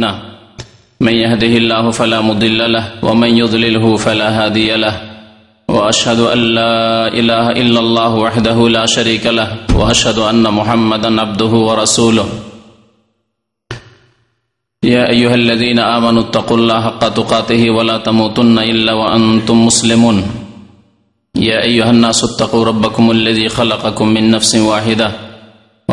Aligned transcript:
نعم. 0.00 0.20
من 1.00 1.12
يهده 1.12 1.46
الله 1.56 1.90
فلا 1.90 2.20
مضل 2.20 2.72
له 2.72 2.84
ومن 3.02 3.30
يضلله 3.38 3.96
فلا 3.96 4.28
هادي 4.28 4.76
له. 4.76 4.94
وأشهد 5.68 6.20
أن 6.20 6.38
لا 6.38 7.08
إله 7.08 7.50
إلا 7.50 7.80
الله 7.80 8.14
وحده 8.14 8.68
لا 8.68 8.86
شريك 8.86 9.26
له 9.26 9.56
وأشهد 9.72 10.18
أن 10.18 10.44
محمدا 10.44 11.20
عبده 11.20 11.52
ورسوله. 11.68 12.28
يا 14.84 15.08
أيها 15.08 15.34
الذين 15.34 15.78
آمنوا 15.78 16.22
اتقوا 16.22 16.56
الله 16.56 16.80
حق 16.80 17.08
تقاته 17.08 17.70
ولا 17.70 17.96
تموتن 17.96 18.58
إلا 18.58 18.92
وأنتم 18.92 19.66
مسلمون. 19.66 20.16
يا 21.36 21.62
أيها 21.62 21.90
الناس 21.90 22.24
اتقوا 22.24 22.64
ربكم 22.64 23.10
الذي 23.10 23.48
خلقكم 23.48 24.08
من 24.08 24.30
نفس 24.30 24.56
واحدة. 24.56 25.25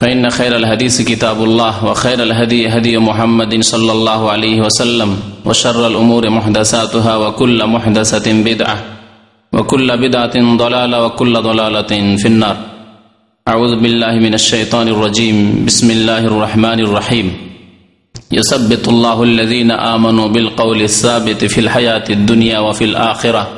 فإن 0.00 0.30
خير 0.30 0.56
الحديث 0.56 1.02
كتاب 1.02 1.42
الله 1.44 1.84
وخير 1.84 2.22
الهدي 2.22 2.68
هدي 2.68 2.98
محمد 2.98 3.62
صلى 3.62 3.92
الله 3.92 4.30
عليه 4.30 4.60
وسلم 4.60 5.20
وشر 5.44 5.86
الأمور 5.86 6.30
محدثاتها 6.30 7.16
وكل 7.16 7.66
محدثة 7.66 8.32
بدعة 8.42 8.84
وكل 9.52 9.96
بدعة 9.96 10.56
ضلالة 10.56 11.04
وكل 11.04 11.42
ضلالة 11.42 12.16
في 12.16 12.26
النار. 12.26 12.56
أعوذ 13.48 13.80
بالله 13.82 14.12
من 14.22 14.34
الشيطان 14.34 14.88
الرجيم. 14.88 15.64
بسم 15.66 15.90
الله 15.90 16.18
الرحمن 16.18 16.80
الرحيم. 16.80 17.32
يثبت 18.32 18.88
الله 18.88 19.22
الذين 19.22 19.70
آمنوا 19.70 20.28
بالقول 20.28 20.82
الثابت 20.82 21.44
في 21.44 21.60
الحياة 21.60 22.04
الدنيا 22.10 22.58
وفي 22.58 22.84
الآخرة 22.84 23.48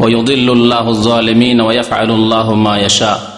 ويضل 0.00 0.50
الله 0.52 0.88
الظالمين 0.88 1.60
ويفعل 1.60 2.10
الله 2.10 2.54
ما 2.54 2.78
يشاء. 2.78 3.37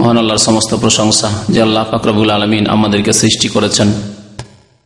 মহান 0.00 0.18
আল্লাহর 0.18 0.38
সমস্ত 0.38 0.74
প্রশংসা 0.74 1.42
যে 1.48 1.62
আল্লাহ 1.62 1.84
ফাকরবুল 1.90 2.30
আলমিন 2.30 2.66
আমাদেরকে 2.66 3.12
সৃষ্টি 3.12 3.48
করেছেন। 3.48 3.92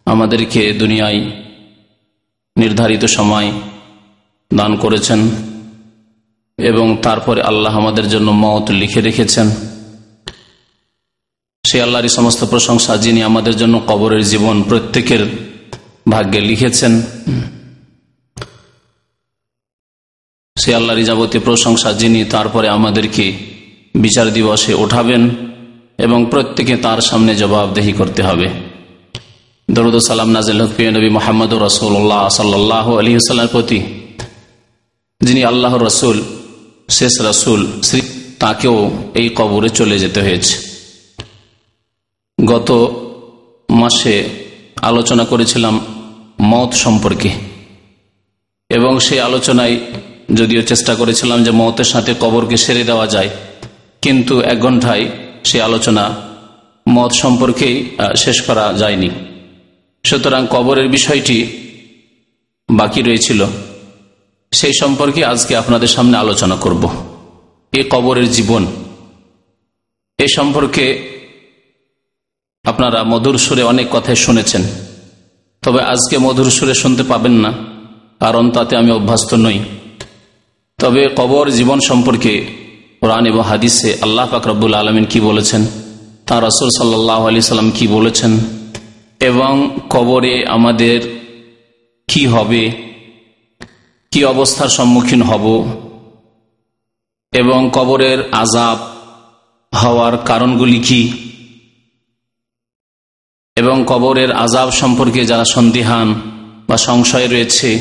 আমাদেরকে 0.05 0.73
দুনিয়ায় 0.73 1.21
নির্ধারিত 2.57 3.05
সময় 3.05 3.53
দান 4.55 4.77
করেছেন 4.77 5.31
এবং 6.59 6.97
তারপরে 7.03 7.43
আল্লাহ 7.43 7.79
আমাদের 7.79 8.09
জন্য 8.09 8.31
মত 8.31 8.71
লিখে 8.71 9.01
রেখেছেন। 9.01 9.51
সে 11.67 11.83
আল্লাহরই 11.83 12.09
সমস্ত 12.09 12.45
প্রশংসা 12.45 12.97
যিনি 12.97 13.23
আমাদের 13.23 13.57
জন্য 13.57 13.83
কবরের 13.87 14.25
জীবন 14.25 14.63
প্রত্যেকের 14.63 15.27
ভাগ্যে 16.09 16.41
লিখেছেন। 16.41 17.03
সে 20.59 20.75
আল্লাহরই 20.75 21.05
যাবতীয় 21.05 21.45
প্রশংসা 21.45 21.93
যিনি 21.93 22.25
তারপরে 22.25 22.69
আমাদেরকে 22.69 23.54
বিচার 23.95 24.27
দিবসে 24.37 24.73
উঠাবেন 24.85 25.23
এবং 25.99 26.19
প্রত্যেকে 26.33 26.75
তার 26.85 27.01
সামনে 27.09 27.33
জবাবদেহি 27.43 27.93
করতে 28.01 28.21
হবে। 28.29 28.49
দরুদ 29.69 29.97
সালাম 30.11 30.31
নাজিল 30.37 30.61
নবী 30.97 31.11
মোহাম্মদ 31.19 31.53
রসুল্লাহ 31.67 32.23
সাল্লাহ 32.39 32.87
আলী 33.01 33.11
সাল্লার 33.29 33.53
প্রতি, 33.55 33.79
যিনি 35.21 35.43
আল্লাহ 35.51 35.73
রসুল, 35.87 36.17
শেষ 36.89 37.15
রসুল, 37.29 37.61
শ্রী 37.87 38.01
তাকেও 38.43 38.77
এই 39.21 39.29
কবরে 39.39 39.69
চলে 39.79 39.97
যেতে 40.03 40.21
হয়েছে। 40.27 40.55
গত 42.39 42.69
মাসে 43.69 44.15
আলোচনা 44.91 45.25
করেছিলাম 45.33 45.75
মত 46.53 46.71
সম্পর্কে, 46.85 47.31
এবং 48.71 48.93
সেই 49.07 49.21
আলোচনায় 49.29 49.77
যদিও 50.39 50.63
চেষ্টা 50.71 50.93
করেছিলাম 51.01 51.39
যে 51.47 51.53
মতের 51.61 51.89
সাথে 51.93 52.13
কবরকে 52.23 52.57
সেরে 52.65 52.85
দেওয়া 52.91 53.07
যায় 53.15 53.31
কিন্তু 54.05 54.41
এক 54.41 54.61
ঘন্টায় 54.61 55.05
সে 55.45 55.63
আলোচনা 55.63 56.05
মত 56.89 57.13
সম্পর্কেই 57.13 57.77
শেষ 58.17 58.41
করা 58.41 58.73
যায়নি। 58.73 59.11
সুতরাং 60.05 60.47
কবরের 60.51 60.89
বিষয়টি 60.89 61.39
বাকি 62.69 63.03
রয়েছিল। 63.03 63.41
সেই 64.53 64.75
সম্পর্কে 64.81 65.25
আজকে 65.25 65.57
আপনাদের 65.57 65.89
সামনে 65.89 66.17
আলোচনা 66.17 66.57
করব। 66.57 66.83
এ 67.73 67.83
কবরের 67.91 68.31
জীবন। 68.31 68.67
এ 70.19 70.27
সম্পর্কে 70.37 70.87
আপনারা 72.65 73.05
মধুর 73.05 73.39
সুরে 73.39 73.63
অনেক 73.63 73.87
কথাই 73.91 74.17
শুনেছেন। 74.17 74.63
তবে 75.63 75.81
আজকে 75.83 76.19
মধুর 76.19 76.51
সুরে 76.51 76.75
শুনতে 76.75 77.03
পাবেন 77.03 77.33
না, 77.33 77.53
কারণ 78.21 78.51
তাতে 78.51 78.77
আমি 78.77 78.91
অভ্যস্ত 78.91 79.35
নই। 79.35 79.59
তবে 80.81 81.03
কবর 81.17 81.51
জীবন 81.51 81.79
সম্পর্কে 81.81 82.64
কোরআন 83.05 83.27
এবং 83.27 83.43
হাদিসে 83.43 83.97
আল্লাহ 84.01 84.29
ফাকরবুল 84.31 84.75
আলমিন 84.75 85.05
কি 85.05 85.21
বলেছেন? 85.21 85.67
তাঁর 86.27 86.45
রসুল 86.45 86.69
সাল্লাহ 86.69 87.27
আলি 87.27 87.43
সাল্লাম 87.43 87.71
কি 87.71 87.87
বলেছেন? 87.87 88.39
এবং 89.21 89.79
কবরে 89.91 90.47
আমাদের 90.47 91.01
কি 92.09 92.27
হবে? 92.27 92.73
কি 94.11 94.25
অবস্থার 94.25 94.69
সম্মুখীন 94.69 95.23
হব? 95.23 95.65
এবং 97.33 97.71
কবরের 97.73 98.19
আজাব 98.33 98.79
হওয়ার 99.77 100.19
কারণগুলি 100.19 100.79
কি? 100.79 101.13
এবং 103.57 103.85
কবরের 103.87 104.33
আজাব 104.33 104.71
সম্পর্কে 104.71 105.25
যারা 105.25 105.45
সন্দিহান 105.45 106.21
বা 106.69 106.77
সংশয় 106.77 107.29
রয়েছে, 107.29 107.81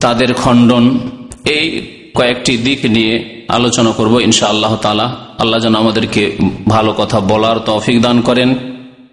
তাদের 0.00 0.34
খণ্ডন 0.34 0.98
এই 1.44 1.86
কয়েকটি 2.14 2.56
দিক 2.56 2.84
নিয়ে 2.84 3.37
আলোচনা 3.48 3.92
করব 3.92 4.20
ইনশা 4.20 4.46
আল্লাহ 4.46 4.76
তালা 4.76 5.16
আল্লাহ 5.38 5.60
যেন 5.60 5.74
আমাদেরকে 5.74 6.36
ভালো 6.68 6.92
কথা 6.92 7.20
বলার 7.20 7.58
তৌফিক 7.58 8.02
দান 8.02 8.20
করেন 8.20 8.54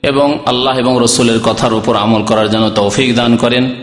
এবং 0.01 0.40
আল্লাহ 0.46 0.78
এবং 0.78 0.97
রসুলের 1.01 1.40
কথার 1.40 1.73
উপর 1.73 1.96
আমল 1.96 2.23
করার 2.23 2.50
জন্য 2.50 2.69
তৌফিক 2.69 3.16
দান 3.16 3.38
করেন। 3.38 3.75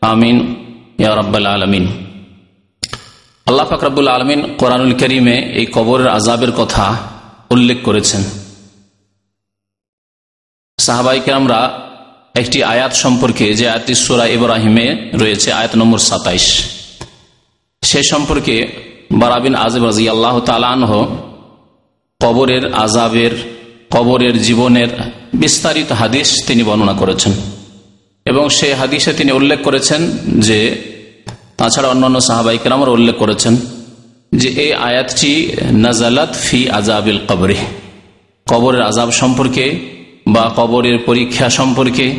আমিন। 0.00 0.54
ইয়ারব্বাল 0.98 1.46
আলমিন। 1.46 1.88
আল্লাহ 3.46 3.66
ফাকরাবুল 3.66 4.08
আলমিন 4.08 4.54
কোরআনুল 4.58 4.92
করিমে 4.92 5.36
এই 5.36 5.66
কবরের 5.66 6.08
আজাবের 6.08 6.52
কথা 6.52 6.96
উল্লেখ 7.50 7.78
করেছেন। 7.82 8.24
সাহাবাইকেরামরা 10.80 11.80
একটি 12.34 12.64
আয়াত 12.64 12.92
সম্পর্কে 12.92 13.54
যে 13.54 13.68
আয়াতটি 13.68 13.94
ইব্রাহিমে 14.34 15.10
রয়েছে, 15.12 15.52
আয়াত 15.52 15.76
নম্বর 15.76 15.98
সাতাইশ। 15.98 16.64
সে 17.82 18.02
সম্পর্কে 18.02 18.84
বারাবিন 19.12 19.54
আজব 19.54 19.84
রাজি 19.84 20.08
আল্লাহ 20.08 20.40
তালানহ 20.40 21.16
কবরের 22.22 22.74
আজাবের 22.74 23.30
কবরের 23.90 24.42
জীবনের 24.42 24.88
বিস্তারিত 25.34 25.92
হাদিস 25.92 26.44
তিনি 26.46 26.62
বর্ণনা 26.62 26.92
করেছেন। 26.92 27.32
এবং 28.24 28.48
সে 28.48 28.74
হাদিসে 28.74 29.12
তিনি 29.12 29.32
উল্লেখ 29.32 29.62
করেছেন 29.62 30.10
যে, 30.40 30.82
তাছাড়া 31.56 31.88
অন্যান্য 31.88 32.20
সাহাবাই 32.20 32.58
আমার 32.70 32.88
উল্লেখ 32.88 33.16
করেছেন 33.16 33.56
যে, 34.32 34.48
এই 34.48 34.72
আয়াতটি 34.72 35.52
নাজালাত 35.70 36.34
ফি 36.42 36.70
আজাবিল 36.70 37.18
কবরে 37.28 37.54
কবরের 38.48 38.82
আজাব 38.82 39.10
সম্পর্কে 39.10 39.78
বা 40.26 40.50
কবরের 40.56 40.98
পরীক্ষা 40.98 41.50
সম্পর্কে, 41.50 42.14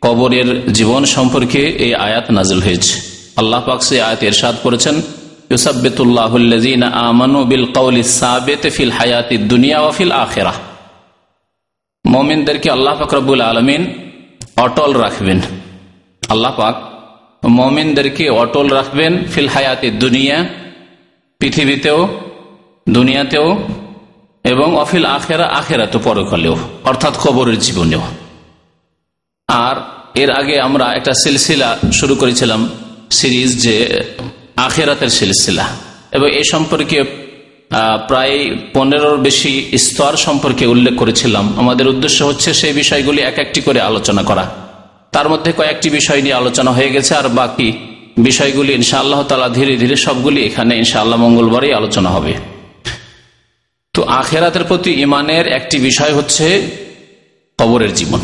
কবরের 0.00 0.72
জীবন 0.72 1.04
সম্পর্কে 1.04 1.58
এই 1.58 1.94
আয়াত 1.94 2.30
নাজিল 2.30 2.60
হয়েছে। 2.60 3.00
আল্লাহ 3.36 3.62
পাক 3.66 3.82
সে 3.82 4.02
আয়াত 4.02 4.22
এরশাদ 4.22 4.54
করেছেন। 4.62 5.02
ইউসাবিতুল্লাহুল্লাযীনা 5.50 6.86
আমানু 7.08 7.38
বিল 7.44 7.66
কওলি 7.72 8.02
সাবিত 8.02 8.64
ফিল 8.76 8.90
হায়াতিদ 8.90 9.42
দুনিয়া 9.48 9.78
ওয়া 9.80 9.92
ফিল 9.92 10.12
আখিরাহ। 10.12 10.56
মুমিনদেরকে 12.04 12.70
আল্লাহ 12.70 12.94
পাক 12.98 13.14
রব্বুল 13.14 13.40
আলামিন 13.40 13.82
অটল 14.56 14.92
রাখবেন। 14.92 15.38
আল্লাহ 16.28 16.52
পাক 16.56 16.76
মমিনদেরকে 17.48 18.24
অটল 18.42 18.66
রাখবেন 18.68 19.12
ফিল 19.32 19.48
হায়াতে 19.48 19.90
দুনিয়া, 19.90 20.38
পৃথিবীতেও, 21.40 22.00
দুনিয়াতেও 22.88 23.48
এবং 24.44 24.68
অফিল 24.76 25.04
আখেরা 25.04 25.46
আখেরা 25.60 25.86
তো 25.86 25.98
পরকালেও, 26.04 26.56
অর্থাৎ 26.84 27.14
কবরের 27.22 27.58
জীবনেও। 27.58 28.02
আর 29.48 29.76
এর 30.14 30.30
আগে 30.30 30.56
আমরা 30.60 30.86
একটা 30.92 31.12
সিলসিলা 31.14 31.78
শুরু 31.92 32.14
করেছিলাম 32.14 32.60
সিরিজ 33.10 33.50
যে 33.62 33.76
আখেরাতের 34.56 35.08
সিলসিলা। 35.08 35.66
এবং 36.12 36.28
এ 36.30 36.42
সম্পর্কে 36.50 37.04
প্রায় 38.08 38.56
পনেরোর 38.72 39.18
বেশি 39.18 39.78
স্তর 39.78 40.16
সম্পর্কে 40.16 40.66
উল্লেখ 40.66 40.94
করেছিলাম। 40.96 41.58
আমাদের 41.58 41.88
উদ্দেশ্য 41.88 42.24
হচ্ছে 42.24 42.54
সেই 42.54 42.72
বিষয়গুলি 42.72 43.20
এক 43.22 43.38
একটি 43.38 43.60
করে 43.60 43.80
আলোচনা 43.80 44.22
করা। 44.22 44.44
তার 45.12 45.28
মধ্যে 45.28 45.52
কয়েকটি 45.52 45.90
বিষয় 45.90 46.22
নিয়ে 46.22 46.34
আলোচনা 46.34 46.70
হয়ে 46.70 46.90
গেছে, 46.90 47.14
আর 47.14 47.28
বাকি 47.28 47.72
বিষয়গুলি 48.18 48.72
ইনশাআল্লাহ 48.72 49.22
তালা 49.22 49.48
ধীরে 49.48 49.76
ধীরে 49.76 49.96
সবগুলি 49.96 50.44
এখানে 50.44 50.76
ইনশাআল্লাহ 50.76 51.18
মঙ্গলবারই 51.20 51.72
আলোচনা 51.72 52.10
হবে। 52.10 52.34
তো 53.94 54.02
আখেরাতের 54.02 54.64
প্রতি 54.64 54.90
ইমানের 54.90 55.46
একটি 55.46 55.78
বিষয় 55.78 56.12
হচ্ছে 56.12 56.46
কবরের 57.58 57.94
জীবন। 57.94 58.20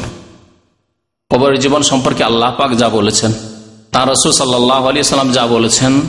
কবরের 1.31 1.59
জীবন 1.59 1.83
সম্পর্কে 1.83 2.25
আল্লাহ 2.25 2.51
পাক 2.55 2.71
যা 2.77 2.89
বলেছেন 2.89 3.33
তার 3.97 4.09
রসুল 4.09 4.33
সাল্লাহ 4.33 4.89
আলী 4.89 5.03
সাল্লাম 5.03 5.33
যা 5.33 5.47
বলেছেন, 5.47 6.01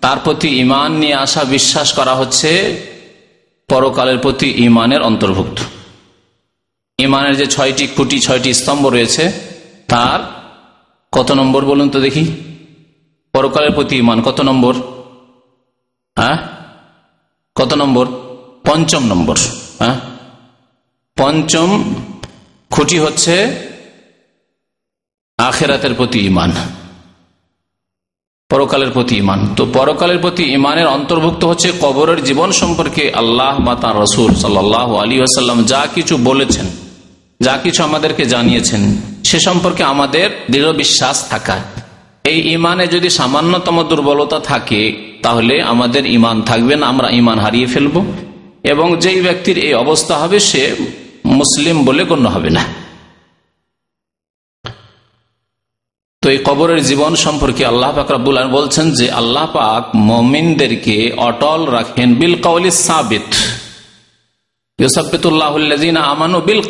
তার 0.00 0.16
প্রতি 0.24 0.48
ইমান 0.58 0.92
নিয়ে 0.92 1.14
আসা 1.14 1.44
বিশ্বাস 1.44 1.92
করা 1.92 2.14
হচ্ছে 2.14 2.80
পরকালের 3.68 4.18
প্রতি 4.18 4.50
ইমানের 4.50 5.02
অন্তর্ভুক্ত। 5.02 5.58
ইমানের 6.98 7.36
যে 7.36 7.46
ছয়টি 7.46 7.86
খুঁটি, 7.86 8.20
ছয়টি 8.20 8.54
স্তম্ভ 8.54 8.86
রয়েছে, 8.86 9.32
তার 9.88 10.20
কত 11.12 11.32
নম্বর 11.32 11.64
বলুন 11.64 11.88
তো 11.90 12.00
দেখি? 12.00 12.24
পরকালের 13.32 13.70
প্রতি 13.70 13.96
ইমান 13.96 14.22
কত 14.22 14.40
নম্বর? 14.40 14.74
হ্যাঁ? 16.18 16.38
কত 17.54 17.74
নম্বর? 17.74 18.06
পঞ্চম 18.66 19.06
নম্বর। 19.06 19.36
হ্যাঁ? 19.78 20.00
পঞ্চম 21.16 21.94
খুঁটি 22.70 22.98
হচ্ছে 22.98 23.54
আখেরাতের 25.38 25.94
প্রতি 25.94 26.26
ইমান 26.26 26.52
পরকালের 28.52 28.90
প্রতি 28.90 29.14
ইমান 29.16 29.40
তো 29.56 29.62
পরকালের 29.66 30.18
প্রতি 30.18 30.44
ইমানের 30.58 30.86
অন্তর্ভুক্ত 30.86 31.44
হচ্ছে 31.44 31.68
কবরের 31.80 32.20
জীবন 32.24 32.50
সম্পর্কে 32.52 33.04
আল্লাহ 33.12 33.54
বা 33.66 33.74
তার 33.74 33.96
রসুল 34.04 34.30
সাল্লাহ 34.34 34.88
আলী 35.02 35.16
আসাল্লাম 35.20 35.64
যা 35.64 35.82
কিছু 35.94 36.14
বলেছেন, 36.16 36.66
যা 37.40 37.54
কিছু 37.62 37.80
আমাদেরকে 37.84 38.24
জানিয়েছেন, 38.24 38.82
সে 39.24 39.38
সম্পর্কে 39.40 39.82
আমাদের 39.84 40.28
দৃঢ় 40.50 40.72
বিশ্বাস 40.72 41.28
থাকা। 41.28 41.56
এই 42.24 42.38
ইমানে 42.56 42.84
যদি 42.86 43.08
সামান্যতম 43.10 43.76
দুর্বলতা 43.82 44.38
থাকে, 44.40 44.82
তাহলে 45.22 45.54
আমাদের 45.62 46.06
ইমান 46.06 46.36
থাকবে 46.42 46.74
না, 46.76 46.84
আমরা 46.86 47.08
ইমান 47.20 47.38
হারিয়ে 47.38 47.66
ফেলব। 47.66 47.94
এবং 48.72 48.86
যেই 49.00 49.20
ব্যক্তির 49.22 49.58
এই 49.58 49.74
অবস্থা 49.84 50.14
হবে, 50.18 50.38
সে 50.40 50.62
মুসলিম 51.38 51.76
বলে 51.84 52.02
গণ্য 52.04 52.26
হবে 52.28 52.50
না 52.50 52.64
তো 54.54 56.14
এই 56.28 56.38
কবরের 56.44 56.82
জীবন 56.82 57.14
সম্পর্কে 57.14 57.66
আল্লাহ 57.66 57.96
পাক 57.96 58.10
রাবুল 58.10 58.44
বলছেন 58.44 58.92
যে 58.92 59.10
আল্লাহ 59.10 59.46
পাক 59.46 59.96
মমিনদেরকে 59.96 61.12
অটল 61.16 61.64
রাখেন 61.64 62.14
বিল 62.14 62.34
কাউলি 62.34 62.70
সাবিত। 62.70 63.20
বিল 66.46 66.60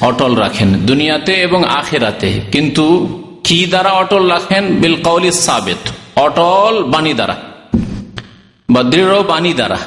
অটল 0.00 0.34
রাখেন 0.34 0.74
দুনিয়াতে 0.74 1.34
এবং 1.34 1.64
আখেরাতে। 1.64 2.40
কিন্তু 2.52 3.08
কি 3.44 3.66
দ্বারা 3.66 3.90
অটল 3.90 4.28
রাখেন? 4.28 4.64
বিল 4.66 4.94
অটল 6.16 6.84
বাণী 6.84 7.14
দ্বারা 7.14 7.36
বাণী 9.28 9.52
দ্বারা। 9.52 9.78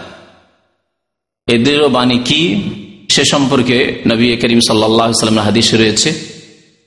বাণী 1.88 2.18
কি? 2.18 2.63
সে 3.12 3.25
সম্পর্কে 3.25 4.04
নবী 4.07 4.36
করিম 4.36 4.59
সাল্লাম 4.59 5.39
হাদিস 5.39 5.74
রয়েছে। 5.74 6.37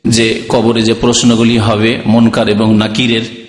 যে 0.05 0.43
কবরে 0.49 0.82
যে 0.82 0.94
প্রশ্নগুলি 0.94 1.58
হবে, 1.58 2.00
মনকার 2.06 2.49
এবং 2.49 2.76
নাকিরের, 2.76 3.41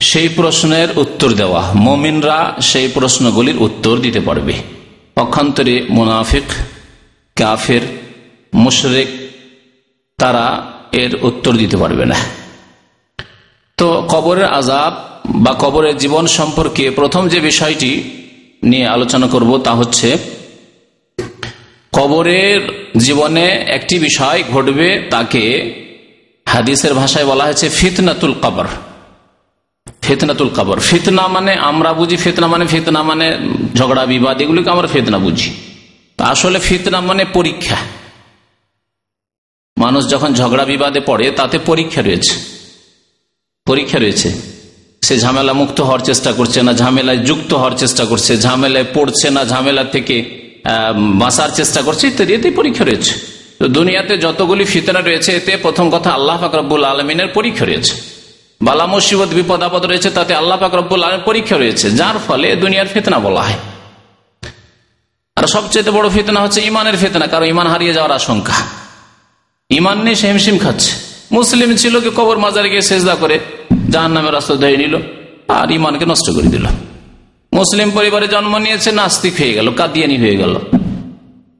সেই 0.00 0.28
প্রশ্নের 0.28 0.98
উত্তর 0.98 1.32
দেওয়া। 1.32 1.72
মমিনরা 1.74 2.54
সেই 2.60 2.88
প্রশ্নগুলির 2.88 3.56
উত্তর 3.56 3.98
দিতে 3.98 4.20
পারবে। 4.20 4.52
পক্ষান্তরে 5.14 5.86
মুনাফিক, 5.90 6.42
কাফের, 7.36 7.80
মুশরেক, 8.54 9.06
তারা 10.18 10.72
এর 10.92 11.18
উত্তর 11.22 11.56
দিতে 11.56 11.76
পারবে 11.76 12.04
না। 12.06 12.14
তো 13.76 14.06
কবরের 14.08 14.44
আজাব 14.44 15.20
বা 15.34 15.54
কবরের 15.58 15.96
জীবন 15.96 16.26
সম্পর্কে 16.26 16.90
প্রথম 16.90 17.28
যে 17.28 17.40
বিষয়টি 17.40 18.10
নিয়ে 18.62 18.86
আলোচনা 18.86 19.26
করব 19.26 19.58
তা 19.58 19.74
হচ্ছে 19.74 20.18
কবরের 21.92 22.60
জীবনে 22.96 23.46
একটি 23.46 23.98
বিষয় 23.98 24.42
ঘটবে 24.52 25.06
তাকে 25.10 25.74
হাদিসের 26.48 26.94
ভাষায় 26.94 27.24
বলা 27.24 27.44
হয়েছে 27.44 27.68
ফিতনাতুল 27.68 28.34
কবর। 28.42 28.66
ফেতনাতুল 30.02 30.48
কবর। 30.48 30.80
ফিতনা 30.80 31.28
মানে 31.28 31.54
আমরা 31.54 31.92
বুঝি, 31.92 32.16
ফেতনা 32.16 32.46
মানে 32.46 32.66
ফেতনা 32.66 33.02
মানে 33.02 33.38
ঝগড়া, 33.76 34.06
বিবাদ, 34.06 34.40
এগুলিকে 34.40 34.70
আমরা 34.70 34.86
ফেতনা 34.86 35.18
বুঝি। 35.18 35.50
আসলে 36.18 36.58
ফিতনা 36.58 37.00
মানে 37.00 37.24
পরীক্ষা। 37.24 37.76
মানুষ 39.78 40.08
যখন 40.08 40.34
ঝগড়া, 40.34 40.64
বিবাদে 40.64 41.00
পড়ে, 41.00 41.30
তাতে 41.30 41.58
পরীক্ষা 41.58 42.02
রয়েছে। 42.02 42.34
পরীক্ষা 43.66 43.98
রয়েছে। 43.98 44.32
সে 45.04 45.18
ঝামেলা 45.18 45.52
মুক্ত 45.52 45.80
হওয়ার 45.80 46.00
চেষ্টা 46.00 46.32
করছে 46.32 46.62
না, 46.62 46.72
ঝামেলায় 46.72 47.18
যুক্ত 47.18 47.54
হওয়ার 47.54 47.76
চেষ্টা 47.76 48.04
করছে, 48.04 48.36
ঝামেলায় 48.36 48.84
পড়ছে 48.94 49.30
না, 49.30 49.44
ঝামেলা 49.44 49.84
থেকে 49.84 50.39
বাঁচার 51.22 51.50
চেষ্টা 51.58 51.80
করছে 51.86 52.04
ইত্যাদি, 52.10 52.32
এতে 52.34 52.48
পরীক্ষা 52.60 52.84
রয়েছে। 52.84 53.14
তো 53.58 53.64
দুনিয়াতে 53.76 54.14
যতগুলি 54.24 54.64
ফিতনা 54.72 55.00
রয়েছে, 55.00 55.30
এতে 55.38 55.52
প্রথম 55.64 55.86
কথা 55.94 56.10
আল্লাহ 56.18 56.36
ফাকরাবুল 56.42 56.84
আলমিনের 56.92 57.28
পরীক্ষা 57.36 57.64
রয়েছে। 57.70 57.94
বালা 58.66 58.86
মুসিবত, 58.92 59.30
বিপদ, 59.38 59.60
আপদ 59.68 59.82
রয়েছে, 59.90 60.08
তাতে 60.18 60.32
আল্লাহ 60.40 60.56
ফাকরাবুল 60.62 61.02
আলমের 61.06 61.24
পরীক্ষা 61.28 61.56
রয়েছে, 61.62 61.86
যার 62.00 62.16
ফলে 62.26 62.48
দুনিয়ার 62.62 62.88
ফিতনা 62.94 63.18
বলা 63.26 63.42
হয়। 63.46 63.58
আর 65.36 65.44
সবচেয়ে 65.54 65.90
বড় 65.96 66.06
ফিতনা 66.16 66.40
হচ্ছে 66.44 66.60
ইমানের 66.70 66.96
ফিতনা, 67.02 67.26
কারণ 67.32 67.46
ইমান 67.54 67.66
হারিয়ে 67.72 67.92
যাওয়ার 67.96 68.12
আশঙ্কা। 68.20 68.56
ইমান 69.70 69.98
নেই 70.06 70.14
সে 70.20 70.26
হিমশিম 70.30 70.56
খাচ্ছে। 70.64 70.92
মুসলিম 71.36 71.70
ছিল 71.82 71.94
কি 72.04 72.10
কবর 72.18 72.36
মাজারে 72.44 72.68
গিয়ে 72.72 72.84
সেজদা 72.90 73.14
করে 73.22 73.36
জাহান 73.92 74.12
নামের 74.16 74.32
রাস্তা 74.36 74.54
ধরে 74.62 74.76
নিল, 74.82 74.94
আর 75.58 75.68
ইমানকে 75.78 76.04
নষ্ট 76.12 76.26
করে 76.36 76.48
দিল। 76.54 76.66
মুসলিম 77.52 77.90
পরিবারে 77.94 78.28
জন্ম 78.28 78.58
নিয়েছে, 78.58 78.92
নাস্তিক 78.92 79.34
হয়ে 79.38 79.52
গেল, 79.52 79.72
কাদিয়ানি 79.74 80.16
হয়ে 80.18 80.36
গেল, 80.36 80.54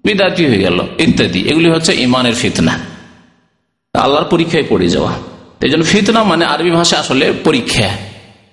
বিদাতি 0.04 0.46
হয়ে 0.46 0.58
গেল, 0.58 0.86
ইত্যাদি। 0.98 1.40
এগুলি 1.48 1.70
হচ্ছে 1.70 1.94
ইমানের 1.94 2.34
ফিতনা। 2.34 2.78
আল্লাহর 3.94 4.24
পরীক্ষায় 4.24 4.64
পড়ে 4.68 4.88
যাওয়া। 4.88 5.12
এই 5.62 5.70
জন্য 5.70 5.84
ফিতনা 5.84 6.24
মানে 6.24 6.44
আরবি 6.44 6.70
ভাষা 6.70 6.98
আসলে 6.98 7.32
পরীক্ষা। 7.44 7.88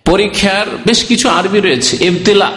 পরীক্ষার 0.06 0.66
বেশ 0.88 1.06
কিছু 1.06 1.30
আরবি 1.30 1.60
রয়েছে, 1.60 2.06
ইবতেলা। 2.06 2.52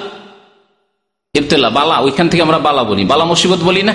ইবতেলা, 1.34 1.70
বালা, 1.70 1.98
ওইখান 1.98 2.28
থেকে 2.28 2.42
আমরা 2.42 2.58
বালা 2.58 2.84
বলি। 2.84 3.04
বালা 3.04 3.24
মুসিবত 3.24 3.58
বলি 3.58 3.82
না? 3.82 3.94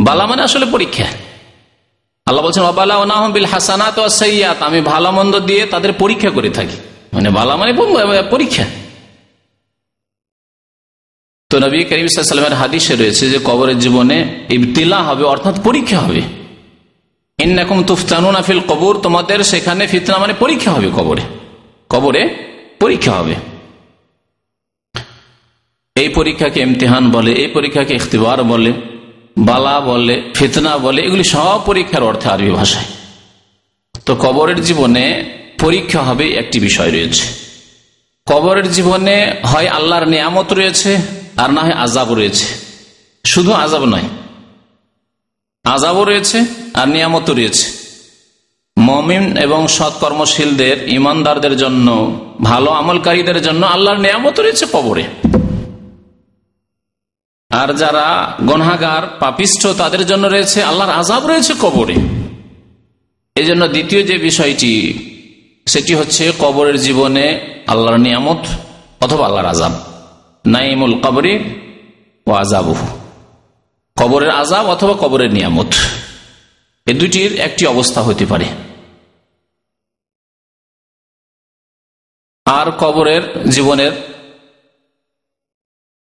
বালা 0.00 0.26
মানে 0.26 0.42
আসলে 0.42 0.66
পরীক্ষা। 0.66 1.04
আল্লাহ 2.26 2.44
বলছেন 2.44 2.72
বালা 2.72 3.46
হাসানাত 3.46 3.98
আমি 4.60 4.80
ভালো 4.80 5.10
মন্দ 5.10 5.38
দিয়ে 5.38 5.66
তাদের 5.66 5.92
পরীক্ষা 5.92 6.30
করে 6.30 6.50
থাকি। 6.50 6.76
মানে 7.12 7.30
বালা 7.30 7.56
মানে 7.56 7.72
পরীক্ষা। 8.30 8.79
তো 11.50 11.58
নবী 11.58 11.84
করিম 11.84 12.06
সাল্লামের 12.06 12.54
হাদিসে 12.54 12.96
রয়েছে 12.96 13.30
যে 13.30 13.38
কবরের 13.44 13.78
জীবনে 13.78 14.24
ইবতিলা 14.50 15.02
হবে, 15.02 15.24
অর্থাৎ 15.24 15.62
পরীক্ষা 15.62 15.98
হবে। 15.98 16.22
ইন্নাকুম 17.38 17.82
তুফতানুন 17.82 18.36
আফিল 18.36 18.60
কবর, 18.60 18.96
তোমাদের 18.96 19.44
সেখানে 19.44 19.86
ফিতনা 19.86 20.18
মানে 20.18 20.32
পরীক্ষা 20.32 20.70
হবে 20.70 20.90
কবরে। 20.96 21.20
কবরে 21.88 22.28
পরীক্ষা 22.80 23.12
হবে। 23.12 23.34
এই 25.96 26.08
পরীক্ষাকে 26.08 26.60
ইমতিহান 26.60 27.10
বলে, 27.10 27.32
এই 27.32 27.46
পরীক্ষাকে 27.46 27.94
ইখতিবার 27.94 28.44
বলে, 28.44 28.72
বালা 29.38 29.80
বলে, 29.80 30.22
ফিতনা 30.34 30.78
বলে, 30.78 31.02
এগুলি 31.02 31.24
সব 31.24 31.60
পরীক্ষার 31.66 32.02
অর্থে 32.02 32.28
আরবি 32.28 32.50
ভাষায়। 32.50 32.84
তো 34.06 34.14
কবরের 34.14 34.62
জীবনে 34.62 35.24
পরীক্ষা 35.60 36.02
হবে 36.02 36.28
একটি 36.28 36.60
বিষয় 36.60 36.90
রয়েছে। 36.90 37.26
কবরের 38.26 38.70
জীবনে 38.70 39.34
হয় 39.44 39.66
আল্লাহর 39.66 40.08
নিয়ামত 40.08 40.52
রয়েছে 40.52 41.19
আর 41.36 41.50
না 41.50 41.60
হয় 41.60 41.72
আজাব 41.72 42.14
রয়েছে। 42.14 42.46
শুধু 43.24 43.52
আজাব 43.52 43.84
নয় 43.84 44.02
আজাবও 45.64 46.04
রয়েছে 46.04 46.44
আর 46.74 46.88
নিয়ামত 46.88 47.30
রয়েছে। 47.30 47.80
মমিন 48.78 49.36
এবং 49.36 49.66
সৎকর্মশীলদের, 49.66 50.88
ইমানদারদের 50.88 51.56
জন্য, 51.56 52.20
ভালো 52.42 52.70
আমলকারীদের 52.70 53.42
জন্য 53.42 53.66
আল্লাহর 53.66 53.98
নিয়ামত 53.98 54.40
রয়েছে 54.40 54.66
কবরে। 54.72 55.04
আর 57.50 57.74
যারা 57.74 58.36
গনহাগার, 58.46 59.16
পাপিষ্ঠ, 59.20 59.66
তাদের 59.66 60.06
জন্য 60.06 60.26
রয়েছে 60.26 60.62
আল্লাহর 60.62 60.92
আজাব 60.92 61.26
রয়েছে 61.26 61.54
কবরে। 61.60 61.94
এই 63.34 63.44
জন্য 63.44 63.68
দ্বিতীয় 63.68 64.02
যে 64.02 64.18
বিষয়টি, 64.18 64.98
সেটি 65.66 65.94
হচ্ছে 65.94 66.32
কবরের 66.38 66.80
জীবনে 66.80 67.40
আল্লাহর 67.66 67.98
নিয়ামত 67.98 68.46
অথবা 69.00 69.26
আল্লাহর 69.26 69.46
আজাব 69.46 69.72
নাইমুল 70.46 71.00
কবরে 71.00 71.44
ও 72.26 72.32
আজাবু 72.32 72.74
কবরের 73.96 74.30
আজাব 74.30 74.66
অথবা 74.66 74.94
কবরের 74.94 75.32
নিয়ামত। 75.32 75.66
এ 76.86 76.94
দুটির 76.94 77.40
একটি 77.40 77.66
অবস্থা 77.66 78.02
হতে 78.02 78.26
পারে। 78.26 78.44
আর 82.44 82.70
কবরের 82.70 83.42
জীবনের, 83.50 83.92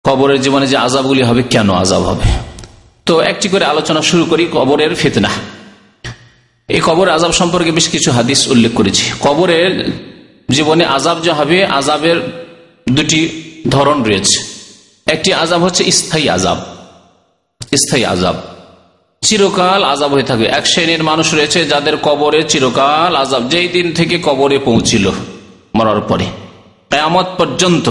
কবরের 0.04 0.40
জীবনে 0.40 0.66
যে 0.66 0.76
আজাবগুলি 0.76 1.22
হবে, 1.22 1.42
কেন 1.42 1.70
আজাব 1.70 2.02
হবে? 2.02 2.30
তো 3.06 3.20
একটি 3.20 3.48
করে 3.48 3.64
আলোচনা 3.64 4.02
শুরু 4.02 4.24
করি, 4.24 4.48
কবরের 4.52 4.94
ফেতনা। 4.94 5.28
এই 6.68 6.80
কবর 6.84 7.08
আজাব 7.08 7.32
সম্পর্কে 7.32 7.72
বেশ 7.72 7.88
কিছু 7.88 8.12
হাদিস 8.12 8.48
উল্লেখ 8.48 8.72
করেছি। 8.72 9.12
কবরের 9.20 9.92
জীবনে 10.50 10.84
আজাব 10.84 11.20
যে 11.20 11.32
হবে 11.32 11.66
আজাবের 11.66 12.46
দুটি 12.90 13.51
ধরন 13.68 14.02
রয়েছে। 14.02 14.38
একটি 15.06 15.32
আজাব 15.34 15.62
হচ্ছে 15.62 15.92
স্থায়ী 15.92 16.28
আজাব 16.28 16.58
স্থায়ী 17.76 18.04
আজাব 18.04 18.34
চিরকাল 19.22 19.84
আজাব 19.84 20.12
হয়ে 20.12 20.22
থাকবে। 20.22 20.46
এক 20.46 20.66
শ্রেণির 20.66 21.02
মানুষ 21.02 21.34
রয়েছে 21.34 21.64
যাদের 21.64 21.96
কবরে 21.96 22.42
চিরকাল 22.48 23.16
আজাব 23.16 23.48
যেই 23.48 23.68
দিন 23.68 23.92
থেকে 23.92 24.18
কবরে 24.22 24.58
পৌঁছিল 24.58 25.10
মরার 25.74 26.00
পরে। 26.00 26.24
কেয়ামত 26.90 27.26
পর্যন্ত, 27.38 27.90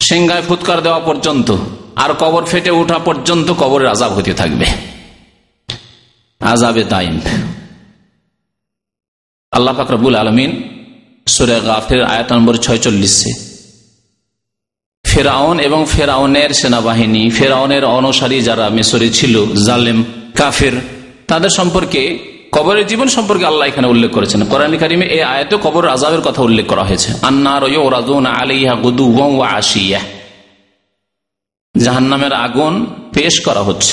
সিংহায় 0.00 0.42
ফুৎকার 0.42 0.82
দেওয়া 0.82 1.00
পর্যন্ত 1.00 1.56
আর 1.96 2.14
কবর 2.14 2.44
ফেটে 2.44 2.70
ওঠা 2.70 2.98
পর্যন্ত 2.98 3.50
কবরের 3.50 3.88
আজাব 3.88 4.12
হতে 4.12 4.34
থাকবে। 4.34 4.66
আজাবে 6.40 6.84
তাইম 6.84 7.20
আল্লাহ 9.52 9.74
ফাকরাবুল 9.76 10.14
আলমিন 10.14 10.50
সুরে 11.26 11.60
গাফের 11.60 12.04
আয়াত 12.04 12.32
নম্বর 12.32 12.56
ছয়চল্লিশে 12.56 13.53
ফেরাউন 15.14 15.60
এবং 15.60 15.86
ফেরাউনের 15.92 16.50
সেনাবাহিনী, 16.50 17.30
ফেরাউনের 17.30 17.84
অনুসারী 17.84 18.40
যারা 18.40 18.68
মেসরে 18.68 19.10
ছিল, 19.10 19.54
জালেম, 19.66 20.04
কাফের, 20.34 20.72
তাদের 21.28 21.50
সম্পর্কে, 21.50 22.18
কবরের 22.52 22.86
জীবন 22.86 23.08
সম্পর্কে 23.08 23.46
আল্লাহ 23.46 23.68
এখানে 23.68 23.86
উল্লেখ 23.86 24.10
করেছেন। 24.10 24.44
কোরআন 24.44 24.76
কারিমে 24.76 25.06
এই 25.06 25.22
আয়তে 25.22 25.56
কবর 25.62 25.88
আজাবের 25.88 26.20
কথা 26.20 26.42
উল্লেখ 26.42 26.66
করা 26.66 26.84
হয়েছে। 26.84 27.12
আশিয়া। 29.42 30.00
জাহান 31.76 32.02
নামের 32.02 32.32
আগুন 32.32 32.86
পেশ 33.12 33.40
করা 33.40 33.60
হচ্ছে। 33.60 33.92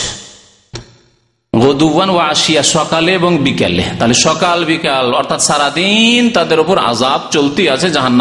গদুবান 1.60 2.10
ও 2.10 2.18
আসিয়া 2.18 2.64
সকালে 2.64 3.14
এবং 3.14 3.38
বিকালে। 3.38 3.84
তাহলে 4.00 4.14
সকাল, 4.14 4.66
বিকাল, 4.66 5.14
অর্থাৎ 5.14 5.42
সারাদিন 5.42 6.30
তাদের 6.30 6.60
উপর 6.60 6.78
আজাব 6.78 7.22
চলতি 7.32 7.70
আছে 7.70 7.90
জাহান 7.90 8.14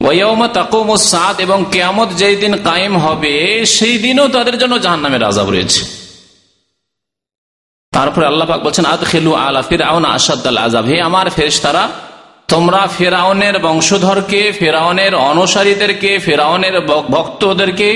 নামের 0.00 0.56
আগুনের 0.56 1.00
সাত 1.12 1.40
এবং 1.40 1.64
কেয়ামত 1.72 2.10
যেই 2.20 2.36
দিন 2.36 2.56
কায়েম 2.56 2.96
হবে, 2.96 3.64
সেই 3.76 3.98
দিনও 3.98 4.28
তাদের 4.28 4.58
জন্য 4.58 4.74
জাহান 4.78 5.00
নামের 5.00 5.22
আজাব 5.24 5.50
রয়েছে। 5.50 5.82
তারপরে 7.92 8.26
আল্লাহ 8.26 8.46
পাক 8.48 8.60
বলছেন 8.62 8.84
আদ 8.84 9.02
খেলু 9.04 9.32
আলা 9.34 9.60
ফিরাউন 9.62 10.04
আসাদ 10.04 10.46
আজাব 10.56 10.84
হে 10.84 10.96
আমার 11.00 11.30
ফেরেশ 11.30 11.60
তারা 11.60 11.84
তোমরা 12.48 12.86
ফেরাউনের 12.98 13.58
বংশধরকে 13.58 14.52
ফেরাউনের 14.52 15.14
অনুসারীদেরকে 15.14 16.18
ফেরাউনের 16.18 16.76
ভক্তদেরকে 17.14 17.88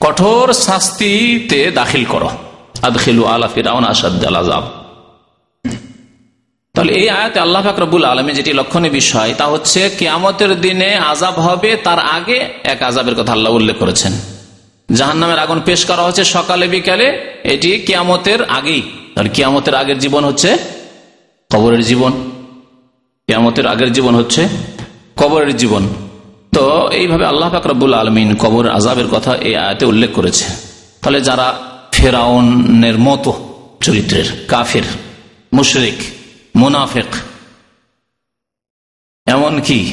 কঠোর 0.00 0.46
শাস্তিতে 0.52 1.60
দাখিল 1.70 2.04
করো। 2.04 2.30
আদখিলু 2.82 3.22
আলা 3.24 3.48
ফিরাউন 3.54 3.84
আসাদ 3.84 4.24
আজাব 4.24 4.64
তাহলে 6.74 6.92
এই 6.92 7.10
আয়াতে 7.10 7.40
আল্লাহ 7.40 7.62
ফাকরবুল 7.62 8.04
আলমী 8.04 8.32
যেটি 8.32 8.52
লক্ষণীয় 8.52 8.92
বিষয়, 8.92 9.34
তা 9.38 9.46
হচ্ছে 9.46 9.90
কিয়ামতের 9.98 10.60
দিনে 10.60 10.94
আজাব 10.94 11.34
হবে, 11.34 11.76
তার 11.76 11.98
আগে 11.98 12.48
এক 12.64 12.82
আজাবের 12.82 13.14
কথা 13.14 13.32
আল্লাহ 13.32 13.52
উল্লেখ 13.52 13.76
করেছেন। 13.76 14.12
জাহান 14.94 15.16
নামের 15.16 15.38
আগুন 15.38 15.60
পেশ 15.64 15.84
করা 15.84 16.02
হচ্ছে 16.02 16.24
সকালে, 16.24 16.68
বিকালে, 16.68 17.36
এটি 17.44 17.78
কিয়ামতের 17.78 18.44
আগেই। 18.44 18.82
তাহলে 19.14 19.30
কিয়ামতের 19.30 19.74
আগের 19.74 19.98
জীবন 19.98 20.24
হচ্ছে 20.24 20.58
কবরের 21.50 21.82
জীবন। 21.84 22.12
কিয়ামতের 23.26 23.66
আগের 23.66 23.92
জীবন 23.92 24.14
হচ্ছে 24.14 24.48
কবরের 25.16 25.56
জীবন। 25.56 25.88
তো 26.52 26.88
এইভাবে 26.92 27.24
আল্লাহ 27.24 27.50
ফাকরাবুল 27.50 27.94
আলমিন 27.94 28.34
কবর 28.34 28.68
আজাবের 28.68 29.06
কথা 29.06 29.36
এই 29.36 29.56
আয়াতে 29.56 29.84
উল্লেখ 29.86 30.10
করেছে। 30.12 30.44
তাহলে 31.02 31.20
যারা 31.20 31.54
ফেরাউনের 31.92 32.98
মতো 32.98 33.32
চরিত্রের 33.80 34.24
কাফের, 34.48 34.82
মুশরিক 35.52 36.19
মুনাফেক। 36.56 37.06
এমনকি 39.26 39.92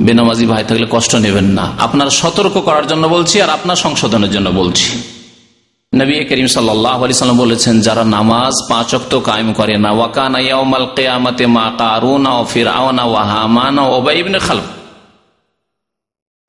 বেনামাজি 0.00 0.46
ভাই 0.46 0.64
থাকলে 0.64 0.86
কষ্ট 0.90 1.14
নেবেন 1.14 1.44
না। 1.44 1.72
আপনার 1.78 2.10
সতর্ক 2.10 2.52
করার 2.52 2.86
জন্য 2.86 3.06
বলছি 3.06 3.42
আর 3.42 3.50
আপনার 3.50 3.76
সংশোধনের 3.76 4.30
জন্য 4.30 4.50
বলছি। 4.50 5.02
নবী 5.94 6.24
করিম 6.24 6.46
সাল্লাম 6.46 7.38
বলেছেন, 7.38 7.80
যারা 7.80 8.04
নামাজ 8.04 8.54
পাঁচ 8.68 8.94
অক্ত 8.94 9.18
কায়েম 9.18 9.52
করে 9.52 9.78
না 9.78 9.90
ওয়াকানা 9.90 10.38
কেয়ামতে 10.96 11.46
মা 11.46 11.72
কারুনা 11.78 12.44
ফির 12.44 12.68
ওয়াহামানা 12.68 13.82
ওবাইবনে 13.82 14.38
খালফ 14.38 14.64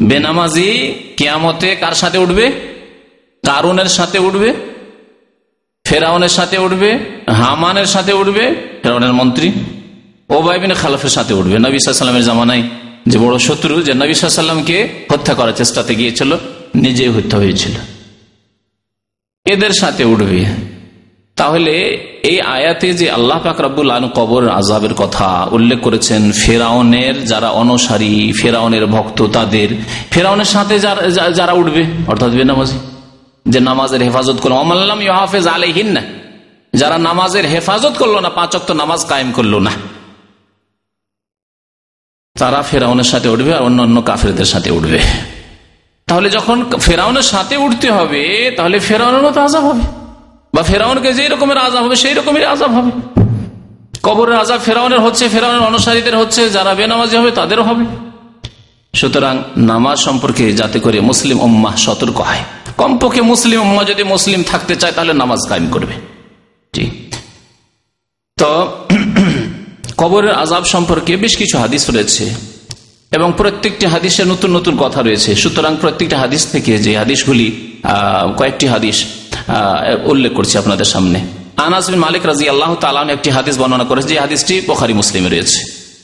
বেনামাজি 0.02 0.94
কেয়ামতে 1.18 1.76
কার 1.76 1.92
সাথে 1.92 2.18
উঠবে? 2.18 2.52
কারুনের 3.46 3.86
সাথে 3.86 4.20
উঠবে? 4.20 4.73
ফেরাউনের 5.94 6.30
সাথে 6.30 6.58
উঠবে, 6.58 7.00
হামানের 7.30 7.86
সাথে 7.86 8.14
উঠবে, 8.14 8.56
ফেরাউনের 8.84 9.14
মন্ত্রী 9.14 9.52
ওবাইবিন 10.30 10.74
খালাফের 10.74 11.10
সাথে 11.10 11.34
উঠবে। 11.34 11.60
নবী 11.60 11.80
জামানায় 12.22 12.64
যে 13.08 13.18
বড় 13.18 13.38
শত্রু 13.38 13.82
যে 13.82 13.94
নবী 13.94 14.14
হত্যা 15.12 15.34
করার 15.34 15.54
চেষ্টাতে 15.54 15.96
গিয়েছিল, 15.96 16.38
নিজেই 16.76 17.08
হত্যা 17.08 17.38
হয়েছিল। 17.38 17.72
এদের 19.46 19.70
সাথে 19.80 20.04
উঠবে। 20.04 20.46
তাহলে 21.36 21.74
এই 22.24 22.42
আয়াতে 22.42 22.94
যে 22.94 23.12
আল্লাহ 23.12 23.40
পাক 23.40 23.62
রব্বুল 23.62 23.92
আলম 23.92 24.10
কবর 24.10 24.50
আজাবের 24.50 24.94
কথা 24.94 25.48
উল্লেখ 25.52 25.80
করেছেন, 25.82 26.32
ফেরাউনের 26.32 27.26
যারা 27.26 27.50
অনসারী, 27.50 28.34
ফেরাউনের 28.42 28.86
ভক্ত 28.86 29.22
তাদের, 29.26 29.68
ফেরাউনের 30.12 30.46
সাথে 30.46 30.80
যারা 31.34 31.54
উঠবে, 31.54 31.84
অর্থাৎ 32.08 32.30
বেনামাজি 32.30 32.78
যে 33.46 33.60
নামাজের 33.60 34.02
হেফাজত 34.02 34.38
করল। 34.42 34.54
অমাল্লাম 34.54 35.02
ইহাফেজ 35.02 35.48
আলহিন 35.48 35.88
না 35.88 36.02
যারা 36.74 36.98
নামাজের 36.98 37.46
হেফাজত 37.46 37.94
করল 38.00 38.20
না, 38.20 38.30
পাঁচ 38.30 38.52
পাঁচক 38.52 38.72
নামাজ 38.72 39.06
কায়েম 39.06 39.32
করল 39.32 39.56
না। 39.56 39.72
তারা 42.40 42.62
ফেরাউনের 42.62 43.04
সাথে 43.04 43.30
উঠবে 43.30 43.54
আর 43.54 43.62
অন্য 43.62 43.82
অন্য 43.82 44.02
কাফেরদের 44.02 44.46
সাথে 44.46 44.72
উঠবে। 44.72 45.00
তাহলে 46.08 46.30
যখন 46.30 46.66
ফেরাউনের 46.82 47.22
সাথে 47.22 47.58
উঠতে 47.58 47.92
হবে, 47.92 48.54
তাহলে 48.58 48.80
ফেরাউনের 48.80 49.22
মতো 49.22 49.42
আজাব 49.42 49.64
হবে। 49.66 49.82
বা 50.54 50.64
ফেরাউনকে 50.64 51.14
যে 51.14 51.28
রকমের 51.28 51.58
আজাব 51.58 51.84
হবে, 51.84 51.96
সেই 51.96 52.14
রকমের 52.14 52.46
আজাব 52.46 52.72
হবে। 52.72 52.92
কবরের 54.04 54.36
আজাব 54.36 54.60
ফেরাউনের 54.66 55.00
হচ্ছে, 55.00 55.30
ফেরাউনের 55.30 55.62
অনুসারীদের 55.62 56.18
হচ্ছে, 56.18 56.50
যারা 56.50 56.74
বেনামাজি 56.76 57.18
হবে, 57.18 57.32
তাদেরও 57.32 57.64
হবে। 57.64 57.86
সুতরাং 58.94 59.44
নামাজ 59.58 60.00
সম্পর্কে 60.00 60.54
যাতে 60.54 60.80
করে 60.80 61.00
মুসলিম 61.00 61.40
উম্মাহ 61.40 61.76
সতর্ক 61.76 62.22
হয়। 62.22 62.44
কমপক্ষে 62.78 63.22
মুসলিম 63.22 63.84
যদি 63.84 64.04
মুসলিম 64.04 64.44
থাকতে 64.44 64.76
চায়, 64.76 64.92
তাহলে 64.92 65.14
নামাজ 65.14 65.40
কায়েম 65.50 65.70
করবে। 65.70 65.94
জি। 66.74 66.90
তো, 68.38 68.72
কবরের 69.98 70.34
আজাব 70.34 70.64
সম্পর্কে 70.64 71.18
বেশ 71.18 71.38
কিছু 71.38 71.58
হাদিস 71.58 71.90
রয়েছে 71.90 72.30
এবং 73.12 73.34
প্রত্যেকটি 73.38 73.86
হাদিসে 73.86 74.26
নতুন 74.26 74.56
নতুন 74.56 74.78
কথা 74.78 75.02
রয়েছে। 75.02 75.36
সুতরাং 75.36 75.78
প্রত্যেকটি 75.82 76.16
হাদিস 76.16 76.48
থেকে 76.48 76.78
যে 76.78 76.98
হাদিসগুলি 76.98 77.78
কয়েকটি 78.38 78.68
হাদিস 78.68 79.06
উল্লেখ 80.06 80.34
করছি 80.34 80.58
আপনাদের 80.58 80.86
সামনে। 80.86 81.20
আনাজ 81.58 81.96
মালিক 81.96 82.26
রাজি 82.26 82.50
আল্লাহ 82.50 82.76
তালাম 82.76 83.10
একটি 83.10 83.30
হাদিস 83.30 83.60
বর্ণনা 83.60 83.84
করেছে, 83.84 84.08
যে 84.08 84.20
হাদিসটি 84.20 84.62
পোখারি 84.62 84.94
মুসলিমে 84.94 85.30
রয়েছে। 85.30 85.60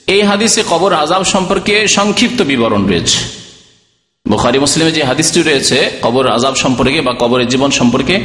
এই 0.07 0.21
হাদিসে 0.21 0.63
কবর 0.69 0.93
আজাব 0.93 1.23
সম্পর্কে 1.23 1.87
সংক্ষিপ্ত 1.87 2.41
বিবরণ 2.41 2.87
রয়েছে। 2.87 3.38
বুখারি, 4.25 4.57
মুসলিমে 4.65 4.91
যে 4.97 5.01
হাদিসটি 5.09 5.39
রয়েছে, 5.41 5.77
কবর 6.05 6.23
আজাব 6.37 6.55
সম্পর্কে 6.63 6.99
বা 7.07 7.13
কবরের 7.21 7.47
জীবন 7.53 7.71
সম্পর্কে, 7.79 8.15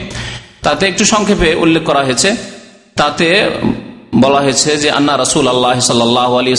তাতে 0.65 0.83
একটু 0.91 1.05
সংক্ষেপে 1.13 1.49
উল্লেখ 1.65 1.83
করা 1.89 2.03
হয়েছে। 2.07 2.29
তাতে 3.01 3.29
বলা 4.23 4.41
হয়েছে 4.45 4.71
যে, 4.83 4.89
আন্না 4.99 5.15
রসুল 5.25 5.45
আল্লাহ 5.55 5.77
সাল্লাহ 5.91 6.31
আলী 6.41 6.51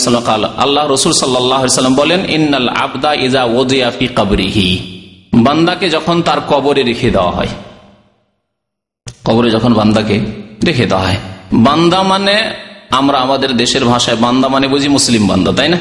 আল্লাহ 0.64 0.84
রসুল 0.94 1.12
সাল্লাম 1.12 1.94
বলেন, 2.02 2.20
ইন্নাল 2.36 2.68
আবদা 2.84 3.12
ইজা 3.26 3.42
ওজিয়াফি 3.58 4.06
কাবরিহি। 4.18 4.68
বান্দাকে 5.46 5.86
যখন 5.96 6.16
তার 6.26 6.40
কবরে 6.50 6.82
রেখে 6.90 7.08
দেওয়া 7.16 7.32
হয়, 7.36 7.52
কবরে 9.26 9.48
যখন 9.56 9.72
বান্দাকে 9.78 10.16
রেখে 10.68 10.86
দেওয়া 10.90 11.04
হয়, 11.06 11.18
বান্দা 11.66 12.00
মানে 12.12 12.36
আমরা 12.98 13.16
আমাদের 13.24 13.50
দেশের 13.62 13.84
ভাষায় 13.92 14.18
বান্দা 14.24 14.46
মানে 14.54 14.66
বুঝি 14.72 14.88
মুসলিম 14.96 15.22
বান্দা, 15.30 15.50
তাই 15.58 15.68
না? 15.74 15.78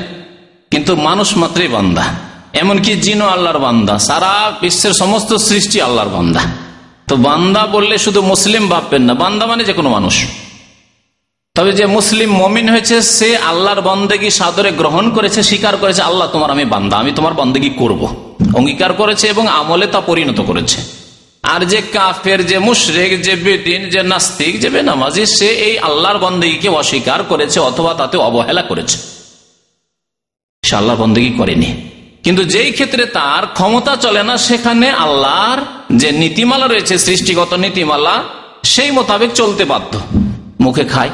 কিন্তু 0.72 0.92
মানুষ 1.08 1.30
মাত্রই 1.42 1.70
বান্দা। 1.78 2.06
এমনকি 2.56 2.96
জিনো 2.96 3.28
আল্লাহর 3.28 3.60
বান্দা। 3.60 3.98
সারা 3.98 4.54
বিশ্বের 4.62 4.94
সমস্ত 4.94 5.36
সৃষ্টি 5.36 5.82
আল্লাহর 5.82 6.10
বান্দা। 6.10 6.40
তো 7.08 7.16
বান্দা 7.16 7.68
বললে 7.68 7.98
শুধু 7.98 8.22
মুসলিম 8.22 8.70
ভাববেন 8.70 9.02
না, 9.02 9.14
বান্দা 9.14 9.46
মানে 9.46 9.64
যে 9.64 9.74
কোনো 9.74 9.90
মানুষ। 9.90 10.26
তবে 11.56 11.72
যে 11.72 11.86
মুসলিম 11.86 12.36
মমিন 12.36 12.70
হয়েছে, 12.70 13.02
সে 13.02 13.38
আল্লাহর 13.38 13.82
বন্দেগী 13.82 14.30
সাদরে 14.30 14.72
গ্রহণ 14.72 15.10
করেছে, 15.10 15.44
স্বীকার 15.44 15.78
করেছে, 15.78 16.02
আল্লাহ 16.02 16.28
তোমার, 16.28 16.52
আমি 16.52 16.66
বান্দা, 16.66 16.98
আমি 16.98 17.12
তোমার 17.12 17.34
বন্দেগী 17.34 17.70
করব। 17.70 18.32
অঙ্গীকার 18.54 18.94
করেছে 18.94 19.28
এবং 19.28 19.48
আমলে 19.48 19.88
তা 19.88 20.02
পরিণত 20.02 20.42
করেছে। 20.42 20.82
আর 21.44 21.66
যে 21.66 21.82
কাফের, 21.94 22.46
যে 22.46 22.60
মুশরেক, 22.60 23.22
যে 23.22 23.36
বেদিন, 23.36 23.90
যে 23.90 24.04
নাস্তিক, 24.04 24.60
যে 24.60 24.70
বেনামাজি, 24.70 25.26
সে 25.26 25.48
এই 25.48 25.80
আল্লাহর 25.80 26.18
বন্দেগীকে 26.18 26.70
অস্বীকার 26.70 27.24
করেছে 27.24 27.60
অথবা 27.60 27.94
তাতে 27.94 28.18
অবহেলা 28.18 28.62
করেছে। 28.62 28.98
সে 30.64 30.76
আল্লাহর 30.76 31.00
বন্দেগী 31.00 31.30
করেনি। 31.30 31.90
কিন্তু 32.26 32.44
যেই 32.44 32.72
ক্ষেত্রে 32.72 33.06
তার 33.06 33.48
ক্ষমতা 33.48 33.96
চলে 33.96 34.24
না, 34.24 34.38
সেখানে 34.38 34.90
আল্লাহর 34.90 35.62
যে 35.98 36.12
নীতিমালা 36.12 36.68
রয়েছে, 36.68 36.98
সৃষ্টিগত 36.98 37.54
নীতিমালা, 37.54 38.24
সেই 38.64 38.92
মোতাবেক 38.92 39.32
চলতে 39.32 39.66
বাধ্য। 39.66 40.00
মুখে 40.60 40.84
খায়, 40.84 41.10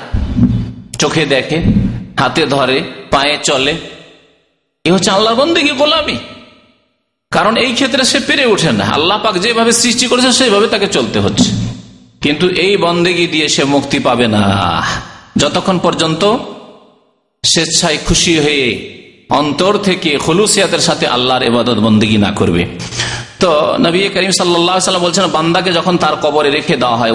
চোখে 1.00 1.26
দেখে, 1.26 1.62
হাতে 2.20 2.46
ধরে, 2.46 2.82
পায়ে 3.12 3.38
চলে। 3.44 3.74
এ 4.84 4.92
হচ্ছে 4.92 5.12
আল্লাহর 5.12 5.36
বন্দিকে 5.36 5.72
গোলামি। 5.72 6.18
কারণ 7.32 7.58
এই 7.58 7.74
ক্ষেত্রে 7.74 8.04
সে 8.04 8.20
পেরে 8.20 8.46
ওঠে 8.46 8.72
না। 8.72 8.86
আল্লাহ 8.86 9.20
পাক 9.24 9.36
যেভাবে 9.36 9.72
সৃষ্টি 9.72 10.08
করেছে, 10.08 10.32
সেইভাবে 10.32 10.68
তাকে 10.68 10.88
চলতে 10.88 11.20
হচ্ছে। 11.20 11.52
কিন্তু 12.22 12.50
এই 12.50 12.78
বন্দেগি 12.78 13.28
দিয়ে 13.28 13.50
সে 13.50 13.64
মুক্তি 13.64 14.00
পাবে 14.00 14.28
না। 14.28 14.84
যতক্ষণ 15.38 15.80
পর্যন্ত 15.80 16.38
স্বেচ্ছায় 17.46 17.98
খুশি 18.06 18.40
হয়ে 18.40 19.01
অন্তর 19.40 19.74
থেকে 19.78 20.12
খলুসিয়াতের 20.18 20.80
সাথে 20.80 21.06
আল্লাহর 21.08 21.44
এবাদত 21.44 21.78
বন্দিগি 21.80 22.18
না 22.18 22.32
করবে। 22.32 22.64
তো 23.40 23.52
নবী 23.80 24.00
করিম 24.14 24.32
সাল্লাম 24.32 25.02
বলছেন, 25.02 25.26
বান্দাকে 25.28 25.72
যখন 25.72 25.96
তার 25.98 26.16
কবরে 26.16 26.50
রেখে 26.50 26.76
দেওয়া 26.78 26.98
হয় 26.98 27.14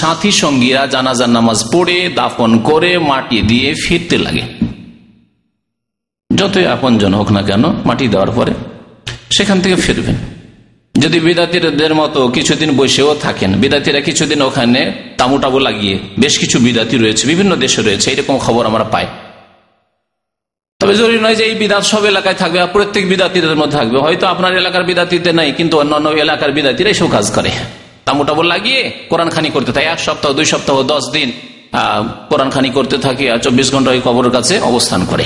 সাথী 0.00 0.30
সঙ্গীরা 0.42 0.82
জানাজার 0.86 1.30
নামাজ 1.30 1.58
পড়ে, 1.72 1.96
দাফন 2.14 2.50
করে, 2.58 2.98
মাটি 2.98 3.38
দিয়ে 3.42 3.68
ফিরতে 3.84 4.16
লাগে। 4.18 4.44
যতই 6.30 6.66
আপন 6.66 6.92
জন 6.98 7.14
হোক 7.14 7.28
না 7.30 7.42
কেন, 7.42 7.64
মাটি 7.84 8.04
দেওয়ার 8.08 8.30
পরে 8.30 8.52
সেখান 9.36 9.60
থেকে 9.60 9.76
ফিরবেন। 9.76 10.16
যদি 10.94 11.18
বিদাতিদের 11.20 11.92
মতো 11.94 12.20
কিছুদিন 12.28 12.70
বসেও 12.76 13.10
থাকেন, 13.14 13.50
বিদাতিরা 13.52 14.00
কিছুদিন 14.00 14.42
ওখানে 14.42 14.80
তামু 15.18 15.36
টাবু 15.38 15.58
লাগিয়ে, 15.58 15.98
বেশ 16.18 16.34
কিছু 16.38 16.56
বিদাতি 16.58 16.96
রয়েছে, 16.96 17.22
বিভিন্ন 17.26 17.52
দেশে 17.56 17.80
রয়েছে, 17.82 18.06
এরকম 18.10 18.36
খবর 18.38 18.62
আমরা 18.66 18.84
পাই। 18.84 19.06
তবে 20.82 20.94
জরুরি 21.00 21.18
নয় 21.26 21.36
যে 21.40 21.44
এই 21.50 21.54
বিদাত 21.62 21.84
সব 21.92 22.02
এলাকায় 22.12 22.36
থাকবে 22.42 22.58
প্রত্যেক 22.76 23.04
বিদাতিদের 23.12 23.56
মধ্যে 23.60 23.76
থাকবে। 23.80 23.98
হয়তো 24.06 24.24
আপনার 24.34 24.52
এলাকার 24.62 24.84
বিদাতিতে 24.90 25.30
নাই, 25.38 25.48
কিন্তু 25.58 25.74
অন্যান্য 25.82 26.08
এলাকার 26.24 26.50
বিদাতিরা 26.58 26.88
এসব 26.94 27.08
কাজ 27.16 27.26
করে। 27.36 27.50
তামু 28.06 28.22
টাবু 28.28 28.42
লাগিয়ে 28.52 28.80
কোরআন 29.10 29.28
খানি 29.34 29.48
করতে 29.56 29.70
থাকে। 29.74 29.88
এক 29.94 30.00
সপ্তাহ, 30.06 30.30
দুই 30.38 30.46
সপ্তাহ, 30.52 30.74
দশ 30.92 31.04
দিন 31.16 31.28
কোরআন 32.30 32.50
খানি 32.54 32.70
করতে 32.76 32.96
থাকে 33.06 33.24
আর 33.32 33.38
চব্বিশ 33.44 33.68
ঘণ্টা 33.74 33.90
ওই 33.94 34.00
কবরের 34.06 34.32
কাছে 34.36 34.54
অবস্থান 34.70 35.00
করে। 35.10 35.24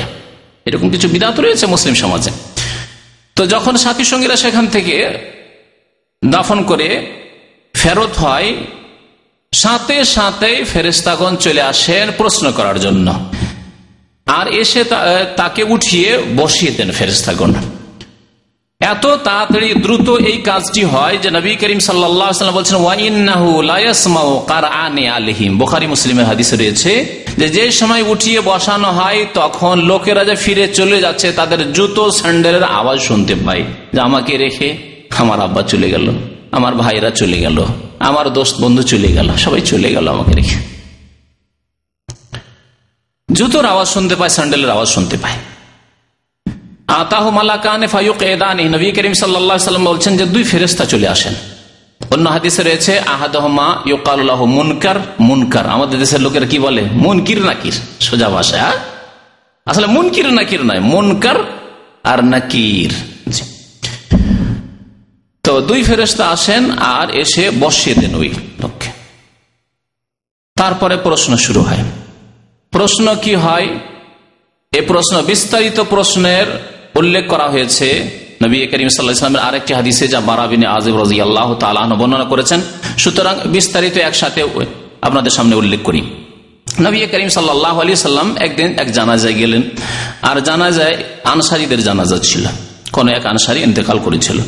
এরকম 0.67 0.89
কিছু 0.95 1.07
বিদাত 1.15 1.37
রয়েছে 1.45 1.65
মুসলিম 1.75 1.95
সমাজে। 2.03 2.31
তো 3.37 3.43
যখন 3.55 3.75
সাথী 3.85 4.05
সঙ্গীরা 4.13 4.37
সেখান 4.45 4.65
থেকে 4.75 4.95
দাফন 6.23 6.59
করে 6.71 6.89
ফেরত 7.81 8.13
হয়, 8.25 8.49
সাথে 9.53 9.97
সাথে 10.17 10.51
ফেরেস্তাগণ 10.73 11.33
চলে 11.45 11.63
আসেন 11.73 12.07
প্রশ্ন 12.21 12.45
করার 12.59 12.79
জন্য। 12.85 13.09
আর 14.27 14.47
এসে 14.63 14.83
তাকে 15.37 15.63
উঠিয়ে 15.75 16.19
বসিয়ে 16.41 16.73
দেন 16.77 16.91
ফেরেস্তাগণ 16.99 17.53
এত 18.81 19.05
তাড়াতাড়ি 19.27 19.71
দ্রুত 19.85 20.09
এই 20.31 20.39
কাজটি 20.49 20.83
হয় 20.85 21.17
যে 21.23 21.29
নবী 21.37 21.51
করিম 21.63 21.81
সাল্লাম 21.87 22.55
বলছেন 22.59 22.77
বোখারি, 25.59 25.87
মুসলিমের 25.95 26.27
রয়েছে 26.61 26.93
যে 27.39 27.47
যে 27.49 27.65
সময় 27.71 28.03
উঠিয়ে 28.03 28.41
বসানো 28.41 28.91
হয়, 28.99 29.27
তখন 29.35 29.75
লোকেরা 29.91 30.23
যে 30.25 30.35
ফিরে 30.45 30.65
চলে 30.69 30.99
যাচ্ছে, 31.01 31.33
তাদের 31.33 31.73
জুতো 31.73 32.11
স্যান্ডেলের 32.19 32.65
আওয়াজ 32.65 32.99
শুনতে 33.01 33.35
যে, 33.95 34.01
আমাকে 34.01 34.33
রেখে 34.37 34.69
আমার 35.23 35.39
আব্বা 35.41 35.63
চলে 35.63 35.89
গেল, 35.91 36.07
আমার 36.53 36.75
ভাইরা 36.75 37.11
চলে 37.11 37.39
গেল, 37.41 37.59
আমার 37.99 38.27
দোস্ত 38.37 38.55
বন্ধু 38.63 38.83
চলে 38.83 39.11
গেল, 39.13 39.29
সবাই 39.45 39.61
চলে 39.61 39.89
গেল 39.95 40.09
আমাকে 40.09 40.33
রেখে। 40.35 40.76
জুতোর 43.37 43.67
আওয়াজ 43.67 43.89
শুনতে 43.89 44.15
পায়, 44.17 44.29
স্যান্ডেলের 44.29 44.71
আওয়াজ 44.71 44.89
শুনতে 44.89 45.17
পায়। 45.17 45.39
আতাহ 47.01 47.25
মালাকানে 47.31 47.87
ফায়ুক 47.87 48.23
এদানি, 48.23 48.65
নবী 48.65 48.87
করিম 48.93 49.13
সাল্লা 49.13 49.59
সাল্লাম 49.59 49.85
বলছেন 49.85 50.17
যে 50.17 50.25
দুই 50.25 50.45
ফেরেস্তা 50.45 50.85
চলে 50.85 51.09
আসেন। 51.09 51.35
অন্য 52.11 52.27
হাদিসে 52.31 52.63
রয়েছে, 52.63 52.93
আহাদহমা 53.15 53.83
ইউকাল্লাহ 53.87 54.41
মুনকার 54.45 54.99
মুনকার। 55.21 55.67
আমাদের 55.67 55.99
দেশের 55.99 56.21
লোকেরা 56.21 56.47
কি 56.47 56.59
বলে? 56.59 56.83
মুনকির 57.05 57.41
নাকির 57.41 57.77
সোজা 58.01 58.29
ভাষা? 58.29 58.73
আসলে 59.67 59.87
মুনকির 59.87 60.29
নাকির 60.33 60.63
নয়, 60.65 60.81
মুনকার 60.93 61.39
আর 62.05 62.25
নাকির 62.25 62.93
তো 65.45 65.61
দুই 65.61 65.81
ফেরেস্তা 65.83 66.25
আসেন 66.29 66.63
আর 66.97 67.07
এসে 67.23 67.45
বসিয়ে 67.61 67.95
দেন 68.01 68.15
ওই 68.15 68.31
লোককে 68.63 68.89
তারপরে 70.57 70.95
প্রশ্ন 70.97 71.37
শুরু 71.37 71.61
হয়। 71.63 71.85
প্রশ্ন 72.73 73.07
কি 73.25 73.35
হয়? 73.35 73.69
এ 74.73 74.81
প্রশ্ন, 74.91 75.15
বিস্তারিত 75.23 75.79
প্রশ্নের 75.93 76.47
উল্লেখ 76.95 77.25
করা 77.29 77.47
হয়েছে। 77.49 77.89
নবী 78.43 78.57
করিম 78.73 78.89
সাল্লাহামের 78.89 79.43
আরেকটি 79.49 79.73
হাদিসে 79.79 80.05
যা 80.09 80.21
বারাবিন 80.21 80.63
আজিব 80.77 80.97
রাজি 80.99 81.17
আল্লাহ 81.27 81.49
তালাহ 81.63 81.85
বর্ণনা 82.01 82.27
করেছেন। 82.33 82.61
সুতরাং 82.99 83.35
বিস্তারিত 83.55 83.97
একসাথে 84.09 84.41
আপনাদের 85.03 85.33
সামনে 85.37 85.55
উল্লেখ 85.61 85.81
করি। 85.83 86.01
নবী 86.87 86.99
করিম 87.13 87.29
সাল্লাহ 87.29 87.75
আলী 87.81 87.91
সাল্লাম 87.97 88.29
একদিন 88.47 88.69
এক 88.83 88.89
জানাজায় 88.93 89.35
গেলেন, 89.41 89.63
আর 90.29 90.37
জানাজায় 90.49 90.97
আনসারিদের 91.25 91.81
জানাজা 91.89 92.19
ছিল। 92.19 92.45
কোন 92.93 93.07
এক 93.09 93.25
আনসারি 93.27 93.61
ইন্তেকাল 93.63 93.99
করেছিল। 93.99 94.39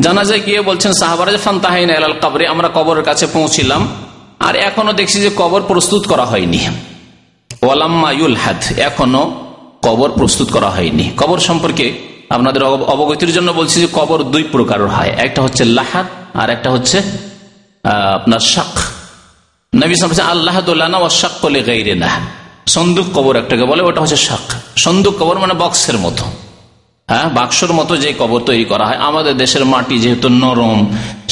জানাজায় 0.00 0.42
গিয়ে 0.46 0.60
বলছেন, 0.60 0.92
সাহাবারা 1.00 1.38
ফান্তাহাইন 1.46 1.90
আল 1.90 2.16
কবরে, 2.22 2.44
আমরা 2.54 2.68
কবরের 2.76 3.04
কাছে 3.04 3.26
পৌঁছিলাম, 3.26 3.82
আর 4.46 4.54
এখনও 4.68 4.92
দেখছি 4.92 5.18
যে 5.24 5.30
কবর 5.36 5.60
প্রস্তুত 5.70 6.02
করা 6.06 6.24
হয়নি। 6.24 6.60
ওয়ালাম্মায়ুল 7.66 8.36
হাদ 8.42 8.62
এখনও 8.88 9.22
কবর 9.86 10.08
প্রস্তুত 10.18 10.48
করা 10.56 10.68
হয়নি। 10.76 11.04
কবর 11.20 11.38
সম্পর্কে 11.48 11.86
আপনাদের 12.36 12.62
অবগতির 12.94 13.32
জন্য 13.36 13.48
বলছি 13.58 13.76
যে 13.82 13.88
কবর 13.98 14.18
দুই 14.32 14.44
প্রকারের 14.54 14.90
হয়। 14.96 15.12
একটা 15.26 15.40
হচ্ছে 15.44 15.62
লাহাদ, 15.78 16.06
আর 16.40 16.48
একটা 16.56 16.68
হচ্ছে 16.74 16.98
আপনার 18.18 18.42
শাক 18.52 18.72
সন্দুক 22.74 23.06
কবর 23.16 23.34
একটাকে 23.42 23.64
বলে, 23.70 23.82
ওটা 23.88 24.00
হচ্ছে 24.02 24.18
শাক 24.26 24.46
সন্দুক 24.84 25.14
কবর 25.20 25.36
মানে 25.44 25.54
বক্সের 25.62 25.98
মতো। 26.04 26.24
হ্যাঁ 27.08 27.26
বাক্সর 27.38 27.70
মতো 27.78 27.92
যে 28.04 28.10
কবর 28.20 28.40
তৈরি 28.48 28.64
করা 28.72 28.84
হয়। 28.88 28.98
আমাদের 29.08 29.34
দেশের 29.42 29.64
মাটি 29.72 29.96
যেহেতু 30.04 30.28
নরম 30.42 30.78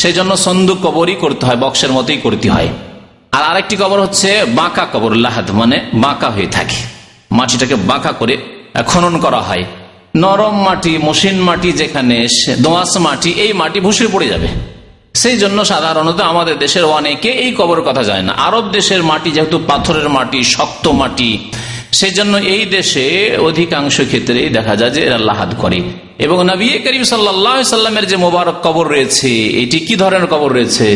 সেই 0.01 0.15
জন্য 0.19 0.33
সন্দুক 0.47 0.79
কবরই 0.87 1.17
করতে 1.23 1.43
হয়, 1.47 1.59
বক্সের 1.65 1.93
মতোই 1.97 2.19
করতে 2.25 2.49
হয়। 2.55 2.71
আর 3.37 3.43
আরেকটি 3.43 3.77
কবর 3.77 4.01
হচ্ছে 4.01 4.45
বাঁকা 4.45 4.87
কবর, 4.93 5.15
লাহাদ 5.15 5.51
মানে 5.51 5.81
বাঁকা 5.95 6.29
হয়ে 6.31 6.47
থাকে। 6.47 6.79
মাটিটাকে 7.31 7.75
বাঁকা 7.75 8.13
করে 8.13 8.37
খনন 8.87 9.19
করা 9.19 9.41
হয়। 9.41 9.65
নরম 10.17 10.63
মাটি 10.63 10.99
মসিন 10.99 11.37
মাটি 11.41 11.73
যেখানে 11.73 12.27
দোয়াশ 12.61 12.97
মাটি, 12.97 13.31
এই 13.31 13.53
মাটি 13.53 13.81
ভুসে 13.81 14.07
পড়ে 14.13 14.29
যাবে। 14.29 14.49
সেই 15.15 15.37
জন্য 15.39 15.65
সাধারণত 15.65 16.21
আমাদের 16.21 16.59
দেশের 16.59 16.85
অনেকে 16.85 17.31
এই 17.31 17.55
কবর 17.59 17.81
কথা 17.81 18.03
যায় 18.03 18.23
না। 18.23 18.33
আরব 18.33 18.65
দেশের 18.73 19.03
মাটি 19.03 19.31
যেহেতু 19.31 19.59
পাথরের 19.67 20.09
মাটি, 20.09 20.43
শক্ত 20.45 20.89
মাটি 20.89 21.39
সেই 21.93 22.11
জন্য 22.11 22.37
এই 22.37 22.65
দেশে 22.65 23.37
অধিকাংশ 23.41 23.97
ক্ষেত্রে 24.01 24.49
দেখা 24.49 24.77
যায় 24.77 24.91
যে 24.91 25.01
এরা 25.01 25.19
লাহাদ 25.19 25.55
করে। 25.59 25.79
এবং 26.19 26.37
নবী 26.47 26.69
করিম 26.69 27.03
সাল্লা 27.03 27.65
সাল্লামের 27.65 28.07
যে 28.07 28.17
মোবারক 28.17 28.57
কবর 28.63 28.89
রয়েছে, 28.89 29.31
এটি 29.63 29.79
কি 29.81 29.95
ধরনের 29.97 30.27
কবর 30.27 30.53
রয়েছে? 30.53 30.87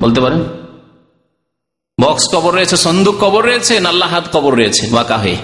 বলতে 0.00 0.20
পারেন? 0.20 0.59
বক্স 2.00 2.28
কবর 2.34 2.54
রয়েছে, 2.54 2.76
সন্দুক 2.76 3.14
কবর 3.20 3.44
রয়েছে, 3.44 3.80
না 3.80 3.92
লাহাদ 3.92 4.24
কবর 4.32 4.54
রয়েছে? 4.54 4.86
বাঁকা 4.90 5.18
হয়ে। 5.18 5.36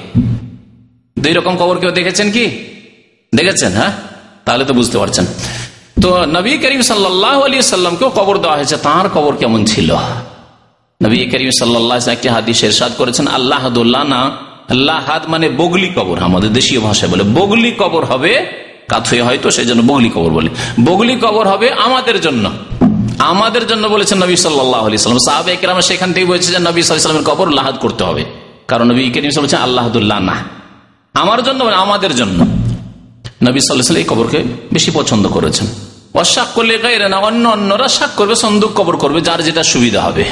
দুই 1.19 1.33
রকম 1.33 1.57
কবর 1.57 1.79
কেউ 1.79 1.91
দেখেছেন 1.91 2.31
কি? 2.31 2.51
দেখেছেন 3.35 3.73
হ্যাঁ? 3.73 3.93
তাহলে 4.45 4.65
তো 4.65 4.75
বুঝতে 4.75 4.99
পারছেন। 4.99 5.27
তো 6.03 6.25
নবী 6.27 6.59
করিম 6.59 6.81
সাল্লাহ 6.81 7.43
আলী 7.43 7.63
সাল্লামকেও 7.63 8.11
কবর 8.11 8.39
দেওয়া 8.39 8.57
হয়েছে। 8.57 8.77
তাঁর 8.77 9.09
কবর 9.09 9.37
কেমন 9.37 9.65
ছিল? 9.65 9.97
নবী 11.03 11.31
করিম 11.31 11.51
সাল্লাহ 11.51 12.09
একটি 12.09 12.29
হাদিস 12.29 12.63
এরশাদ 12.63 12.93
করেছেন, 12.99 13.27
আল্লাহ 13.27 13.69
না 14.03 14.31
আল্লাহাদ 14.71 15.23
মানে 15.29 15.49
বগলি 15.49 15.89
কবর, 15.97 16.19
আমাদের 16.19 16.53
দেশীয় 16.53 16.81
ভাষায় 16.81 17.13
বলে। 17.13 17.23
বগলি 17.23 17.71
কবর 17.79 18.05
হবে 18.05 18.47
কাথুয়ে 18.89 19.23
হয়তো 19.23 19.51
সেই 19.51 19.67
জন্য 19.67 19.83
বগলি 19.93 20.09
কবর 20.09 20.31
বলে। 20.31 20.51
বগলি 20.85 21.17
কবর 21.17 21.49
হবে 21.49 21.73
আমাদের 21.73 22.21
জন্য। 22.21 22.51
আমাদের 23.19 23.67
জন্য 23.67 23.89
বলেছেন 23.89 24.19
নবী 24.19 24.35
আলি 24.35 24.99
সাল্লাম। 24.99 25.19
সাহাবে 25.19 25.53
একরাম 25.53 25.81
সেখান 25.81 26.13
থেকে 26.13 26.27
বলেছে 26.27 26.53
যে 26.53 26.59
নবী 26.59 26.83
সাল্লামের 26.83 27.25
কবর 27.25 27.51
লাহাদ 27.51 27.79
করতে 27.79 28.05
হবে। 28.05 28.25
কারণ 28.69 28.91
নবী 28.91 29.11
করিম 29.11 29.31
বলছেন 29.43 29.61
আল্লাহদুল্লাহ 29.61 30.21
না 30.21 30.45
আমার 31.15 31.43
জন্য 31.43 31.65
মানে 31.65 31.77
আমাদের 31.77 32.15
জন্য। 32.15 32.45
নবী 33.43 33.61
সাল্লাহ 33.61 33.97
এই 33.97 34.05
কবরকে 34.05 34.43
বেশি 34.73 34.91
পছন্দ 34.95 35.29
করেছেন। 35.29 35.67
অশাক 36.15 36.47
করলে 36.55 36.79
গাইরে 36.79 37.09
না 37.09 37.17
অন্য 37.17 37.49
অন্যরা 37.49 37.89
শাক 37.89 38.11
করবে, 38.17 38.35
সন্দুক 38.35 38.71
কবর 38.75 38.97
করবে, 38.97 39.21
যার 39.21 39.43
যেটা 39.43 39.63
সুবিধা 39.63 40.01
হবে। 40.01 40.25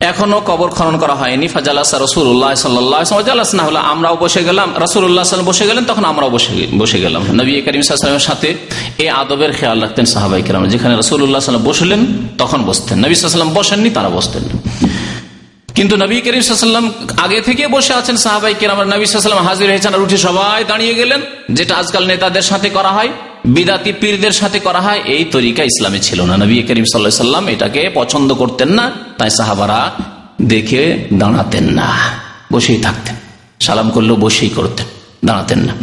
এখনও 0.00 0.40
কবর 0.40 0.68
খনন 0.68 0.96
করা 0.98 1.14
হয়নি। 1.14 1.46
ফাজালাস 1.48 1.94
রসুল্লাহ 1.94 2.54
সাল্লাহ 2.54 3.54
না 3.54 3.62
হলো, 3.62 3.78
আমরাও 3.92 4.16
বসে 4.16 4.42
গেলাম। 4.44 4.68
রসুল্লাহ 4.78 5.24
বসে 5.44 5.66
গেলেন, 5.66 5.84
তখন 5.84 6.04
আমরাও 6.04 6.30
বসে 6.30 6.66
বসে 6.78 6.98
গেলাম। 7.00 7.22
নবী 7.32 7.52
করিম 7.62 7.82
সাল্লামের 7.82 8.26
সাথে 8.30 8.48
এই 8.98 9.08
আদবের 9.08 9.52
খেয়াল 9.52 9.80
রাখতেন 9.80 10.04
সাহাবাই 10.04 10.42
কেরাম। 10.42 10.66
যেখানে 10.66 10.94
রসুল্লাহ 10.96 11.40
সাল্লাম 11.40 11.64
বসলেন, 11.64 12.00
তখন 12.38 12.60
বসতেন। 12.62 12.96
নবী 13.04 13.14
সাল্লাম 13.14 13.54
বসেননি, 13.54 13.90
তারা 13.90 14.08
বসতেন। 14.08 14.44
কিন্তু 15.74 15.96
নবী 15.96 16.20
করিম 16.20 16.40
সাল্লাম 16.40 16.92
আগে 17.16 17.40
থেকে 17.40 17.68
বসে 17.68 17.92
আছেন 17.94 18.16
সাহাবাই 18.16 18.54
কেরাম 18.60 18.82
নবী 18.82 19.04
সাল্লাম 19.06 19.46
হাজির 19.46 19.70
হয়েছেন, 19.70 19.94
আর 19.94 20.00
উঠে 20.00 20.16
সবাই 20.16 20.64
দাঁড়িয়ে 20.64 20.94
গেলেন। 20.94 21.20
যেটা 21.52 21.74
আজকাল 21.76 22.06
নেতাদের 22.06 22.42
সাথে 22.42 22.68
করা 22.70 22.88
হয়। 22.88 23.08
বিদাতি 23.44 23.92
পীরদের 23.92 24.32
সাথে 24.32 24.58
করা 24.58 24.80
হয়, 24.80 25.00
এই 25.04 25.24
তরিকা 25.24 25.62
ইসলামে 25.64 25.98
ছিল 25.98 26.24
না। 26.24 26.36
নবী 26.36 26.62
করিম 26.62 26.84
সাল্লা 26.84 27.10
সাল্লাম 27.10 27.48
এটাকে 27.48 27.90
পছন্দ 27.94 28.34
করতেন 28.34 28.68
না, 28.68 28.92
তাই 29.18 29.30
সাহাবারা 29.30 29.92
দেখে 30.42 31.08
দাঁড়াতেন 31.14 31.64
না, 31.64 31.88
বসেই 32.52 32.80
থাকতেন। 32.82 33.16
সালাম 33.60 33.90
করলেও 33.90 34.16
বসেই 34.16 34.48
করতেন, 34.48 34.86
দাঁড়াতেন 35.24 35.58
না। 35.58 35.74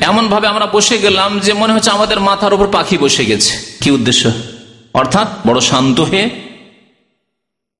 এমন 0.00 0.28
ভাবে 0.28 0.46
আমরা 0.46 0.66
বসে 0.66 0.98
গেলাম 0.98 1.38
যে 1.40 1.52
মনে 1.52 1.72
হচ্ছে 1.72 1.90
আমাদের 1.90 2.20
মাথার 2.20 2.54
উপর 2.54 2.66
পাখি 2.66 2.98
বসে 2.98 3.24
গেছে। 3.24 3.52
কি 3.80 3.90
উদ্দেশ্য? 3.90 4.30
অর্থাৎ 4.94 5.28
বড় 5.46 5.60
শান্ত 5.60 6.00
হয়ে 6.00 6.30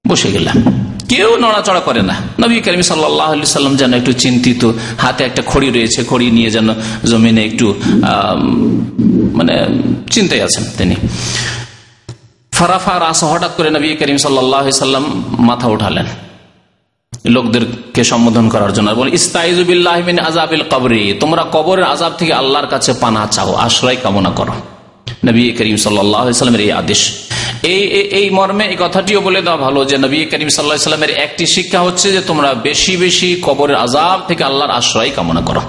বসে 0.08 0.30
গেলাম। 0.32 0.87
কেউ 1.10 1.28
নড়াচড়া 1.44 1.82
করে 1.88 2.02
না। 2.10 2.16
নবী 2.42 2.56
করিম 2.64 2.82
সাল্লাম 2.82 3.72
যেন 3.80 3.92
একটু 4.00 4.12
চিন্তিত, 4.24 4.62
হাতে 5.02 5.22
একটা 5.28 5.42
খড়ি 5.50 5.68
রয়েছে, 5.76 6.00
খড়ি 6.10 6.26
নিয়ে 6.36 6.50
যেন 6.56 6.68
জমিনে 7.10 7.42
একটু 7.48 7.66
মানে 9.38 9.54
চিন্তায় 10.14 10.42
আছেন 10.46 10.64
তিনি। 10.78 10.96
ফারাফা 12.52 12.94
রাস 13.04 13.20
হঠাৎ 13.32 13.52
করে 13.56 13.68
নবী 13.76 13.88
করিম 14.00 14.18
সাল্লাম 14.18 15.04
মাথা 15.48 15.68
উঠালেন। 15.74 16.06
লোকদেরকে 17.36 18.02
সম্বোধন 18.04 18.46
করার 18.48 18.72
জন্য 18.76 18.88
বলে 19.00 19.10
ইস্তাইজুবিল্লাহমিন 19.20 20.16
আজাবিল 20.28 20.64
কবরি, 20.72 21.02
তোমরা 21.22 21.42
কবরের 21.54 21.86
আজাব 21.94 22.12
থেকে 22.18 22.32
আল্লাহর 22.40 22.68
কাছে 22.74 22.90
পানা 23.02 23.22
চাও, 23.34 23.50
আশ্রয় 23.66 23.98
কামনা 24.04 24.30
করো। 24.30 24.54
নবী 25.26 25.52
করিম 25.52 25.76
সাল্লামের 25.76 26.60
এই 26.60 26.72
আদেশ। 26.72 27.12
এই 27.62 27.82
এই 28.18 28.30
মর্মে 28.30 28.64
এই 28.64 28.76
কথাটিও 28.78 29.20
বলে 29.20 29.42
দেওয়া 29.42 29.56
ভালো 29.56 29.84
যে 29.84 29.98
নবী 29.98 30.24
করিম 30.24 30.48
সাল্লাহ 30.48 30.76
সাল্লামের 30.76 31.10
একটি 31.10 31.46
শিক্ষা 31.46 31.80
হচ্ছে 31.80 32.12
যে 32.12 32.20
তোমরা 32.20 32.54
বেশি 32.54 32.96
বেশি 32.96 33.42
কবরের 33.42 33.76
আজাব 33.76 34.20
থেকে 34.28 34.44
আল্লাহর 34.44 34.70
আশ্রয় 34.70 35.10
কামনা 35.16 35.40
করো। 35.40 35.60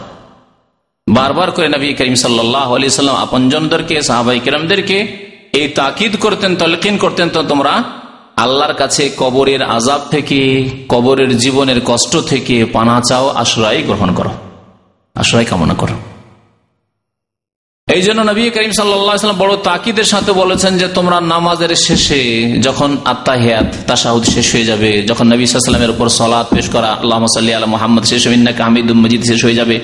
বারবার 1.10 1.52
করে 1.52 1.68
নবী 1.70 1.94
করিম 1.94 2.16
সাল্লাহ 2.16 2.76
আলি 2.76 2.90
সাল্লাম 2.90 3.16
আপনজনদেরকে, 3.16 4.02
সাহাবাই 4.02 4.40
কিরমদেরকে 4.40 5.30
এই 5.54 5.68
তাকিদ 5.68 6.16
করতেন, 6.20 6.56
তলকিন 6.56 6.98
করতেন, 6.98 7.30
তো 7.30 7.44
তোমরা 7.44 7.84
আল্লাহর 8.38 8.74
কাছে 8.74 9.10
কবরের 9.18 9.62
আজাব 9.64 10.02
থেকে, 10.12 10.70
কবরের 10.90 11.38
জীবনের 11.38 11.82
কষ্ট 11.86 12.18
থেকে 12.18 12.66
পানা 12.66 13.02
চাও, 13.02 13.28
আশ্রয় 13.28 13.82
গ্রহণ 13.82 14.14
করো। 14.14 14.30
আশ্রয় 15.16 15.46
কামনা 15.46 15.74
করো। 15.74 15.94
এই 17.95 18.02
জন্য 18.08 18.19
নবী 18.30 18.41
করিম 18.56 18.71
সাল্লাম 18.71 19.38
বড় 19.43 19.54
তাকিদের 19.69 20.08
সাথে 20.13 20.32
বলেছেন 20.41 20.73
যে 20.82 20.88
তোমরা 20.97 21.17
নামাজের 21.34 21.73
শেষে 21.86 22.21
যখন 22.67 22.89
আত্মাহিয়াত 23.12 23.67
তাসাহুদ 23.89 24.23
শেষ 24.34 24.47
হয়ে 24.54 24.65
যাবে, 24.71 24.91
যখন 25.10 25.25
নবী 25.34 25.43
সাল্লামের 25.45 25.91
উপর 25.95 26.08
সলাদ 26.19 26.47
পেশ 26.56 26.67
করা 26.75 26.89
আল্লাহ 27.02 27.19
সাল্লি 27.36 27.52
আল্লাহ 27.58 27.71
মোহাম্মদ 27.75 28.04
শেষ 28.12 28.23
হামিদুল 28.65 28.99
মজিদ 29.04 29.21
শেষ 29.30 29.39
হয়ে 29.45 29.58
যাবে। 29.62 29.75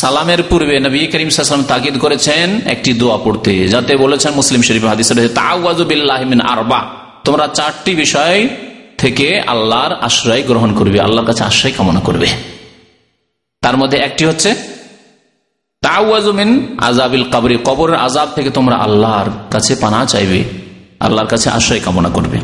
সালামের 0.00 0.40
পূর্বে 0.50 0.74
নবী 0.86 0.98
করিম 1.12 1.28
সাল্লাম 1.30 1.68
তাকিদ 1.72 1.94
করেছেন 2.04 2.46
একটি 2.74 2.90
দোয়া 3.00 3.18
পড়তে, 3.24 3.52
যাতে 3.74 3.92
বলেছেন 4.04 4.30
মুসলিম 4.40 4.60
শরীফ 4.68 4.84
হাদিস 4.92 5.08
তাওয়াজুবিল্লাহমিন 5.40 6.40
আরবা 6.52 6.80
তোমরা 7.26 7.44
চারটি 7.58 7.92
বিষয় 8.02 8.38
থেকে 9.02 9.26
আল্লাহর 9.52 9.92
আশ্রয় 10.08 10.42
গ্রহণ 10.50 10.70
করবে, 10.78 10.98
আল্লাহর 11.06 11.26
কাছে 11.30 11.42
আশ্রয় 11.50 11.74
কামনা 11.76 12.00
করবে। 12.00 12.28
তার 13.62 13.76
মধ্যে 13.80 13.98
একটি 14.08 14.24
হচ্ছে 14.30 14.50
তাওয়াজুমিন 15.88 16.50
আজাবিল 16.88 17.24
কাবরি, 17.32 17.56
কবরের 17.68 17.98
আজাব 18.06 18.28
থেকে 18.36 18.50
তোমরা 18.50 18.76
আল্লাহর 18.86 19.28
কাছে 19.50 19.72
পানা 19.82 20.00
চাইবে, 20.12 20.40
আল্লাহর 21.06 21.28
কাছে 21.32 21.48
আশ্রয় 21.56 21.80
কামনা 21.84 22.10
করবে। 22.16 22.38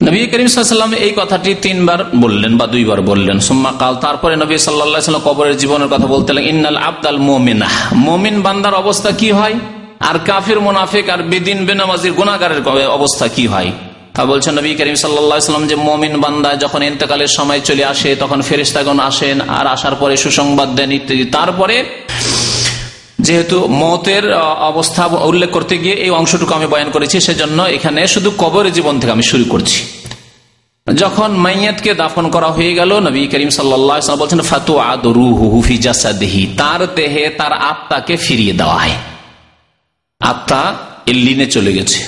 নবী 0.00 0.18
করিম 0.32 0.46
সাল্লাম 0.46 0.92
এই 1.06 1.12
কথাটি 1.20 1.50
তিনবার 1.64 2.00
বললেন 2.22 2.52
বা 2.60 2.66
দুইবার 2.66 3.00
বললেন। 3.10 3.36
সোম্মা 3.48 3.72
কাল, 3.80 3.94
তারপরে 4.04 4.34
নবী 4.42 4.54
সাল্লাহ 4.58 5.22
কবরের 5.28 5.56
জীবনের 5.56 5.88
কথা 5.88 6.06
বলতে 6.14 6.30
ইন্নাল 6.52 6.78
আব্দাল 6.90 7.18
মোমিনা। 7.28 7.68
মোমিন 8.06 8.36
বান্দার 8.46 8.74
অবস্থা 8.82 9.10
কি 9.20 9.28
হয়? 9.38 9.56
আর 10.08 10.16
কাফির, 10.28 10.58
মোনাফিক, 10.66 11.06
আর 11.14 11.20
বেদিন, 11.30 11.58
বেনামাজির 11.66 12.12
গুণাগারের 12.18 12.60
অবস্থা 12.98 13.26
কি 13.36 13.44
হয়? 13.52 13.70
বলছেন 14.30 14.52
নবী 14.58 14.70
করিম 14.78 14.96
সাল্লাম 15.02 15.62
যে 15.70 15.76
মমিন 15.88 16.14
বান্দা 16.24 16.50
যখন 16.64 16.80
ইন্তকালের 16.90 17.30
সময় 17.38 17.60
চলে 17.68 17.84
আসে, 17.92 18.10
তখন 18.22 18.38
ফেরিস্তাগণ 18.48 18.98
আসেন 19.10 19.36
আর 19.58 19.66
আসার 19.74 19.94
পরে 20.00 20.14
সুসংবাদ 20.24 20.68
দেন 20.78 20.90
ইত্যাদি। 20.98 21.24
তারপরে 21.36 21.76
যেহেতু 23.26 23.56
মতের 23.82 24.24
অবস্থা 24.70 25.02
উল্লেখ 25.30 25.50
করতে 25.56 25.74
গিয়ে 25.82 25.96
এই 26.04 26.10
অংশটুকু 26.20 26.52
আমি 26.58 26.66
বয়ান 26.72 26.88
করেছি, 26.90 27.16
সেজন্য 27.26 27.58
এখানে 27.76 28.00
শুধু 28.14 28.30
কবর 28.42 28.64
জীবন 28.76 28.94
থেকে 29.00 29.12
আমি 29.16 29.24
শুরু 29.32 29.44
করছি। 29.52 29.80
যখন 30.86 31.30
মাইয়াতকে 31.44 31.90
দাফন 32.02 32.24
করা 32.34 32.48
হয়ে 32.56 32.72
গেল, 32.78 32.90
নবী 33.06 33.20
করিম 33.32 33.50
সাল্লাম 33.56 34.16
বলছেন 34.22 34.40
ফাতু 34.50 34.72
আদরু 34.92 35.28
হুফি 35.38 35.76
জাসাদেহি। 35.84 36.42
তার 36.60 36.80
দেহে 36.96 37.24
তার 37.38 37.52
আত্মাকে 37.70 38.14
ফিরিয়ে 38.24 38.54
দেওয়া 38.60 38.76
হয়। 38.82 38.96
আত্মা 40.20 40.62
এল্লিনে 41.12 41.46
চলে 41.54 41.72
গেছে, 41.72 42.00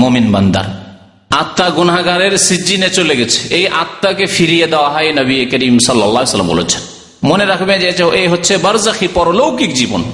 মমিন 0.00 0.26
বান্দার। 0.34 0.85
আত্মা 1.30 1.70
গুনাগারের 1.70 2.38
সিজিনে 2.38 2.90
চলে 2.90 3.16
গেছে। 3.16 3.54
এই 3.54 3.68
আত্মাকে 3.68 4.26
ফিরিয়ে 4.26 4.66
দেওয়া 4.66 4.90
হয় 4.90 5.12
নবী 5.12 5.46
করিম 5.46 5.78
সাল্লাম 5.78 6.48
বলেছেন। 6.48 6.80
মনে 7.24 7.46
রাখবে 7.46 7.78
যে 7.78 7.88
এই 8.12 8.28
হচ্ছে 8.28 8.56
বারজাখি 8.56 9.08
পরলৌকিক 9.08 9.74
জীবন। 9.74 10.04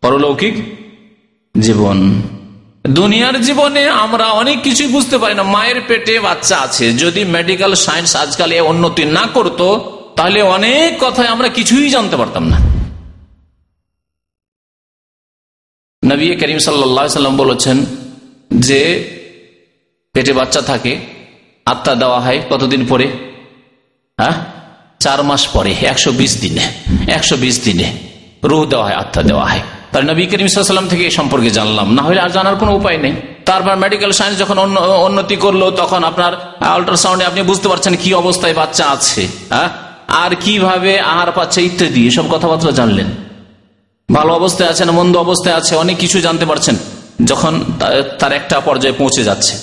পরলৌকিক 0.00 0.54
জীবন। 1.60 2.22
দুনিয়ার 2.82 3.42
জীবনে 3.42 3.88
আমরা 3.88 4.24
অনেক 4.24 4.62
কিছুই 4.62 4.86
বুঝতে 4.86 5.18
পারি 5.18 5.34
না। 5.34 5.42
মায়ের 5.42 5.80
পেটে 5.88 6.20
বাচ্চা 6.20 6.58
আছে। 6.58 6.92
যদি 6.92 7.24
মেডিকেল 7.24 7.74
সায়েন্স 7.74 8.16
আজকাল 8.16 8.52
এ 8.52 8.60
উন্নতি 8.60 9.04
না 9.04 9.26
করত, 9.34 9.78
তাহলে 10.16 10.42
অনেক 10.42 10.96
কথায় 11.00 11.28
আমরা 11.28 11.48
কিছুই 11.48 11.90
জানতে 11.90 12.16
পারতাম 12.16 12.48
না। 12.48 12.58
নবী 16.04 16.36
করিম 16.36 16.58
সাল্লাম 16.58 17.36
বলেছেন 17.36 17.86
যে 18.54 18.80
পেটে 20.14 20.32
বাচ্চা 20.32 20.60
থাকে, 20.70 20.92
আত্মা 21.66 21.94
দেওয়া 22.02 22.20
হয় 22.24 22.38
কতদিন 22.50 22.82
পরে? 22.90 23.06
হ্যাঁ? 24.20 24.36
চার 25.04 25.20
মাস 25.28 25.42
পরে, 25.48 25.72
একশো 25.92 26.10
বিশ 26.20 26.32
দিনে, 26.40 26.64
একশো 27.16 27.36
বিশ 27.36 27.56
দিনে 27.64 27.88
রুহ 28.50 28.62
দেওয়া 28.72 28.84
হয়, 28.86 28.96
আত্মা 29.02 29.22
দেওয়া 29.30 29.44
হয়। 29.50 29.62
তার 29.92 30.02
নবী 30.10 30.22
করিম 30.26 30.46
সাল্লাম 30.46 30.88
থেকে 30.88 31.02
এই 31.04 31.14
সম্পর্কে 31.18 31.50
জানলাম। 31.50 31.86
না 31.96 32.02
হলে 32.02 32.20
আর 32.20 32.30
জানার 32.36 32.56
কোনো 32.62 32.72
উপায় 32.80 32.98
নেই। 33.04 33.14
তারপর 33.48 33.76
মেডিকেল 33.76 34.12
সায়েন্স 34.18 34.36
যখন 34.42 34.56
উন্নতি 35.06 35.36
করল, 35.44 35.62
তখন 35.80 36.00
আপনার 36.10 36.32
আল্ট্রাসাউন্ডে 36.74 37.24
আপনি 37.30 37.40
বুঝতে 37.50 37.66
পারছেন 37.68 37.94
কি 38.02 38.08
অবস্থায় 38.22 38.54
বাচ্চা 38.54 38.84
আছে 38.94 39.22
হ্যাঁ? 39.50 39.68
আর 40.22 40.30
কীভাবে 40.44 40.92
আহার 41.12 41.30
পাচ্ছে 41.32 41.60
ইত্যাদি, 41.68 42.00
এসব 42.06 42.26
কথাবার্তা 42.34 42.72
জানলেন। 42.80 43.08
ভালো 44.08 44.30
অবস্থায় 44.34 44.70
আছে 44.70 44.82
না 44.84 44.92
মন্দ 44.92 45.14
অবস্থায় 45.16 45.56
আছে, 45.60 45.72
অনেক 45.76 45.96
কিছু 45.96 46.16
জানতে 46.20 46.44
পারছেন, 46.46 46.76
যখন 47.24 47.52
তার 48.18 48.32
একটা 48.32 48.56
পর্যায়ে 48.60 48.94
পৌঁছে 49.00 49.22
যাচ্ছে। 49.24 49.54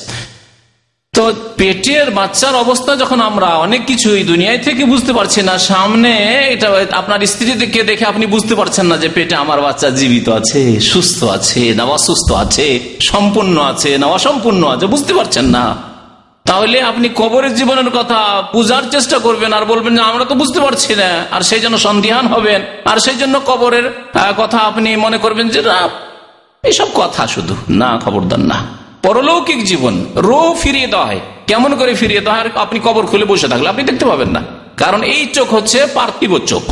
তো 1.18 1.26
পেটের 1.60 2.08
বাচ্চার 2.20 2.54
অবস্থা 2.64 2.92
যখন 3.02 3.20
আমরা 3.30 3.50
অনেক 3.66 3.82
কিছু 3.90 4.10
দুনিয়ায় 4.32 4.62
থেকে 4.68 4.84
বুঝতে 4.94 5.12
পারছি 5.18 5.40
না, 5.50 5.54
সামনে 5.72 6.12
এটা 6.54 6.68
আপনার 7.02 7.20
স্ত্রীকে 7.32 7.82
দেখে 7.90 8.06
আপনি 8.12 8.26
বুঝতে 8.36 8.54
পারছেন 8.60 8.86
না 8.92 8.96
যে 9.04 9.10
পেটে 9.16 9.36
আমার 9.44 9.60
বাচ্চা 9.66 9.88
জীবিত 10.00 10.28
আছে, 10.40 10.62
সুস্থ 10.92 11.20
আছে, 11.36 11.64
না 11.78 11.84
অসুস্থ 11.98 12.30
আছে, 12.44 12.68
সম্পূর্ণ 13.12 13.56
আছে, 13.72 13.92
না 14.02 14.06
অসম্পূর্ণ 14.18 14.62
আছে, 14.74 14.86
বুঝতে 14.94 15.12
পারছেন 15.18 15.46
না। 15.56 15.66
তাহলে 16.46 16.78
আপনি 16.92 17.08
কবরের 17.22 17.54
জীবনের 17.60 17.90
কথা 17.98 18.20
বুঝার 18.56 18.84
চেষ্টা 18.94 19.18
করবেন 19.26 19.52
আর 19.58 19.64
বলবেন 19.72 19.94
যে 19.98 20.04
আমরা 20.10 20.26
তো 20.32 20.36
বুঝতে 20.42 20.60
পারছি 20.66 20.92
না, 21.02 21.10
আর 21.36 21.42
সেই 21.50 21.62
জন্য 21.64 21.76
সন্দিহান 21.88 22.26
হবেন। 22.34 22.62
আর 22.92 22.98
সেই 23.06 23.18
জন্য 23.22 23.36
কবরের 23.50 23.86
কথা 24.42 24.60
আপনি 24.70 24.90
মনে 25.06 25.18
করবেন 25.24 25.48
যে 25.56 25.62
না 25.70 25.80
এইসব 26.64 26.90
কথা 27.02 27.22
শুধু 27.34 27.54
না, 27.82 27.90
খবরদার 28.04 28.44
না। 28.52 28.60
পরলৌকিক 29.04 29.64
জীবন 29.64 30.06
রো 30.16 30.56
ফিরিয়ে 30.62 30.88
দেওয়া 30.88 31.06
হয়। 31.06 31.20
কেমন 31.48 31.76
করে 31.76 31.94
ফিরিয়ে 31.94 32.22
দেওয়া 32.22 32.40
হয়? 32.40 32.50
আপনি 32.56 32.80
কবর 32.84 33.06
খুলে 33.06 33.26
বসে 33.26 33.48
থাকলে 33.48 33.70
আপনি 33.70 33.84
দেখতে 33.84 34.06
পাবেন 34.06 34.30
না। 34.30 34.44
কারণ 34.78 35.04
এই 35.04 35.26
চোখ 35.26 35.54
হচ্ছে 35.54 35.86
পার্থিব 35.94 36.40
চোখ। 36.40 36.64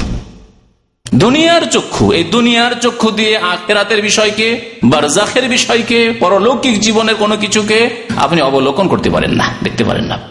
দুনিয়ার 1.15 1.61
চক্ষু, 1.61 2.11
এই 2.11 2.23
দুনিয়ার 2.23 2.71
চক্ষু 2.81 3.11
দিয়ে 3.11 3.37
আখেরাতের 3.37 4.01
বিষয়কে, 4.01 4.61
বারজাখের 4.83 5.49
বিষয়কে, 5.49 6.13
পরলৌকিক 6.19 6.79
জীবনের 6.79 7.15
কোনো 7.15 7.37
কিছুকে 7.37 7.89
আপনি 8.17 8.41
অবলোকন 8.41 8.87
করতে 8.87 9.09
পারেন 9.09 9.31
না, 9.31 9.55
দেখতে 9.63 9.83
পারেন 9.83 10.03
না। 10.03 10.28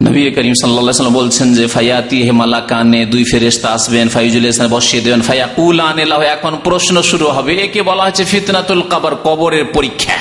নবী 0.00 0.30
করিম 0.30 0.54
সাল্লাম 0.54 1.14
বলছেন 1.14 1.54
যে 1.54 1.66
ফাইয়াতি 1.66 2.22
হেমালা 2.22 2.60
কানে 2.60 3.06
দুই 3.06 3.24
ফেরেস্তা 3.24 3.68
আসবেন, 3.68 4.08
ফাইজুল 4.08 4.46
ইসলাম 4.46 4.70
বসিয়ে 4.70 5.02
দেবেন 5.02 5.20
ফাইয়া 5.20 5.46
কুল 5.46 5.80
আনেলাহ 5.80 6.20
এখন 6.22 6.52
প্রশ্ন 6.64 7.02
শুরু 7.02 7.26
হবে, 7.26 7.52
একে 7.54 7.82
বলা 7.82 8.04
হচ্ছে 8.04 8.24
ফিতনাতুল 8.24 8.82
কাবার, 8.82 9.14
কবরের 9.24 9.64
পরীক্ষা। 9.64 10.16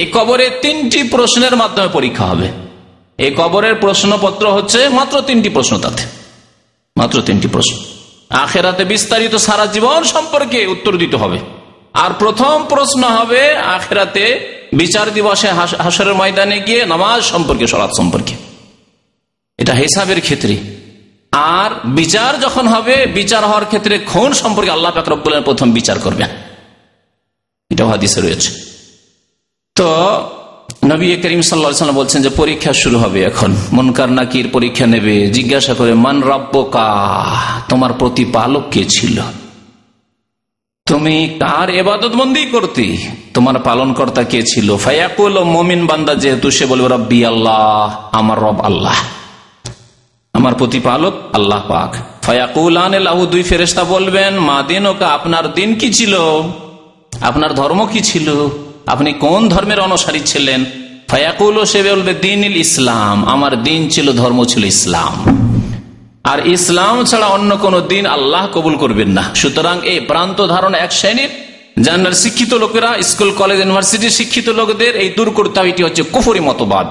এই 0.00 0.06
কবরে 0.14 0.46
তিনটি 0.62 1.02
প্রশ্নের 1.02 1.56
মাধ্যমে 1.56 1.88
পরীক্ষা 1.88 2.24
হবে। 2.26 2.48
এই 3.18 3.30
কবরের 3.36 3.74
প্রশ্নপত্র 3.74 4.44
হচ্ছে 4.50 4.88
মাত্র 4.88 5.14
তিনটি 5.20 5.48
প্রশ্ন 5.48 5.78
তাতে। 5.78 6.02
মাত্র 6.96 7.16
তিনটি 7.22 7.48
প্রশ্ন। 7.48 7.74
আখেরাতে 8.44 8.84
বিস্তারিত 8.84 9.34
সারা 9.36 9.66
জীবন 9.66 10.00
সম্পর্কে 10.14 10.66
উত্তর 10.66 10.92
দিতে 10.96 11.16
হবে। 11.16 11.38
আর 12.04 12.10
প্রথম 12.18 12.56
প্রশ্ন 12.68 13.02
হবে, 13.16 13.42
আখেরাতে 13.76 14.24
বিচার 14.72 15.06
দিবসে 15.14 15.48
হাসরের 15.84 16.14
ময়দানে 16.14 16.58
গিয়ে 16.66 16.80
নামাজ 16.86 17.20
সম্পর্কে 17.22 17.66
সরাত 17.66 17.92
সম্পর্কে। 17.96 18.47
এটা 19.58 19.74
হিসাবের 19.74 20.20
ক্ষেত্রে। 20.20 20.56
আর 21.32 21.70
বিচার 21.84 22.40
যখন 22.40 22.68
হবে, 22.68 23.06
বিচার 23.06 23.44
হওয়ার 23.44 23.64
ক্ষেত্রে 23.64 23.98
খুন 23.98 24.32
সম্পর্কে 24.32 24.70
আল্লাহ 24.70 24.92
পাক 24.92 25.08
রব্বুল্লাহ 25.08 25.42
প্রথম 25.42 25.72
বিচার 25.72 25.98
করবেন। 25.98 26.28
এটা 27.70 27.86
হাদিসে 27.86 28.20
রয়েছে। 28.20 28.50
তো 29.74 30.20
নবী 30.84 31.16
করিম 31.16 31.40
সাল্লাম 31.40 31.94
বলছেন 31.94 32.22
যে 32.22 32.28
পরীক্ষা 32.28 32.72
শুরু 32.72 32.98
হবে 32.98 33.22
এখন। 33.22 33.56
মনকার 33.72 34.12
নাকির 34.12 34.48
পরীক্ষা 34.52 34.86
নেবে, 34.86 35.26
জিজ্ঞাসা 35.26 35.74
করে, 35.74 35.94
মান 35.94 36.22
রব্বকা? 36.22 36.88
তোমার 37.68 37.92
প্রতিপালক 37.92 38.62
কে 38.70 38.84
ছিল? 38.84 39.20
তুমি 40.86 41.36
কার 41.38 41.70
এবাদত 41.70 42.12
বন্দি 42.14 42.46
করতে? 42.46 42.96
তোমার 43.34 43.58
পালন 43.58 43.92
কর্তা 43.92 44.24
কে 44.24 44.42
ছিল? 44.42 44.76
ফায়াকুল 44.76 45.44
মমিন 45.44 45.86
বান্দা 45.86 46.14
যেহেতু, 46.14 46.50
সে 46.50 46.66
বলবে, 46.66 46.88
রব্বি 46.88 47.24
আল্লাহ, 47.24 48.08
আমার 48.12 48.38
রব 48.38 48.60
আল্লাহ। 48.60 48.94
আমার 50.38 50.54
প্রতিপালক 50.54 51.14
আল্লাহ 51.32 51.60
পাক। 51.68 51.90
ফায়াকুল 52.22 52.76
আনু 52.76 53.26
দুই 53.26 53.42
ফেরেস্তা 53.42 53.84
বলবেন, 53.84 54.32
মা 54.38 54.62
দিন 54.68 54.86
ওকা 54.86 55.06
আপনার 55.06 55.44
দিন 55.54 55.74
কি 55.74 55.88
ছিল? 55.92 56.14
আপনার 57.20 57.54
ধর্ম 57.54 57.80
কি 57.92 58.00
ছিল? 58.00 58.28
আপনি 58.86 59.12
কোন 59.12 59.48
ধর্মের 59.48 59.80
অনুসারী 59.80 60.20
ছিলেন? 60.20 60.64
ফায়াকুল, 61.08 61.64
সে 61.64 61.80
বলবে 61.82 62.12
দিন 62.26 62.40
ইসলাম, 62.44 63.16
আমার 63.28 63.62
দিন 63.62 63.88
ছিল, 63.88 64.06
ধর্ম 64.12 64.44
ছিল 64.44 64.64
ইসলাম। 64.64 65.14
আর 66.24 66.38
ইসলাম 66.46 67.04
ছাড়া 67.04 67.26
অন্য 67.26 67.50
কোন 67.56 67.74
দিন 67.80 68.06
আল্লাহ 68.06 68.42
কবুল 68.54 68.74
করবেন 68.76 69.08
না। 69.08 69.24
সুতরাং 69.34 69.76
এই 69.92 70.00
প্রান্ত 70.00 70.38
ধারণা 70.46 70.78
এক 70.78 70.92
শ্রেণির 70.92 71.30
জানার 71.84 72.12
শিক্ষিত 72.12 72.52
লোকেরা, 72.54 72.90
স্কুল, 73.02 73.30
কলেজ, 73.30 73.58
ইউনিভার্সিটির 73.58 74.10
শিক্ষিত 74.10 74.48
লোকদের 74.48 74.92
এই 74.96 75.08
দূর 75.16 75.30
করতে 75.30 75.56
হবে 75.60 75.68
এটি 75.68 75.82
হচ্ছে 75.82 76.02
কুফরি 76.02 76.40
মতবাদ। 76.40 76.88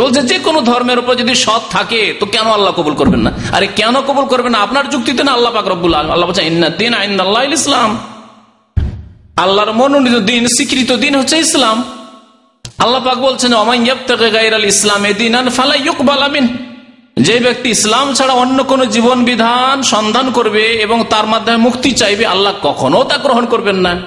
বলছে, 0.00 0.22
যে 0.22 0.38
কোনো 0.38 0.60
ধর্মের 0.60 0.98
উপর 0.98 1.14
যদি 1.14 1.34
সৎ 1.34 1.60
থাকে, 1.70 2.14
তো 2.20 2.26
কেন 2.26 2.46
আল্লাহ 2.46 2.72
কবুল 2.72 2.94
করবেন 2.94 3.20
না? 3.20 3.32
আরে, 3.52 3.66
কেন 3.66 4.00
কবুল 4.00 4.24
করবেন 4.24 4.52
না? 4.52 4.58
আপনার 4.58 4.90
যুক্তিতে 4.90 5.24
না, 5.24 5.32
আল্লাহ 5.32 5.52
পাক 5.52 5.68
আল্লাহ 5.94 6.28
বলছে 6.28 6.70
দিন 6.78 6.94
আইন 6.94 7.20
আল্লাহ 7.20 7.42
ইসলাম। 7.42 7.98
আল্লাহর 9.36 9.72
মনোনীত 9.72 10.14
দিন, 10.14 10.46
স্বীকৃত 10.46 10.92
দিন 10.92 11.16
হচ্ছে 11.16 11.38
ইসলাম। 11.38 11.84
আল্লাহ 12.78 13.04
পাক 13.04 13.18
বলছেন 13.18 13.54
ইসলাম 14.64 15.04
যে 17.18 17.38
ব্যক্তি 17.38 17.70
ইসলাম 17.70 18.14
ছাড়া 18.14 18.34
অন্য 18.34 18.64
কোন 18.64 18.84
জীবন 18.84 19.24
বিধান 19.24 19.82
সন্ধান 19.82 20.30
করবে 20.30 20.66
এবং 20.66 21.04
তার 21.10 21.26
মাধ্যমে 21.26 21.56
মুক্তি 21.56 21.92
চাইবে, 21.92 22.26
আল্লাহ 22.26 22.52
কখনো 22.62 23.04
তা 23.04 23.16
গ্রহণ 23.16 23.46
করবেন 23.46 23.76
না। 23.76 24.00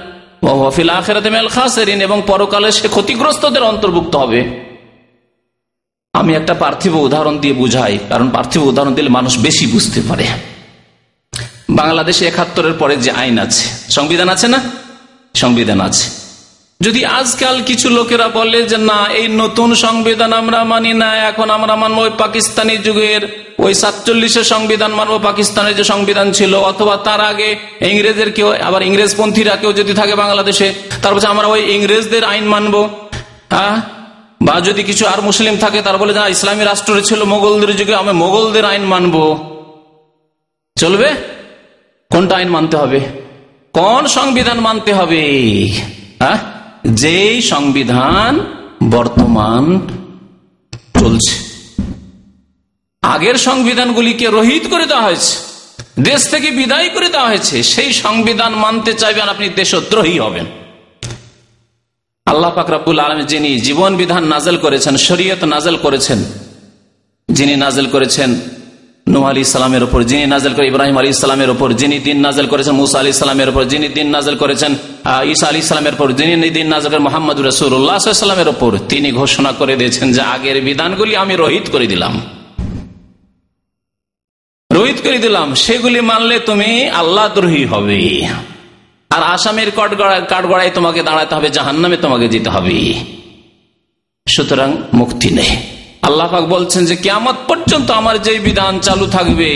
এবং 2.00 2.22
পরকালে 2.26 2.72
সে 2.72 2.88
ক্ষতিগ্রস্তদের 2.88 3.62
অন্তর্ভুক্ত 3.62 4.16
হবে। 4.16 4.71
আমি 6.22 6.32
একটা 6.40 6.54
পার্থিব 6.62 6.94
উদাহরণ 7.08 7.34
দিয়ে 7.42 7.54
বুঝাই, 7.62 7.94
কারণ 8.10 8.26
পার্থিব 8.36 8.62
উদাহরণ 8.70 8.92
দিলে 8.98 9.10
মানুষ 9.18 9.32
বেশি 9.46 9.64
বুঝতে 9.74 10.00
পারে। 10.08 10.26
বাংলাদেশে 11.80 12.22
একাত্তরের 12.30 12.74
পরে 12.80 12.94
যে 13.04 13.10
আইন 13.20 13.36
আছে, 13.44 13.64
সংবিধান 13.96 14.28
আছে 14.34 14.46
না? 14.54 14.58
সংবিধান 15.34 15.80
আছে। 15.88 16.06
যদি 16.80 17.00
আজকাল 17.20 17.56
কিছু 17.68 17.86
লোকেরা 17.98 18.26
বলে 18.38 18.60
যে, 18.70 18.78
না, 18.90 19.00
এই 19.20 19.26
নতুন 19.42 19.70
সংবিধান 19.86 20.30
আমরা 20.40 20.60
মানি 20.72 20.92
না, 21.02 21.08
এখন 21.30 21.48
আমরা 21.56 21.74
মানবো 21.82 22.00
ওই 22.06 22.12
পাকিস্তানি 22.22 22.74
যুগের, 22.86 23.22
ওই 23.64 23.72
সাতচল্লিশের 23.82 24.46
সংবিধান 24.54 24.92
মানবো 25.00 25.16
পাকিস্তানের 25.28 25.74
যে 25.78 25.84
সংবিধান 25.92 26.28
ছিল, 26.38 26.52
অথবা 26.70 26.94
তার 27.06 27.20
আগে 27.30 27.48
ইংরেজের 27.92 28.30
কেউ, 28.36 28.48
আবার 28.68 28.82
ইংরেজপন্থীরা 28.88 29.54
কেউ 29.56 29.72
যদি 29.80 29.92
থাকে 30.00 30.14
বাংলাদেশে, 30.22 30.68
তার 31.02 31.12
আমরা 31.32 31.46
ওই 31.54 31.62
ইংরেজদের 31.76 32.22
আইন 32.32 32.46
মানবো। 32.54 32.80
হ্যাঁ 33.54 33.76
বা 34.42 34.60
যদি 34.60 34.82
কিছু 34.82 35.06
আর 35.06 35.22
মুসলিম 35.22 35.56
থাকে, 35.56 35.82
তার 35.82 35.98
বলে, 35.98 36.12
না, 36.12 36.28
ইসলামী 36.28 36.64
রাষ্ট্র 36.64 37.00
ছিল 37.00 37.24
মোগলদের 37.24 37.76
যুগে, 37.76 37.94
আমি 37.94 38.12
মোগলদের 38.12 38.64
আইন 38.64 38.82
মানব। 38.82 39.38
চলবে? 40.78 41.12
কোনটা 42.10 42.36
আইন 42.36 42.48
মানতে 42.48 42.76
হবে? 42.76 43.00
কোন 43.72 44.06
সংবিধান 44.06 44.60
মানতে 44.60 44.92
হবে? 44.92 45.22
হ্যাঁ? 46.18 46.38
যেই 46.88 47.42
সংবিধান 47.42 48.46
বর্তমান 48.90 49.80
চলছে। 51.00 51.34
আগের 53.02 53.34
সংবিধানগুলিকে 53.34 54.26
রহিত 54.26 54.66
করে 54.70 54.86
দেওয়া 54.86 55.02
হয়েছে, 55.02 55.36
দেশ 56.02 56.30
থেকে 56.30 56.50
বিদায় 56.50 56.88
করে 56.88 57.08
দেওয়া 57.08 57.28
হয়েছে। 57.28 57.62
সেই 57.62 57.92
সংবিধান 57.92 58.54
মানতে 58.54 58.94
চাইবেন, 58.94 59.28
আপনি 59.28 59.48
দেশদ্রোহী 59.48 60.18
হবেন। 60.18 60.61
আল্লাহ 62.32 62.50
পাকরাবুল 62.58 63.00
আলম 63.06 63.20
যিনি 63.32 63.50
জীবন 63.66 63.92
বিধান 64.00 64.24
নাজেল 64.34 64.56
করেছেন, 64.64 64.94
শরীয়ত 65.08 65.42
নাজেল 65.54 65.76
করেছেন, 65.84 66.18
যিনি 67.28 67.54
নাজেল 67.64 67.86
করেছেন 67.94 68.30
নুহ 69.12 69.24
আলী 69.30 69.40
ইসলামের 69.48 69.82
উপর, 69.86 70.00
যিনি 70.10 70.24
নাজেল 70.34 70.52
করে 70.56 70.66
ইব্রাহিম 70.72 70.96
আলী 71.00 71.08
ইসলামের 71.16 71.50
উপর, 71.54 71.68
যিনি 71.80 71.96
দিন 72.06 72.18
নাজেল 72.26 72.46
করেছেন 72.52 72.74
মুসা 72.80 72.96
আলী 73.02 73.10
ইসলামের 73.16 73.48
উপর, 73.52 73.62
যিনি 73.72 73.86
দিন 73.96 74.06
নাজেল 74.16 74.36
করেছেন 74.42 74.72
ঈসা 75.32 75.46
আলী 75.50 75.58
ইসলামের 75.66 75.94
উপর, 75.96 76.08
যিনি 76.18 76.50
দিন 76.58 76.66
নাজেল 76.74 76.88
করেন 76.92 77.04
মোহাম্মদ 77.08 77.38
রসুল্লাহামের 77.48 78.48
উপর, 78.54 78.70
তিনি 78.90 79.08
ঘোষণা 79.20 79.50
করে 79.60 79.74
দিয়েছেন 79.80 80.06
যে 80.16 80.22
আগের 80.34 80.56
বিধানগুলি 80.68 81.12
আমি 81.22 81.34
রহিত 81.44 81.66
করে 81.74 81.86
দিলাম। 81.92 82.14
রোহিত 84.70 84.98
করে 85.04 85.18
দিলাম, 85.24 85.48
সেগুলি 85.64 86.00
মানলে 86.10 86.36
তুমি 86.48 86.70
আল্লাহ 87.00 87.26
দ্রোহী 87.36 87.64
হবে। 87.72 88.00
আর 89.14 89.22
আসামের 89.34 89.70
কাঠগড়ায় 89.70 90.72
তোমাকে 90.74 91.00
দাঁড়াতে 91.02 91.32
হবে 91.34 91.48
জাহান 91.50 91.76
নামে 91.76 91.96
তোমাকে 91.96 92.26
যেতে 92.28 92.50
হবে। 92.50 92.78
সুতরাং 94.26 94.70
মুক্তি 94.94 95.28
নেই 95.30 95.52
আল্লাহ 96.02 96.30
বলছেন 96.46 96.82
যে 96.86 96.96
কেমত 96.96 97.36
পর্যন্ত 97.48 97.88
আমার 97.90 98.16
যে 98.22 98.32
বিধান 98.38 98.80
চালু 98.80 99.06
থাকবে, 99.06 99.50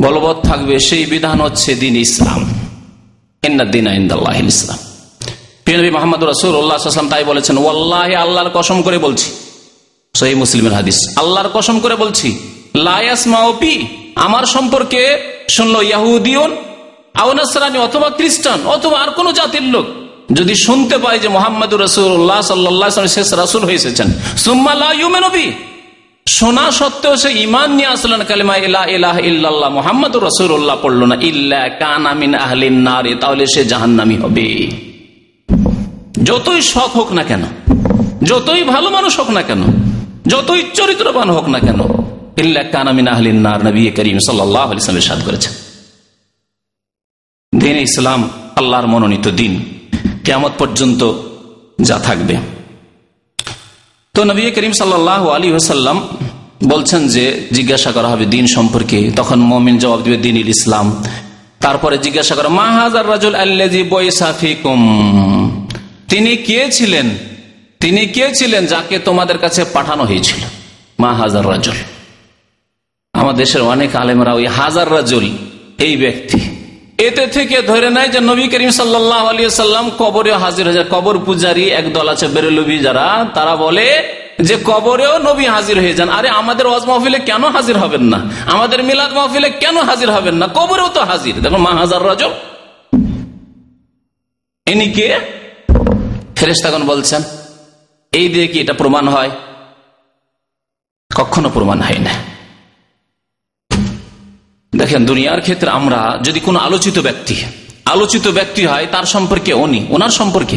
বলবৎ 0.00 0.36
থাকবে, 0.42 0.74
সেই 0.78 1.04
বিধান 1.04 1.40
হচ্ছে 1.40 1.70
দিন 1.74 1.96
ইসলাম। 1.96 2.42
দিন 3.72 3.86
ইসলাম। 4.46 4.80
মোহাম্মদ 5.92 6.24
রসুল্লাহাম 6.24 7.08
তাই 7.08 7.24
বলেছেন 7.24 7.56
ওল্লাহ 7.58 8.06
আল্লাহর 8.14 8.50
কসম 8.54 8.78
করে 8.82 8.98
বলছি। 8.98 9.28
সহি 10.14 10.34
মুসলিমের 10.34 10.72
হাদিস। 10.72 10.98
আল্লাহর 11.16 11.50
কসম 11.54 11.76
করে 11.80 11.96
বলছি 11.96 12.28
লায়াস 12.74 13.22
মাওপি 13.26 13.74
আমার 14.14 14.44
সম্পর্কে 14.44 15.02
শুনলো 15.48 15.78
ইয়াহুদিয়ন 15.82 16.50
আউনাসরানি 17.22 17.78
অথবা 17.86 18.08
খ্রিস্টান 18.18 18.60
অথবা 18.74 18.96
আর 19.04 19.10
কোন 19.18 19.26
জাতির 19.38 19.66
লোক 19.74 19.86
যদি 20.38 20.54
শুনতে 20.66 20.96
পাই 21.04 21.16
যে 21.24 21.28
মোহাম্মদ 21.36 21.72
রসুল্লাহ 21.84 22.40
সাল্লাহ 22.50 22.88
শেষ 23.16 23.28
রাসুল 23.42 23.62
হয়েছেন 23.68 24.08
সুম্মালি 24.44 25.46
শোনা 26.26 26.66
সত্ত্বেও 26.80 27.14
সে 27.22 27.30
ইমান 27.46 27.68
নিয়ে 27.78 27.90
আসলেন 27.94 28.22
কালিমা 28.30 28.56
ইলাহ 28.66 28.86
ইলাহ 28.96 29.16
ইল্লাল্লাহ 29.30 29.70
মোহাম্মদ 29.78 30.14
রসুল্লাহ 30.28 30.76
পড়ল 30.84 31.00
না, 31.10 31.16
ইল্লা 31.30 31.62
কানামিন 31.82 32.32
আহলিন 32.44 32.78
নারে, 32.86 33.12
তাহলে 33.22 33.44
সে 33.54 33.62
জাহান্নামি 33.72 34.16
হবে। 34.22 34.48
যতই 36.28 36.60
শখ 36.72 36.90
হোক 37.00 37.10
না 37.18 37.22
কেন, 37.30 37.42
যতই 38.30 38.62
ভালো 38.72 38.88
মানুষ 38.90 39.12
হোক 39.20 39.30
না 39.36 39.42
কেন, 39.48 39.62
যতই 40.32 40.62
চরিত্রবান 40.78 41.28
হোক 41.36 41.46
না 41.54 41.58
কেন, 41.66 41.80
ইল্লা 42.42 42.62
কানামিন 42.74 43.06
আহলিন 43.14 43.38
নার, 43.46 43.60
নবী 43.66 43.80
করিম 43.98 44.18
সাল্লাহ 44.26 44.66
আলিয়ামের 44.72 45.06
সাদ 45.08 45.20
করেছেন। 45.26 45.52
দিন 47.64 47.76
ইসলাম 47.76 48.30
আল্লাহর 48.56 48.86
মনোনীত 48.86 49.28
দিন। 49.28 49.64
কেমত 50.24 50.52
পর্যন্ত 50.58 51.12
যা 51.80 51.98
থাকবে। 51.98 52.36
তো 54.14 54.24
নবী 54.24 54.50
করিম 54.50 54.72
সাল্লাহ 54.72 55.28
আলী 55.28 55.52
হাসাল্লাম 55.52 56.08
বলছেন 56.64 57.08
যে, 57.08 57.46
জিজ্ঞাসা 57.52 57.92
করা 57.92 58.08
হবে 58.08 58.24
দিন 58.24 58.46
সম্পর্কে। 58.46 59.10
তখন 59.16 59.40
মমিন 59.40 59.78
জবাব 59.78 60.00
দিবে 60.00 60.16
দিন 60.16 60.36
ইসলাম। 60.36 61.04
তারপরে 61.60 61.98
জিজ্ঞাসা 61.98 62.34
করা 62.34 62.48
মাহাজার 62.48 63.08
রাজুল 63.08 63.34
আল্লাজি 63.34 63.82
বৈসাফিকুম 63.82 64.80
তিনি 66.08 66.36
কে 66.36 66.68
ছিলেন? 66.70 67.10
তিনি 67.80 68.06
কে 68.06 68.34
ছিলেন 68.34 68.66
যাকে 68.66 68.98
তোমাদের 68.98 69.38
কাছে 69.38 69.64
পাঠানো 69.64 70.04
হয়েছিল? 70.04 70.44
মা 71.00 71.14
হাজার 71.14 71.48
রাজুল। 71.48 71.74
আমার 73.12 73.34
দেশের 73.34 73.62
অনেক 73.62 73.96
আলেমরা 73.96 74.34
ওই 74.34 74.46
হাজার 74.46 74.92
রাজুল, 74.92 75.30
এই 75.78 75.96
ব্যক্তি। 75.96 76.63
এতে 76.98 77.26
থেকে 77.26 77.62
ধরে 77.62 77.90
নেয় 77.90 78.08
যে 78.08 78.20
নবী 78.20 78.48
করিম 78.48 78.70
সাল্লাম 78.70 79.90
কবরে 79.98 80.32
হাজির 80.32 80.66
হয়ে 80.66 80.74
যায়। 80.74 80.88
কবর 80.90 81.18
পূজারী 81.18 81.64
একদল 81.68 82.08
আছে 82.08 82.28
বেরলবি 82.28 82.78
যারা, 82.78 83.26
তারা 83.34 83.56
বলে 83.56 84.14
যে 84.40 84.56
কবরেও 84.64 85.18
নবী 85.18 85.44
হাজির 85.44 85.78
হয়ে 85.78 85.94
যান। 85.94 86.08
আরে 86.08 86.28
আমাদের 86.28 86.66
ওয়াজ 86.66 86.84
মাহফিলে 86.84 87.18
কেন 87.18 87.44
হাজির 87.44 87.78
হবেন 87.78 88.02
না? 88.02 88.30
আমাদের 88.46 88.84
মিলাদ 88.84 89.12
মাহফিলে 89.12 89.50
কেন 89.50 89.76
হাজির 89.78 90.10
হবেন 90.10 90.34
না? 90.34 90.46
কবরেও 90.46 90.88
তো 90.88 91.00
হাজির। 91.00 91.34
দেখো 91.40 91.56
মা 91.56 91.70
হাজার 91.70 92.06
রাজ 92.06 92.22
ইনি 94.66 94.86
কে? 94.86 95.18
বলছেন, 96.86 97.22
এই 98.12 98.28
দিয়ে 98.28 98.46
কি 98.46 98.60
এটা 98.60 98.72
প্রমাণ 98.72 99.08
হয়? 99.08 99.30
কখনো 101.16 101.48
প্রমাণ 101.48 101.80
হয় 101.80 101.98
না। 101.98 102.33
দেখেন, 104.76 105.06
দুনিয়ার 105.06 105.40
ক্ষেত্রে 105.40 105.70
আমরা 105.70 106.18
যদি 106.22 106.40
কোনো 106.40 106.58
আলোচিত 106.58 106.98
ব্যক্তি 106.98 107.36
আলোচিত 107.84 108.28
ব্যক্তি 108.28 108.66
হয়, 108.66 108.86
তার 108.92 109.04
সম্পর্কে 109.04 109.54
উনি, 109.54 109.86
ওনার 109.88 110.08
সম্পর্কে। 110.08 110.56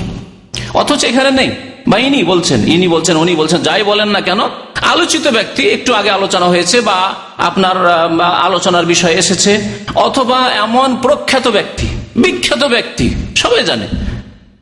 অথচ 0.73 1.03
এখানে 1.03 1.32
নেই। 1.32 1.51
বা 1.88 1.97
ইনি 1.97 2.23
বলছেন 2.23 2.67
ইনি 2.67 2.88
বলছেন, 2.88 3.17
উনি 3.17 3.36
বলছেন, 3.36 3.62
যাই 3.62 3.84
বলেন 3.84 4.10
না 4.10 4.21
কেন, 4.21 4.39
আলোচিত 4.82 5.27
ব্যক্তি 5.27 5.67
একটু 5.67 5.93
আগে 5.93 6.10
আলোচনা 6.10 6.45
হয়েছে 6.45 6.82
বা 6.82 7.13
আপনার 7.38 7.88
আলোচনার 8.21 8.86
বিষয় 8.86 9.12
এসেছে, 9.12 9.62
অথবা 9.95 10.49
এমন 10.56 10.95
প্রখ্যাত 11.01 11.47
ব্যক্তি, 11.47 11.88
বিখ্যাত 12.15 12.63
ব্যক্তি, 12.63 13.15
সবাই 13.36 13.63
জানে। 13.63 13.88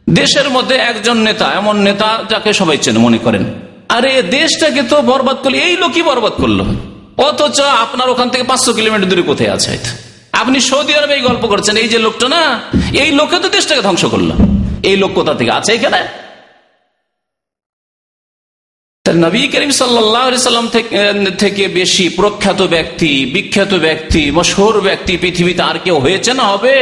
দেশের 0.09 0.49
মধ্যে 0.49 0.75
একজন 0.75 1.17
নেতা, 1.17 1.51
এমন 1.55 1.77
নেতা 1.77 2.23
যাকে 2.29 2.53
সবাই 2.53 2.77
চেনে, 2.77 2.99
মনে 2.99 3.17
করেন। 3.17 3.43
আরে, 3.89 4.21
দেশটাকে 4.21 4.81
তো 4.81 5.01
বরবাদ 5.01 5.37
করল, 5.43 5.53
এই 5.53 5.77
লোকই 5.77 6.01
বরবাদ 6.01 6.33
করল। 6.33 6.63
অথচ 7.17 7.57
আপনার 7.85 8.07
ওখান 8.13 8.27
থেকে 8.33 8.43
পাঁচশো 8.51 8.71
কিলোমিটার 8.77 9.09
দূরে 9.11 9.23
কোথায় 9.31 9.51
আছে? 9.57 9.73
আপনি 10.41 10.57
সৌদি 10.69 10.91
আরবে 10.99 11.13
এই 11.17 11.23
গল্প 11.29 11.43
করছেন, 11.53 11.75
এই 11.83 11.89
যে 11.93 11.99
লোকটা 12.05 12.27
না, 12.35 12.43
এই 13.03 13.09
লোকে 13.19 13.37
তো 13.43 13.47
দেশটাকে 13.55 13.81
ধ্বংস 13.87 14.03
করল। 14.13 14.29
এই 14.89 14.95
লোক 15.01 15.11
কোথা 15.17 15.33
থেকে 15.39 15.51
আছে 15.59 15.71
এখানে? 15.77 16.01
নবী 19.05 19.41
করিম 19.53 19.71
সাল্লাম 19.71 20.67
থেকে 21.41 21.63
বেশি 21.79 22.05
প্রখ্যাত 22.19 22.61
ব্যক্তি, 22.75 23.11
বিখ্যাত 23.33 23.71
ব্যক্তি, 23.85 24.21
মশহুর 24.37 24.75
ব্যক্তি 24.87 25.13
পৃথিবীতে 25.23 25.61
আর 25.69 25.77
কেউ 25.85 25.97
হয়েছে 26.05 26.31
না, 26.39 26.43
হবে? 26.51 26.77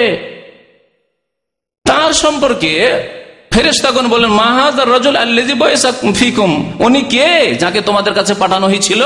তার 1.86 2.12
সম্পর্কে 2.24 2.74
ফেরেস্তাগণ 3.54 4.06
বলেন 4.14 4.32
মাহাজ 4.42 4.76
রজুল 4.94 5.16
আল্লেজি 5.24 5.56
ফিকুম। 6.20 6.52
উনি 6.86 7.02
কে? 7.14 7.30
যাকে 7.62 7.80
তোমাদের 7.88 8.14
কাছে 8.18 8.34
পাঠানো 8.42 8.66
হয়েছিল 8.72 9.02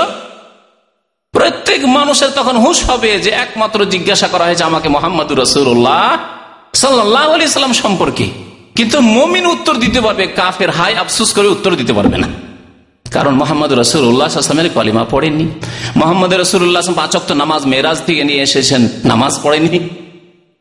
প্রত্যেক 1.38 1.86
মানুষের 1.86 2.30
তখন 2.30 2.58
হুশ 2.58 2.90
হবে 2.90 3.20
যে 3.20 3.30
একমাত্র 3.30 3.86
জিজ্ঞাসা 3.86 4.28
করা 4.28 4.46
হয়েছে 4.46 4.64
আমাকে 4.64 4.90
মোহাম্মদ 4.90 5.32
রসুল্লাহ 5.32 6.18
সাল্লাহ 6.74 7.34
আলি 7.34 7.48
সাল্লাম 7.48 7.74
সম্পর্কে। 7.74 8.30
কিন্তু 8.76 9.02
মমিন 9.02 9.46
উত্তর 9.46 9.76
দিতে 9.76 10.02
পারবে, 10.02 10.28
কাফের 10.28 10.70
হাই 10.70 10.96
আফসুস 10.96 11.34
করে 11.34 11.48
উত্তর 11.48 11.76
দিতে 11.76 11.94
পারবে 11.94 12.18
না। 12.18 12.28
কারণ 13.12 13.36
মোহাম্মদ 13.36 13.74
রসুল্লাহামের 13.74 14.70
কলিমা 14.70 15.06
পড়েননি। 15.10 15.48
মোহাম্মদ 15.96 16.34
নামাজ, 17.32 17.66
মেরাজ 17.66 18.02
থেকে 18.06 18.24
নিয়ে 18.24 18.42
এসেছেন, 18.42 18.90
নামাজ 19.06 19.40
পড়েনি 19.44 19.80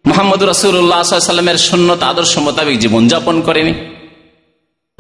মোহাম্মদ 0.06 0.42
রসুল্লাহামের 0.42 1.56
সন্ন্যত 1.56 2.02
আদর্শ 2.02 2.38
মোতাবেক 2.38 2.78
জীবনযাপন 2.78 3.40
করেনি। 3.40 3.74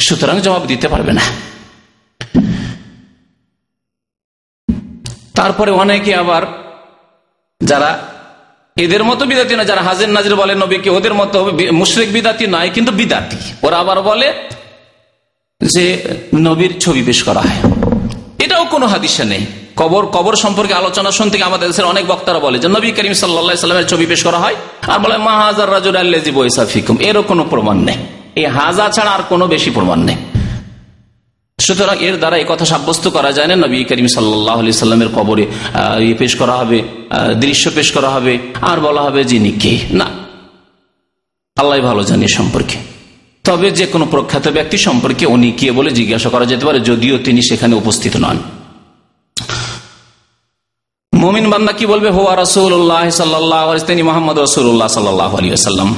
সুতরাং 0.00 0.40
জবাব 0.40 0.62
দিতে 0.66 0.88
পারবে 0.88 1.12
না। 1.12 1.55
তারপরে 5.36 5.70
অনেকে 5.70 6.14
আবার 6.14 6.42
যারা 7.62 7.90
এদের 8.76 9.04
মতো 9.04 9.22
বিদাতি 9.24 9.56
না, 9.56 9.64
যারা 9.64 9.82
হাজির 9.82 10.08
নাজির 10.08 10.36
বলে 10.36 10.54
নবীকে 10.54 10.90
ওদের 10.90 11.14
মতো 11.14 11.50
মুশরিক 11.72 12.12
বিদাতি 12.12 12.46
নয় 12.46 12.70
কিন্তু 12.74 12.92
বিদাতি। 12.92 13.36
ওরা 13.62 13.76
আবার 13.78 14.02
বলে 14.02 14.28
যে 15.74 15.84
নবীর 16.34 16.80
ছবি 16.80 17.02
পেশ 17.02 17.22
করা 17.22 17.40
হয়। 17.40 17.58
এটাও 18.44 18.64
কোনো 18.64 18.86
হাদিসে 18.86 19.24
নেই। 19.24 19.46
কবর 19.76 20.06
কবর 20.06 20.36
সম্পর্কে 20.36 20.74
আলোচনা 20.74 21.10
শুনতে 21.10 21.42
আমাদের 21.42 21.68
দেশের 21.68 21.84
অনেক 21.84 22.06
বক্তারা 22.06 22.38
বলে 22.38 22.58
যে 22.58 22.68
নবী 22.68 22.90
করিম 22.90 23.12
সাল্লা 23.12 23.82
ছবি 23.82 24.06
পেশ 24.06 24.24
করা 24.24 24.38
হয় 24.38 24.56
আর 24.88 24.98
বলে 24.98 25.16
মাহাজার 25.16 25.72
রাজুর 25.72 25.96
আল্লাজি 25.96 26.30
বৈসা 26.30 26.66
ফিকুম। 26.66 26.96
এরও 27.00 27.22
কোনো 27.22 27.44
প্রমাণ 27.50 27.76
নেই। 27.78 27.96
এই 28.34 28.46
হাজা 28.46 28.88
ছাড়া 28.88 29.10
আর 29.10 29.22
কোনো 29.28 29.46
বেশি 29.46 29.70
প্রমাণ 29.70 29.98
নেই। 30.02 30.16
সুতরাং 31.64 31.96
এর 32.06 32.16
দ্বারা 32.20 32.36
এই 32.42 32.46
কথা 32.48 32.64
সাব্যস্ত 32.72 33.04
করা 33.16 33.30
যায় 33.36 33.48
না, 33.50 33.56
নবী 33.64 33.76
করিম 33.90 34.08
সাল্লাহ 34.16 34.58
সাল্লামের 34.82 35.10
কবরে 35.16 35.44
ইয়ে 36.04 36.16
পেশ 36.20 36.32
করা 36.40 36.54
হবে 36.60 36.78
দৃশ্য 37.42 37.64
পেশ 37.76 37.88
করা 37.96 38.10
হবে, 38.16 38.34
আর 38.70 38.78
বলা 38.86 39.02
হবে 39.06 39.20
যিনি 39.30 39.50
কে? 39.62 39.74
না। 40.00 40.06
আল্লাহ 41.56 41.78
ভালো 41.88 42.02
জানি 42.10 42.26
সম্পর্কে। 42.38 42.78
তবে 43.44 43.68
যে 43.78 43.86
কোনো 43.92 44.04
প্রখ্যাত 44.12 44.46
ব্যক্তি 44.56 44.78
সম্পর্কে 44.86 45.24
উনি 45.34 45.48
কে 45.60 45.68
বলে 45.78 45.90
জিজ্ঞাসা 45.98 46.28
করা 46.34 46.44
যেতে 46.50 46.64
পারে, 46.68 46.78
যদিও 46.90 47.16
তিনি 47.26 47.40
সেখানে 47.48 47.74
উপস্থিত 47.82 48.14
নন। 48.24 48.38
মমিন 51.12 51.46
বান্দা 51.52 51.72
কি 51.78 51.84
বলবে? 51.92 52.08
হোয়া 52.18 52.34
রসুল্লাহ 52.44 53.04
সাল্লাহ 53.20 53.66
তিনি 53.90 54.02
মোহাম্মদ 54.08 54.36
রসুল্লাহ 54.46 54.88
সাল্লাহ 54.96 55.30
আলী 55.38 55.48
আসাল্লাম 55.58 55.90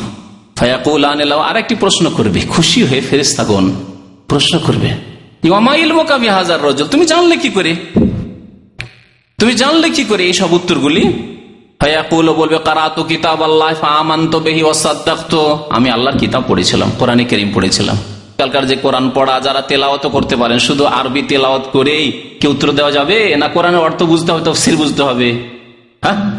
আর 1.48 1.56
একটি 1.62 1.74
প্রশ্ন 1.82 2.04
করবে। 2.16 2.40
খুশি 2.54 2.80
হয়ে 2.88 3.02
ফেরিস্তাগন 3.10 3.64
প্রশ্ন 4.30 4.54
করবে। 4.66 4.90
হাজার 6.28 6.58
তুমি 6.90 7.06
জানলে 7.06 7.36
কি 7.36 7.48
করে 7.48 7.76
তুমি 9.38 9.54
জানলে 9.54 9.90
কি 9.90 10.04
করে 10.04 10.24
এইসব 10.24 10.52
উত্তরগুলি 10.52 11.12
বলবে 12.36 12.58
কারাতু 12.64 13.02
কিতাব 13.02 13.42
আল্লাহ 13.42 13.70
বেহি 14.38 14.62
আমি 15.70 15.90
আল্লাহর 15.90 16.18
কিতাব 16.18 16.42
পড়েছিলাম 16.48 16.90
কোরআন 16.98 17.24
করিম 17.24 17.50
পড়েছিলাম। 17.54 17.96
কালকার 18.38 18.66
যে 18.66 18.76
কোরআন 18.76 19.10
পড়া, 19.14 19.40
যারা 19.40 19.60
তেলাওয়াত 19.60 20.06
করতে 20.06 20.36
পারেন, 20.36 20.58
শুধু 20.58 20.84
আরবি 20.84 21.22
তেলাওয়াত 21.22 21.62
করেই 21.72 22.12
কি 22.40 22.46
উত্তর 22.48 22.72
দেওয়া 22.72 22.92
যাবে? 22.92 23.36
না 23.36 23.48
কোরআনের 23.48 23.80
অর্থ 23.80 24.02
বুঝতে 24.02 24.32
হবে 24.32 24.44
তফসির 24.44 24.76
বুঝতে 24.76 25.02
হবে। 25.02 25.32
হ্যাঁ? 26.04 26.30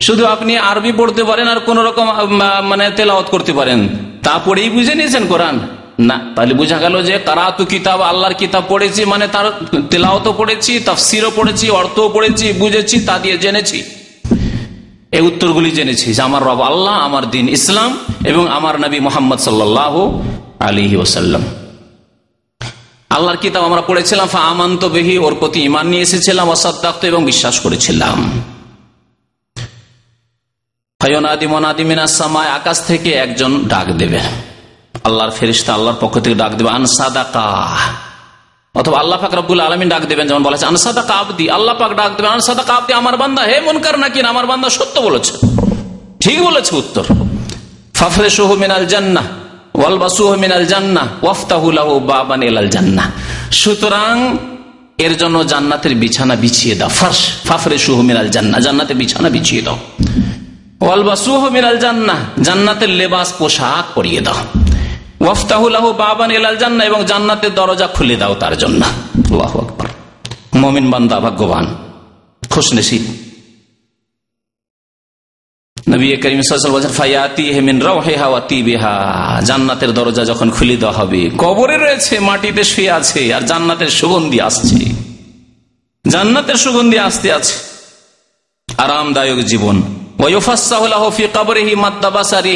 শুধু 0.00 0.26
আপনি 0.26 0.58
আরবি 0.58 0.92
পড়তে 0.92 1.24
পারেন 1.24 1.48
আর 1.48 1.60
কোন 1.60 1.78
রকম 1.78 2.06
মানে 2.62 2.90
তেলাওয়াত 2.90 3.26
করতে 3.26 3.52
পারেন। 3.52 3.88
তা 4.22 4.40
পড়েই 4.44 4.70
বুঝে 4.70 4.94
নিয়েছেন 4.94 5.26
কোরআন 5.26 5.60
না, 6.08 6.16
তাহলে 6.34 6.52
বোঝা 6.60 6.78
গেল 6.84 6.94
যে 7.08 7.14
কারাতু 7.28 7.62
কিতাব, 7.72 7.98
আল্লাহর 8.10 8.36
কিতাব 8.42 8.62
পড়েছি 8.72 9.02
মানে 9.12 9.26
তার 9.34 9.46
তেলাও 9.90 10.18
তো 10.26 10.30
পড়েছি, 10.40 10.72
তাফসিরও 10.88 11.30
পড়েছি, 11.38 11.66
অর্থও 11.80 12.08
পড়েছি, 12.16 12.46
বুঝেছি, 12.62 12.96
তা 13.08 13.14
দিয়ে 13.22 13.36
জেনেছি। 13.44 13.78
এই 15.16 15.22
উত্তরগুলি 15.28 15.70
জেনেছি 15.78 16.08
যে 16.16 16.22
আমার 16.28 16.42
রব 16.48 16.60
আল্লাহ, 16.70 16.94
আমার 17.06 17.24
দিন 17.34 17.46
ইসলাম 17.58 17.90
এবং 18.30 18.44
আমার 18.58 18.74
নবী 18.84 18.98
মোহাম্মদ 19.06 19.38
সাল্লাহ 19.46 19.94
আলী 20.68 20.84
ওসাল্লাম 21.04 21.42
আল্লাহর 23.16 23.40
কিতাব 23.44 23.62
আমরা 23.68 23.82
পড়েছিলাম 23.88 24.26
ফা 24.34 24.40
আমান্ত 24.52 24.82
বেহি, 24.94 25.14
ওর 25.26 25.34
প্রতি 25.40 25.60
ইমান 25.68 25.86
নিয়ে 25.90 26.04
এসেছিলাম 26.08 26.46
অসাদ্দাক্ত 26.56 27.02
এবং 27.10 27.20
বিশ্বাস 27.30 27.56
করেছিলাম। 27.64 28.18
আকাশ 32.58 32.78
থেকে 32.90 33.10
একজন 33.24 33.52
ডাক 33.68 33.86
দেবে। 34.00 34.20
আল্লাহর 35.08 35.32
ফেরিস্তা 35.38 35.70
আল্লাহর 35.76 35.98
পক্ষ 36.02 36.14
থেকে 36.24 36.36
ডাক 36.42 36.52
দেবে 36.58 36.70
আনসাদাকা 36.78 37.48
অথবা 38.74 38.96
আল্লাহ 39.02 39.16
পাক 39.22 39.32
রব্বুল 39.40 39.60
আলমিন 39.66 39.88
ডাক 39.94 40.02
দেবেন, 40.10 40.26
যেমন 40.28 40.42
বলেছে 40.48 40.64
আনসাদা 40.72 41.02
কাবদি 41.12 41.44
আল্লাহ 41.56 41.74
পাক 41.80 41.92
ডাক 42.00 42.10
দেবেন 42.16 42.32
আনসাদা 42.38 42.64
কাবদি 42.70 42.92
আমার 43.00 43.16
বান্দা, 43.22 43.42
হে 43.50 43.56
মন 43.66 43.76
কার 43.84 43.96
নাকি 44.04 44.18
আমার 44.32 44.46
বান্দা 44.50 44.68
সত্য 44.78 44.96
বলেছে। 45.06 45.32
ঠিক 46.22 46.38
বলেছে 46.48 46.72
উত্তর। 46.82 47.04
ফাফরে 47.98 48.30
সোহ 48.36 48.50
মিনাল 48.62 48.86
জান্না 52.72 53.04
সুতরাং 53.60 54.16
এর 55.04 55.12
জন্য 55.20 55.36
জান্নাতের 55.52 55.94
বিছানা 56.02 56.34
বিছিয়ে 56.42 56.74
দাও। 56.80 56.90
ফার্স 56.98 57.20
ফাফরে 57.48 57.78
সুহ 57.86 57.98
মিনাল 58.08 58.28
জান্না 58.34 58.56
জান্নাতের 58.66 58.96
বিছানা 59.00 59.28
বিছিয়ে 59.34 59.62
দাও। 59.66 59.76
ওয়ালবাসুহ 60.84 61.42
মিনাল 61.56 61.78
জান্না 61.84 62.16
জান্নাতের 62.46 62.90
লেবাস 63.00 63.28
পোশাক 63.38 63.84
পরিয়ে 63.96 64.20
দাও। 64.26 64.40
ওয়াফতাহুল্লাহ 65.22 65.92
বাবান 65.92 66.30
এলাল 66.30 66.56
জান্না 66.56 66.84
এবং 66.84 67.04
জান্নাতের 67.04 67.54
দরজা 67.54 67.86
খুলে 67.86 68.16
দাও 68.16 68.34
তার 68.34 68.56
জন্য। 68.56 68.84
মমিন 70.54 70.90
বান্দা 70.90 71.20
ভাগ্যবান, 71.20 71.76
খুশ 72.50 72.74
নসিব। 72.74 73.02
জান্নাতের 79.44 79.94
দরজা 79.94 80.24
যখন 80.24 80.50
খুলে 80.50 80.76
দেওয়া 80.76 80.94
হবে, 80.94 81.30
কবরে 81.38 81.78
রয়েছে, 81.78 82.20
মাটিতে 82.20 82.64
শুয়ে 82.64 82.90
আছে, 82.90 83.34
আর 83.34 83.42
জান্নাতের 83.42 83.88
সুগন্ধি 83.88 84.40
আসছে। 84.40 84.92
জান্নাতের 86.10 86.54
সুগন্ধি 86.54 86.98
আসতে 86.98 87.32
আছে। 87.32 87.54
আরামদায়ক 88.78 89.38
জীবন। 89.38 90.01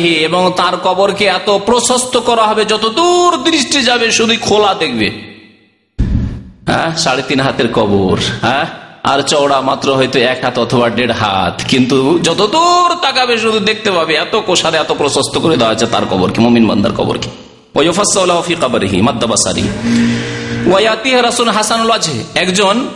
এবং 0.08 0.52
তার 0.56 0.76
কবরকে 0.76 1.24
এত 1.24 1.50
প্রশস্ত 1.50 2.16
করা 2.16 2.42
হবে 2.42 2.64
যত 2.64 2.88
দূর 2.88 3.42
দৃষ্টি 3.42 3.82
যাবে, 3.82 4.10
শুধু 4.10 4.34
খোলা 4.40 4.74
দেখবে। 4.74 5.10
হ্যাঁ 6.66 6.96
সাড়ে 6.96 7.22
তিন 7.22 7.40
হাতের 7.40 7.72
কবর 7.72 8.18
হ্যাঁ? 8.42 8.66
আর 9.02 9.22
চওড়া 9.22 9.60
মাত্র 9.60 9.94
হয়তো 9.94 10.18
এক 10.18 10.44
হাত 10.44 10.58
অথবা 10.58 10.90
দেড় 10.90 11.12
হাত, 11.12 11.62
কিন্তু 11.68 12.18
যত 12.22 12.48
দূর 12.52 12.96
তাকাবে, 13.02 13.38
শুধু 13.38 13.59
দেখতে 13.59 13.90
পাবে, 13.90 14.14
এত 14.14 14.36
কোষারে 14.36 14.76
এত 14.76 14.92
প্রশস্ত 14.92 15.38
করে 15.38 15.57
দেওয়া 15.57 15.68
হয়েছে 15.68 15.86
তার 15.86 16.07
কবরকে, 16.07 16.40
মমিন 16.40 16.66
বান্দার 16.66 16.92
কবরকে। 16.92 17.46
একজন, 22.34 22.88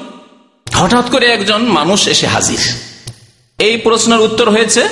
হঠাৎ 0.74 1.11
করে 1.11 1.26
একজন 1.26 1.62
মানুষ 1.62 2.08
এসে 2.08 2.26
হাজির। 2.26 2.89
এই 3.66 3.76
প্রশ্নের 3.76 4.20
উত্তর 4.20 4.50
হয়েছে, 4.50 4.82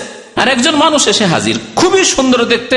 আর 0.40 0.48
একজন 0.48 0.74
মানুষ 0.76 1.02
এসে 1.12 1.24
হাজির। 1.24 1.56
খুবই 1.76 2.04
সুন্দর 2.04 2.44
দেখতে। 2.44 2.76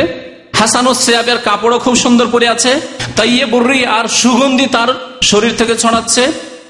হাসান 0.59 0.85
সেয়াবের 0.93 1.37
কাপড়ও 1.37 1.79
খুব 1.79 1.95
সুন্দর 1.95 2.27
পরে 2.27 2.47
আছে। 2.47 2.71
তাই 3.15 3.29
ইয়ে 3.29 3.45
বর্রি 3.45 3.85
আর 3.97 4.05
সুগন্ধি 4.21 4.65
তার 4.65 4.89
শরীর 5.21 5.53
থেকে 5.57 5.73
ছড়াচ্ছে। 5.75 6.23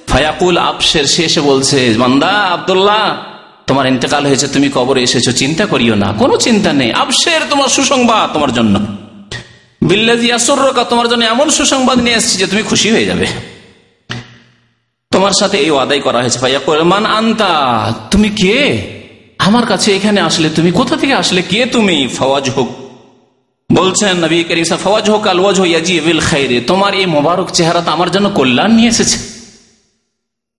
ফায়াকুল 0.07 0.57
আপসের 0.57 1.05
সে 1.05 1.21
এসে 1.29 1.41
বলছে 1.41 1.93
মান্দা 1.97 2.31
আবদুল্লাহ, 2.55 3.05
তোমার 3.67 3.85
ইন্তেকাল 3.87 4.23
হয়েছে, 4.25 4.47
তুমি 4.47 4.67
কবরে 4.73 5.01
এসেছ, 5.03 5.27
চিন্তা 5.29 5.65
করিও 5.65 5.95
না, 5.95 6.13
কোনো 6.19 6.37
চিন্তা 6.37 6.73
নেই। 6.73 6.91
আপসের 6.93 7.41
তোমার 7.49 7.69
সুসংবাদ 7.69 8.33
তোমার 8.33 8.51
জন্য। 8.53 8.75
বিল্লাজি 9.81 10.27
আসর 10.31 10.59
তোমার 10.89 11.07
জন্য 11.09 11.23
এমন 11.25 11.49
সুসংবাদ 11.49 11.97
নিয়ে 11.99 12.17
এসেছি 12.17 12.37
যে 12.37 12.47
তুমি 12.47 12.63
খুশি 12.63 12.89
হয়ে 12.91 13.05
যাবে। 13.05 13.27
তোমার 15.11 15.33
সাথে 15.39 15.57
এই 15.57 15.69
ওয়াদাই 15.71 15.99
করা 15.99 16.19
হয়েছে। 16.21 16.39
ভাইয়া 16.39 16.83
মান 16.83 17.05
আন্তা, 17.05 17.51
তুমি 18.11 18.29
কে? 18.29 18.57
আমার 19.47 19.65
কাছে 19.65 19.95
এখানে 19.95 20.21
আসলে 20.21 20.49
তুমি 20.49 20.71
কোথা 20.71 20.97
থেকে 20.97 21.13
আসলে? 21.13 21.41
কে 21.41 21.65
তুমি? 21.65 22.07
ফওয়াজ 22.07 22.49
হোক। 22.49 22.69
বলছেন 23.73 24.23
নবী 24.23 24.43
করিম 24.43 24.77
ফওয়াজ 24.83 25.09
হোক 25.09 25.27
আলওয়াজ 25.27 25.59
ইয়াজিবিল 25.59 26.19
খাইরে। 26.19 26.61
তোমার 26.61 26.93
এই 26.93 27.05
মোবারক 27.05 27.51
চেহারা 27.51 27.81
তো 27.81 27.91
আমার 27.91 28.11
জন্য 28.11 28.29
কল্যাণ 28.29 28.71
নিয়ে 28.71 28.89
এসেছে। 28.89 29.17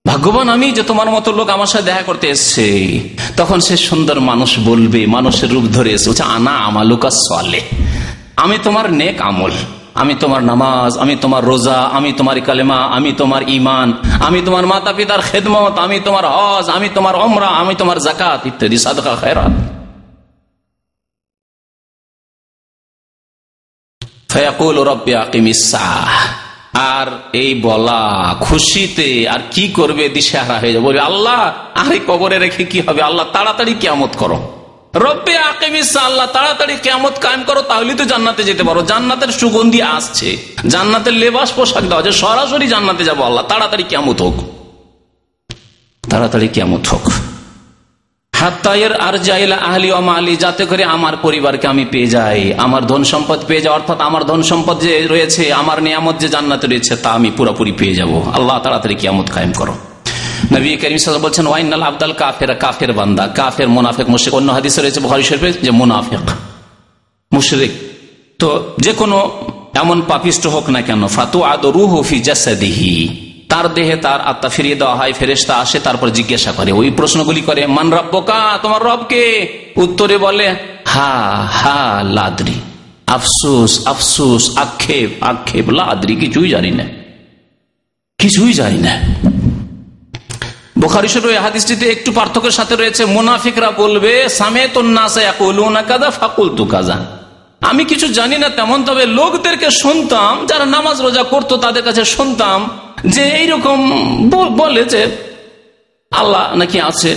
ভাগ্যবান 0.07 0.49
আমি 0.49 0.71
যে 0.71 0.83
তোমার 0.83 1.09
মতো 1.09 1.31
লোক 1.31 1.49
আমার 1.49 1.67
সাথে 1.67 1.85
দেখা 1.85 2.01
করতে 2.01 2.27
এসছে। 2.29 2.99
তখন 3.37 3.59
সে 3.59 3.77
সুন্দর 3.77 4.19
মানুষ 4.19 4.59
বলবে, 4.59 5.05
মানুষের 5.05 5.49
রূপ 5.51 5.63
ধরে 5.63 5.91
এসে 5.91 6.23
আনা 6.23 6.51
আমালুকা 6.51 7.09
সলে 7.09 7.61
আমি 8.35 8.57
তোমার 8.63 8.93
নেক 8.93 9.21
আমল। 9.21 9.51
আমি 9.95 10.15
তোমার 10.15 10.43
নামাজ, 10.43 10.97
আমি 10.97 11.15
তোমার 11.15 11.43
রোজা, 11.45 11.79
আমি 11.81 12.13
তোমার 12.13 12.41
কালেমা, 12.41 12.75
আমি 12.75 13.13
তোমার 13.13 13.49
ইমান 13.49 13.93
আমি 14.21 14.41
তোমার 14.41 14.65
মাতা 14.65 14.93
পিতার 14.93 15.21
খেদমত, 15.21 15.79
আমি 15.79 15.99
তোমার 15.99 16.25
হজ, 16.25 16.69
আমি 16.69 16.89
তোমার 16.89 17.15
অমরা 17.15 17.47
আমি 17.47 17.75
তোমার 17.75 17.97
জাকাত 17.99 18.45
ইত্যাদি, 18.45 18.77
সাদকা 18.77 19.15
খেরাত 19.15 19.53
আর 26.73 27.07
এই 27.33 27.61
বলা 27.61 28.35
খুশিতে 28.39 29.29
আর 29.29 29.39
কি 29.51 29.67
করবে, 29.67 30.09
দিশেহারা 30.09 30.59
হয়ে 30.59 30.73
যাবে। 30.73 30.99
আল্লাহ, 30.99 31.53
আরে 31.75 31.99
কবরে 32.07 32.37
রেখে 32.39 32.63
কি 32.63 32.81
হবে? 32.81 33.01
আল্লাহ, 33.01 33.25
তাড়াতাড়ি 33.33 33.73
কেমত 33.73 34.15
করো। 34.17 34.62
রব্বে 34.95 35.37
আকিমিসা 35.37 36.01
আল্লাহ 36.01 36.27
তাড়াতাড়ি 36.33 36.77
কেমত 36.83 37.19
কায়েম 37.21 37.43
করো 37.43 37.61
তাহলে 37.61 37.93
তো 37.93 38.05
জান্নাতে 38.05 38.43
যেতে 38.43 38.63
পারো। 38.63 38.81
জান্নাতের 38.81 39.27
সুগন্ধি 39.27 39.81
আসছে। 39.81 40.37
জান্নাতের 40.67 41.13
লেবাস 41.13 41.51
পোশাক 41.51 41.83
দেওয়া 41.83 42.01
যে 42.01 42.11
সরাসরি 42.11 42.67
জান্নাতে 42.67 43.03
যাব 43.03 43.23
আল্লাহ, 43.23 43.45
তাড়াতাড়ি 43.45 43.83
কেমত 43.83 44.21
হোক। 44.21 44.33
তাড়াতাড়ি 46.09 46.47
কেমত 46.47 46.87
হোক। 46.87 47.11
আহলি 49.53 50.35
যাতে 50.35 50.65
করে 50.65 50.83
আমার 50.83 51.17
পরিবারকে 51.17 51.67
আমি 51.67 51.85
পেয়ে 51.85 52.07
যাই। 52.07 52.53
আমার 52.53 52.87
ধন 52.87 53.03
সম্পদ 53.03 53.39
পেয়ে 53.47 53.61
যাই, 53.61 53.73
অর্থাৎ 53.73 54.01
আমার 54.01 54.23
ধন 54.23 54.41
সম্পদ 54.41 54.79
যে 54.79 55.07
রয়েছে, 55.07 55.53
আমার 55.53 55.83
নিয়ামত 55.83 56.17
যে 56.17 56.27
জান্নাতে 56.27 56.67
রয়েছে, 56.67 56.95
তা 56.95 57.09
আমি 57.09 57.31
পুরোপুরি 57.31 57.71
পেয়ে 57.71 57.95
যাব। 57.95 58.31
আল্লাহ, 58.33 58.59
তাড়াতাড়ি 58.59 58.95
কিয়ামত 58.95 59.31
কায়েম 59.31 59.51
করো। 59.51 59.75
নবী 60.51 60.77
করিম 60.77 61.17
বলছেন 61.21 61.47
ওয়াইনাল 61.47 61.83
আবদাল 61.83 62.13
কাফের 62.13 62.55
কাফের 62.55 62.93
বান্দা, 62.93 63.27
কাফের 63.27 63.69
মোনাফেক। 63.69 64.09
মুশরিক, 64.09 64.33
অন্য 64.33 64.51
হাদিসে 64.51 64.81
রয়েছে 64.81 64.99
ভরি 64.99 65.23
শরীফে 65.23 65.53
যে 65.53 65.71
মোনাফেক, 65.71 66.19
মুশরিক। 67.33 67.71
তো 68.39 68.73
যে 68.79 68.93
কোনো 68.93 69.31
এমন 69.75 70.01
পাপিষ্ট 70.01 70.47
হোক 70.47 70.69
না 70.69 70.81
কেন 70.81 71.07
ফাতু 71.07 71.43
আদ 71.43 71.65
রুহ 71.65 72.01
ফি 72.01 72.19
জাসাদিহি। 72.19 72.95
তার 73.49 73.73
দেহে 73.73 73.95
তার 73.95 74.21
আত্মা 74.21 74.49
ফিরিয়ে 74.49 74.75
দেওয়া 74.75 74.95
হয় 74.95 75.13
ফেরেস্তা 75.13 75.55
আসে, 75.55 75.79
তারপর 75.79 76.09
জিজ্ঞাসা 76.09 76.51
করে। 76.51 76.71
ওই 76.71 76.89
প্রশ্নগুলি 76.89 77.41
করে, 77.41 77.67
মান 77.67 77.93
রব্বকা? 77.93 78.59
তোমার 78.61 78.83
রবকে? 78.83 79.47
উত্তরে 79.75 80.17
বলে, 80.17 80.55
হা 80.85 81.13
হা, 81.51 82.03
লাদ্রি। 82.03 82.53
আফসুস 83.07 83.87
আফসুস, 83.87 84.57
আক্ষেপ 84.57 85.23
আক্ষেপ, 85.23 85.69
লাদ্রি, 85.69 86.15
কিছুই 86.15 86.49
জানি 86.49 86.71
না। 86.71 86.83
কিছুই 88.17 88.53
জানি 88.53 88.77
না। 88.77 89.01
বোখারি 90.83 91.09
হাদিসটিতে 91.45 91.85
একটু 91.95 92.09
পার্থক্যের 92.17 92.55
সাথে 92.59 92.73
রয়েছে, 92.81 93.03
মুনাফিকরা 93.15 93.69
বলবে 93.81 94.13
সামে 94.39 94.61
কাদা 95.89 96.09
কাজা 96.73 96.97
আমি 97.69 97.83
কিছু 97.91 98.07
জানি 98.17 98.37
না 98.43 98.49
তেমন, 98.57 98.79
তবে 98.87 99.03
লোকদেরকে 99.19 99.69
শুনতাম, 99.81 100.33
যারা 100.49 100.65
নামাজ 100.75 100.97
রোজা 101.05 101.23
করতো 101.33 101.53
তাদের 101.65 101.83
কাছে 101.87 102.03
শুনতাম 102.15 102.59
যে 103.15 103.23
এইরকম 103.41 103.77
বলে 104.61 104.83
যে 104.93 105.01
আল্লাহ 106.11 106.43
নাকি 106.61 106.77
আছে, 106.89 107.11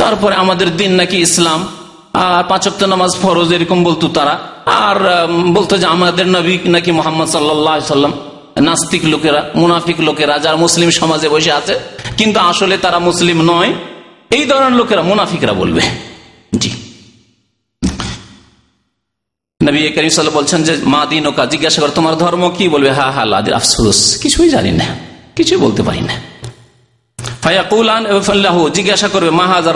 তারপরে 0.00 0.34
আমাদের 0.42 0.68
দিন 0.80 0.90
নাকি 1.00 1.16
ইসলাম, 1.26 1.60
আর 2.24 2.42
পাঁচক্ত 2.50 2.80
নামাজ 2.92 3.12
ফরজ, 3.22 3.48
এরকম 3.56 3.78
বলতো 3.88 4.06
তারা। 4.16 4.34
আর 4.86 4.98
বলতো 5.56 5.74
যে 5.82 5.86
আমাদের 5.96 6.26
নবী 6.36 6.54
নাকি 6.74 6.90
মোহাম্মদ 6.98 7.28
সাল্লাম 7.28 8.12
নাস্তিক 8.60 9.04
লোকেরা, 9.04 9.50
মুনাফিক 9.54 10.00
লোকেরা 10.00 10.38
যারা 10.38 10.56
মুসলিম 10.56 10.90
সমাজে 10.90 11.28
বসে 11.28 11.52
আছে, 11.52 11.78
কিন্তু 12.16 12.40
আসলে 12.40 12.78
তারা 12.78 12.98
মুসলিম 12.98 13.42
নয়, 13.42 13.74
এই 14.30 14.44
ধরনের 14.44 14.72
লোকেরা 14.72 15.02
মুনাফিকরা 15.02 15.52
বলবে। 15.52 15.80
জি। 16.56 16.70
নবী 19.62 20.10
সাল 20.10 20.30
বলছেন 20.30 20.62
যে, 20.62 20.76
মা 20.84 21.06
দিন 21.06 21.26
ওকা 21.26 21.46
জিজ্ঞাসা 21.46 21.80
করে, 21.80 21.90
তোমার 21.90 22.16
ধর্ম 22.16 22.50
কি? 22.58 22.68
বলবে 22.68 22.90
হা 22.90 23.10
হা 23.10 23.24
লাদির 23.24 23.54
আফসোস, 23.54 24.18
কিছুই 24.22 24.48
জানি 24.48 24.72
না, 24.72 24.84
কিছুই 25.36 25.58
বলতে 25.58 25.82
পারি 25.82 26.00
না। 26.00 26.20
জিজ্ঞাসা 28.74 29.08
করবে 29.08 29.30
মাহাজার 29.30 29.74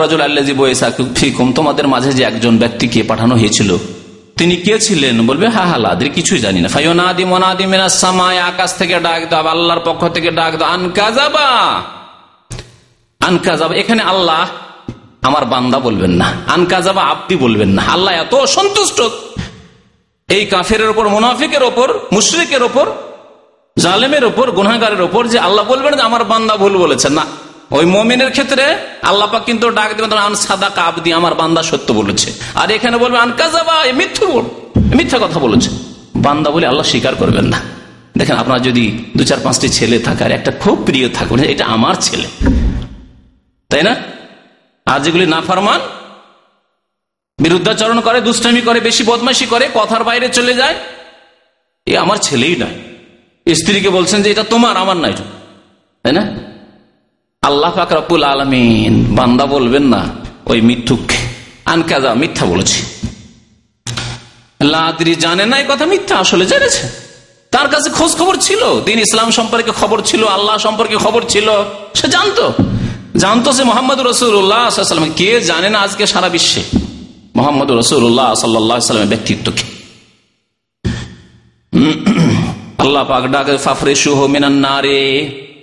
তোমাদের 1.54 1.88
মাঝে 1.88 2.12
যে 2.12 2.22
একজন 2.22 2.58
ব্যক্তিকে 2.58 3.02
পাঠানো 3.02 3.36
হয়েছিল 3.36 3.78
তিনি 4.40 4.56
কে 4.56 4.80
ছিলেন? 4.80 5.26
বলবে, 5.26 5.48
হা 5.48 5.66
হা 5.66 5.94
কিছুই 6.14 6.38
জানি 6.38 6.60
না। 6.60 6.68
ফাইনাদি 6.68 7.24
মনাদি 7.24 7.66
মেনা 7.66 7.88
সামায় 7.88 8.38
আকাশ 8.38 8.78
থেকে 8.78 9.00
ডাক 9.00 9.28
দাও, 9.28 9.46
আল্লাহর 9.46 9.80
পক্ষ 9.84 10.08
থেকে 10.08 10.30
ডাক 10.30 10.56
দাও। 10.56 10.68
আনকাজাবা! 10.68 11.46
আনকাজাবা, 13.20 13.74
এখানে 13.74 14.02
আল্লাহ 14.02 14.48
আমার 15.22 15.44
বান্দা 15.44 15.78
বলবেন 15.78 16.10
না। 16.10 16.32
আনকাজাবা 16.46 17.02
আপনি 17.02 17.36
বলবেন 17.36 17.68
না। 17.68 17.82
আল্লাহ 17.82 18.14
এত 18.14 18.44
সন্তুষ্ট 18.44 19.02
এই 20.28 20.46
কাফের 20.46 20.88
ওপর, 20.88 21.08
মুনাফিকের 21.08 21.62
ওপর, 21.62 21.98
মুশ্রিকের 22.12 22.62
ওপর, 22.62 22.86
জালেমের 23.78 24.24
ওপর 24.24 24.50
গুনাগারের 24.50 25.00
ওপর 25.00 25.26
যে 25.26 25.38
আল্লাহ 25.38 25.64
বলবেন 25.64 25.96
যে, 25.96 26.02
আমার 26.02 26.24
বান্দা 26.24 26.56
ভুল 26.56 26.76
বলেছেন। 26.78 27.12
না 27.12 27.24
ওই 27.70 27.84
মমিনের 27.84 28.30
ক্ষেত্রে 28.30 28.76
আল্লাপা 29.02 29.40
কিন্তু 29.40 29.70
ডাক 29.70 29.96
দেবেন, 29.96 30.12
আন 30.12 30.34
সাদা 30.34 30.68
কাপ 30.68 30.98
দিয়ে 30.98 31.14
আমার 31.14 31.34
বান্দা 31.34 31.62
সত্য 31.62 31.92
বলেছে। 31.92 32.32
আর 32.54 32.70
এখানে 32.70 32.96
বলবে 32.96 33.18
আনকাজাবা 33.18 33.84
মিথ্যু 33.92 34.42
মিথ্যা 34.94 35.18
কথা 35.18 35.38
বলেছে। 35.38 35.70
বান্দা 36.16 36.50
বলে 36.50 36.66
আল্লাহ 36.66 36.86
স্বীকার 36.86 37.14
করবেন 37.14 37.44
না। 37.44 37.60
দেখেন, 38.18 38.36
আপনার 38.36 38.62
যদি 38.62 39.04
দু 39.16 39.24
চার 39.24 39.38
পাঁচটি 39.42 39.68
ছেলে 39.68 39.98
থাকে 39.98 40.24
আর 40.24 40.30
একটা 40.30 40.52
খুব 40.52 40.82
প্রিয় 40.86 41.08
থাকবে 41.08 41.46
এটা 41.46 41.64
আমার 41.66 41.94
ছেলে। 41.94 42.28
তাই 43.68 43.82
না? 43.82 43.96
আর 44.86 45.00
যেগুলি 45.00 45.26
না 45.26 45.40
ফারমান 45.40 45.80
বিরুদ্ধাচরণ 47.38 48.00
করে, 48.00 48.20
দুষ্টামি 48.20 48.60
করে, 48.60 48.80
বেশি 48.80 49.02
বদমাসি 49.04 49.46
করে, 49.46 49.68
কথার 49.74 50.04
বাইরে 50.04 50.28
চলে 50.28 50.54
যায়, 50.54 50.74
এ 51.86 51.96
আমার 51.96 52.16
ছেলেই 52.16 52.56
নয়। 52.56 52.76
স্ত্রীকে 53.54 53.90
বলছেন 53.90 54.22
যে, 54.22 54.30
এটা 54.30 54.42
তোমার, 54.42 54.76
আমার 54.76 54.96
নয় 54.96 55.12
তাই 55.12 56.12
না? 56.12 56.49
আল্লাহ 57.42 57.70
ফাকরাবুল 57.78 58.24
আলমিন, 58.34 58.94
বান্দা 59.18 59.44
বলবেন 59.54 59.84
না, 59.94 60.02
ওই 60.50 60.58
মিথ্যুক। 60.68 61.04
আনকাজা 61.72 62.10
মিথ্যা 62.22 62.44
বলেছি। 62.52 62.80
লাদ্রি 64.72 65.12
জানে 65.24 65.44
না 65.50 65.54
এই 65.62 65.66
কথা, 65.70 65.84
মিথ্যা 65.92 66.14
আসলে 66.22 66.44
জেনেছে। 66.52 66.84
তার 67.52 67.68
কাছে 67.72 67.88
খোঁজ 67.98 68.12
খবর 68.20 68.34
ছিল, 68.46 68.62
দিন 68.86 68.98
ইসলাম 69.06 69.28
সম্পর্কে 69.38 69.72
খবর 69.80 69.98
ছিল, 70.10 70.22
আল্লাহ 70.36 70.56
সম্পর্কে 70.66 70.96
খবর 71.04 71.22
ছিল, 71.32 71.48
সে 71.98 72.06
জানতো। 72.14 72.44
জানতো 73.22 73.48
সে 73.56 73.62
মোহাম্মদ 73.70 73.98
রসুল্লাহ 74.10 74.64
কে 75.18 75.28
জানে 75.50 75.68
না 75.74 75.78
আজকে 75.86 76.04
সারা 76.12 76.28
বিশ্বে 76.34 76.62
মোহাম্মদ 77.38 77.68
রসুল্লাহ 77.80 78.28
সাল্লামের 78.40 79.10
ব্যক্তিত্বকে। 79.12 79.64
আল্লাহ 82.82 83.02
পাক 83.10 83.24
ডাকে 83.34 83.54
ফাফরে 83.66 83.92
সুহ 84.04 84.18
মিনান্নারে 84.34 85.00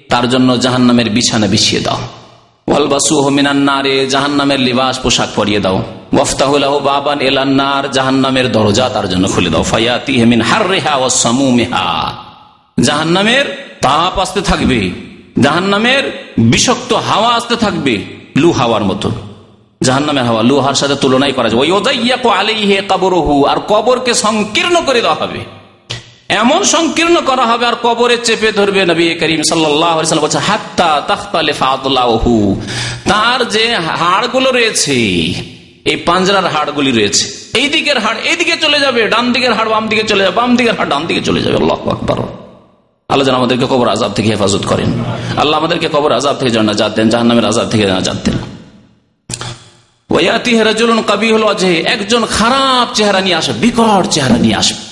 তার 0.10 0.30
জন্য 0.30 0.60
জাহান 0.60 0.82
নামের 0.82 1.10
বিছানা 1.10 1.48
বিছিয়ে 1.48 1.82
দাও। 1.82 1.98
ওয়ালবাসু 2.68 3.30
মিনান্নারে 3.30 4.08
জাহান 4.08 4.32
নামের 4.32 4.60
লিবাস 4.60 5.00
পোশাক 5.00 5.30
পরিয়ে 5.36 5.60
দাও। 5.60 5.84
ওয়ফতাহুল্লাহ 6.14 6.78
দরজা 8.52 8.90
তার 8.90 9.10
জন্য 9.10 9.28
খুলে 9.28 9.50
দাও। 9.50 9.64
হার 10.42 10.70
রেহা 10.70 10.96
মেহা 11.52 12.14
তাপ 13.82 14.20
আসতে 14.20 14.42
থাকবে 14.42 14.92
বিষাক্ত 16.38 16.94
হাওয়া 16.94 17.30
আসতে 17.30 17.56
থাকবে, 17.56 18.04
লু 18.36 18.52
হাওয়ার 18.52 18.84
জাহান্নামের 19.84 20.24
হাওয়া 20.24 20.44
লোহার 20.44 20.74
সাথে 20.74 20.96
করা 21.32 21.50
যায়। 21.50 21.72
আলিহে 22.30 22.82
কাবরহু, 22.88 23.46
আর 23.46 23.58
কবরকে 23.68 24.14
সংকীর্ণ 24.14 24.82
করে 24.86 25.02
দেওয়া 25.02 25.16
হবে। 25.16 25.57
এমন 26.30 26.62
সংকীর্ণ 26.74 27.18
করা 27.30 27.46
হবে 27.52 27.66
আর 27.72 27.76
কবরে 27.86 28.18
চেপে 28.28 28.50
ধরবে 28.60 28.82
নবী 28.92 29.06
করিম 29.22 29.42
সাল্লাম, 29.50 29.96
বলছে 30.26 30.40
তার 33.12 33.40
যে 33.56 33.66
হাড়গুলো 34.02 34.50
রয়েছে, 34.58 34.98
এই 35.92 35.98
পাঞ্জরার 36.08 36.48
হাড়গুলি 36.56 36.92
রয়েছে 36.92 37.26
এই 37.60 37.68
দিকের 37.74 37.98
হাড় 38.04 38.20
এইদিকে 38.30 38.56
চলে 38.64 38.78
যাবে 38.86 39.02
ডান 39.14 39.26
দিকের 39.34 39.54
হাড় 39.58 39.70
বাম 39.74 39.84
দিকে 39.92 40.04
চলে 40.12 40.22
যাবে 40.24 40.36
বাম 40.40 40.52
দিকের 40.58 40.76
হাড় 40.80 40.90
ডান 40.94 41.04
দিকে 41.10 41.22
চলে 41.28 41.40
যাবে, 41.44 41.56
আল্লাহ 41.62 41.78
আকবর। 41.96 42.20
আল্লাহ 43.10 43.24
যেন 43.28 43.36
আমাদেরকে 43.42 43.68
কবর 43.74 43.88
আজাব 43.96 44.12
থেকে 44.18 44.28
হেফাজত 44.34 44.64
করেন। 44.72 44.90
আল্লাহ 45.42 45.56
আমাদেরকে 45.62 45.88
কবর 45.96 46.12
আজাব 46.20 46.36
থেকে 46.40 46.52
জানা 46.58 46.74
যাতেন 46.82 47.06
জাহান্নামের 47.14 47.46
আজাব 47.52 47.68
থেকে 47.72 47.84
জানা 47.90 48.04
যাতেন 48.10 48.36
একজন 51.94 52.22
খারাপ 52.38 52.88
চেহারা 52.98 53.22
নিয়ে 53.26 53.38
আসে 53.42 53.52
বিকট 53.64 54.04
চেহারা 54.16 54.38
নিয়ে 54.46 54.58
আসবে। 54.62 54.87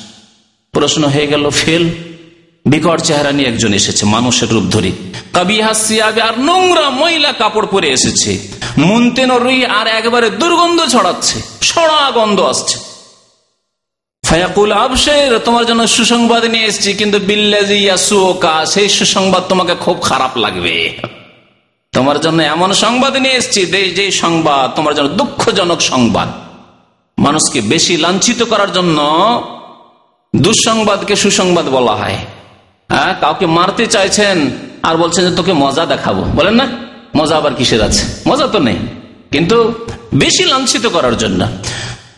প্রশ্ন 0.75 1.03
হয়ে 1.13 1.27
গেল, 1.33 1.43
ফেল। 1.61 1.83
বিকট 2.65 2.99
চেহারা 3.07 3.31
নিয়ে 3.37 3.49
একজন 3.51 3.71
এসেছে, 3.79 4.03
মানুষের 4.15 4.49
রূপ 4.55 4.65
ধরে। 4.75 4.91
কবি 5.35 5.57
হাসিয়াবে 5.65 6.21
আর 6.29 6.35
নোংরা 6.47 6.87
মহিলা 7.01 7.31
কাপড় 7.41 7.67
পরে 7.73 7.87
এসেছে। 7.97 8.31
মুনতেন 8.81 9.31
রুই 9.45 9.59
আর 9.79 9.87
একবারে 9.99 10.27
দুর্গন্ধ 10.41 10.79
ছড়াচ্ছে, 10.93 11.37
সড়া 11.69 11.99
গন্ধ 12.17 12.39
আসছে। 12.51 12.77
ফায়াকুল, 14.23 14.71
আবশের, 14.85 15.31
তোমার 15.47 15.63
জন্য 15.69 15.81
সুসংবাদ 15.95 16.43
নিয়ে 16.53 16.67
এসেছি, 16.71 16.91
কিন্তু 16.99 17.17
বিল্লাজি 17.29 17.77
ইয়াসুকা 17.85 18.55
সেই 18.73 18.89
সুসংবাদ 18.97 19.43
তোমাকে 19.51 19.73
খুব 19.83 19.97
খারাপ 20.09 20.33
লাগবে। 20.43 20.75
তোমার 21.93 22.17
জন্য 22.25 22.39
এমন 22.55 22.69
সংবাদ 22.83 23.13
নিয়ে 23.23 23.37
এসেছি, 23.41 23.61
যে 23.97 24.05
সংবাদ 24.23 24.65
তোমার 24.77 24.93
জন্য 24.97 25.09
দুঃখজনক 25.19 25.79
সংবাদ। 25.91 26.29
মানুষকে 27.17 27.59
বেশি 27.73 27.93
লাঞ্ছিত 28.03 28.39
করার 28.51 28.71
জন্য 28.77 28.97
দুঃসংবাদকে 30.35 31.15
সুসংবাদ 31.15 31.69
বলা 31.69 31.91
হয়। 31.91 32.17
হ্যাঁ 32.89 33.15
কাউকে 33.21 33.45
মারতে 33.45 33.85
চাইছেন 33.85 34.49
আর 34.83 34.97
বলছেন 34.97 35.29
যে 35.29 35.35
তোকে 35.35 35.53
মজা 35.53 35.85
দেখাবো। 35.85 36.23
বলেন 36.35 36.53
না, 36.53 36.67
মজা 37.17 37.37
আবার 37.37 37.53
কিসের 37.53 37.81
আছে? 37.81 38.03
মজা 38.27 38.47
তো 38.47 38.59
নেই। 38.59 38.75
কিন্তু 39.31 39.73
বেশি 40.13 40.43
লাঞ্ছিত 40.43 40.87
করার 40.87 41.17
জন্য। 41.17 41.47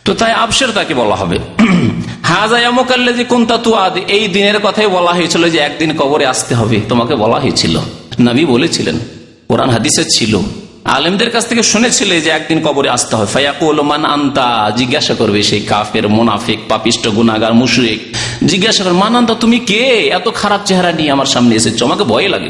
তো 0.05 0.13
তাই 0.13 0.33
আবসের 0.33 0.71
তাকে 0.71 0.93
বলা 0.93 1.15
হবে। 1.15 1.39
হাজায়ামুকাল্লাজি 2.23 3.23
কোনটা 3.23 3.57
তু 3.57 3.73
আদ 3.73 3.97
এই 4.07 4.27
দিনের 4.27 4.59
কথাই 4.59 4.87
বলা 4.87 5.11
হয়েছিল 5.11 5.49
যে 5.49 5.57
একদিন 5.57 5.97
কবরে 5.97 6.25
আসতে 6.25 6.55
হবে। 6.55 6.81
তোমাকে 6.89 7.15
বলা 7.15 7.39
হয়েছিল। 7.39 7.79
নবী 8.19 8.45
বলেছিলেন, 8.45 8.99
কোরআন 9.47 9.69
হাদিসে 9.69 10.03
ছিল। 10.03 10.39
আলেমদের 10.87 11.29
কাছ 11.31 11.47
থেকে 11.47 11.63
শুনেছিলে 11.63 12.21
যে 12.21 12.29
একদিন 12.29 12.61
কবরে 12.61 12.89
আসতে 12.89 13.15
হয়? 13.15 13.25
ফায়াকুল 13.25 13.81
মান 13.81 14.05
আন্তা? 14.05 14.71
জিজ্ঞাসা 14.75 15.15
করবে 15.15 15.43
সেই 15.43 15.61
কাফের, 15.61 16.09
মোনাফিক, 16.09 16.59
পাপিষ্ট 16.69 17.07
গুনাগার 17.07 17.53
মুশরিক। 17.53 18.15
জিজ্ঞাসা 18.45 18.83
করবে, 18.83 18.97
মান 18.97 19.15
আন্তা, 19.15 19.35
তুমি 19.35 19.59
কে? 19.59 20.07
এত 20.07 20.29
খারাপ 20.35 20.61
চেহারা 20.65 20.91
নিয়ে 20.91 21.11
আমার 21.11 21.25
সামনে 21.25 21.55
এসেছ, 21.55 21.83
আমাকে 21.83 22.03
ভয় 22.03 22.27
লাগে। 22.27 22.49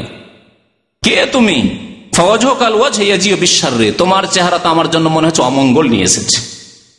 কে 1.02 1.26
তুমি? 1.32 1.78
তোমার 3.98 4.24
চেহারা 4.32 4.58
তো 4.58 4.68
আমার 4.68 4.90
জন্য 4.90 5.08
মনে 5.08 5.26
হচ্ছে 5.26 5.42
অমঙ্গল 5.42 5.88
নিয়ে 5.88 6.04
এসেছে। 6.04 6.40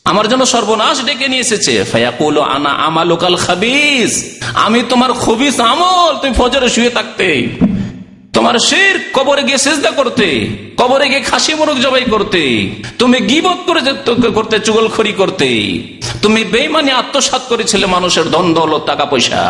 আমার 0.06 0.28
জন্য 0.28 0.46
সর্বনাশ 0.46 1.06
ডেকে 1.06 1.28
নিয়ে 1.28 1.42
এসেছে। 1.42 1.84
ফায়াকুল, 1.84 2.42
আনা 2.42 2.70
আমালোকাল 2.70 3.36
খাবিস। 3.36 4.26
আমি 4.54 4.84
তোমার 4.90 5.14
খবিস 5.14 5.60
আমল। 5.60 6.18
তুমি 6.22 6.34
ফজরে 6.34 6.70
শুয়ে 6.70 6.90
থাকতে। 6.90 7.48
তোমার 8.34 8.56
শের 8.70 8.96
কবরে 9.16 9.44
গিয়ে 9.48 9.60
সেজদা 9.66 9.92
করতে, 10.00 10.28
কবরে 10.80 11.06
গিয়ে 11.12 11.24
খাসি 11.30 11.54
মোরগ 11.60 11.78
জবাই 11.86 12.06
করতে, 12.14 12.42
তুমি 13.00 13.18
গিবত 13.30 13.60
করে 13.68 13.82
করতে, 14.38 14.56
চুগলখড়ি 14.68 15.14
করতে, 15.22 15.50
তুমি 16.24 16.42
বেইমানি 16.54 16.92
আত্মসাত 17.02 17.44
করেছিলে 17.52 17.86
মানুষের 17.96 18.26
ধন, 18.34 18.46
দৌলত, 18.58 18.84
টাকা, 18.90 19.06
পয়সা, 19.12 19.42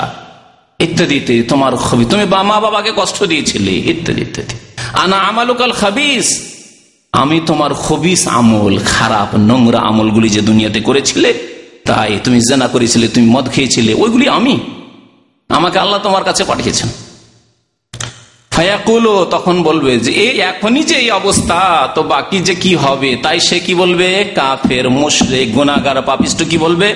ইত্যাদিতে 0.85 1.35
তোমার 1.51 1.73
খবি, 1.85 2.03
তুমি 2.11 2.25
মা 2.49 2.57
বাবাকে 2.65 2.91
কষ্ট 2.99 3.17
দিয়েছিলে, 3.31 3.73
ইত্যাদি 3.93 4.21
ইত্যাদি। 4.27 4.55
আনা 5.03 5.17
আমালুকাল 5.29 5.73
খাবিস, 5.81 6.27
আমি 7.13 7.37
তোমার 7.49 7.71
খবিস 7.85 8.21
আমল, 8.39 8.73
খারাপ, 8.95 9.29
নোংরা 9.49 9.79
আমলগুলি 9.89 10.29
যে 10.35 10.41
দুনিয়াতে 10.49 10.79
করেছিলে, 10.87 11.29
তাই 11.89 12.11
তুমি 12.25 12.39
জেনা 12.49 12.67
করেছিলে, 12.73 13.05
তুমি 13.13 13.27
মদ 13.35 13.45
খেয়েছিলে, 13.53 13.91
ওইগুলি 14.03 14.25
আমি, 14.39 14.55
আমাকে 15.49 15.77
আল্লাহ 15.83 15.99
তোমার 16.07 16.23
কাছে 16.29 16.43
পাঠিয়েছেন। 16.51 16.89
ফায়াকুলো, 18.59 19.15
তখন 19.35 19.55
বলবে 19.69 19.93
যে, 20.03 20.11
এই 20.25 20.33
এখনই 20.51 20.83
যে 20.89 20.95
এই 21.03 21.09
অবস্থা, 21.21 21.59
তো 21.95 22.01
বাকি 22.13 22.37
যে 22.47 22.53
কি 22.63 22.73
হবে? 22.83 23.09
তাই 23.25 23.37
সে 23.47 23.57
কি 23.65 23.73
বলবে? 23.81 24.07
কাফের 24.37 24.85
মুশরে 24.99 25.41
গুনাগার 25.55 25.97
পাপিষ্ট 26.09 26.39
কি 26.51 26.57
বলবে? 26.65 26.87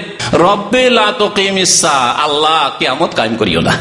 রব্বে 0.46 0.84
আল্লাহ 2.26 2.60
কেমত 2.82 3.12
কায়েম 3.18 3.36
করিও 3.42 3.62
না। 3.68 3.74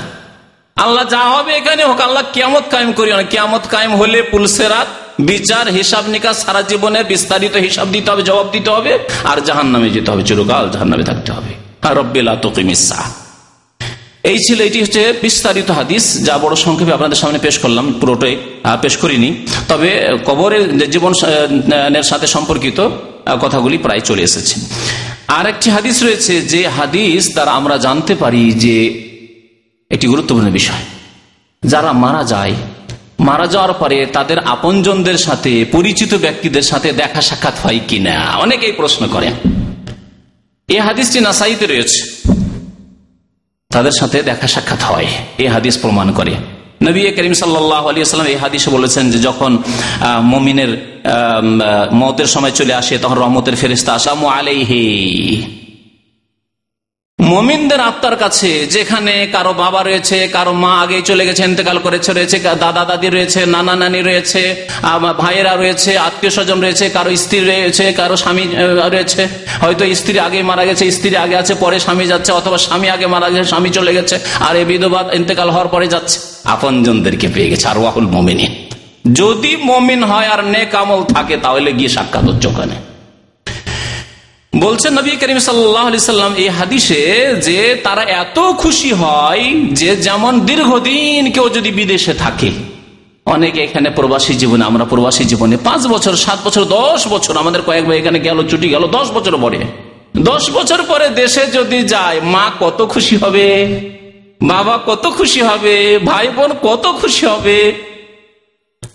আল্লাহ 0.76 1.04
যা 1.14 1.22
হবে 1.34 1.50
এখানে 1.60 1.82
হোক, 1.90 2.00
আল্লাহ 2.08 2.24
কেমত 2.36 2.64
কায়েম 2.72 2.90
করিও 2.98 3.16
না। 3.20 3.24
কেমত 3.34 3.64
কায়েম 3.72 3.92
হলে 4.00 4.18
পুলসেরাত, 4.32 4.88
বিচার, 5.30 5.64
হিসাব 5.78 6.04
নিকাশ 6.14 6.36
সারা 6.44 6.62
জীবনে 6.70 7.00
বিস্তারিত 7.12 7.54
হিসাব 7.66 7.86
দিতে 7.94 8.08
হবে, 8.10 8.22
জবাব 8.30 8.46
দিতে 8.54 8.70
হবে, 8.76 8.92
আর 9.30 9.38
জাহান 9.46 9.68
নামে 9.74 9.88
যেতে 9.94 10.08
হবে, 10.12 10.22
চিরকাল 10.28 10.64
জাহান 10.74 10.88
নামে 10.92 11.04
থাকতে 11.10 11.30
হবে। 11.36 11.52
আর 11.86 11.92
রব্বেলা 12.00 12.34
তোকিমিসা 12.44 13.00
এই 14.22 14.38
ছিল, 14.38 14.60
এটি 14.60 14.82
হচ্ছে 14.82 15.12
বিস্তারিত 15.22 15.70
হাদিস, 15.70 16.04
যা 16.26 16.38
বড় 16.38 16.54
সংক্ষেপে 16.56 16.92
আপনাদের 16.92 17.16
সামনে 17.16 17.38
পেশ 17.38 17.58
করলাম। 17.58 17.86
পুরোটাই 18.00 18.36
পেশ 18.82 18.96
করিনি। 18.96 19.30
তবে 19.68 19.90
কবরের 20.26 20.90
জীবন 20.90 21.12
সাথে 22.02 22.26
সম্পর্কিত 22.26 22.78
কথাগুলি 23.42 23.78
প্রায় 23.78 24.00
চলে 24.00 24.22
এসেছে। 24.22 24.54
আর 25.28 25.46
একটি 25.46 25.70
হাদিস 25.70 26.02
রয়েছে, 26.02 26.40
যে 26.42 26.60
হাদিস 26.68 27.32
দ্বারা 27.32 27.50
আমরা 27.50 27.76
জানতে 27.76 28.14
পারি 28.14 28.44
যে 28.64 28.76
একটি 29.90 30.06
গুরুত্বপূর্ণ 30.06 30.48
বিষয়। 30.50 30.84
যারা 31.62 31.92
মারা 31.92 32.22
যায়, 32.24 32.54
মারা 33.20 33.46
যাওয়ার 33.46 33.72
পরে 33.72 34.06
তাদের 34.06 34.38
আপনজনদের 34.38 35.18
সাথে, 35.18 35.52
পরিচিত 35.72 36.14
ব্যক্তিদের 36.14 36.62
সাথে 36.62 36.88
দেখা 36.92 37.20
সাক্ষাৎ 37.22 37.54
হয় 37.62 37.80
কিনা? 37.88 38.16
অনেকেই 38.36 38.72
প্রশ্ন 38.72 39.02
করেন। 39.06 39.34
এই 40.68 40.78
হাদিসটি 40.78 41.18
নাসাইতে 41.20 41.66
রয়েছে। 41.66 42.31
তাদের 43.72 43.94
সাথে 44.00 44.22
দেখা 44.22 44.46
সাক্ষাৎ 44.46 44.82
হয়। 44.82 45.06
এই 45.38 45.46
হাদিস 45.46 45.78
প্রমাণ 45.78 46.10
করে। 46.12 46.34
নবী 46.82 47.00
করিম 47.16 47.34
আলিয়াল্লাম 47.88 48.26
এই 48.26 48.36
হাদিসে 48.36 48.70
বলেছেন 48.70 49.04
যে 49.10 49.18
যখন 49.18 49.58
মমিনের 50.22 50.72
মতের 51.92 52.28
সময় 52.34 52.50
চলে 52.50 52.74
আসে, 52.74 52.98
তখন 52.98 53.14
রহমতের 53.14 53.56
ফেরিস্তা 53.56 53.90
আসামু 53.92 54.26
আলাইহি। 54.26 54.86
মমিনদের 57.30 57.80
আত্মার 57.90 58.16
কাছে, 58.22 58.50
যেখানে 58.74 59.14
কারও 59.34 59.52
বাবা 59.62 59.80
রয়েছে, 59.88 60.16
কারও 60.36 60.52
মা 60.64 60.72
আগে 60.84 60.98
চলে 61.10 61.24
গেছে, 61.28 61.42
ইন্তেকাল 61.50 61.78
করেছে, 61.86 62.10
রয়েছে, 62.18 62.36
দাদা, 62.64 62.82
দাদি 62.90 63.08
রয়েছে, 63.16 63.40
নানা, 63.54 63.74
নানি 63.82 64.00
রয়েছে 64.08 64.42
ভাইয়েরা 65.22 65.52
রয়েছে, 65.62 65.90
আত্মীয় 66.08 66.32
স্বজন 66.36 66.58
রয়েছে, 66.64 66.84
কারও 66.96 67.10
স্ত্রী 67.24 67.38
রয়েছে, 67.50 67.84
কারও 68.00 68.16
স্বামী 68.22 68.44
রয়েছে। 68.94 69.22
হয়তো 69.62 69.82
স্ত্রী 70.00 70.16
আগে 70.26 70.38
মারা 70.50 70.64
গেছে, 70.68 70.82
স্ত্রী 70.96 71.10
আগে 71.24 71.36
আছে, 71.42 71.52
পরে 71.64 71.76
স্বামী 71.84 72.04
যাচ্ছে, 72.12 72.30
অথবা 72.38 72.58
স্বামী 72.66 72.88
আগে 72.94 73.06
মারা 73.14 73.28
গেছে, 73.32 73.48
স্বামী 73.52 73.70
চলে 73.78 73.92
গেছে, 73.98 74.16
আর 74.46 74.54
এই 74.60 74.66
বিধবা 74.70 75.00
ইন্তেকাল 75.18 75.48
হওয়ার 75.54 75.68
পরে 75.74 75.86
যাচ্ছে। 75.94 76.16
আপনজনদেরকে 76.54 77.26
পেয়ে 77.34 77.48
গেছে 77.52 77.66
আর 77.72 77.78
ওয়াহুল 77.82 78.08
মমিনী 78.14 78.46
যদি 79.20 79.52
মমিন 79.68 80.00
হয় 80.10 80.28
আর 80.34 80.40
নেক 80.54 80.72
আমল 80.82 81.00
থাকে, 81.14 81.34
তাহলে 81.44 81.70
গিয়ে 81.78 81.90
সাক্ষাৎ 81.96 82.24
হচ্ছে 82.30 82.46
ওখানে। 82.52 82.76
বলছেন 84.52 84.92
নবী 84.98 85.10
করিম 85.10 85.38
সাল্লাম 85.38 86.34
এই 86.34 86.48
হাদিসে 86.48 87.00
যে 87.42 87.76
তারা 87.84 88.02
এত 88.02 88.38
খুশি 88.52 88.92
হয় 88.92 89.44
যে 89.72 89.96
যেমন 89.96 90.40
দীর্ঘদিন 90.40 91.30
কেউ 91.30 91.48
যদি 91.48 91.70
বিদেশে 91.70 92.14
থাকে। 92.14 92.50
অনেকে 93.26 93.62
এখানে 93.62 93.90
প্রবাসী 93.90 94.34
জীবনে, 94.34 94.64
আমরা 94.64 94.84
প্রবাসী 94.84 95.24
জীবনে 95.24 95.56
পাঁচ 95.56 95.86
বছর, 95.86 96.14
সাত 96.16 96.38
বছর, 96.44 96.64
দশ 96.64 97.08
বছর, 97.08 97.36
আমাদের 97.36 97.62
কয়েক 97.62 97.84
ভাই 97.84 97.98
এখানে 97.98 98.18
গেল, 98.20 98.48
ছুটি 98.48 98.68
গেল, 98.68 98.86
দশ 98.86 99.10
বছর 99.10 99.36
পরে। 99.36 99.58
দশ 100.16 100.50
বছর 100.50 100.82
পরে 100.82 101.08
দেশে 101.08 101.46
যদি 101.46 101.82
যায়, 101.82 102.20
মা 102.20 102.50
কত 102.60 102.86
খুশি 102.86 103.16
হবে? 103.16 103.46
বাবা 104.42 104.78
কত 104.86 105.06
খুশি 105.16 105.40
হবে? 105.40 105.98
ভাই 105.98 106.28
বোন 106.28 106.50
কত 106.62 106.86
খুশি 107.00 107.26
হবে? 107.26 107.72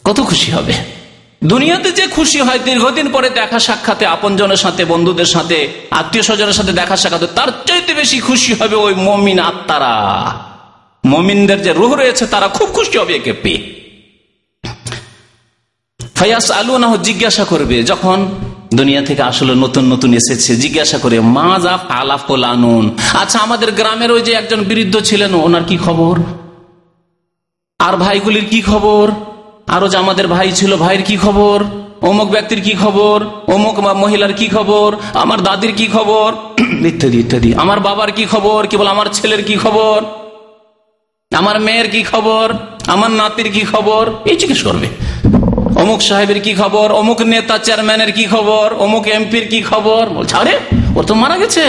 কত 0.03 0.22
খুশি 0.22 0.51
হবে? 0.51 0.97
দুনিয়াতে 1.42 1.92
যে 1.92 2.08
খুশি 2.08 2.40
হয়, 2.40 2.60
দীর্ঘদিন 2.60 3.12
পরে 3.12 3.30
দেখা 3.30 3.60
সাক্ষাতে 3.60 4.06
আপনজনের 4.06 4.58
সাথে, 4.58 4.86
বন্ধুদের 4.86 5.26
সাথে, 5.26 5.68
আত্মীয় 5.92 6.24
স্বজনের 6.24 6.54
সাথে 6.54 6.74
দেখা 6.74 6.96
সাক্ষাতে 6.96 7.28
তার 7.28 7.50
চাইতে 7.66 7.94
বেশি 7.94 8.20
খুশি 8.20 8.54
হবে 8.54 8.76
ওই 8.76 8.94
মমিন 8.94 9.40
আত্মারা। 9.40 9.96
মমিনদের 11.06 11.62
যে 11.62 11.74
রুহ 11.74 11.96
রয়েছে, 11.96 12.28
তারা 12.28 12.48
খুব 12.48 12.68
খুশি 12.74 12.98
হবে 12.98 13.16
একে 13.16 13.34
পেয়ে। 13.34 13.62
ফায়াস 16.16 16.52
আলু 16.52 16.78
না 16.78 16.98
জিজ্ঞাসা 16.98 17.46
করবে, 17.46 17.84
যখন 17.84 18.18
দুনিয়া 18.74 19.02
থেকে 19.02 19.22
আসলে 19.22 19.56
নতুন 19.56 19.86
নতুন 19.86 20.14
এসেছে, 20.14 20.56
জিজ্ঞাসা 20.56 20.98
করে 20.98 21.20
মা 21.20 21.60
যা 21.60 21.80
আলাফল 21.90 22.44
আনুন 22.44 22.98
আচ্ছা 23.14 23.40
আমাদের 23.40 23.72
গ্রামের 23.72 24.12
ওই 24.12 24.22
যে 24.22 24.32
একজন 24.32 24.64
বৃদ্ধ 24.64 25.00
ছিলেন, 25.00 25.34
ওনার 25.34 25.64
কি 25.64 25.78
খবর? 25.78 26.16
আর 27.80 27.98
ভাইগুলির 27.98 28.46
কি 28.46 28.62
খবর? 28.62 29.12
আরও 29.68 29.88
যে 29.88 29.97
আমাদের 29.97 30.26
ভাই 30.28 30.49
ছিল 30.51 30.72
ভাইয়ের 30.76 31.03
কি 31.03 31.15
খবর 31.18 31.57
অমুক 32.01 32.28
ব্যক্তির 32.30 32.61
কি 32.61 32.74
খবর 32.76 33.18
অমুক 33.47 33.76
মহিলার 33.95 34.34
কি 34.34 34.47
খবর 34.47 34.89
আমার 35.13 35.39
দাদির 35.41 35.74
কি 35.80 35.88
খবর 35.88 36.30
ইত্যাদি 36.86 37.18
ইত্যাদি 37.20 37.49
আমার 37.53 37.80
বাবার 37.80 38.09
কি 38.11 38.26
খবর 38.26 38.59
কি 38.70 38.76
বল 38.78 38.88
আমার 38.88 39.07
ছেলের 39.15 39.41
কি 39.43 39.55
খবর 39.57 39.97
আমার 41.32 41.57
মেয়ের 41.59 41.88
কি 41.88 42.01
খবর 42.03 42.45
আমার 42.88 43.11
নাতির 43.11 43.49
কি 43.51 43.63
খবর 43.72 44.03
এই 44.26 44.36
জিজ্ঞেস 44.41 44.61
করবে 44.68 44.88
অমুক 45.82 45.99
সাহেবের 46.01 46.39
কি 46.39 46.53
খবর 46.55 46.88
অমুক 46.93 47.20
নেতা 47.26 47.55
চেয়ারম্যানের 47.57 48.11
কি 48.11 48.26
খবর 48.28 48.68
অমুক 48.78 49.03
এমপির 49.09 49.45
কি 49.51 49.59
খবর 49.63 50.03
বলছে 50.09 50.36
আরে 50.36 50.55
ওর 50.95 51.03
তো 51.05 51.13
মারা 51.15 51.38
গেছে 51.38 51.65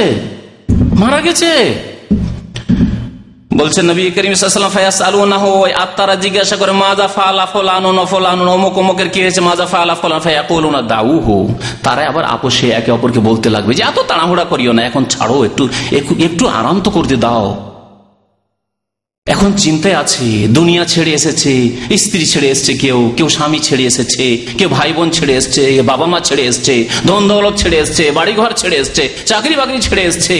মারা 0.96 1.20
গেছে 1.20 1.50
বলছেন 3.50 3.84
নবী 3.90 4.02
করিম 4.16 4.34
ওই 5.62 5.70
আত্মারা 5.84 6.14
জিজ্ঞাসা 6.24 6.56
করে 6.60 6.72
মাজা 6.82 7.08
ফালা 7.16 7.46
ফলানো 7.52 7.90
নফলানো 7.98 8.42
অমুক 8.56 8.74
অমুকের 8.82 9.08
কি 9.12 9.20
হয়েছে? 9.24 9.40
মাজা 9.48 9.66
ফালা 9.72 9.94
ফলান 10.02 10.20
কলু 10.50 10.70
না 10.70 10.80
দাউ 10.92 11.12
হো 11.26 11.38
তারা 11.84 12.02
আবার 12.10 12.24
আপোষে 12.34 12.66
একে 12.78 12.90
অপরকে 12.96 13.20
বলতে 13.28 13.48
লাগবে 13.54 13.72
যে, 13.78 13.82
এত 13.90 13.98
তাড়াহুড়া 14.08 14.44
করিও 14.44 14.72
না, 14.72 14.82
এখন 14.90 15.02
ছাড়ো, 15.14 15.36
একটু 15.44 15.62
একটু 16.26 16.44
আরাম 16.58 16.76
তো 16.84 16.90
করতে 16.90 17.16
দাও। 17.16 17.46
এখন 19.26 19.52
চিন্তায় 19.64 19.96
আছে, 20.02 20.26
দুনিয়া 20.58 20.84
ছেড়ে 20.84 21.12
এসেছে, 21.18 21.52
স্ত্রী 22.02 22.24
ছেড়ে 22.32 22.48
এসছে 22.54 22.72
কেউ 22.74 22.98
কেউ 23.16 23.28
স্বামী 23.28 23.58
ছেড়ে 23.58 23.84
এসেছে, 23.90 24.24
কেউ 24.58 24.68
ভাই 24.68 24.90
বোন 24.92 25.08
ছেড়ে 25.10 25.34
এসছে, 25.40 25.82
বাবা 25.82 26.06
মা 26.06 26.18
ছেড়ে 26.20 26.44
এসছে, 26.50 26.74
ধন 27.08 27.22
দৌলত 27.28 27.54
ছেড়ে 27.62 27.78
এসছে, 27.84 28.04
বাড়িঘর 28.18 28.52
ছেড়ে 28.60 28.76
এসছে 28.82 29.02
চাকরি 29.30 29.54
বাকরি 29.60 29.78
ছেড়ে 29.86 30.02
এসছে। 30.10 30.36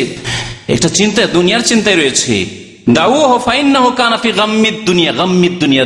একটা 0.74 0.88
চিন্তায়, 0.88 1.28
দুনিয়ার 1.36 1.62
চিন্তায় 1.70 1.96
রয়েছে। 1.96 2.34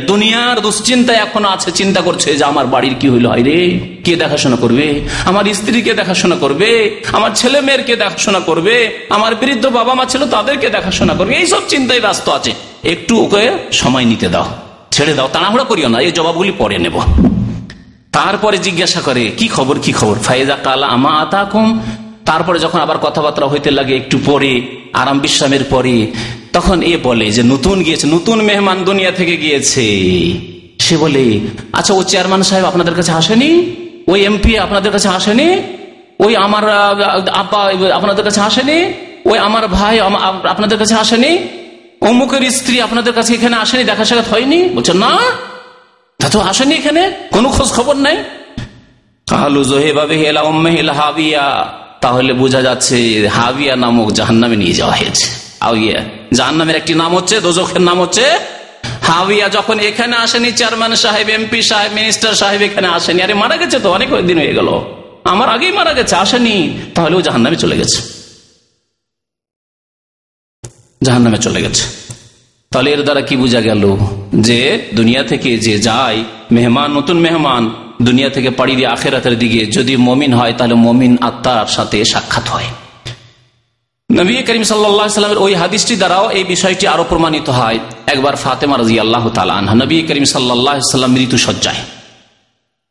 দুনিয়ার 0.09 0.57
দুশ্চিন্তা 0.65 1.13
এখনও 1.25 1.49
আছে, 1.55 1.69
চিন্তা 1.79 2.01
করছে 2.07 2.29
যে 2.39 2.43
আমার 2.51 2.65
বাড়ির 2.73 2.95
কি 3.01 3.07
হইল 3.13 3.27
রে 3.47 3.59
কে 4.05 4.13
দেখাশোনা 4.23 4.57
করবে? 4.63 4.87
আমার 5.29 5.43
স্ত্রীকে 5.59 5.93
দেখাশোনা 6.01 6.35
করবে? 6.43 6.69
আমার 7.17 7.31
ছেলে 7.39 7.59
মেয়ের 7.67 7.83
কে 7.87 7.93
দেখাশোনা 8.03 8.41
করবে? 8.49 8.75
আমার 9.15 9.31
বৃদ্ধ 9.41 9.65
বাবা 9.77 9.93
মা 9.99 10.05
ছিল 10.11 10.21
তাদেরকে 10.35 10.67
দেখাশোনা 10.77 11.13
করবে? 11.19 11.33
এইসব 11.41 11.61
চিন্তায় 11.73 12.01
ব্যস্ত 12.05 12.25
আছে। 12.37 12.51
একটু 12.93 13.13
ওকে 13.23 13.43
সময় 13.81 14.05
নিতে 14.11 14.27
দাও, 14.33 14.47
ছেড়ে 14.95 15.13
দাও, 15.17 15.27
তাড়াহুড়া 15.35 15.65
করিও 15.71 15.89
না, 15.93 15.97
এই 16.07 16.11
জবাবগুলি 16.17 16.53
পরে 16.61 16.77
নেব। 16.85 16.95
তারপরে 18.17 18.57
জিজ্ঞাসা 18.67 19.01
করে, 19.07 19.23
কি 19.39 19.47
খবর 19.55 19.75
কি 19.85 19.91
খবর? 19.99 20.15
ফাইজা 20.27 20.57
কালা, 20.65 20.87
আমা 20.95 21.11
আতাকুম? 21.23 21.67
তারপরে 22.29 22.57
যখন 22.65 22.79
আবার 22.85 22.97
কথাবার্তা 23.05 23.47
হইতে 23.53 23.69
লাগে, 23.77 23.93
একটু 24.01 24.17
পরে, 24.25 24.51
আরাম 25.01 25.17
বিশ্রামের 25.23 25.63
পরে, 25.73 25.95
তখন 26.55 26.77
এ 26.91 26.93
বলে 27.07 27.27
যে, 27.37 27.41
নতুন 27.53 27.77
গিয়েছে, 27.85 28.05
নতুন 28.15 28.37
মেহমান 28.49 28.77
দুনিয়া 28.89 29.11
থেকে 29.19 29.35
গিয়েছে। 29.43 29.87
সে 30.85 30.95
বলে 31.03 31.25
আচ্ছা 31.77 31.91
ও 31.99 32.01
চেয়ারম্যান 32.11 32.41
সাহেব 32.49 32.65
আপনাদের 32.71 32.95
কাছে 32.99 33.11
আসেনি? 33.21 33.51
ওই 34.11 34.19
এমপি 34.29 34.51
আপনাদের 34.65 34.91
কাছে 34.95 35.09
আসেনি? 35.17 35.49
ওই 36.25 36.33
আমার 36.45 36.65
আপা, 37.41 37.61
আপনাদের 37.99 38.23
কাছে 38.27 38.41
আসেনি? 38.49 38.79
ওই 39.31 39.37
আমার 39.47 39.63
ভাই 39.77 39.95
আপনাদের 40.53 40.77
কাছে 40.81 40.95
আসেনি? 41.03 41.31
অমুকের 42.09 42.43
স্ত্রী 42.57 42.77
আপনাদের 42.87 43.13
কাছে 43.17 43.31
এখানে 43.37 43.55
আসেনি, 43.63 43.83
দেখা 43.91 44.03
সাক্ষাৎ 44.09 44.27
হয়নি? 44.33 44.59
বলছে, 44.75 44.93
না, 45.03 45.13
তা 46.19 46.27
তো 46.33 46.39
আসেনি 46.51 46.73
এখানে, 46.81 47.01
কোনো 47.35 47.47
খোঁজ 47.55 47.69
খবর 47.77 47.95
নাই? 48.05 48.17
কাহালু 49.27 49.61
জোহেবাবে 49.71 50.15
হেলা 50.21 50.41
উম্মে 50.51 50.69
হেলা 50.77 50.93
হাবিয়া। 50.93 51.47
তাহলে 52.03 52.33
বোঝা 52.33 52.61
যাচ্ছে 52.61 53.27
হাবিয়া 53.27 53.75
নামক 53.75 54.11
জাহান্নামে 54.11 54.55
নিয়ে 54.55 54.73
যাওয়া 54.73 54.95
হয়েছে। 54.95 55.27
আউিয়া 55.59 56.01
জাহান্নামের 56.33 56.75
একটি 56.75 56.93
নাম 56.93 57.15
হচ্ছে, 57.15 57.41
দোজখের 57.41 57.81
নাম 57.81 58.01
হচ্ছে 58.01 58.23
হাবিয়া। 59.01 59.49
যখন 59.49 59.79
এখানে 59.79 60.15
আসেনি 60.15 60.51
চেয়ারম্যান 60.51 60.95
সাহেব, 60.95 61.29
এমপি 61.29 61.61
সাহেব, 61.61 61.91
মিনিস্টার 61.93 62.33
সাহেব 62.33 62.61
এখানে 62.61 62.87
আসেনি। 62.87 63.21
আরে 63.21 63.33
মারা 63.33 63.57
গেছে 63.57 63.79
তো, 63.79 63.91
অনেক 63.91 64.09
দিন 64.21 64.37
হয়ে 64.37 64.53
গেল। 64.53 64.67
আমার 65.23 65.49
আগেই 65.49 65.71
মারা 65.71 65.93
গেছে, 65.93 66.15
আসেনি। 66.15 66.79
তাহলে 66.95 67.15
ও 67.15 67.21
জাহান্নামে 67.21 67.55
চলে 67.55 67.77
গেছে। 67.77 68.01
জাহান্নামে 71.03 71.37
চলে 71.37 71.61
গেছে। 71.61 71.83
তাহলে 72.71 72.91
এর 72.91 73.03
দ্বারা 73.03 73.21
কি 73.21 73.35
বোঝা 73.37 73.61
গেল? 73.61 73.97
যে 74.35 74.87
দুনিয়া 74.93 75.23
থেকে 75.23 75.57
যে 75.57 75.79
যায়, 75.79 76.23
মেহমান, 76.51 76.91
নতুন 76.91 77.19
মেহমান 77.19 77.71
দুনিয়া 78.03 78.29
থেকে 78.29 78.49
পাড়ি 78.49 78.75
দিয়ে 78.75 78.87
আখেরাতের 78.87 79.35
দিকে 79.39 79.65
যদি 79.65 79.93
মমিন 79.97 80.33
হয়, 80.33 80.53
তাহলে 80.57 80.75
মমিন 80.75 81.17
আত্মার 81.21 81.65
সাথে 81.65 82.05
সাক্ষাৎ 82.05 82.49
হয়। 82.49 82.69
নবী 84.09 84.33
করিম 84.47 84.63
সাল্লামের 84.63 85.37
ওই 85.37 85.55
হাদিসটি 85.55 85.95
দ্বারাও 85.95 86.29
এই 86.29 86.43
বিষয়টি 86.43 86.87
আরও 86.87 87.03
প্রমাণিত 87.09 87.49
হয়। 87.49 87.79
একবার 88.07 88.35
ফাতেমা 88.35 88.77
রাজি 88.77 88.99
আল্লাহ 88.99 89.23
নবী 89.73 90.01
করিম 90.01 90.23
সাল্লাম 90.23 91.11
মৃত্যু 91.11 91.37
সজ্জায় 91.37 91.81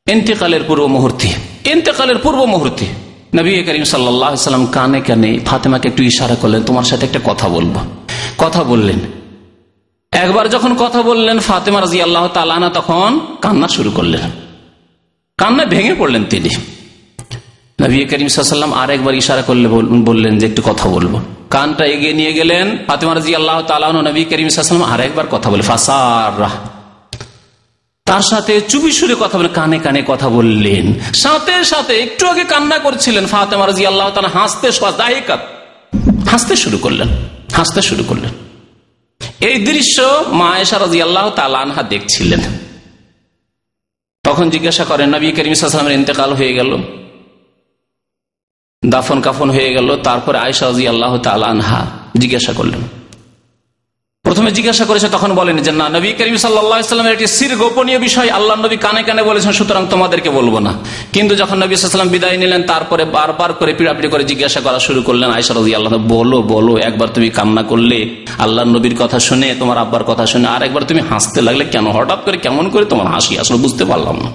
এন্তেকালের 0.07 0.63
পূর্ব 0.67 0.87
মুহূর্তে 0.87 1.29
এন্তেকালের 1.71 2.19
পূর্ব 2.19 2.45
মুহূর্তে 2.45 2.87
নবী 3.35 3.63
করিম 3.63 3.85
সাল্লাম 3.85 4.67
কানে 4.67 5.01
কানে 5.01 5.39
ফাতেমাকে 5.47 5.89
একটু 5.89 6.03
ইশারা 6.03 6.35
করলেন, 6.35 6.63
তোমার 6.63 6.85
সাথে 6.85 7.07
একটা 7.07 7.21
কথা 7.25 7.49
বলব। 7.49 7.75
কথা 8.39 8.63
বললেন। 8.63 9.01
একবার 10.13 10.49
যখন 10.49 10.75
কথা 10.75 11.03
বললেন, 11.03 11.39
ফাতেমা 11.39 11.81
রাজি 11.81 12.03
আল্লাহ 12.03 12.29
তালানা 12.29 12.69
তখন 12.69 13.21
কান্না 13.41 13.69
শুরু 13.69 13.91
করলেন। 13.91 14.42
কান্না 15.43 15.65
ভেঙে 15.75 15.95
পড়লেন 16.01 16.25
তিনি। 16.33 16.51
নবী 17.83 17.97
করিম 18.11 18.29
সাল্লাম 18.29 18.73
আর 18.81 18.89
একবার 18.97 19.15
ইশারা 19.21 19.43
করলে 19.49 19.67
বললেন 20.09 20.35
যে 20.41 20.45
একটু 20.51 20.63
কথা 20.69 20.87
বলব। 20.97 21.13
কানটা 21.55 21.85
এগিয়ে 21.95 22.15
নিয়ে 22.21 22.33
গেলেন, 22.39 22.67
ফাতেমা 22.87 23.13
রাজি 23.15 23.33
আল্লাহ 23.41 23.59
তালাহ 23.71 23.91
নবী 24.09 24.23
করিম 24.31 24.49
সাল্লাম 24.49 24.87
আর 24.93 25.01
একবার 25.09 25.27
কথা 25.35 25.49
বলে, 25.53 25.65
ফাসার 25.71 26.33
তার 28.07 28.25
সাথে 28.31 28.53
চুপি 28.71 28.91
সুরে 28.99 29.17
কথা 29.23 29.37
বলে, 29.39 29.51
কানে 29.59 29.79
কানে 29.85 30.01
কথা 30.13 30.29
বললেন। 30.37 30.87
সাথে 31.25 31.55
সাথে 31.73 31.95
একটু 32.05 32.23
আগে 32.33 32.45
কান্না 32.53 32.77
করছিলেন 32.87 33.25
ফাতেমা 33.35 33.65
রাজি 33.67 33.85
আল্লাহ 33.91 34.09
তালা 34.15 34.31
হাসতে 34.39 34.69
হাসতে 36.33 36.55
শুরু 36.63 36.79
করলেন, 36.85 37.09
হাসতে 37.59 37.81
শুরু 37.89 38.03
করলেন। 38.11 38.33
এই 39.49 39.57
দৃশ্য 39.69 39.97
মায়েশা 40.41 40.77
রাজি 40.79 40.99
আল্লাহ 41.07 41.27
তালানহা 41.39 41.83
দেখছিলেন। 41.93 42.43
তখন 44.33 44.51
জিজ্ঞাসা 44.51 44.85
করেন 44.85 45.15
নবী 45.15 45.33
করিম 45.33 45.55
সাল্লামের 45.55 45.93
ইন্তেকাল 45.93 46.33
হয়ে 46.33 46.53
গেল। 46.53 46.77
দাফন 48.87 49.21
কাফন 49.21 49.51
হয়ে 49.51 49.71
গেল। 49.71 49.97
তারপরে 50.03 50.39
আয়সা 50.39 50.67
আল্লাহ 50.67 50.89
আল্লাহ 50.89 51.19
তালানহা 51.19 51.87
জিজ্ঞাসা 52.19 52.53
করলেন 52.53 53.02
প্রথমে 54.27 54.51
জিজ্ঞাসা 54.59 54.85
করেছে, 54.91 55.09
তখন 55.17 55.31
বলেন 55.41 55.57
যে, 55.67 55.73
না, 55.81 55.87
নবী 55.97 56.09
করিম 56.19 56.37
সাল্লামের 56.43 57.15
একটি 57.17 57.29
সির 57.37 57.53
গোপনীয় 57.61 57.99
বিষয় 58.07 58.29
আল্লাহ 58.39 58.55
নবী 58.65 58.77
কানে 58.85 59.03
কানে 59.09 59.23
বলেছেন, 59.31 59.53
সুতরাং 59.59 59.83
তোমাদেরকে 59.93 60.31
বলব 60.39 60.55
না। 60.67 60.73
কিন্তু 61.15 61.33
যখন 61.41 61.57
নবী 61.63 61.73
সাল্লাম 61.75 62.13
বিদায় 62.17 62.37
নিলেন, 62.43 62.63
তারপরে 62.73 63.03
বারবার 63.17 63.51
করে 63.61 63.73
পিড়াপিড়ি 63.79 64.09
করে 64.15 64.25
জিজ্ঞাসা 64.31 64.61
করা 64.67 64.79
শুরু 64.87 65.01
করলেন 65.09 65.29
আয়সা 65.37 65.53
রাজি 65.55 65.73
আল্লাহ 65.79 65.93
বলো 66.15 66.39
বলো, 66.53 66.73
একবার 66.89 67.09
তুমি 67.15 67.29
কান্না 67.39 67.63
করলে 67.71 67.99
আল্লাহ 68.45 68.63
নবীর 68.75 68.97
কথা 69.03 69.19
শুনে, 69.29 69.49
তোমার 69.61 69.79
আব্বার 69.85 70.03
কথা 70.11 70.25
শুনে, 70.33 70.47
আর 70.55 70.61
একবার 70.67 70.83
তুমি 70.91 71.01
হাসতে 71.11 71.41
লাগলে 71.47 71.65
কেন? 71.73 71.87
হঠাৎ 71.97 72.21
করে 72.27 72.37
কেমন 72.45 72.65
করে 72.73 72.85
তোমার 72.93 73.09
হাসি 73.15 73.33
আসলে 73.43 73.59
বুঝতে 73.65 73.85
পারলাম 73.91 74.17
না। 74.25 74.31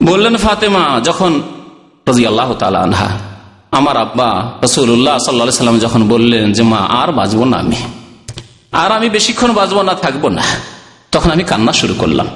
বললেন, 0.00 0.34
ফাতেমা, 0.44 0.84
যখন 1.08 1.32
রাজি 2.08 2.22
আল্লাহ 2.30 2.48
আনহা, 2.86 3.08
আমার 3.78 3.96
আব্বা 4.04 4.28
রসুল্লাহ 4.66 5.16
সাল্লা 5.26 5.60
সাল্লাম 5.62 5.78
যখন 5.86 6.02
বললেন 6.12 6.46
যে, 6.56 6.62
মা, 6.72 6.80
আর 7.00 7.08
বাঁচবো 7.18 7.46
না 7.52 7.58
আমি 7.64 7.80
আর 8.72 8.92
আমি 8.92 9.10
বেশিক্ষণ 9.10 9.52
বাঁচবো 9.52 9.82
না, 9.82 9.94
থাকব 9.94 10.28
না। 10.28 10.42
তখন 11.12 11.30
আমি 11.30 11.44
কান্না 11.44 11.72
শুরু 11.72 11.94
করলাম। 11.98 12.26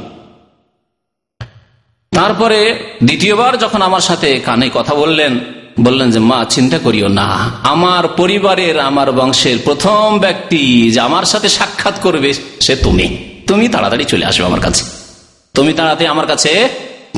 তারপরে 2.10 2.78
দ্বিতীয়বার 3.04 3.58
যখন 3.58 3.82
আমার 3.82 4.00
সাথে 4.00 4.40
কানে 4.40 4.70
কথা 4.74 4.94
বললেন 4.94 5.40
বললেন 5.80 6.10
যে, 6.10 6.18
মা, 6.18 6.46
চিন্তা 6.50 6.78
করিও 6.78 7.08
না। 7.08 7.50
আমার 7.62 8.08
পরিবারের, 8.08 8.80
আমার 8.80 9.12
বংশের 9.12 9.58
প্রথম 9.64 10.18
ব্যক্তি 10.20 10.90
যে 10.90 11.00
আমার 11.00 11.24
সাথে 11.24 11.48
সাক্ষাৎ 11.48 12.00
করবে, 12.00 12.34
সে 12.60 12.76
তুমি। 12.76 13.06
তুমি 13.46 13.68
তাড়াতাড়ি 13.68 14.04
চলে 14.04 14.26
আসবে 14.26 14.46
আমার 14.46 14.60
কাছে। 14.60 14.84
তুমি 15.54 15.72
তাড়াতাড়ি 15.72 16.06
আমার 16.06 16.26
কাছে 16.26 16.68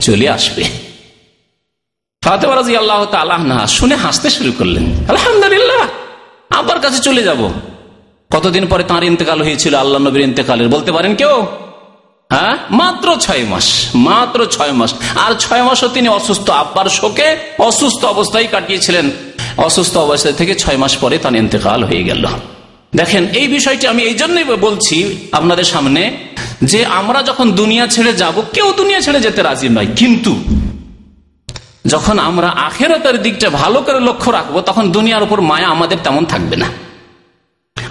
চলে 0.01 0.29
আসবে। 0.29 0.65
রাজি 2.25 2.77
আল্লাহ 2.77 3.05
তালাহ 3.05 3.67
শুনে 3.67 3.95
হাসতে 3.95 4.31
শুরু 4.31 4.53
করলেন, 4.59 4.85
আলহামদুলিল্লাহ 5.09 5.89
আমার 6.51 6.81
কাছে 6.81 6.99
চলে 6.99 7.23
যাব। 7.23 7.53
কতদিন 8.31 8.67
পরে 8.67 8.85
তাঁর 8.85 9.05
ইন্তেকাল 9.05 9.43
হয়েছিল? 9.43 9.75
আল্লাহ 9.75 10.03
নবীর 10.03 10.23
ইন্তেকালের। 10.23 10.69
বলতে 10.69 10.93
পারেন 10.93 11.15
কেউ? 11.15 11.47
হ্যাঁ? 12.33 12.57
মাত্র 12.71 13.17
ছয় 13.21 13.45
মাস। 13.45 13.87
মাত্র 13.95 14.47
ছয় 14.47 14.73
মাস। 14.73 14.95
আর 15.17 15.35
ছয় 15.35 15.63
মাসও 15.63 15.89
তিনি 15.89 16.09
অসুস্থ। 16.09 16.51
আব্বার 16.51 16.87
শোকে 16.87 17.37
অসুস্থ 17.59 18.05
অবস্থায় 18.05 18.47
কাটিয়েছিলেন। 18.51 19.11
অসুস্থ 19.57 19.97
অবস্থা 19.97 20.33
থেকে 20.33 20.55
ছয় 20.55 20.77
মাস 20.77 20.97
পরে 20.97 21.19
তার 21.19 21.35
ইন্তেকাল 21.35 21.85
হয়ে 21.85 22.05
গেল। 22.05 22.27
দেখেন, 22.97 23.27
এই 23.29 23.49
বিষয়টি 23.49 23.87
আমি 23.87 24.03
এই 24.03 24.15
জন্যই 24.15 24.45
বলছি 24.45 25.29
আপনাদের 25.33 25.65
সামনে 25.65 26.17
যে 26.65 26.87
আমরা 26.87 27.23
যখন 27.23 27.53
দুনিয়া 27.53 27.87
ছেড়ে 27.87 28.13
যাব, 28.13 28.43
কেউ 28.53 28.73
দুনিয়া 28.73 29.01
ছেড়ে 29.01 29.21
যেতে 29.21 29.43
রাজি 29.43 29.69
নয়। 29.69 29.87
কিন্তু 29.97 30.37
যখন 31.87 32.19
আমরা 32.19 32.49
আখেরতের 32.49 33.23
দিকটা 33.23 33.51
ভালো 33.51 33.83
করে 33.83 34.01
লক্ষ্য 34.01 34.31
রাখব, 34.31 34.61
তখন 34.61 34.93
দুনিয়ার 34.93 35.23
উপর 35.23 35.41
মায়া 35.41 35.69
আমাদের 35.69 35.99
তেমন 36.05 36.25
থাকবে 36.25 36.57
না। 36.57 36.86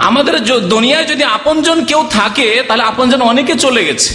আমাদের 0.09 0.35
দুনিয়ায় 0.73 1.07
যদি 1.11 1.23
আপনজন 1.37 1.77
কেউ 1.89 2.01
থাকে, 2.17 2.47
তাহলে 2.67 2.83
আপনজন 2.91 3.21
অনেকে 3.31 3.53
চলে 3.65 3.81
গেছে। 3.87 4.11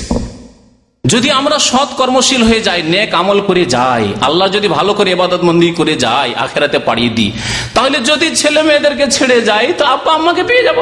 যদি 1.04 1.28
আমরা 1.40 1.56
সৎ 1.70 1.90
কর্মশীল 2.00 2.42
হয়ে 2.48 2.62
যাই, 2.68 2.80
নেক 2.94 3.10
আমল 3.20 3.38
করে 3.48 3.64
যাই, 3.76 4.04
আল্লাহ 4.28 4.46
যদি 4.56 4.68
ভালো 4.76 4.92
করে 4.98 5.08
এবাদত 5.16 5.42
মন্দি 5.48 5.68
করে 5.80 5.94
যাই, 6.04 6.28
আখেরাতে 6.44 6.78
পাড়িয়ে 6.88 7.10
দিই, 7.16 7.30
তাহলে 7.74 7.96
যদি 8.10 8.26
ছেলে 8.40 8.60
মেয়েদেরকে 8.68 9.06
ছেড়ে 9.16 9.38
যাই, 9.48 9.66
তো 9.78 9.82
আব্বা 9.94 10.10
আম্মাকে 10.18 10.44
পেয়ে 10.50 10.64
যাব, 10.68 10.78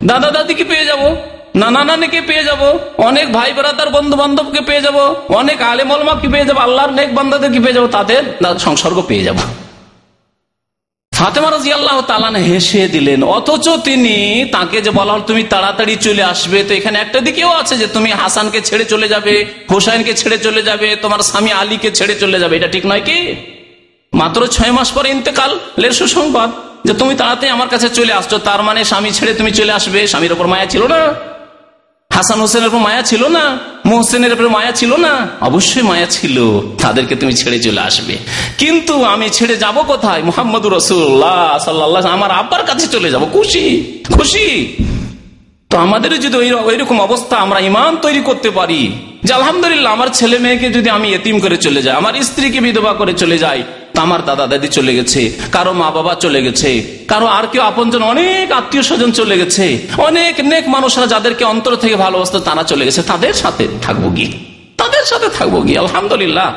দাদা 0.00 0.28
দাদিকে 0.36 0.64
পেয়ে 0.70 0.84
যাব, 0.90 1.02
নানা 1.62 1.82
নানিকে 1.88 2.20
পেয়ে 2.28 2.44
যাব, 2.48 2.62
অনেক 3.08 3.26
ভাই 3.36 3.50
বেড়াতার 3.56 3.90
বন্ধু 3.96 4.14
বান্ধবকে 4.22 4.60
পেয়ে 4.68 4.82
যাব, 4.86 4.96
অনেক 5.40 5.58
আলেমলমাকে 5.72 6.28
পেয়ে 6.34 6.46
যাব, 6.48 6.58
আল্লাহর 6.66 6.92
নেক 6.98 7.10
বান্দাদেরকে 7.14 7.60
পেয়ে 7.64 7.76
যাব, 7.76 7.86
তাদের 7.96 8.22
সংসর্গ 8.66 8.98
পেয়ে 9.10 9.24
যাব। 9.28 9.38
ফাতেমা 11.24 11.50
রাজি 11.50 11.70
আল্লাহ 11.78 11.96
তালান 12.12 12.36
হেসে 12.48 12.82
দিলেন, 12.94 13.20
অথচ 13.36 13.66
তিনি 13.88 14.16
তাকে 14.56 14.78
যে 14.86 14.90
বলা 14.98 15.12
হল, 15.14 15.22
তুমি 15.30 15.42
তাড়াতাড়ি 15.52 15.94
চলে 16.06 16.22
আসবে। 16.32 16.58
তো 16.68 16.72
এখানে 16.78 16.96
একটা 16.98 17.18
দিকেও 17.26 17.50
আছে 17.60 17.74
যে, 17.82 17.86
তুমি 17.86 18.10
হাসানকে 18.22 18.60
ছেড়ে 18.68 18.84
চলে 18.92 19.06
যাবে, 19.08 19.34
হোসাইনকে 19.72 20.12
ছেড়ে 20.20 20.38
চলে 20.38 20.62
যাবে, 20.68 20.88
তোমার 21.02 21.20
স্বামী 21.28 21.50
আলীকে 21.60 21.90
ছেড়ে 21.98 22.14
চলে 22.22 22.38
যাবে। 22.42 22.54
এটা 22.56 22.68
ঠিক 22.74 22.84
নয় 22.90 23.02
কি? 23.08 23.18
মাত্র 24.12 24.40
ছয় 24.56 24.72
মাস 24.72 24.88
পরে 24.96 25.08
ইন্তেকাল 25.16 25.50
লের 25.78 25.94
সুসংবাদ 26.00 26.50
যে, 26.86 26.92
তুমি 27.00 27.12
তাড়াতাড়ি 27.20 27.50
আমার 27.56 27.68
কাছে 27.72 27.88
চলে 27.98 28.12
আসছো। 28.18 28.36
তার 28.48 28.60
মানে 28.68 28.80
স্বামী 28.90 29.10
ছেড়ে 29.18 29.32
তুমি 29.34 29.50
চলে 29.58 29.72
আসবে, 29.78 30.00
স্বামীর 30.12 30.32
ওপর 30.36 30.46
মায়া 30.52 30.66
ছিল 30.72 30.82
না। 30.94 31.00
হাসান 32.14 32.40
হোসেনের 32.40 32.68
উপর 32.68 32.78
মায়া 32.78 33.02
ছিল 33.02 33.28
না? 33.28 33.58
মোহসেনের 33.86 34.32
উপর 34.32 34.48
মায়া 34.48 34.72
ছিল 34.72 34.96
না? 34.96 35.28
অবশ্যই 35.40 35.82
মায়া 35.82 36.06
ছিল। 36.06 36.60
তাদেরকে 36.82 37.14
তুমি 37.14 37.32
ছেড়ে 37.32 37.58
চলে 37.58 37.80
আসবে। 37.80 38.18
কিন্তু 38.58 39.04
আমি 39.04 39.30
ছেড়ে 39.30 39.56
যাব 39.56 39.82
কোথায়? 39.82 40.22
মোহাম্মদ 40.22 40.66
রসুল্লাহ 40.66 41.58
সাল্লাহ 41.58 42.06
আমার 42.06 42.30
আব্বার 42.30 42.62
কাছে 42.62 42.86
চলে 42.86 43.10
যাব। 43.10 43.22
খুশি? 43.32 43.64
খুশি? 44.12 44.76
তো 45.70 45.78
আমাদের 45.78 46.20
যদি 46.20 46.36
ওইরকম 46.36 47.00
অবস্থা 47.00 47.36
আমরা 47.36 47.58
ইমান 47.60 47.96
তৈরি 47.96 48.20
করতে 48.20 48.50
পারি, 48.50 48.92
যে 49.24 49.32
আলহামদুলিল্লাহ 49.34 49.92
আমার 49.92 50.08
ছেলে 50.08 50.38
মেয়েকে 50.38 50.70
যদি 50.70 50.90
আমি 50.90 51.08
এতিম 51.14 51.40
করে 51.40 51.56
চলে 51.56 51.82
যাই, 51.82 51.94
আমার 51.96 52.14
স্ত্রীকে 52.22 52.60
বিধবা 52.60 52.92
করে 52.92 53.12
চলে 53.14 53.38
যাই 53.38 53.62
আমার 54.02 54.20
দাদা 54.28 54.44
দাদি 54.52 54.68
চলে 54.78 54.92
গেছে, 54.98 55.20
কারও 55.54 55.72
মা 55.80 55.88
বাবা 55.96 56.12
চলে 56.24 56.40
গেছে, 56.46 56.70
কারও 57.10 57.26
আর 57.38 57.44
কেউ 57.52 57.62
আপনজন 57.70 58.02
অনেক 58.12 58.46
আত্মীয় 58.60 58.84
স্বজন 58.88 59.10
চলে 59.20 59.34
গেছে, 59.40 59.64
অনেক 60.08 60.34
নেক 60.50 60.64
মানুষরা 60.74 61.06
যাদেরকে 61.14 61.44
অন্তর 61.52 61.72
থেকে 61.82 61.96
ভালোবাসত 62.04 62.36
তারা 62.48 62.62
চলে 62.70 62.84
গেছে, 62.88 63.00
তাদের 63.10 63.34
সাথে 63.42 63.64
থাকব 63.84 64.04
গিয়ে 64.16 64.30
তাদের 64.80 65.04
সাথে 65.10 65.28
থাকব 65.38 65.54
গিয়ে 65.66 65.78
আলহামদুলিল্লাহ। 65.84 66.48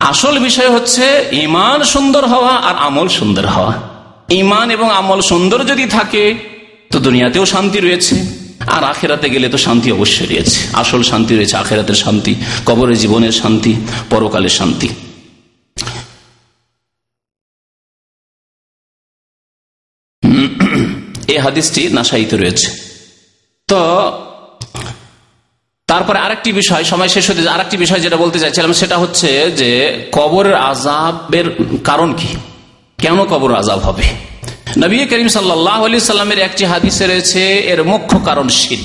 আসল 0.00 0.34
বিষয় 0.46 0.70
হচ্ছে 0.76 1.04
ইমান 1.44 1.78
সুন্দর 1.94 2.24
হওয়া 2.32 2.52
আর 2.68 2.74
আমল 2.88 3.08
সুন্দর 3.18 3.44
হওয়া। 3.54 3.72
ইমান 4.42 4.66
এবং 4.76 4.88
আমল 5.00 5.20
সুন্দর 5.30 5.58
যদি 5.70 5.84
থাকে, 5.96 6.24
তো 6.92 6.96
দুনিয়াতেও 7.06 7.44
শান্তি 7.54 7.78
রয়েছে, 7.80 8.16
আর 8.74 8.82
আখেরাতে 8.92 9.26
গেলে 9.34 9.46
তো 9.54 9.58
শান্তি 9.66 9.88
অবশ্যই 9.96 10.28
রয়েছে। 10.32 10.58
আসল 10.82 11.00
শান্তি 11.10 11.32
রয়েছে 11.38 11.56
আখেরাতের 11.62 11.98
শান্তি 12.04 12.32
কবরের 12.68 12.98
জীবনের 13.02 13.34
শান্তি, 13.40 13.72
পরকালের 14.10 14.54
শান্তি। 14.60 14.88
হাদিসটি 21.46 21.82
নাসাইতে 21.88 22.36
রয়েছে। 22.36 22.68
তো 23.68 23.80
তারপরে 25.88 26.18
আরেকটি 26.18 26.50
বিষয়, 26.52 26.84
সময় 26.84 27.08
শেষ 27.08 27.24
হতে 27.30 27.48
আরেকটি 27.48 27.76
বিষয় 27.76 28.00
যেটা 28.00 28.16
বলতে 28.16 28.38
চাইছিলাম 28.38 28.72
সেটা 28.72 28.96
হচ্ছে 28.98 29.28
যে 29.60 29.70
কবরের 30.12 30.56
আজাবের 30.70 31.46
কারণ 31.84 32.08
কি? 32.12 32.30
কেন 32.98 33.18
কবর 33.24 33.50
আজাব 33.54 33.80
হবে? 33.80 34.06
নবী 34.78 34.96
করিম 35.06 35.28
সাল্লাহ 35.28 35.80
সাল্লামের 35.98 36.38
একটি 36.38 36.64
হাদিসে 36.64 37.04
রয়েছে, 37.06 37.42
এর 37.72 37.80
মুখ্য 37.84 38.14
কারণ 38.24 38.48
শির। 38.48 38.80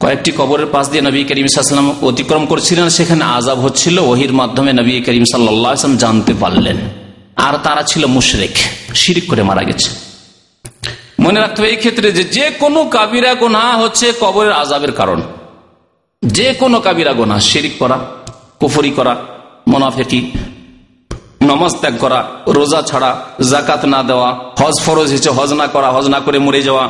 কয়েকটি 0.00 0.30
কবরের 0.38 0.66
পাশ 0.66 0.84
দিয়ে 0.90 1.02
নবী 1.08 1.20
করিম 1.24 1.46
সাল্লাম 1.46 1.90
অতিক্রম 2.10 2.44
করছিলেন, 2.46 2.86
সেখানে 2.88 3.24
আজাব 3.38 3.58
হচ্ছিল, 3.60 3.96
ওহির 4.10 4.32
মাধ্যমে 4.32 4.70
নবী 4.80 4.92
করিম 5.06 5.24
সাল্লাম 5.32 5.92
জানতে 5.96 6.32
পারলেন। 6.34 6.78
আর 7.46 7.54
তারা 7.64 7.82
ছিল 7.82 8.02
মুশরেক, 8.16 8.54
শিরিক 8.94 9.26
করে 9.30 9.42
মারা 9.42 9.62
গেছে। 9.62 9.90
মনে 11.24 11.38
রাখতে 11.42 11.58
হবে, 11.60 11.70
এই 11.74 11.78
ক্ষেত্রে 11.82 12.08
যে 12.18 12.24
যে 12.36 12.46
কোনো 12.62 12.80
কাবিরা 12.96 13.32
গোনা 13.42 13.62
হচ্ছে 13.82 14.06
কবরের 14.22 14.54
আজাবের 14.62 14.92
কারণ। 15.00 15.20
যে 16.22 16.48
কোনো 16.60 16.76
কাবিরা 16.86 17.12
গোনা 17.20 17.36
শিরিক 17.48 17.74
করা, 17.82 17.96
কুফরি 18.60 18.92
করা, 18.98 19.14
মোনাফেকি, 19.70 20.20
নমাজ 21.48 21.72
ত্যাগ 21.82 21.94
করা, 22.04 22.20
রোজা 22.56 22.80
ছাড়া 22.90 23.10
জাকাত 23.50 23.82
না 23.94 24.00
দেওয়া, 24.10 24.28
হজ 24.60 24.76
ফরজ 24.84 25.08
হিসেবে 25.14 25.34
হজ 25.38 25.50
না 25.60 25.66
করা, 25.74 25.88
হজ 25.96 26.06
না 26.14 26.18
করে 26.24 26.38
মরে 26.46 26.62
যাওয়া 26.68 26.84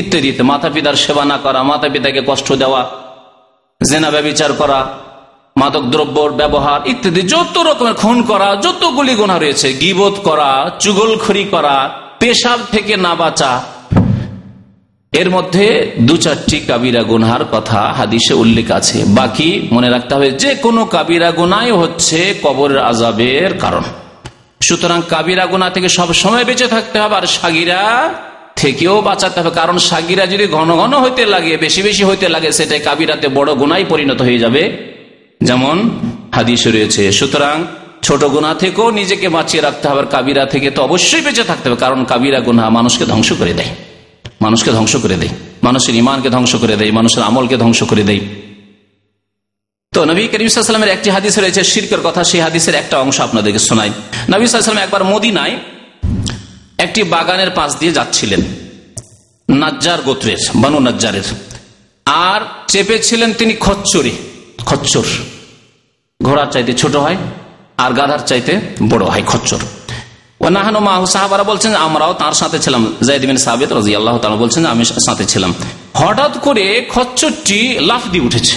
ইত্যাদিতে 0.00 0.42
মাতা 0.50 0.68
পিতার 0.74 0.96
সেবা 1.04 1.24
না 1.32 1.36
করা 1.44 1.60
মাতা 1.70 1.86
পিতাকে 1.92 2.20
কষ্ট 2.30 2.48
দেওয়া, 2.62 2.82
জেনা 3.80 4.08
ব্যবচার 4.14 4.52
করা, 4.60 4.78
মাদক 5.56 5.84
দ্রব্যর 5.92 6.30
ব্যবহার 6.40 6.80
ইত্যাদি, 6.92 7.22
যত 7.34 7.54
রকমের 7.68 7.94
খুন 8.02 8.18
করা, 8.30 8.48
যতগুলি 8.64 9.14
গোনা 9.20 9.36
রয়েছে 9.38 9.68
গিবোধ 9.82 10.14
করা, 10.28 10.50
চুগলখড়ি 10.82 11.44
করা 11.54 11.76
পেশাব 12.24 12.60
থেকে 12.72 12.96
না 12.96 13.14
বাঁচা। 13.14 13.52
এর 15.12 15.30
মধ্যে 15.30 15.66
দু 15.98 16.16
চারটি 16.16 16.58
কাবিরা 16.60 17.02
গুনহার 17.02 17.44
কথা 17.52 17.80
হাদিসে 17.98 18.34
উল্লেখ 18.34 18.70
আছে। 18.70 18.98
বাকি 19.08 19.68
মনে 19.72 19.88
রাখতে 19.90 20.14
হবে, 20.14 20.30
যে 20.30 20.54
কোনো 20.54 20.84
কাবিরা 20.84 21.30
গুনাই 21.30 21.70
হচ্ছে 21.70 22.34
কবরের 22.42 22.78
আজাবের 22.78 23.58
কারণ। 23.58 23.84
সুতরাং 24.62 25.02
কাবিরা 25.08 25.46
গুনা 25.46 25.70
থেকে 25.70 25.88
সব 25.88 26.08
সময় 26.12 26.44
বেঁচে 26.44 26.66
থাকতে 26.66 26.96
হবে, 27.00 27.14
আর 27.16 27.26
সাগিরা 27.26 27.80
থেকেও 28.56 29.00
বাঁচাতে 29.00 29.40
হবে। 29.40 29.50
কারণ 29.50 29.76
সাগিরা 29.78 30.26
যদি 30.26 30.46
ঘন 30.46 30.68
ঘন 30.76 30.92
হইতে 30.94 31.22
লাগে, 31.26 31.56
বেশি 31.56 31.82
বেশি 31.82 32.04
হইতে 32.04 32.26
লাগে, 32.28 32.52
সেটাই 32.52 32.80
কাবিরাতে 32.80 33.28
বড় 33.28 33.54
গুনাই 33.54 33.84
পরিণত 33.88 34.20
হয়ে 34.22 34.38
যাবে। 34.38 34.62
যেমন 35.42 35.76
হাদিস 36.34 36.62
রয়েছে, 36.66 37.12
সুতরাং 37.12 37.56
ছোট 38.06 38.22
গুণা 38.34 38.52
থেকেও 38.62 38.86
নিজেকে 39.00 39.28
বাঁচিয়ে 39.36 39.62
রাখতে 39.66 39.86
হবে 39.90 40.02
কাবিরা 40.14 40.44
থেকে 40.52 40.68
তো 40.76 40.80
অবশ্যই 40.88 41.22
বেঁচে 41.26 41.44
থাকতে 41.50 41.64
হবে, 41.68 41.78
কারণ 41.84 42.00
কাবিরা 42.12 42.40
গুনা 42.46 42.64
মানুষকে 42.78 43.04
ধ্বংস 43.12 43.30
করে 43.40 43.52
দেয়। 43.58 43.70
মানুষকে 44.44 44.70
ধ্বংস 44.76 44.94
করে 45.04 45.16
দেয়। 45.22 45.32
মানুষের 45.66 45.94
ইমানকে 46.02 46.28
ধ্বংস 46.36 46.52
করে 46.62 46.74
দেয়, 46.80 46.90
মানুষের 46.98 47.22
আমলকে 47.28 47.56
ধ্বংস 47.62 47.80
করে 47.90 48.04
দেয়। 48.08 48.22
তো 49.92 50.00
নবী 50.10 50.22
করিমসাল্লামের 50.32 50.92
একটি 50.96 51.08
হাদিস 51.16 51.34
রয়েছে, 51.38 51.62
শির্কের 51.72 52.02
কথা, 52.06 52.20
সেই 52.30 52.40
হাদিসের 52.46 52.74
একটা 52.82 52.96
অংশ 53.04 53.16
আপনাদেরকে 53.26 53.60
শোনাই। 53.68 53.90
নবী 54.32 54.42
সাল্লাম 54.44 54.84
একবার 54.86 55.02
মদিনায় 55.12 55.54
একটি 56.84 57.00
বাগানের 57.14 57.50
পাশ 57.58 57.70
দিয়ে 57.80 57.96
যাচ্ছিলেন, 57.98 58.42
নাজ্জার 59.48 60.00
গোত্রের, 60.06 60.40
বানু 60.62 60.78
নাজ্জারের। 60.86 61.26
আর 62.28 62.40
চেপেছিলেন 62.72 63.30
তিনি 63.40 63.54
খচ্চরে, 63.64 64.12
খচ্চর। 64.68 65.06
ঘোড়ার 66.20 66.48
চাইতে 66.54 66.72
ছোট 66.82 66.94
হয় 67.04 67.18
আর 67.78 67.92
গাধার 67.92 68.18
চাইতে 68.18 68.60
বড় 68.88 69.04
হয় 69.04 69.22
খচ্চর। 69.26 69.58
ওনাহানো 70.40 70.80
মাহু, 70.80 71.06
সাহাবারা 71.06 71.44
বলছেন 71.44 71.74
আমরাও 71.74 72.14
তার 72.14 72.32
সাথে 72.32 72.58
ছিলাম। 72.58 72.94
জাইদিন 73.06 73.36
সাবেদ 73.36 73.72
রাজি 73.72 73.96
আল্লাহ 73.96 74.18
বলছেন 74.36 74.66
আমি 74.66 74.84
সাথে 74.84 75.24
ছিলাম। 75.24 75.54
হঠাৎ 75.94 76.38
করে 76.38 76.86
খচ্চরটি 76.94 77.78
লাফ 77.80 78.02
দিয়ে 78.12 78.24
উঠেছে। 78.24 78.56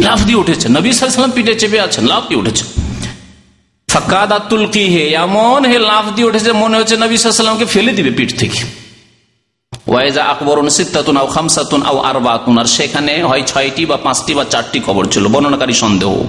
লাফ 0.00 0.20
দিয়ে 0.22 0.38
উঠেছে। 0.38 0.68
নবী 0.68 0.92
সাল্লাম 0.92 1.30
পিঠে 1.30 1.54
চেপে 1.54 1.80
আছেন, 1.80 2.06
লাফ 2.06 2.22
দিয়ে 2.28 2.40
উঠেছে। 2.40 2.64
হে 4.88 5.16
হে 5.66 5.78
লাফ 5.78 6.04
দিয়ে 6.14 6.28
উঠেছে, 6.28 6.52
মনে 6.52 6.76
হচ্ছে 6.76 6.96
ফেলে 7.66 7.92
দিবে 7.92 8.10
পিঠ 8.10 8.38
থেকে। 8.38 8.60
আও 11.16 11.26
খামসাতুন 11.26 11.82
আর 12.58 12.64
সেখানে 12.64 13.22
হয় 13.22 13.42
ছয়টি 13.46 13.86
বা 13.86 13.96
পাঁচটি 13.96 14.34
বা 14.34 14.44
চারটি 14.44 14.80
কবর 14.86 15.04
ছিল, 15.04 15.28
বর্ণনাকারী 15.28 15.72
সন্দেহ। 15.72 16.24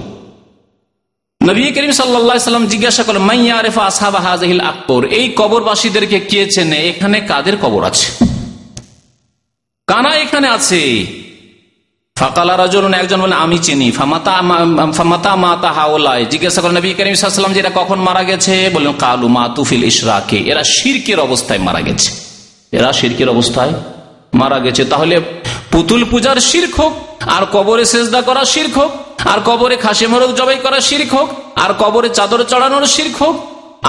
নবী 1.42 1.62
করিম 1.70 1.92
সাল্লাম 1.92 2.66
জিজ্ঞাসা 2.66 3.02
করলেন, 3.02 3.22
মাইয়া 3.22 3.54
আরেফা 3.56 3.82
আসাবা 3.84 4.20
হাজহিল 4.20 4.60
আকবর, 4.60 5.04
এই 5.04 5.26
কবরবাসীদেরকে 5.36 6.20
কে 6.20 6.40
চেনে? 6.50 6.76
এখানে 6.76 7.20
কাদের 7.20 7.56
কবর 7.56 7.84
আছে? 7.84 8.08
কানা 9.86 10.10
এখানে 10.14 10.48
আছে। 10.48 10.80
রাজন 12.56 12.94
একজন 12.94 13.20
বলে 13.22 13.34
আমি 13.34 13.58
চিনি। 13.58 13.90
ফামাতা 13.90 15.36
মাতা 15.36 15.70
হাওলায় 15.72 16.24
জিজ্ঞাসা 16.24 16.60
কখন 17.74 17.98
মারা 18.00 18.22
গেছে? 18.22 18.70
কালু 18.98 19.28
এরা 20.50 20.62
শিরকের 20.64 21.18
অবস্থায় 21.20 21.58
মারা 21.58 21.80
গেছে। 21.80 22.10
এরা 22.72 22.90
শিরকের 22.92 23.28
অবস্থায় 23.28 23.72
মারা 24.34 24.58
গেছে। 24.58 24.82
তাহলে 24.84 25.20
পুতুল 25.72 26.04
পূজার 26.10 26.36
শির্ক 26.36 26.74
হোক, 26.80 26.94
আর 27.36 27.44
কবরে 27.46 27.84
সেজদা 27.84 28.20
করা 28.22 28.44
শির্ক 28.44 28.78
হোক 28.78 28.92
আর 29.30 29.38
কবরে 29.48 29.76
খাসি 29.84 30.06
মরক 30.12 30.30
জবাই 30.38 30.58
করা 30.64 30.78
শির্ক 30.88 31.10
হোক, 31.16 31.28
আর 31.64 31.72
কবরে 31.80 32.08
চাদর 32.18 32.40
চড়ানোর 32.50 32.84
শির্ক 32.94 33.16
হোক, 33.22 33.36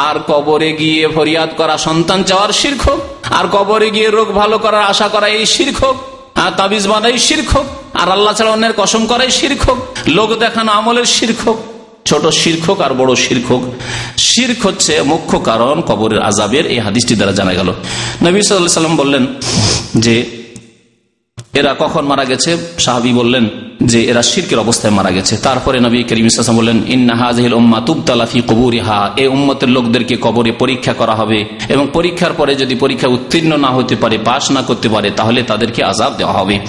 আর 0.08 0.18
কবরে 0.30 0.70
গিয়ে 0.80 1.04
ফরিয়াদ 1.16 1.52
করা 1.60 1.76
সন্তান 1.88 2.20
চাওয়ার 2.30 2.52
শির্ক 2.62 2.82
হোক, 2.88 3.00
আর 3.38 3.46
কবরে 3.56 3.88
গিয়ে 3.96 4.10
রোগ 4.18 4.28
ভালো 4.40 4.56
করার 4.64 4.84
আশা 4.92 5.08
করা 5.14 5.28
এই 5.38 5.46
শির্ক 5.56 5.78
হোক, 5.84 5.98
আর 6.44 6.52
তাবিজ 6.60 6.86
বানাই 6.92 7.18
শির্ক 7.28 7.48
হোক, 7.56 7.68
আর 8.02 8.08
আল্লাহ 8.16 8.34
ছাড়া 8.38 8.52
অন্যের 8.56 8.74
কসম 8.82 9.02
করাই 9.12 9.32
শির্ক 9.40 9.62
হোক, 9.68 9.80
লোক 10.18 10.30
দেখানো 10.44 10.70
আমলের 10.80 11.08
শির্ক 11.18 11.40
হোক, 11.48 11.58
ছোট 12.10 12.24
শির্ক 12.42 12.66
আর 12.86 12.94
বড় 13.00 13.12
শির্ক 13.26 13.50
শির্ক 14.28 14.60
হচ্ছে 14.68 14.94
মুখ্য 15.12 15.32
কারণ 15.50 15.76
কবরের 15.90 16.22
আজাবের 16.30 16.66
এই 16.74 16.80
হাদিসটি 16.86 17.14
দ্বারা 17.20 17.34
জানা 17.40 17.54
গেল। 17.60 17.70
নবী 18.26 18.38
সাল্লাম 18.42 18.96
বললেন 19.02 19.24
যে 20.06 20.16
এরা 21.54 21.76
কখন 21.80 22.06
মারা 22.06 22.26
গেছে? 22.26 22.58
সাহাবি 22.80 23.14
বললেন 23.14 23.50
যে 23.82 24.04
এরা 24.04 24.22
শির্কের 24.22 24.60
অবস্থায় 24.60 24.94
মারা 24.94 25.12
গেছে। 25.12 25.38
তারপরে 25.38 25.80
নবী 25.80 26.04
করিম 26.04 26.26
ইসলাম 26.26 26.58
বললেন 26.58 26.82
ইন্নাহাজহিল 26.88 27.54
উম্মা 27.54 27.80
তুবতালাফি 27.80 28.42
কবুরিহা। 28.42 29.12
এই 29.18 29.28
উম্মতের 29.28 29.70
লোকদেরকে 29.70 30.18
কবরে 30.22 30.52
পরীক্ষা 30.52 30.94
করা 30.94 31.16
হবে 31.16 31.46
এবং 31.70 31.88
পরীক্ষার 31.94 32.34
পরে 32.34 32.56
যদি 32.56 32.76
পরীক্ষা 32.76 33.08
উত্তীর্ণ 33.08 33.58
না 33.58 33.68
হতে 33.68 33.96
পারে, 33.96 34.18
পাশ 34.18 34.52
না 34.52 34.62
করতে 34.62 34.90
পারে, 34.90 35.12
তাহলে 35.12 35.44
তাদেরকে 35.44 35.84
আজাব 35.84 36.14
দেওয়া 36.18 36.34
হবে। 36.34 36.60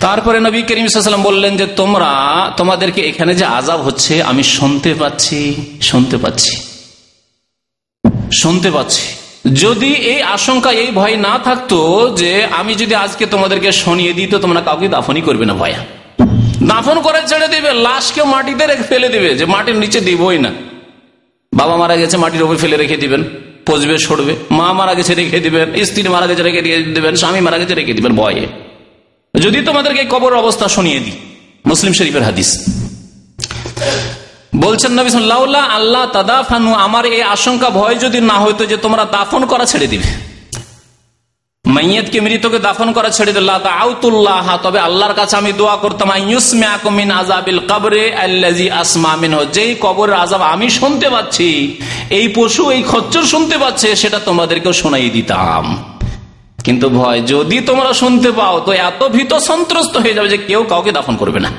তারপরে 0.00 0.40
নবী 0.40 0.62
করিম 0.62 0.86
সাল্লাম 0.86 1.22
বললেন 1.22 1.56
যে, 1.56 1.66
তোমরা, 1.66 2.10
তোমাদেরকে 2.56 3.00
এখানে 3.00 3.34
যে 3.34 3.44
আজাব 3.44 3.80
হচ্ছে, 3.80 4.22
আমি 4.22 4.42
শুনতে 4.42 4.94
পাচ্ছি 4.94 5.54
শুনতে 5.80 6.16
পাচ্ছি 6.16 6.56
শুনতে 8.32 8.70
পাচ্ছি। 8.70 9.25
যদি 9.62 9.90
এই 10.12 10.20
আশঙ্কা, 10.36 10.70
এই 10.72 10.90
ভয় 10.90 11.16
না 11.16 11.38
থাকতো 11.38 11.78
যে 12.16 12.46
আমি 12.50 12.74
যদি 12.74 12.94
আজকে 12.94 13.26
তোমাদেরকে 13.26 13.72
শনিয়ে 13.72 14.12
দিই, 14.12 14.26
তো 14.26 14.38
তোমরা 14.38 14.60
কাউকে 14.60 14.88
দাফনই 14.88 15.20
করবে 15.20 15.44
না 15.46 15.54
ভয়া। 15.54 15.80
দাফন 16.72 17.00
করে 17.00 17.20
ছেড়ে 17.26 17.48
দিবে, 17.48 17.72
লাশকে 17.72 18.22
মাটিতে 18.24 18.66
রেখে 18.66 18.82
ফেলে 18.82 19.08
দিবে, 19.08 19.34
যে 19.34 19.44
মাটির 19.44 19.76
নিচে 19.76 20.00
দিবই 20.00 20.38
না। 20.38 20.50
বাবা 21.52 21.76
মারা 21.76 21.96
গেছে, 21.96 22.16
মাটির 22.16 22.42
উপর 22.42 22.56
ফেলে 22.56 22.76
রেখে 22.76 22.96
দিবেন, 22.96 23.22
পচবে, 23.66 23.98
সরবে। 23.98 24.34
মা 24.50 24.72
মারা 24.72 24.94
গেছে, 24.94 25.14
রেখে 25.14 25.40
দিবেন, 25.40 25.66
স্ত্রী 25.84 26.08
মারা 26.08 26.26
গেছে, 26.26 26.42
রেখে 26.42 26.62
দিবেন, 26.96 27.14
স্বামী 27.14 27.40
মারা 27.40 27.58
গেছে, 27.58 27.74
রেখে 27.74 27.94
দিবেন, 27.94 28.12
ভয়ে। 28.16 28.46
যদি 29.34 29.60
তোমাদেরকে 29.60 30.04
কবর 30.04 30.32
অবস্থা 30.34 30.68
শুনিয়ে 30.68 31.00
দিই, 31.00 31.16
মুসলিম 31.66 31.92
শরীফের 31.92 32.22
হাদিস। 32.22 32.50
বলছেন 34.64 34.92
নবী 34.98 35.10
সাল্লাহ 35.16 35.42
আল্লাহ 35.78 36.04
তাদাফানু, 36.16 36.70
আমার 36.86 37.04
এই 37.16 37.22
আশঙ্কা, 37.36 37.68
ভয় 37.78 37.96
যদি 38.04 38.18
না 38.30 38.36
হইতো 38.44 38.62
যে 38.72 38.76
তোমরা 38.84 39.04
দাফন 39.16 39.42
করা 39.52 39.64
ছেড়ে 39.72 39.88
দিবে। 39.92 40.08
মাইয়াতকে 41.64 42.18
মৃতকে 42.26 42.58
দাফন 42.68 42.88
করা 42.96 43.10
ছেড়ে 43.16 43.32
দিল 43.36 43.50
আউতুল্লাহ 43.82 44.46
তবে 44.64 44.78
আল্লাহর 44.88 45.14
কাছে 45.20 45.34
আমি 45.40 45.52
দোয়া 45.60 45.76
করতাম 45.76 46.10
আজাবিল 47.20 47.60
কবরে 47.70 48.04
আসমামিন 48.82 49.34
যেই 49.56 49.72
কবরের 49.84 50.16
আজাব 50.24 50.42
আমি 50.54 50.66
শুনতে 50.78 51.06
পাচ্ছি, 51.14 51.48
এই 52.18 52.26
পশু, 52.36 52.62
এই 52.76 52.82
খচ্চর 52.90 53.24
শুনতে 53.32 53.56
পাচ্ছে, 53.62 53.88
সেটা 54.02 54.18
তোমাদেরকেও 54.28 54.74
শোনাই 54.80 55.10
দিতাম। 55.16 55.64
কিন্তু 56.66 56.86
ভয়, 56.98 57.20
যদি 57.32 57.58
তোমরা 57.68 57.90
শুনতে 58.02 58.30
পাও, 58.38 58.56
তো 58.66 58.70
এত 58.88 59.00
ভীত 59.14 59.32
সন্ত্রস্ত 59.48 59.94
হয়ে 60.02 60.16
যাবে 60.16 60.28
যে 60.34 60.38
কেউ 60.48 60.60
কাউকে 60.72 60.90
দাফন 60.98 61.14
করবে 61.22 61.40
না। 61.44 61.50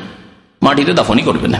মাটিতে 0.65 0.93
দাফনই 0.99 1.25
করবে 1.29 1.47
না। 1.55 1.59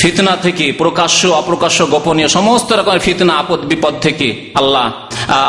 ফিতনা 0.00 0.36
থেকে, 0.36 0.72
প্রকাশ্য, 0.72 1.28
অপ্রকাশ্য, 1.28 1.86
গোপনীয়, 1.86 2.28
সমস্ত 2.28 2.72
রকমের 2.72 3.00
ফিতনা, 3.06 3.32
আপদ, 3.42 3.60
বিপদ 3.60 3.94
থেকে 4.00 4.50
আল্লাহ 4.54 4.86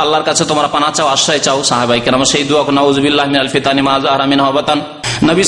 আল্লাহর 0.04 0.24
কাছে 0.24 0.46
তোমরা 0.46 0.68
পানা 0.68 0.90
চাও, 0.92 1.08
আশ্রয় 1.08 1.40
চাও, 1.40 1.64
সাহাবাই 1.64 2.00
কেরাম। 2.00 2.24
সেই 2.24 2.44
দুয়া 2.44 2.64
নওয়াজবিল্লাহ 2.78 3.26
মিন 3.28 3.40
আলফিতানি 3.46 3.82
মা 3.82 4.00
জাহারা 4.04 4.26
মিন 4.26 4.40
হাওয়াবাতান 4.40 4.82
নবী 5.24 5.44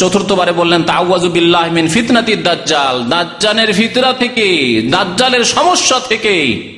চতুর্থবারে 0.00 0.52
বললেন 0.52 0.82
তাওয়াজুবিল্লাহমিন 0.82 1.88
ফিতনাতি 1.88 2.36
দাজ্জাল। 2.36 2.96
দাজ্জালের 3.08 3.72
ফিতরা 3.72 4.12
থেকে, 4.12 4.46
দাজ্জালের 4.90 5.44
সমস্যা 5.44 6.00
থেকে, 6.08 6.34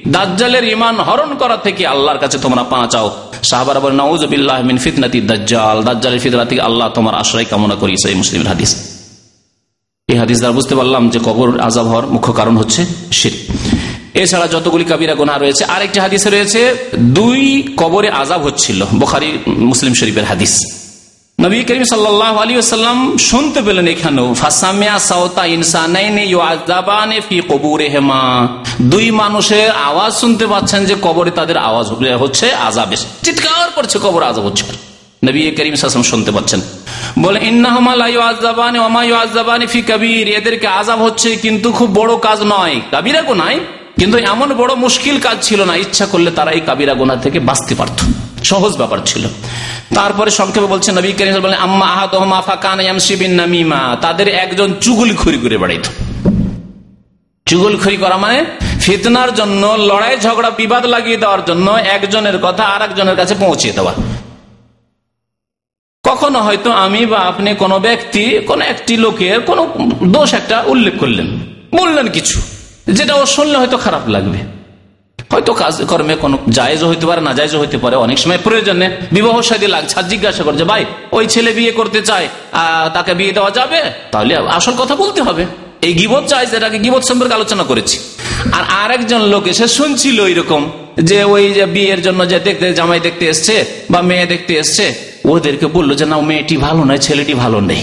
দাজ্জালের 0.08 0.64
ইমান 0.64 0.96
হরণ 1.00 1.34
করা 1.34 1.56
থেকে 1.56 1.86
আল্লাহর 1.86 2.18
কাছে 2.18 2.38
তোমরা 2.38 2.62
পানা 2.62 2.86
চাও। 2.86 3.10
সাহাবার 3.42 3.80
বলেন 3.80 4.00
নওয়াজুবিল্লাহমিন 4.00 4.76
ফিতনাতি 4.78 5.20
দাজ্জাল। 5.20 5.82
দাজ্জালের 5.82 6.20
ফিতরা 6.20 6.44
থেকে 6.44 6.60
আল্লাহ 6.60 6.88
তোমার 6.88 7.14
আশ্রয় 7.14 7.44
কামনা 7.44 7.74
করি, 7.74 7.94
সেই 8.02 8.14
মুসলিম 8.14 8.42
হাদিস। 8.46 8.91
এই 10.12 10.18
হাদিস 10.22 10.38
দ্বারা 10.38 10.54
বুঝতে 10.58 10.74
পারলাম 10.74 11.02
যে 11.12 11.18
কবর 11.28 11.48
আজাব 11.60 11.86
হওয়ার 11.86 12.06
মুখ্য 12.06 12.30
কারণ 12.32 12.54
হচ্ছে 12.56 12.80
শির। 13.12 13.34
এছাড়া 14.22 14.46
যতগুলি 14.54 14.84
কাবিরা 14.84 15.14
গোনা 15.14 15.38
রয়েছে, 15.38 15.62
আরেকটি 15.64 15.98
হাদিসে 16.00 16.28
রয়েছে, 16.30 16.60
দুই 17.18 17.42
কবরে 17.76 18.08
আজাব 18.22 18.40
হচ্ছিল, 18.42 18.78
বোখারি, 19.00 19.28
মুসলিম 19.70 19.92
শরীফের 19.94 20.24
হাদিস। 20.24 20.54
নবী 21.38 21.56
করিম 21.68 21.84
শুনতে 23.30 23.60
পেলেন 23.66 23.86
এখানেও 23.94 24.28
দুই 28.92 29.06
মানুষের 29.22 29.68
আওয়াজ 29.88 30.12
শুনতে 30.20 30.44
পাচ্ছেন 30.46 30.80
যে 30.88 30.94
কবরে 31.02 31.30
তাদের 31.30 31.56
আওয়াজ 31.68 31.86
হচ্ছে 32.22 32.46
আজাব 32.68 32.90
চিৎকার 33.24 33.68
করছে, 33.76 33.96
কবর 34.02 34.22
আজাব 34.22 34.44
হচ্ছে। 34.44 34.91
নবী 35.24 35.50
করিম 35.50 35.74
সাসম 35.74 36.02
শুনতে 36.02 36.30
পাচ্ছেন। 36.30 36.60
বলে 37.18 37.40
ফি 39.66 39.82
কবির। 39.82 40.28
এদেরকে 40.28 40.66
আজাব 40.66 41.02
হচ্ছে 41.02 41.36
কিন্তু 41.36 41.72
খুব 41.72 41.94
বড় 41.94 42.18
কাজ 42.18 42.38
নয়। 42.44 42.80
কাবিরা 42.90 43.22
গোনায়, 43.22 43.60
কিন্তু 43.98 44.18
এমন 44.18 44.54
বড় 44.54 44.74
মুশকিল 44.74 45.20
কাজ 45.20 45.36
ছিল 45.42 45.64
না। 45.64 45.76
ইচ্ছা 45.76 46.06
করলে 46.06 46.30
তারা 46.30 46.50
এই 46.50 46.60
কাবিরা 46.60 46.94
গোনা 46.94 47.16
থেকে 47.16 47.40
বাঁচতে 47.40 47.74
পারত। 47.74 47.98
সহজ 48.44 48.76
ব্যাপার 48.76 48.98
ছিল। 49.06 49.26
তারপরে 49.94 50.30
সংক্ষেপে 50.30 50.66
বলছেন 50.66 50.98
নবী 50.98 51.12
করিম 51.12 51.40
বলেন, 51.40 51.58
আম্মা 51.58 51.86
আহাদমা 51.86 52.40
ফাকানিবিন 52.40 53.32
নামিমা। 53.32 53.96
তাদের 54.00 54.28
একজন 54.28 54.74
চুগুলি 54.80 55.14
খুরি 55.14 55.38
করে 55.38 55.58
বেড়াইত। 55.58 55.86
চুগুল 57.46 57.76
খুরি 57.76 57.96
করা 57.96 58.16
মানে 58.16 58.44
ফিতনার 58.80 59.34
জন্য, 59.34 59.66
লড়াই, 59.66 60.16
ঝগড়া, 60.20 60.50
বিবাদ 60.50 60.86
লাগিয়ে 60.86 61.16
দেওয়ার 61.16 61.44
জন্য 61.44 61.70
একজনের 61.70 62.38
কথা 62.38 62.64
আর 62.64 63.14
কাছে 63.16 63.34
পৌঁছে 63.34 63.72
দেওয়া। 63.72 63.92
কখনো 66.12 66.38
হয়তো 66.46 66.70
আমি 66.84 67.02
বা 67.12 67.18
আপনি 67.30 67.50
কোনো 67.62 67.76
ব্যক্তি, 67.78 68.24
কোন 68.48 68.60
একটি 68.72 68.94
লোকের 69.04 69.36
কোন 69.48 69.58
দোষ 70.14 70.30
একটা 70.40 70.56
উল্লেখ 70.72 70.94
করলেন। 71.02 71.28
বললেন 71.80 72.06
কিছু, 72.16 72.36
যেটা 72.96 73.12
ও 73.14 73.22
শুনলে 73.26 73.56
হয়তো 73.58 73.76
খারাপ 73.84 74.04
লাগবে। 74.14 74.38
হয়তো 75.32 75.52
কাজ 75.60 75.74
কর্মে 75.90 76.14
কোনো 76.24 76.36
জায়জ 76.48 76.80
হইতে 76.84 77.06
পারে, 77.06 77.20
না 77.26 77.32
জায়জ 77.38 77.54
হইতে 77.56 77.78
পারে, 77.82 77.96
অনেক 77.96 78.18
সময় 78.22 78.40
প্রয়োজনে 78.46 78.86
বিবাহ 79.12 79.34
সাদী 79.50 79.66
লাগছে। 79.66 79.94
জিজ্ঞাসা 80.08 80.42
করছে, 80.46 80.64
ভাই, 80.64 80.82
ওই 81.16 81.24
ছেলে 81.26 81.50
বিয়ে 81.58 81.72
করতে 81.78 82.00
চায় 82.08 82.26
তাকে 82.94 83.12
বিয়ে 83.18 83.32
দেওয়া 83.36 83.50
যাবে? 83.58 83.80
তাহলে 84.12 84.32
আসল 84.58 84.74
কথা 84.82 84.94
বলতে 85.02 85.20
হবে। 85.28 85.44
এই 85.86 85.92
গিবত 86.00 86.24
চাই 86.32 86.44
যেটাকে 86.52 86.78
গিবত 86.84 87.02
সম্পর্কে 87.10 87.34
আলোচনা 87.34 87.64
করেছি। 87.70 87.96
আর 88.56 88.64
আরেকজন 88.82 89.22
লোক 89.32 89.44
এসে 89.52 89.66
শুনছিল 89.78 90.18
এরকম 90.32 90.62
যে 91.10 91.18
ওই 91.34 91.44
যে 91.56 91.64
বিয়ের 91.74 92.00
জন্য 92.02 92.20
যে 92.32 92.38
দেখতে, 92.48 92.66
জামাই 92.78 93.00
দেখতে 93.06 93.24
এসছে 93.32 93.56
বা 93.92 94.00
মেয়ে 94.10 94.26
দেখতে 94.32 94.52
এসছে 94.62 94.86
ওদেরকে 95.24 95.66
বলল 95.66 95.94
যে, 95.94 96.06
না 96.06 96.16
মেয়েটি 96.20 96.56
ভালো 96.56 96.84
নয়, 96.84 96.98
ছেলেটি 96.98 97.34
ভালো 97.34 97.60
নেই। 97.60 97.82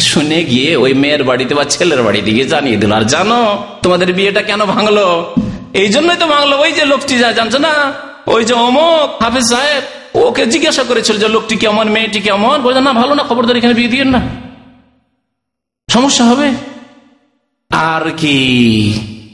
শুনে 0.00 0.44
গিয়ে 0.44 0.76
ওই 0.76 0.94
মেয়ের 0.94 1.24
বাড়িতে 1.24 1.54
বা 1.54 1.64
ছেলের 1.64 2.02
বাড়িতে 2.02 2.30
গিয়ে 2.32 2.44
জানিয়ে 2.44 2.76
দিল, 2.76 2.92
আর 2.92 3.02
জানো, 3.02 3.64
তোমাদের 3.82 4.12
বিয়েটা 4.12 4.42
কেন 4.42 4.64
ভাঙলো? 4.64 5.34
এই 5.74 5.88
জন্যই 5.88 6.16
তো 6.16 6.26
ভাঙলো, 6.26 6.58
ওই 6.58 6.72
যে 6.72 6.84
লোকটি 6.84 7.18
যা 7.18 7.32
জানছো 7.32 7.58
না, 7.58 7.92
ওই 8.26 8.44
যে 8.44 8.54
অমক 8.54 9.22
হাফিজ 9.22 9.44
সাহেব, 9.44 9.82
ওকে 10.14 10.46
জিজ্ঞাসা 10.46 10.82
করেছিল 10.82 11.16
যে, 11.18 11.28
লোকটি 11.28 11.56
কেমন, 11.56 11.88
মেয়েটি 11.88 12.20
কেমন? 12.20 12.62
বলছে, 12.62 12.80
না, 12.80 12.92
ভালো 12.92 13.14
না 13.14 13.22
খবরদার 13.22 13.56
এখানে 13.56 13.74
বিয়ে 13.74 13.88
দিয়ে 13.88 14.04
না। 14.04 14.20
সমস্যা 15.88 16.24
হবে? 16.24 16.48
আর 17.70 18.10
কি 18.16 18.36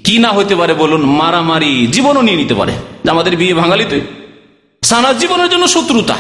কি 0.05 0.19
না 0.19 0.33
হইতে 0.33 0.55
পারে 0.57 0.75
বলুন, 0.75 1.05
মারামারি 1.05 1.87
জীবনও 1.87 2.23
নিয়ে 2.23 2.37
নিতে 2.37 2.55
পারে 2.55 2.73
আমাদের 3.11 3.37
বিয়ে 3.37 3.55
ভাঙালি 3.55 3.85
তুই। 3.85 4.01
সারা 4.91 5.11
জীবনের 5.21 5.49
জন্য 5.53 5.65
শত্রুতা। 5.75 6.17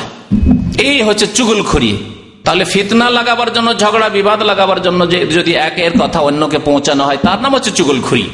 এই 0.89 0.99
হচ্ছে 1.09 1.27
চুগল 1.37 1.61
খড়িয়ে 1.71 1.97
তাহলে 2.45 2.65
ফিতনা 2.73 3.07
লাগাবার 3.19 3.51
জন্য, 3.57 3.69
ঝগড়া, 3.83 4.09
বিবাদ 4.19 4.41
লাগাবার 4.51 4.81
জন্য 4.87 5.01
যদি 5.37 5.53
একের 5.69 5.93
কথা 6.03 6.19
অন্যকে 6.29 6.59
পৌঁছানো 6.69 7.03
হয়, 7.09 7.19
তার 7.27 7.39
নাম 7.45 7.53
হচ্ছে 7.57 7.73
চুগল 7.79 7.99
খুরি 8.07 8.25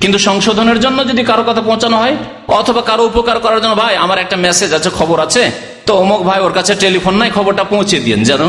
কিন্তু 0.00 0.18
সংশোধনের 0.28 0.78
জন্য 0.84 0.98
যদি 1.10 1.22
কারও 1.30 1.44
কথা 1.48 1.62
পৌঁছানো 1.68 1.96
হয়, 2.02 2.14
অথবা 2.60 2.80
কারও 2.88 3.02
উপকার 3.10 3.36
করার 3.44 3.60
জন্য, 3.62 3.74
ভাই, 3.82 3.94
আমার 4.04 4.18
একটা 4.24 4.36
মেসেজ 4.44 4.70
আছে, 4.78 4.90
খবর 4.98 5.18
আছে, 5.26 5.42
তো 5.86 5.92
অমুক 6.02 6.20
ভাই 6.28 6.40
ওর 6.46 6.52
কাছে 6.58 6.72
টেলিফোন 6.84 7.14
নাই, 7.20 7.30
খবরটা 7.36 7.64
পৌঁছে 7.72 7.96
দিন 8.06 8.20
যেন 8.30 8.42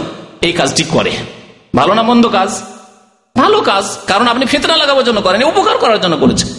এই 0.47 0.53
কাজটি 0.59 0.83
করে। 0.95 1.13
ভালো 1.79 1.91
না 1.97 2.03
মন্দ 2.09 2.25
কাজ? 2.37 2.51
ভালো 3.35 3.57
কাজ, 3.69 3.85
কারণ 4.09 4.25
আপনি 4.33 4.45
ফিতনা 4.51 4.75
লাগাবার 4.81 5.05
জন্য 5.09 5.19
করেন, 5.25 5.39
উপকার 5.51 5.75
করার 5.83 5.99
জন্য 6.03 6.15
করেছেন 6.23 6.49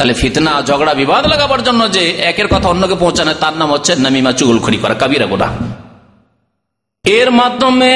তাহলে 0.00 0.14
ফিতনা, 0.14 0.52
ঝগড়া, 0.66 0.92
বিবাদ 0.94 1.26
লাগাবার 1.26 1.62
জন্য 1.62 1.92
যে 1.92 2.02
একের 2.10 2.48
কথা 2.48 2.68
অন্যকে 2.68 2.94
পৌঁছানো, 2.94 3.32
তার 3.34 3.54
নাম 3.56 3.72
হচ্ছে 3.72 3.92
নামিমা 3.96 4.32
চুগলখড়ি 4.32 4.78
করা, 4.78 4.94
কাবিরা 4.94 5.26
গোড়া 5.26 5.48
এর 7.04 7.30
মাধ্যমে 7.30 7.92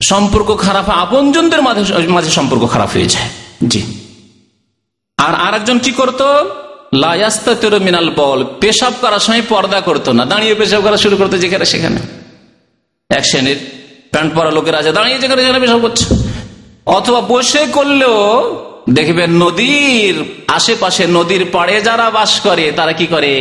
সম্পর্ক 0.00 0.48
খারাপ 0.56 0.88
আপনজনদের 0.88 1.62
মাঝে 2.08 2.30
সম্পর্ক 2.30 2.64
খারাপ 2.72 2.90
হয়ে 2.94 3.06
যায়। 3.06 3.30
জি। 3.66 3.80
আর 5.18 5.34
আরেকজন 5.34 5.78
কি 5.78 5.92
করতো? 5.92 6.26
মিনাল 7.78 8.10
বল 8.10 8.44
পেশাব 8.60 8.92
করার 9.00 9.18
সময় 9.18 9.42
পর্দা 9.48 9.80
করতো 9.80 10.12
না, 10.12 10.24
দাঁড়িয়ে 10.24 10.54
পেশাব 10.54 10.80
করা 10.82 10.96
শুরু 10.96 11.16
করতো 11.16 11.38
যেখানে 11.38 11.64
সেখানে। 11.64 12.00
এক 13.10 13.24
শ্রেণির 13.24 13.58
প্যান্ট 14.10 14.30
পরা 14.34 14.50
লোকের 14.50 14.74
আছে, 14.74 14.92
দাঁড়িয়ে 14.92 15.18
যেখানে 15.18 15.40
যেখানে 15.42 15.60
পেশাব 15.60 15.80
করছে। 15.80 16.04
অথবা 16.86 17.20
বসে 17.20 17.66
করলেও 17.72 18.16
দেখবেন 18.90 19.30
নদীর 19.30 20.14
আশেপাশে 20.48 21.06
নদীর 21.06 21.44
পাড়ে 21.52 21.80
যারা 21.80 22.10
বাস 22.10 22.40
করে, 22.40 22.72
তারা 22.76 22.92
কি 22.92 23.06
করে? 23.06 23.34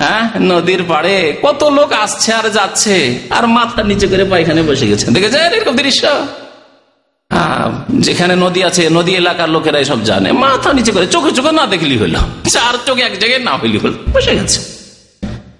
হ্যাঁ? 0.00 0.22
নদীর 0.40 0.82
পাড়ে 0.88 1.16
কত 1.42 1.64
লোক 1.64 1.92
আসছে 1.92 2.32
আর 2.32 2.50
যাচ্ছে, 2.50 3.18
আর 3.30 3.46
মাথা 3.46 3.82
নিচে 3.82 4.06
করে 4.06 4.24
পায়খানে 4.24 4.62
বসে 4.62 4.86
গেছে। 4.86 5.06
দেখেছেন 5.06 5.52
এরকম 5.52 5.76
দৃশ্য? 5.76 6.26
যেখানে 7.90 8.36
নদী 8.36 8.62
আছে, 8.62 8.90
নদী 8.90 9.12
এলাকার 9.12 9.48
লোকেরা 9.48 9.84
সব 9.84 10.04
জানে। 10.04 10.32
মাথা 10.32 10.72
নিচে 10.72 10.92
করে, 10.92 11.06
চোখে 11.06 11.30
চোখে 11.30 11.52
না 11.52 11.66
দেখলি 11.66 11.98
হলো। 11.98 12.18
চার 12.50 12.74
চোখে 12.86 13.02
এক 13.02 13.18
জায়গায় 13.18 13.42
না 13.44 13.52
হইলি 13.56 13.78
হলো। 13.78 13.96
বসে 14.12 14.36
গেছে। 14.36 14.60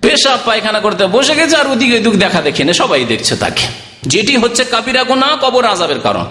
পেশাব 0.03 0.38
পায়খানা 0.45 0.80
করতে 0.80 1.07
বসে 1.07 1.34
গেছে, 1.34 1.57
আর 1.57 1.66
ওদিকে 1.66 1.99
দুঃখ 1.99 2.14
দেখা 2.14 2.40
দেখে 2.43 2.72
সবাই 2.72 3.05
দেখছে 3.05 3.36
তাকে। 3.36 3.66
যেটি 4.03 4.36
হচ্ছে 4.36 4.64
কাপিরা 4.64 5.03
গোনা 5.05 5.28
কবর 5.40 5.64
আজাবের 5.64 6.01
কারণ। 6.01 6.24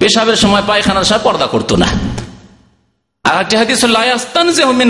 পেশাবের 0.00 0.36
সময় 0.36 0.62
পায়খানার 0.66 1.04
সময় 1.04 1.20
পর্দা 1.22 1.46
করতো 1.46 1.76
না। 1.76 1.86
আর 3.24 3.40
একটি 3.40 3.56
হাদিস 3.56 3.84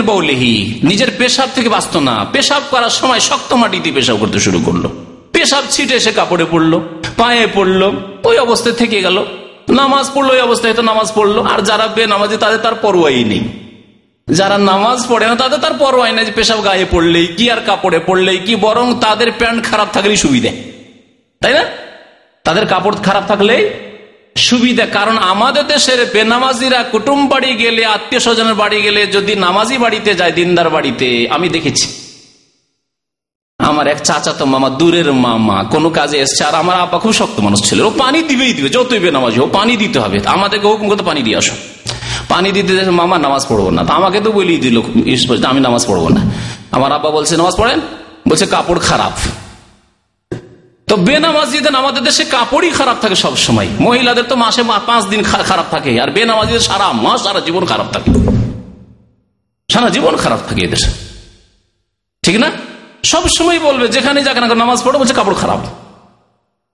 বৌলিহি 0.05 0.79
নিজের 0.83 1.07
পেশাব 1.17 1.49
থেকে 1.55 1.69
বাঁচত 1.69 1.97
না। 1.97 2.25
পেশাব 2.31 2.63
করার 2.69 2.89
সময় 2.89 3.19
শক্ত 3.19 3.53
মাটি 3.53 3.79
দিয়ে 3.79 3.95
পেশাব 3.95 4.17
করতে 4.17 4.39
শুরু 4.39 4.61
করল। 4.65 4.87
পেশাব 5.33 5.63
ছিটে 5.69 5.93
এসে 5.93 6.11
কাপড়ে 6.11 6.45
পড়ল, 6.51 6.79
পায়ে 7.17 7.47
পড়ল, 7.53 7.91
ওই 8.23 8.37
অবস্থায় 8.37 8.75
থেকে 8.75 9.01
গেল। 9.01 9.25
নামাজ 9.69 10.11
পড়ল, 10.13 10.29
ওই 10.29 10.41
অবস্থায় 10.41 10.73
তো 10.73 10.81
নামাজ 10.81 11.11
পড়ল। 11.15 11.43
আর 11.43 11.61
যারা 11.61 11.87
বে 11.87 12.07
নামাজি 12.07 12.37
তাদের 12.37 12.57
তার 12.57 12.75
পরোয়াই 12.75 13.23
নেই। 13.23 13.41
যারা 14.29 14.57
নামাজ 14.57 15.07
পড়ে 15.09 15.27
না, 15.27 15.35
তাদের 15.35 15.59
তার 15.59 15.73
পরোয়াই 15.73 16.11
নেই 16.11 16.25
যে 16.25 16.31
পেশাব 16.31 16.65
গায়ে 16.65 16.85
পড়লেই 16.91 17.27
কি 17.27 17.51
আর 17.51 17.57
কাপড়ে 17.65 17.99
পড়লেই 17.99 18.37
কি, 18.37 18.55
বরং 18.55 18.99
তাদের 19.01 19.31
প্যান্ট 19.31 19.65
খারাপ 19.65 19.87
থাকলেই 19.93 20.17
সুবিধে। 20.17 20.51
তাই 21.41 21.53
না? 21.53 21.63
তাদের 22.43 22.65
কাপড় 22.65 22.95
খারাপ 22.95 23.23
থাকলেই 23.27 23.69
সুবিধা, 24.35 24.85
কারণ 24.85 25.17
আমাদের 25.17 25.63
দেশের 25.67 25.99
বেনামাজিরা 26.13 26.83
কুটুম 26.83 27.27
বাড়ি 27.27 27.51
গেলে, 27.55 27.85
আত্মীয় 27.85 28.21
স্বজনের 28.21 28.53
বাড়ি 28.53 28.81
গেলে 28.81 29.07
যদি 29.07 29.35
নামাজি 29.35 29.77
বাড়িতে 29.77 30.13
যায়, 30.15 30.31
দিনদার 30.31 30.69
বাড়িতে, 30.69 31.27
আমি 31.35 31.49
দেখেছি। 31.49 31.87
আমার 33.59 33.87
এক 33.87 33.99
চাচা 34.03 34.31
তো 34.33 34.45
মামা, 34.45 34.69
দূরের 34.69 35.13
মামা, 35.13 35.63
কোনো 35.63 35.89
কাজে 35.89 36.17
এসছে, 36.17 36.43
আর 36.43 36.55
আমার 36.55 36.77
আব্বা 36.79 36.97
খুব 36.99 37.13
শক্ত 37.13 37.39
মানুষ 37.39 37.59
ছিল। 37.69 37.81
ও 37.81 37.89
পানি 37.89 38.19
দিবেই 38.23 38.53
দিবে, 38.53 38.69
যতই 38.69 38.99
বেনামাজি 38.99 39.39
হোক, 39.39 39.49
পানি 39.51 39.77
দিতে 39.77 39.99
হবে। 39.99 40.17
আমাদেরকে 40.25 40.67
হুকুম 40.67 40.87
করতে 40.89 41.03
পানি 41.03 41.21
দিয়ে 41.21 41.37
আসো। 41.37 41.55
পানি 42.29 42.51
দিতে 42.51 42.71
মামা 42.91 43.17
নামাজ 43.17 43.43
পড়ব 43.49 43.69
না। 43.69 43.81
আমাকে 43.89 44.19
তো 44.21 44.31
বলেই 44.31 44.57
দিল 44.57 44.77
আমি 45.45 45.59
নামাজ 45.59 45.83
পড়ব 45.87 46.05
না। 46.09 46.21
আমার 46.71 46.91
আব্বা 46.91 47.09
বলছে, 47.09 47.33
নামাজ 47.37 47.55
পড়েন? 47.57 47.79
বলছে, 48.29 48.45
কাপড় 48.45 48.79
খারাপ। 48.79 49.13
তো 50.91 50.97
বেনামাজিদের 51.09 51.75
আমাদের 51.81 52.03
দেশে 52.03 52.23
কাপড়ই 52.35 52.71
খারাপ 52.79 52.97
থাকে 53.03 53.17
সব 53.25 53.33
সময়। 53.45 53.69
মহিলাদের 53.85 54.25
তো 54.31 54.35
মাসে 54.43 54.61
পাঁচ 54.89 55.03
দিন 55.11 55.21
খারাপ 55.23 55.67
থাকে, 55.73 55.91
আর 56.03 56.09
বেনামাজিদের 56.15 56.63
সারা 56.69 56.87
মাস 57.05 57.19
সারা 57.23 57.39
জীবন 57.47 57.63
খারাপ 57.71 57.87
থাকে। 57.93 58.09
সারা 59.69 59.89
জীবন 59.95 60.13
খারাপ 60.23 60.39
থাকে 60.47 60.61
এদের। 60.67 60.81
ঠিক 62.23 62.35
না? 62.43 62.49
সব 63.11 63.23
সময় 63.37 63.59
বলবে, 63.67 63.85
যেখানে 63.87 64.19
যাকে 64.27 64.39
না 64.41 64.47
নামাজ 64.63 64.79
পড়ো, 64.83 64.97
বলছে 64.99 65.15
কাপড় 65.19 65.37
খারাপ। 65.43 65.61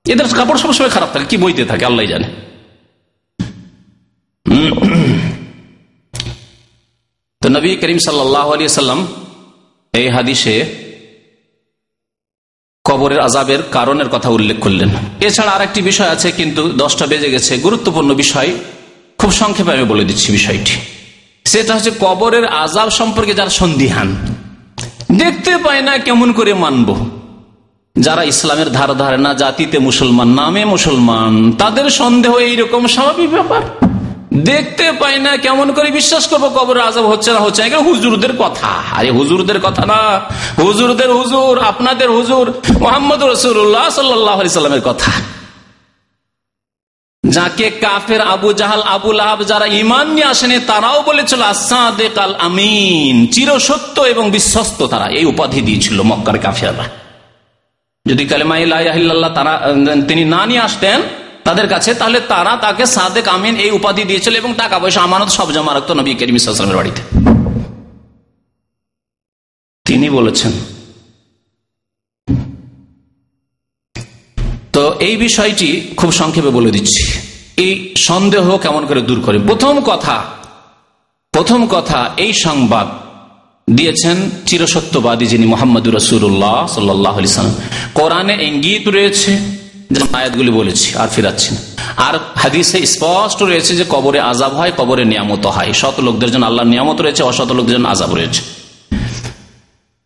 এদের 0.05 0.27
কাপড় 0.39 0.59
সবসময় 0.63 0.91
খারাপ 0.95 1.09
থাকে, 1.13 1.25
কি 1.31 1.37
বইতে 1.43 1.63
থাকে, 1.71 1.83
আল্লাহ 1.89 2.05
জানে। 2.13 2.27
তো 7.41 7.47
নবী 7.55 7.69
করিম 7.81 7.99
সাল্লাহ 8.07 8.45
আলী 8.53 8.63
সাল্লাম 8.81 8.99
এই 9.93 10.07
হাদিসে 10.15 10.86
কবরের 12.87 13.19
আজাবের 13.19 13.61
কারণের 13.71 14.09
কথা 14.09 14.29
উল্লেখ 14.29 14.57
করলেন। 14.59 14.89
এছাড়া 15.21 15.51
আর 15.51 15.61
একটি 15.61 15.81
বিষয় 15.81 16.09
আছে, 16.09 16.31
কিন্তু 16.31 16.61
দশটা 16.75 17.05
বেজে 17.05 17.29
গেছে। 17.29 17.57
গুরুত্বপূর্ণ 17.57 18.09
বিষয়, 18.13 18.49
খুব 19.17 19.31
সংক্ষেপে 19.31 19.71
আমি 19.71 19.83
বলে 19.83 20.03
দিচ্ছি 20.05 20.31
বিষয়টি। 20.31 20.73
সেটা 21.45 21.71
হচ্ছে 21.75 21.91
কবরের 21.99 22.45
আজাব 22.45 22.89
সম্পর্কে 22.89 23.33
যার 23.33 23.49
সন্দিহান। 23.49 24.15
দেখতে 25.17 25.57
পায় 25.57 25.81
না 25.81 25.97
কেমন 25.97 26.31
করে 26.31 26.53
মানব। 26.53 26.87
যারা 27.95 28.23
ইসলামের 28.23 28.69
ধার 28.71 28.91
ধারে 28.97 29.17
না, 29.17 29.31
জাতিতে 29.33 29.77
মুসলমান, 29.79 30.27
নামে 30.27 30.65
মুসলমান, 30.65 31.33
তাদের 31.51 31.89
সন্দেহ 31.89 32.33
এইরকম 32.37 32.87
স্বাভাবিক 32.87 33.29
ব্যাপার। 33.29 33.61
দেখতে 34.33 34.91
পাই 34.91 35.19
না, 35.19 35.37
কেমন 35.37 35.71
করে 35.71 35.91
বিশ্বাস 35.91 36.27
করব 36.27 36.45
কবর 36.47 36.79
আজব 36.79 37.05
হচ্ছে 37.05 37.31
না 37.31 37.39
হচ্ছে 37.39 37.69
না 37.69 37.77
হুজুরদের 37.77 38.37
কথা। 38.37 38.67
আরে 38.67 39.09
হুজুরদের 39.09 39.59
কথা 39.59 39.85
না। 39.85 40.21
হুজুরদের 40.63 41.11
হুজুর, 41.11 41.59
আপনাদের 41.59 42.11
হুজুর, 42.11 42.53
মোহাম্মদ 42.79 43.23
রসুল্লাহ 43.23 43.89
সাল্লামের 43.89 44.81
কথা। 44.81 45.11
যাকে 47.23 47.69
কাফের 47.69 48.21
আবু 48.21 48.53
জাহাল 48.53 48.81
আবুল 48.81 49.19
আহাব 49.19 49.43
যারা 49.43 49.65
ইমান 49.65 50.07
নিয়ে 50.09 50.25
আসেনি, 50.25 50.59
তারাও 50.59 51.01
বলেছিল 51.01 51.41
আসাদেকাল 51.41 52.35
আমিন 52.35 53.27
চির 53.27 53.59
সত্য 53.59 54.01
এবং 54.01 54.31
বিশ্বস্ত 54.31 54.83
তারা। 54.83 55.07
এই 55.07 55.25
উপাধি 55.25 55.61
দিয়েছিল 55.61 56.01
মক্কার 56.01 56.37
কাফেররা। 56.39 56.85
যদি 58.05 58.25
কালেমাইল্লাহ 58.25 59.33
তারা, 59.33 59.53
তিনি 60.07 60.25
না 60.25 60.45
নিয়ে 60.45 60.59
আসতেন 60.59 61.01
তাদের 61.47 61.67
কাছে, 61.73 61.91
তাহলে 61.99 62.19
তারা 62.33 62.53
তাকে 62.65 62.83
সাদেক 62.95 63.25
আমিন 63.35 63.55
এই 63.65 63.71
উপাধি 63.79 64.03
দিয়েছিল 64.09 64.33
এবং 64.41 64.51
টাকা 64.61 64.75
পয়সা, 64.81 64.99
আমানত 65.07 65.29
সব 65.37 65.47
জমা 65.55 65.71
রাখতো 65.73 65.91
নবী 65.99 66.11
করিমের 66.19 66.75
বাড়িতে। 66.79 67.01
তিনি 69.85 70.07
বলেছেন, 70.17 70.53
তো 74.75 74.83
এই 75.07 75.15
বিষয়টি 75.25 75.69
খুব 75.99 76.09
সংক্ষেপে 76.19 76.51
বলে 76.57 76.71
দিচ্ছি। 76.75 77.03
এই 77.65 77.73
সন্দেহ 78.07 78.45
কেমন 78.63 78.83
করে 78.89 79.01
দূর 79.09 79.19
করে? 79.25 79.37
প্রথম 79.49 79.75
কথা 79.91 80.15
প্রথম 81.33 81.59
কথা, 81.75 81.99
এই 82.25 82.33
সংবাদ 82.45 82.87
দিয়েছেন 83.67 84.17
চিরসত্যবাদী 84.47 85.25
যিনি 85.33 85.45
মোহাম্মদুর 85.53 85.95
রসুল্লাহ 85.99 86.57
সাল্লাম 86.75 87.47
কোরআনে 87.99 88.35
ইঙ্গিত 88.47 88.85
রয়েছে 88.97 89.31
আয়াতগুলি 90.19 90.51
বলেছি, 90.59 90.87
আর 91.01 91.09
ফিরাচ্ছি 91.15 91.51
আর 92.07 92.15
হাদিসে 92.41 92.77
স্পষ্ট 92.93 93.39
রয়েছে 93.43 93.71
যে 93.79 93.85
কবরে 93.93 94.19
আজাব 94.31 94.53
হয়, 94.59 94.71
কবরে 94.79 95.03
নিয়ামত 95.11 95.45
হয়। 95.55 95.71
শত 95.81 95.95
লোকদের 96.07 96.29
জন্য 96.33 96.45
আল্লাহ 96.49 96.65
নিয়ামত 96.73 96.97
রয়েছে 97.01 97.21
অশত 97.31 97.49
লোকদের 97.57 97.73
জন্য 97.77 97.87
আজাব 97.95 98.11
রয়েছে। 98.19 98.41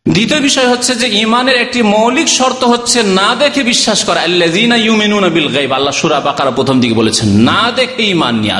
দ্বিতীয় 0.05 0.39
বিষয় 0.47 0.67
হচ্ছে 0.73 0.91
যে 1.01 1.07
ইমানের 1.25 1.57
একটি 1.63 1.79
মৌলিক 1.95 2.27
শর্ত 2.39 2.61
হচ্ছে 2.73 2.99
না 3.19 3.29
দেখে 3.41 3.61
বিশ্বাস 3.71 3.99
করা। 4.07 4.19
আল্লাহ 5.77 5.93
সুরা 6.01 6.19
প্রথম 6.59 6.75
দিকে 6.81 6.95
বলেছেন, 7.01 7.27
না 7.49 7.61
দেখে 7.79 8.03
ইমান 8.15 8.35
নিয়ে 8.43 8.59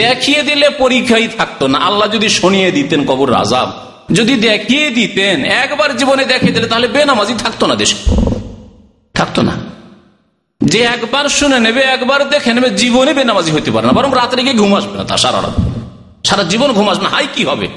দেখিয়ে 0.00 0.40
দিলে 0.48 0.66
পরীক্ষাই 0.82 1.26
থাকতো 1.38 1.64
না। 1.72 1.78
আল্লাহ 1.88 2.06
যদি 2.16 2.28
শুনিয়ে 2.40 2.68
দিতেন 2.78 3.00
কবর 3.10 3.28
আজাব 3.44 3.68
যদি 4.18 4.34
দেখিয়ে 4.50 4.86
দিতেন, 4.98 5.36
একবার 5.64 5.90
জীবনে 6.00 6.24
দেখিয়ে 6.32 6.54
দিলে 6.56 6.68
তাহলে 6.72 6.88
বেনামাজি 6.96 7.34
থাকতো 7.44 7.64
না 7.70 7.74
দেশে। 7.82 7.96
থাকতো 9.14 9.40
না। 9.48 9.54
যে 10.64 10.80
একবার 10.82 11.28
শুনে 11.28 11.60
নেবে, 11.60 11.80
একবার 11.80 12.28
দেখে 12.28 12.54
নেবে, 12.54 12.70
জীবনে 12.70 13.14
বেনামাজি 13.14 13.52
হইতে 13.52 13.70
পারে 13.70 13.86
না। 13.86 13.92
বরং 13.92 14.14
রাত্রে 14.14 14.42
গিয়ে 14.42 14.54
ঘুম 14.54 14.76
আসবে 14.76 14.98
না 14.98 15.04
তা 15.04 15.16
সারা 15.16 15.42
রাত। 15.42 15.56
সারা 16.26 16.42
জীবন 16.42 16.72
ঘুম 16.72 16.88
আসবে 16.88 17.04
না। 17.04 17.10
হাই 17.10 17.28
কি 17.34 17.44
হবে? 17.44 17.68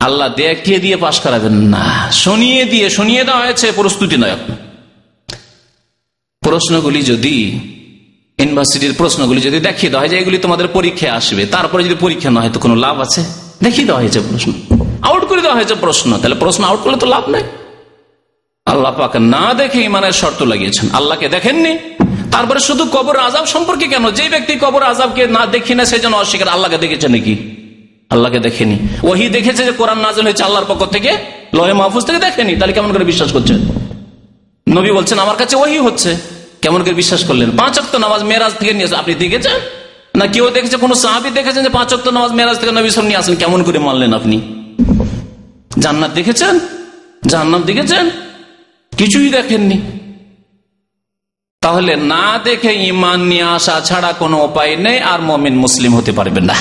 আল্লাহ 0.00 0.34
দেখিয়ে 0.34 0.78
দিয়ে 0.78 0.96
পাশ 0.96 1.20
করাবেন 1.20 1.52
না। 1.52 2.12
শুনিয়ে 2.12 2.64
দিয়ে, 2.64 2.90
শুনিয়ে 2.90 3.24
দেওয়া 3.24 3.40
হয়েছে, 3.40 3.72
প্রস্তুতি 3.72 4.16
নয় 4.16 4.36
প্রশ্নগুলি 6.40 7.02
যদি, 7.02 7.60
ইউনিভার্সিটির 8.38 8.94
প্রশ্নগুলি 8.98 9.40
যদি 9.40 9.60
দেখিয়ে 9.60 9.90
দেওয়া 9.90 10.00
হয় 10.00 10.08
যে 10.08 10.18
এগুলি 10.18 10.38
তোমাদের 10.38 10.68
পরীক্ষায় 10.68 11.12
আসবে, 11.12 11.46
তারপরে 11.46 11.84
যদি 11.84 11.94
পরীক্ষা 11.94 12.30
না 12.30 12.40
হয় 12.40 12.50
তো 12.50 12.60
কোনো 12.60 12.74
লাভ 12.74 13.00
আছে? 13.00 13.24
দেখিয়ে 13.62 13.86
দেওয়া 13.86 14.00
হয়েছে 14.00 14.20
প্রশ্ন। 14.20 14.52
আউট 15.02 15.24
করে 15.24 15.40
দেওয়া 15.40 15.56
হয়েছে 15.56 15.74
প্রশ্ন। 15.74 16.18
তাহলে 16.18 16.34
প্রশ্ন 16.34 16.64
আউট 16.64 16.80
করলে 16.80 16.96
তো 16.96 17.06
লাভ 17.06 17.28
নাই। 17.28 17.42
আল্লাহ 18.66 18.92
পাক 18.98 19.16
না 19.16 19.54
দেখে 19.54 19.80
ইমানের 19.80 20.12
শর্ত 20.12 20.42
লাগিয়েছেন। 20.42 20.88
আল্লাহকে 20.92 21.28
দেখেননি? 21.28 21.78
তারপরে 22.30 22.60
শুধু 22.60 22.84
কবর 22.92 23.16
আজাব 23.16 23.46
সম্পর্কে 23.46 23.86
কেন? 23.88 24.10
যে 24.10 24.28
ব্যক্তি 24.28 24.54
কবর 24.54 24.82
আজাবকে 24.82 25.26
না 25.26 25.46
দেখি 25.46 25.74
না 25.74 25.84
সেই 25.84 26.00
জন্য 26.00 26.16
অস্বীকার। 26.16 26.48
আল্লাহকে 26.48 26.78
দেখেছে 26.78 27.08
নাকি? 27.08 27.36
আল্লাহকে 28.10 28.38
দেখেনি। 28.38 28.78
ওহি 29.02 29.28
দেখেছে 29.28 29.64
যে 29.64 29.72
কোরআন 29.72 29.98
নাজল 29.98 30.22
হয়েছে 30.22 30.42
আল্লাহর 30.42 30.66
পক্ষ 30.68 30.84
থেকে, 30.84 31.16
লহে 31.54 31.72
মাহফুজ 31.72 32.04
থেকে 32.04 32.18
দেখেনি। 32.18 32.56
তাহলে 32.56 32.72
কেমন 32.72 32.92
করে 32.92 33.04
বিশ্বাস 33.04 33.32
করছেন 33.32 33.58
নবী 34.68 34.90
বলছেন, 34.90 35.18
আমার 35.18 35.36
কাছে 35.36 35.56
ওহি 35.56 35.78
হচ্ছে। 35.78 36.16
কেমন 36.62 36.82
করে 36.82 36.94
বিশ্বাস 36.94 37.24
করলেন? 37.24 37.50
পাঁচ 37.56 37.78
অক্ট 37.78 37.96
নামাজ 37.96 38.22
মেরাজ 38.22 38.52
থেকে 38.58 38.72
নিয়ে 38.72 38.96
আপনি 38.96 39.14
দেখেছেন? 39.14 39.52
না 40.14 40.26
কেউ 40.26 40.50
দেখেছে, 40.50 40.76
কোন 40.76 40.94
সাহাবি 40.94 41.30
দেখেছেন 41.30 41.62
যে 41.62 41.68
পাঁচ 41.68 41.94
অক্ট 41.94 42.08
নামাজ 42.08 42.32
মেরাজ 42.32 42.58
থেকে 42.58 42.72
নবী 42.72 42.90
সব 42.90 43.02
নিয়ে 43.02 43.16
আসেন? 43.16 43.34
কেমন 43.36 43.62
করে 43.62 43.78
মানলেন 43.78 44.14
আপনি? 44.14 44.40
জান্নাত 45.78 46.10
দেখেছেন? 46.10 46.58
জান্নাত 47.26 47.62
দেখেছেন? 47.62 48.10
কিছুই 49.00 49.28
দেখেননি। 49.28 49.78
তাহলে 51.60 51.96
না 51.96 52.40
দেখে 52.44 52.72
ইমান 52.72 53.20
নিয়ে 53.24 53.42
আসা 53.42 53.80
ছাড়া 53.80 54.12
কোনো 54.12 54.44
উপায় 54.44 54.76
নেই, 54.76 54.98
আর 54.98 55.20
মমিন 55.22 55.54
মুসলিম 55.56 55.96
হতে 55.96 56.12
পারবেন 56.12 56.44
না। 56.44 56.54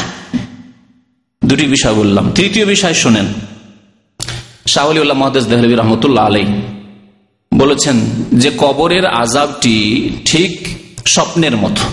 দুটি 1.46 1.66
বিষয় 1.66 1.94
বললাম। 1.94 2.32
তৃতীয় 2.32 2.66
বিষয় 2.66 2.94
শোনেন। 2.94 3.28
শাহলিউল্লাহ 4.68 5.18
মহাদেশ 5.18 5.46
দেহলবী 5.46 5.74
রহমতুল্লাহ 5.74 6.26
আলাই 6.26 6.46
বলেছেন 7.58 8.00
যে 8.34 8.52
কবরের 8.58 9.06
আজাবটি 9.06 9.76
ঠিক 10.26 10.52
স্বপ্নের 11.06 11.58
মতো। 11.58 11.84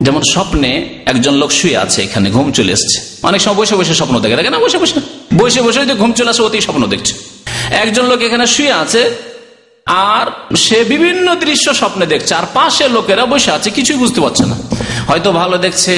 যেমন 0.00 0.22
স্বপ্নে 0.32 0.88
একজন 1.06 1.34
লোক 1.34 1.50
শুয়ে 1.50 1.76
আছে 1.76 2.02
এখানে, 2.02 2.30
ঘুম 2.30 2.52
চলে 2.52 2.72
এসছে। 2.72 2.98
অনেক 3.22 3.40
সময় 3.40 3.56
বসে 3.56 3.76
বসে 3.76 3.94
স্বপ্ন 3.94 4.20
দেখে 4.20 4.36
দেখে 4.36 4.50
না 4.50 4.58
বসে 4.58 4.78
বসে। 4.78 5.00
বসে 5.34 5.62
বসে 5.62 5.94
ঘুম 5.94 6.12
চলে 6.12 6.30
আসে, 6.30 6.42
অতি 6.42 6.60
স্বপ্ন 6.60 6.86
দেখছে। 6.86 7.14
একজন 7.82 8.04
লোক 8.10 8.20
এখানে 8.28 8.46
শুয়ে 8.54 8.74
আছে, 8.82 9.02
আর 10.12 10.26
সে 10.64 10.78
বিভিন্ন 10.92 11.26
দৃশ্য 11.44 11.66
স্বপ্নে 11.80 12.06
দেখছে, 12.12 12.32
আর 12.40 12.46
পাশে 12.58 12.84
লোকেরা 12.96 13.24
বসে 13.32 13.50
আছে, 13.56 13.68
কিছুই 13.76 13.98
বুঝতে 14.02 14.20
পারছে 14.24 14.44
না। 14.50 14.56
হয়তো 15.10 15.28
ভালো 15.40 15.56
দেখছে, 15.64 15.94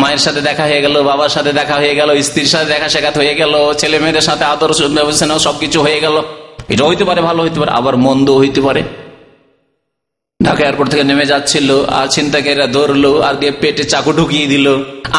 মায়ের 0.00 0.22
সাথে 0.26 0.40
দেখা 0.48 0.64
হয়ে 0.68 0.80
গেল, 0.84 0.94
বাবার 1.08 1.32
সাথে 1.36 1.50
দেখা 1.60 1.76
হয়ে 1.82 1.94
গেল, 1.98 2.08
স্ত্রীর 2.28 2.50
সাথে 2.54 2.68
দেখা 2.74 2.88
শেখাত 2.94 3.14
হয়ে 3.20 3.34
গেল, 3.40 3.54
ছেলে 3.80 3.96
মেয়েদের 4.02 4.24
সাথে 4.28 4.44
আদর 4.52 4.70
সবকিছু 5.46 5.78
হয়ে 5.86 6.00
গেল। 6.04 6.16
এটা 6.72 6.84
হইতে 6.90 7.04
পারে, 7.08 7.20
ভালো 7.28 7.40
হইতে 7.44 7.58
পারে, 7.60 7.72
আবার 7.78 7.94
মন্দ 8.06 8.28
হইতে 8.42 8.60
পারে। 8.66 8.82
ঢাকা 10.40 10.62
এয়ারপোর্ট 10.64 10.88
থেকে 10.92 11.04
নেমে 11.10 11.26
যাচ্ছিল, 11.32 11.68
আর 11.98 12.06
চিন্তাকারীরা 12.16 12.66
ধরলো, 12.76 13.12
আর 13.26 13.34
দিয়ে 13.40 13.52
পেটে 13.62 13.84
চাকু 13.92 14.10
ঢুকিয়ে 14.18 14.46
দিল। 14.52 14.66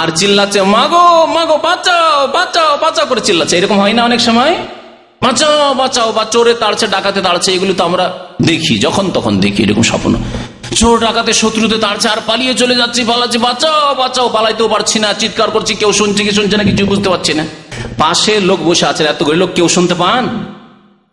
আর 0.02 0.10
চিল্লাচ্ছে, 0.20 0.60
মাগো 0.76 1.06
মাগো, 1.36 1.56
বাঁচাও 1.68 2.20
বাঁচাও 2.36 2.72
বাঁচাও 2.84 3.06
করে 3.10 3.22
চিল্লাচ্ছে। 3.28 3.56
এরকম 3.60 3.78
হয় 3.84 3.94
না 3.98 4.02
অনেক 4.10 4.22
সময়? 4.28 4.54
বাঁচাও 5.22 5.74
বাঁচাও, 5.82 6.10
বা 6.18 6.24
চোরে 6.34 6.54
তাড়ছে, 6.54 6.86
ডাকাতে 6.96 7.20
তাড়ছে, 7.28 7.50
এগুলো 7.56 7.74
তো 7.80 7.84
আমরা 7.90 8.06
দেখি, 8.50 8.74
যখন 8.86 9.06
তখন 9.16 9.34
দেখি, 9.46 9.60
এরকম 9.64 9.86
স্বপ্ন। 9.92 10.14
চোর, 10.80 10.96
ডাকাতে, 11.06 11.32
শত্রুতে 11.42 11.78
তাড়ছে, 11.86 12.08
আর 12.14 12.20
পালিয়ে 12.30 12.54
চলে 12.62 12.76
যাচ্ছি, 12.82 13.02
পালাচ্ছি, 13.12 13.38
বাঁচাও 13.48 13.96
বাঁচাও, 14.02 14.28
পালাইতেও 14.36 14.68
পারছি 14.68 14.98
না, 15.04 15.10
চিৎকার 15.22 15.50
করছি, 15.56 15.74
কেউ 15.82 15.92
শুনছে 16.00 16.22
কি 16.28 16.32
শুনছে 16.40 16.56
না 16.58 16.64
কিছু 16.70 16.84
বুঝতে 16.92 17.10
পারছি 17.10 17.34
না। 17.40 17.44
পাশে 17.98 18.34
লোক 18.50 18.60
বসে 18.68 18.86
আছে, 18.92 19.02
এতগুলি 19.14 19.38
লোক 19.44 19.52
কেউ 19.58 19.68
শুনতে 19.76 19.96
পান? 20.02 20.24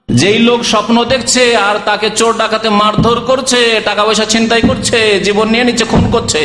যেই 0.09 0.39
লোক 0.49 0.61
স্বপ্ন 0.73 0.97
দেখছে, 1.05 1.43
আর 1.69 1.77
তাকে 1.89 2.09
চোর, 2.19 2.33
ডাকাতে 2.43 2.69
মারধর 2.81 3.19
করছে, 3.21 3.61
টাকা 3.89 4.03
পয়সা 4.07 4.25
ছিনতাই 4.33 4.63
করছে, 4.69 4.99
জীবন 5.27 5.47
নিয়ে 5.53 5.65
নিচ্ছে, 5.65 5.85
খুন 5.85 6.05
করছে, 6.15 6.41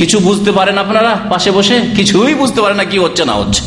কিছু 0.00 0.16
বুঝতে 0.20 0.50
পারেন 0.52 0.76
আপনারা 0.78 1.12
পাশে 1.32 1.50
বসে? 1.50 1.76
কিছুই 1.96 2.34
বুঝতে 2.34 2.60
পারে 2.64 2.74
না, 2.80 2.84
কি 2.84 2.98
হচ্ছে, 3.04 3.22
না 3.24 3.34
হচ্ছে। 3.40 3.62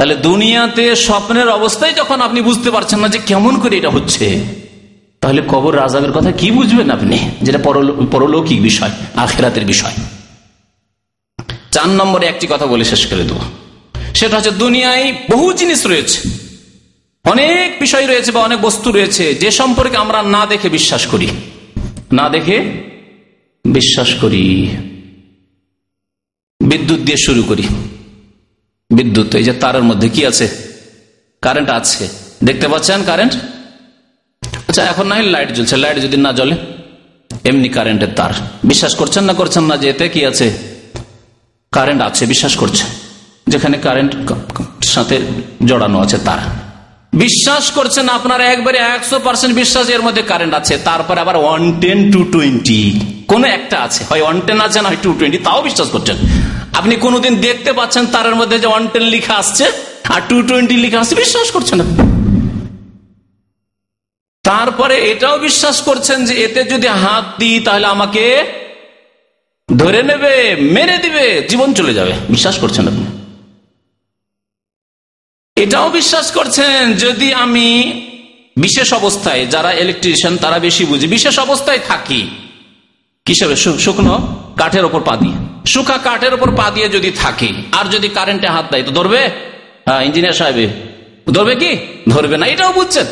তাহলে 0.00 0.16
দুনিয়াতে 0.16 0.96
স্বপ্নের 0.96 1.48
অবস্থায় 1.48 1.92
যখন 1.92 2.20
আপনি 2.20 2.42
বুঝতে 2.42 2.70
পারছেন 2.70 3.00
না 3.00 3.08
যে 3.08 3.18
কেমন 3.26 3.58
করে 3.58 3.76
এটা 3.76 3.90
হচ্ছে, 3.90 4.44
তাহলে 5.20 5.42
কবর 5.48 5.76
রাজাবের 5.76 6.12
কথা 6.12 6.32
কি 6.32 6.50
বুঝবেন 6.50 6.90
আপনি? 6.90 7.30
যেটা 7.42 7.58
পরলৌকিক 8.12 8.62
বিষয়, 8.62 8.90
আখেরাতের 9.16 9.64
বিষয়। 9.64 9.92
চার 11.70 11.88
নম্বরে 11.88 12.26
একটি 12.26 12.46
কথা 12.50 12.66
বলে 12.66 12.84
শেষ 12.84 13.06
করে 13.06 13.24
দেবো। 13.24 13.38
সেটা 14.14 14.36
হচ্ছে 14.36 14.50
দুনিয়ায় 14.50 15.14
বহু 15.30 15.52
জিনিস 15.52 15.86
রয়েছে। 15.86 16.28
অনেক 17.24 17.80
বিষয় 17.80 18.06
রয়েছে 18.06 18.32
বা 18.32 18.40
অনেক 18.40 18.60
বস্তু 18.60 18.92
রয়েছে, 18.92 19.34
যে 19.34 19.50
সম্পর্কে 19.50 19.96
আমরা 19.96 20.22
না 20.22 20.46
দেখে 20.46 20.68
বিশ্বাস 20.68 21.06
করি। 21.06 21.26
না 22.12 22.28
দেখে 22.28 22.58
বিশ্বাস 23.64 24.14
করি। 24.14 24.68
বিদ্যুৎ 26.64 26.98
দিয়ে 26.98 27.16
শুরু 27.26 27.42
করি। 27.42 27.62
বিদ্যুৎ, 28.90 29.34
এই 29.34 29.44
যে 29.44 29.52
তারের 29.52 29.82
মধ্যে 29.82 30.08
কি 30.08 30.26
আছে? 30.26 30.46
কারেন্ট 31.42 31.70
আছে। 31.70 32.08
দেখতে 32.44 32.68
পাচ্ছেন 32.68 33.04
কারেন্ট 33.04 33.34
আচ্ছা 34.68 34.82
এখন 34.82 35.06
না 35.06 35.14
লাইট 35.22 35.50
জ্বলছে। 35.52 35.76
লাইট 35.76 35.96
যদি 35.98 36.16
না 36.16 36.32
জ্বলে, 36.32 36.56
এমনি 37.44 37.68
কারেন্টের 37.68 38.12
তার। 38.16 38.32
বিশ্বাস 38.64 38.94
করছেন 38.94 39.24
না 39.24 39.32
করছেন 39.32 39.64
না 39.64 39.76
যে 39.76 39.86
এতে 39.90 40.08
কি 40.08 40.20
আছে? 40.26 40.46
কারেন্ট 41.72 42.02
আছে, 42.02 42.26
বিশ্বাস 42.26 42.56
করছে। 42.56 42.84
যেখানে 43.46 43.78
কারেন্ট 43.78 44.12
সাথে 44.84 45.16
জড়ানো 45.66 45.98
আছে 46.00 46.18
তার। 46.18 46.38
বিশ্বাস 47.12 47.70
করছেন 47.70 48.08
আপনার, 48.08 48.40
একবারে 48.40 48.78
একশো 48.78 49.18
পার্সেন্ট 49.18 49.54
বিশ্বাস 49.54 49.88
এর 49.88 50.02
মধ্যে 50.02 50.22
কারেন্ট 50.22 50.54
আছে। 50.54 50.78
তারপরে 50.84 51.20
আবার 51.20 51.36
ওয়ান 51.36 51.80
টেন 51.80 52.12
টু 52.12 52.20
টোয়েন্টি 52.32 53.00
কোন 53.28 53.44
একটা 53.44 53.76
আছে। 53.82 54.04
হয় 54.10 54.22
ওয়ান 54.22 54.40
টেন 54.46 54.60
আছে, 54.60 54.78
না 54.80 54.88
হয় 54.88 55.00
টু 55.02 55.10
টোয়েন্টি 55.18 55.38
তাও 55.38 55.62
বিশ্বাস 55.62 55.88
করছেন। 55.88 56.16
আপনি 56.80 56.94
কোনোদিন 57.04 57.34
দেখতে 57.46 57.70
পাচ্ছেন 57.78 58.04
তারের 58.14 58.36
মধ্যে 58.40 58.56
যে 58.62 58.68
ওয়ান 58.70 58.84
টেন 58.92 59.06
লিখা 59.14 59.34
আসছে 59.42 59.64
আর 60.14 60.20
টু 60.30 60.36
টোয়েন্টি 60.48 60.76
লিখা 60.84 60.98
আসছে, 61.02 61.14
বিশ্বাস 61.24 61.48
করছেন 61.56 61.78
আপনি 61.84 62.02
তারপরে 64.44 64.94
এটাও 65.12 65.36
বিশ্বাস 65.46 65.76
করছেন 65.88 66.18
যে 66.28 66.34
এতে 66.44 66.60
যদি 66.72 66.88
হাত 67.02 67.24
দিই 67.40 67.58
তাহলে 67.66 67.86
আমাকে 67.94 68.24
ধরে 69.68 70.00
নেবে, 70.10 70.34
মেরে 70.76 70.96
দিবে, 71.04 71.26
জীবন 71.50 71.68
চলে 71.78 71.92
যাবে। 71.98 72.14
বিশ্বাস 72.34 72.56
করছেন 72.62 72.84
আপনি? 72.90 73.06
এটাও 75.56 75.88
বিশ্বাস 75.98 76.26
করছেন, 76.36 76.80
যদি 77.04 77.28
আমি 77.44 77.68
বিশেষ 78.64 78.88
অবস্থায় 79.00 79.42
যারা 79.54 79.70
ইলেকট্রিশিয়ান 79.82 80.34
তারা 80.44 80.58
বেশি 80.66 80.84
বুঝি, 80.90 81.06
বিশেষ 81.16 81.36
অবস্থায় 81.46 81.80
থাকি 81.90 82.20
কিসেবে 83.30 83.56
শুকনো 83.56 84.14
কাঠের 84.56 84.84
ওপর 84.84 85.00
পা 85.00 85.16
দিয়ে। 85.16 85.36
শুকা 85.66 85.98
কাঠের 85.98 86.34
ওপর 86.34 86.56
পা 86.56 86.70
দিয়ে 86.70 86.88
যদি 86.88 87.10
থাকে, 87.10 87.50
আর 87.72 87.84
যদি 87.84 88.08
কারেন্টে 88.08 88.46
হাত 88.46 88.66
দেয়, 88.70 88.82
তো 88.82 88.92
ধরবে? 88.92 89.30
হ্যাঁ 89.86 90.02
ইঞ্জিনিয়ার 90.02 90.32
সাহেব, 90.32 90.70
ধরবে 91.32 91.54
কি? 91.56 91.78
ধরবে 92.08 92.36
না, 92.36 92.46
এটাও 92.46 92.72
বুঝছেন। 92.72 93.06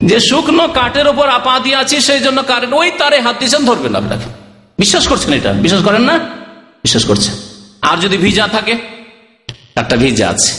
যে 0.00 0.20
শুকনো 0.20 0.68
কাঠের 0.68 1.06
ওপর 1.06 1.26
পা 1.44 1.60
দিয়ে 1.60 1.76
আছি, 1.76 2.00
সেই 2.00 2.20
জন্য 2.20 2.42
কারেন্ট 2.42 2.74
ওই 2.74 2.90
তারে 2.98 3.20
হাত 3.20 3.36
দিয়েছেন, 3.38 3.64
ধরবে 3.64 3.88
না 3.88 3.98
আপনাকে। 3.98 4.26
বিশ্বাস 4.78 5.08
করছেন 5.08 5.32
এটা? 5.32 5.52
বিশ্বাস 5.52 5.82
করেন 5.84 6.02
না? 6.02 6.18
বিশ্বাস 6.82 7.04
করছেন। 7.04 7.34
আর 7.82 7.96
যদি 7.96 8.16
ভিজা 8.16 8.46
থাকে, 8.46 8.74
একটা 9.76 9.96
ভিজা 9.96 10.28
আছে। 10.28 10.52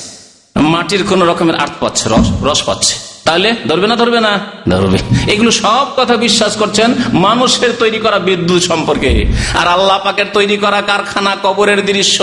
মাটির 0.56 1.04
কোন 1.04 1.22
রকমের 1.30 1.56
আর্থ 1.56 1.74
পাচ্ছে 1.80 2.10
রস 2.10 2.28
রস 2.43 2.62
পাচ্ছে। 2.64 3.05
তাহলে 3.26 3.55
ধরবে 3.67 3.88
না 3.88 3.95
ধরবে 3.95 4.19
না? 4.19 4.39
ধরবে। 4.69 4.97
এগুলো 5.32 5.51
সব 5.51 5.86
কথা 5.97 6.15
বিশ্বাস 6.15 6.55
করছেন 6.57 6.93
মানুষের 7.13 7.71
তৈরি 7.80 7.99
করা 7.99 8.19
বিদ্যুৎ 8.19 8.63
সম্পর্কে। 8.63 9.26
আর 9.53 9.67
আল্লাহ 9.67 9.99
পাকের 10.03 10.26
তৈরি 10.34 10.57
করা 10.57 10.82
কারখানা 10.82 11.38
কবরের 11.43 11.86
দৃশ্য 11.86 12.17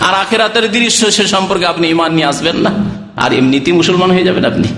আর 0.00 0.14
আখেরাতের 0.14 0.70
দৃশ্য 0.70 1.12
সে 1.12 1.26
সম্পর্কে 1.26 1.66
আপনি 1.66 1.88
ইমান 1.88 2.12
নিয়ে 2.12 2.26
আসবেন 2.26 2.56
না। 2.56 2.70
আর 3.16 3.32
এমনিতে 3.32 3.72
মুসলমান 3.72 4.10
হয়ে 4.10 4.24
যাবেন 4.24 4.44
আপনি। 4.44 4.68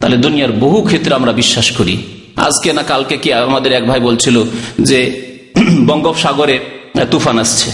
তাহলে 0.00 0.16
দুনিয়ার 0.16 0.52
বহু 0.52 0.82
ক্ষেত্রে 0.82 1.14
আমরা 1.14 1.32
বিশ্বাস 1.32 1.70
করি। 1.76 2.02
আজকে 2.36 2.72
না 2.72 2.82
কালকে 2.82 3.16
কি 3.16 3.32
আমাদের 3.32 3.72
এক 3.72 3.86
ভাই 3.86 4.00
বলছিল 4.00 4.42
যে 4.80 5.22
বঙ্গোপসাগরে 5.86 6.60
তুফান 7.10 7.38
আসছে। 7.38 7.70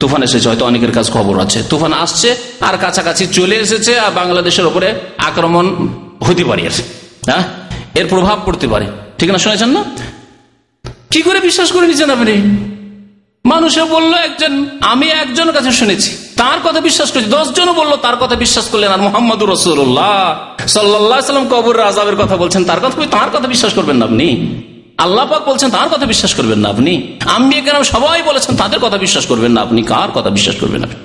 তুফান 0.00 0.22
এসেছে 0.22 0.48
হয়তো 0.48 0.66
অনেকের 0.66 0.92
কাছে 0.92 1.12
খবর 1.12 1.40
আছে। 1.40 1.62
তুফান 1.62 1.92
আসছে 1.92 2.36
আর 2.60 2.78
কাছাকাছি 2.78 3.26
চলে 3.26 3.56
এসেছে 3.56 3.98
আর 3.98 4.10
বাংলাদেশের 4.10 4.66
উপরে 4.66 4.94
আক্রমণ 5.18 5.88
হতে 6.26 6.44
পারে 6.50 6.62
হ্যাঁ? 7.28 7.44
এর 8.00 8.06
প্রভাব 8.12 8.36
পড়তে 8.46 8.66
পারে। 8.72 8.86
ঠিক 9.18 9.28
না 9.34 9.38
শুনেছেন 9.44 9.70
না? 9.76 9.82
কি 11.12 11.20
করে 11.26 11.38
বিশ্বাস 11.48 11.68
করে 11.74 11.84
নিচ্ছেন 11.86 12.10
আপনি 12.16 12.34
মানুষে 13.44 13.82
বলল 13.94 14.12
একজন, 14.26 14.52
আমি 14.92 15.06
একজন 15.22 15.48
কাছে 15.56 15.70
শুনেছি, 15.80 16.10
তার 16.40 16.58
কথা 16.64 16.80
বিশ্বাস 16.88 17.08
করছি 17.12 17.28
দশ 17.38 17.46
জন 17.56 17.68
বলল 17.80 17.92
তার 17.96 18.16
কথা 18.22 18.36
বিশ্বাস 18.44 18.66
করলেন 18.72 18.90
আর 18.96 19.02
মোহাম্মদ 19.08 19.40
রসুল্লাহ 19.42 20.14
সাল্লাম 20.68 21.44
কবর 21.52 21.76
আজাবের 21.90 22.16
কথা 22.22 22.36
বলছেন, 22.42 22.62
তার 22.64 22.80
কথা 22.82 22.94
তার 23.16 23.28
কথা 23.34 23.46
বিশ্বাস 23.54 23.72
করবেন 23.74 23.96
না 24.00 24.04
আপনি। 24.10 24.26
আল্লাহ 25.04 25.24
পাক 25.26 25.42
বলছেন, 25.48 25.68
তার 25.70 25.88
কথা 25.92 26.06
বিশ্বাস 26.12 26.32
করবেন 26.34 26.58
না 26.58 26.68
আপনি। 26.68 26.92
আমি 27.36 27.56
কেন 27.66 27.78
সবাই 27.94 28.22
বলেছেন, 28.22 28.52
তাদের 28.56 28.80
কথা 28.84 28.98
বিশ্বাস 29.04 29.24
করবেন 29.26 29.52
না 29.52 29.60
আপনি, 29.66 29.80
কার 29.92 30.08
কথা 30.16 30.30
বিশ্বাস 30.36 30.56
করবেন 30.60 30.80
আপনি? 30.86 31.00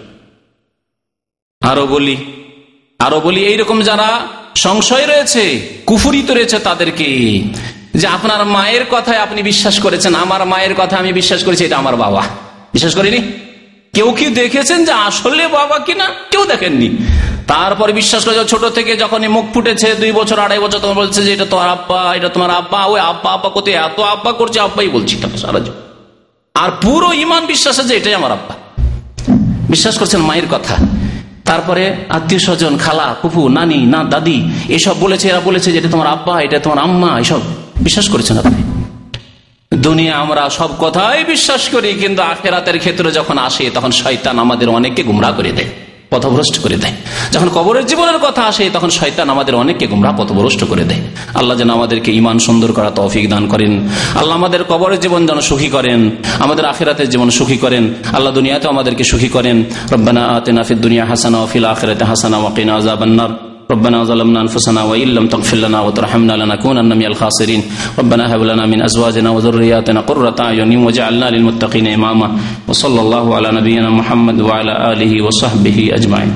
আরও 1.61 1.85
বলি 1.87 2.15
আরও 2.99 3.19
বলি, 3.19 3.39
এইরকম 3.51 3.77
যারা 3.81 4.09
সংশয় 4.55 5.05
রয়েছে, 5.07 5.59
কুফুরিত 5.85 6.31
রয়েছে 6.31 6.59
তাদেরকে। 6.59 7.41
যে 7.95 8.07
আপনার 8.07 8.45
মায়ের 8.45 8.85
কথায় 8.91 9.17
আপনি 9.17 9.43
বিশ্বাস 9.43 9.81
করেছেন, 9.81 10.15
আমার 10.15 10.45
মায়ের 10.45 10.75
কথা 10.75 10.97
আমি 10.97 11.13
বিশ্বাস 11.13 11.43
করেছি, 11.43 11.65
এটা 11.65 11.77
আমার 11.77 11.95
বাবা। 11.95 12.23
বিশ্বাস 12.73 12.95
করিনি? 12.95 13.17
কেউ 13.93 14.11
কি 14.11 14.27
দেখেছেন 14.27 14.85
যে 14.85 14.91
আসলে 14.91 15.47
বাবা 15.47 15.79
কিনা? 15.79 16.05
কেউ 16.31 16.45
দেখেননি। 16.45 16.97
তারপরে 17.47 17.93
বিশ্বাস 17.93 18.25
করে 18.25 18.45
ছোট 18.45 18.65
থেকে 18.65 18.95
যখন 18.95 19.27
মুখ 19.27 19.45
ফুটেছে, 19.53 19.95
দুই 19.95 20.11
বছর, 20.11 20.39
আড়াই 20.39 20.59
বছর 20.59 20.79
তোমার 20.79 20.95
বলছে 20.95 21.23
যে, 21.23 21.33
এটা 21.33 21.45
তোমার 21.45 21.69
আব্বা, 21.69 22.15
এটা 22.15 22.29
তোমার 22.29 22.51
আব্বা, 22.51 22.85
ওই 22.85 22.99
আব্বা 22.99 23.31
আব্বা 23.31 23.49
কোথায়? 23.49 23.75
এত 23.75 23.99
আব্বা 23.99 24.31
করছে, 24.31 24.59
আব্বাই 24.59 24.89
বলছি 24.89 25.23
আর 26.53 26.69
পুরো 26.81 27.13
ইমান 27.13 27.45
বিশ্বাস 27.45 27.79
আছে 27.79 27.95
এটাই 27.95 28.13
আমার 28.13 28.31
আব্বা। 28.31 28.55
বিশ্বাস 29.69 29.99
করছেন 29.99 30.21
মায়ের 30.21 30.47
কথা। 30.51 30.98
তারপরে 31.49 31.83
আত্মীয় 32.09 32.41
স্বজন, 32.47 32.73
খালা 32.77 33.07
কুপু 33.21 33.41
নানি, 33.49 33.79
না, 33.93 33.99
দাদি, 34.03 34.37
এসব 34.77 34.95
বলেছে, 34.99 35.25
এরা 35.29 35.39
বলেছে 35.39 35.69
যেটা 35.71 35.89
তোমার 35.89 36.07
আব্বা, 36.07 36.35
এটা 36.41 36.57
তোমার 36.59 36.79
আম্মা, 36.79 37.11
এসব 37.19 37.41
বিশ্বাস 37.81 38.07
করেছেন 38.09 38.35
আপনি? 38.37 38.59
দুনিয়া 39.71 40.13
আমরা 40.15 40.43
সব 40.49 40.71
কথাই 40.79 41.19
বিশ্বাস 41.23 41.63
করি, 41.69 41.89
কিন্তু 41.93 42.21
আখেরাতের 42.21 42.77
ক্ষেত্রে 42.79 43.09
যখন 43.11 43.37
আসে, 43.47 43.65
তখন 43.75 43.91
শয়তান 43.91 44.35
আমাদের 44.39 44.67
অনেককে 44.69 45.03
গুমরা 45.03 45.31
করে 45.31 45.51
দেয়। 45.57 45.71
পথভ্রষ্ট 46.09 46.59
করে 46.59 46.77
দেয়। 46.77 46.93
যখন 47.31 47.49
কবরের 47.49 47.85
জীবনের 47.85 48.17
কথা 48.17 48.43
আসে, 48.43 48.69
তখন 48.73 48.89
শয়তান 48.89 49.29
আমাদের 49.29 49.55
অনেককে 49.55 49.87
গুমরা 49.87 50.11
পথভ্রষ্ট 50.11 50.63
করে 50.63 50.83
দেয়। 50.83 51.01
আল্লাহ 51.33 51.57
যেন 51.57 51.69
আমাদেরকে 51.69 52.11
ইমান 52.11 52.39
সুন্দর 52.39 52.71
করা 52.71 52.91
তৌফিক 52.91 53.29
দান 53.29 53.47
করেন। 53.47 53.87
আল্লাহ 54.15 54.31
আমাদের 54.31 54.63
কবরের 54.63 54.99
জীবন 54.99 55.27
যেন 55.27 55.41
সুখী 55.41 55.67
করেন। 55.67 56.11
আমাদের 56.39 56.65
আখেরাতের 56.65 57.09
জীবন 57.09 57.29
সুখী 57.29 57.57
করেন। 57.57 57.93
আল্লাহ 58.13 58.33
দুনিয়াতে 58.33 58.67
আমাদেরকে 58.67 59.03
সুখী 59.03 59.27
করেন। 59.27 59.63
রব্বানা 59.91 60.27
আতেনাফিদ 60.27 60.77
দুনিয়া 60.77 61.05
হাসানা 61.05 61.47
ফিল 61.53 61.65
আখেরাতে 61.65 62.05
হাসানা 62.05 62.37
ওয়াকিনা 62.37 62.75
আজাবান্নার 62.75 63.48
ربنا 63.70 64.04
ظلمنا 64.04 64.40
انفسنا 64.40 64.82
وان 64.82 65.08
لم 65.08 65.26
تغفر 65.26 65.56
لنا 65.56 65.80
وترحمنا 65.80 66.32
لنكونن 66.32 66.96
من 66.98 67.06
الخاسرين 67.06 67.62
ربنا 67.98 68.34
هب 68.34 68.42
لنا 68.42 68.66
من 68.66 68.82
ازواجنا 68.82 69.30
وذرياتنا 69.30 70.00
قرة 70.00 70.36
اعين 70.40 70.76
واجعلنا 70.76 71.30
للمتقين 71.30 71.86
اماما 71.86 72.28
وصلى 72.68 73.00
الله 73.00 73.24
على 73.36 73.48
نبينا 73.52 73.90
محمد 73.90 74.40
وعلى 74.40 74.92
اله 74.92 75.12
وصحبه 75.22 75.78
اجمعين 75.92 76.32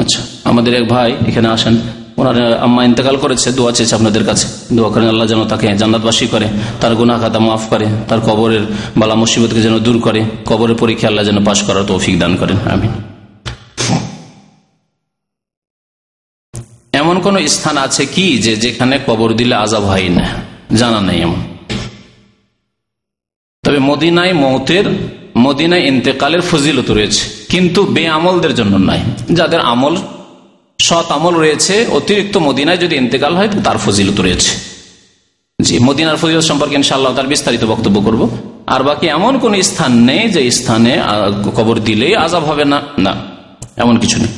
আচ্ছা 0.00 0.20
আমাদের 0.44 0.72
এক 0.82 0.88
ভাই 0.88 1.10
এখানে 1.26 1.48
আসেন 1.48 1.74
ওনার 2.19 2.37
আম্মা 2.65 2.81
ইন্তেকাল 2.89 3.15
করেছে, 3.23 3.47
দোয়া 3.57 3.71
চেয়েছে 3.77 3.93
আপনাদের 3.99 4.23
কাছে। 4.29 4.45
দোয়া 4.77 4.89
করেন 4.93 5.07
আল্লাহ 5.13 5.25
যেন 5.31 5.41
তাকে 5.51 5.65
জান্নাতবাসী 5.81 6.25
করে, 6.33 6.47
তার 6.81 6.93
গুনা 6.99 7.15
খাতা 7.21 7.39
মাফ 7.47 7.63
করে, 7.71 7.87
তার 8.09 8.19
কবরের 8.27 8.63
বালা 8.99 9.15
মুসিবতকে 9.21 9.61
যেন 9.65 9.75
দূর 9.87 9.97
করে, 10.05 10.21
কবরের 10.49 10.77
পরীক্ষা 10.81 11.07
আল্লাহ 11.11 11.23
যেন 11.29 11.39
পাশ 11.47 11.59
করার 11.67 11.85
তৌফিক 11.91 12.15
দান 12.21 12.33
করেন 12.41 12.57
আমি 12.75 12.89
এমন 17.01 17.15
কোন 17.25 17.35
স্থান 17.55 17.75
আছে 17.85 18.03
কি 18.15 18.25
যে 18.45 18.53
যেখানে 18.63 18.95
কবর 19.07 19.29
দিলে 19.39 19.55
আজাব 19.65 19.83
হয় 19.91 20.09
না? 20.17 20.25
জানা 20.79 20.99
নেই 21.07 21.19
এমন। 21.27 21.41
তবে 23.63 23.79
মদিনায় 23.89 24.33
মৌতের 24.43 24.85
মদিনায় 25.45 25.83
ইন্তেকালের 25.91 26.43
ফজিলত 26.49 26.89
রয়েছে, 26.97 27.23
কিন্তু 27.51 27.79
বে 27.95 28.03
আমলদের 28.17 28.53
জন্য 28.59 28.73
নয় 28.87 29.03
যাদের 29.37 29.61
আমল 29.73 29.95
সৎ 30.89 31.07
আমল 31.17 31.33
রয়েছে, 31.43 31.75
অতিরিক্ত 31.97 32.35
মদিনায় 32.47 32.79
যদি 32.83 32.95
ইন্তেকাল 33.03 33.33
হয় 33.39 33.49
তার 33.65 33.77
ফজিলত 33.83 34.17
রয়েছে। 34.25 34.51
জি, 35.59 35.75
মদিনার 35.87 36.17
ফজিলত 36.21 36.45
সম্পর্কে 36.51 36.75
ইনশাল্লাহ 36.81 37.11
তার 37.15 37.31
বিস্তারিত 37.33 37.63
বক্তব্য 37.73 37.97
করব। 38.07 38.21
আর 38.73 38.81
বাকি 38.89 39.05
এমন 39.17 39.33
কোন 39.43 39.53
স্থান 39.69 39.91
নেই 40.09 40.23
যে 40.35 40.41
স্থানে 40.59 40.93
কবর 41.57 41.75
দিলেই 41.87 42.13
আজাব 42.25 42.43
হবে 42.49 42.65
না। 42.73 42.79
না, 43.05 43.13
এমন 43.83 43.95
কিছু 44.03 44.17
নেই। 44.23 44.31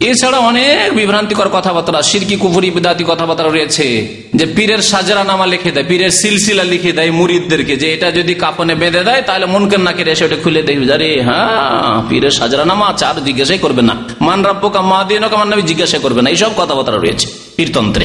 এছাড়া 0.00 0.38
অনেক 0.38 0.94
বিভ্রান্তিকর 0.94 1.48
কথাবার্তা, 1.48 2.02
সিরকি, 2.02 2.36
কুফুরি, 2.36 2.70
বিদাতি 2.70 3.04
কথাবার্তা 3.08 3.44
রয়েছে। 3.44 4.16
যে 4.34 4.46
পীরের 4.46 4.78
সাজরা 4.78 5.24
নামা 5.24 5.46
লিখে 5.46 5.70
দেয়, 5.70 5.86
পীরের 5.88 6.10
সিলসিলা 6.10 6.64
লিখে 6.64 6.92
দেয় 6.92 7.10
মুরিদদেরকে, 7.10 7.76
যে 7.76 7.94
এটা 7.94 8.10
যদি 8.10 8.34
কাপনে 8.34 8.74
বেঁধে 8.74 9.04
দেয়, 9.04 9.22
তাহলে 9.22 9.46
মনকের 9.46 9.80
নাকে 9.80 10.02
এসে 10.02 10.24
ওটা 10.24 10.36
খুলে 10.36 10.62
দেখবে 10.62 10.94
আরে 10.94 11.22
হ্যাঁ 11.22 12.08
পীরের 12.08 12.30
সাজরা 12.30 12.64
নামা 12.64 12.86
আর 12.86 13.24
জিজ্ঞাসাই 13.24 13.58
করবে 13.58 13.82
না। 13.82 13.96
মান 14.20 14.42
রাব্বকা 14.42 14.80
মা 14.80 15.04
দিন 15.04 15.24
মান 15.24 15.48
নামে 15.48 15.62
জিজ্ঞাসা 15.62 15.98
করবে 15.98 16.22
না। 16.22 16.30
এইসব 16.30 16.50
কথাবার্তা 16.56 16.92
রয়েছে 16.92 17.28
পীরতন্ত্রে। 17.56 18.04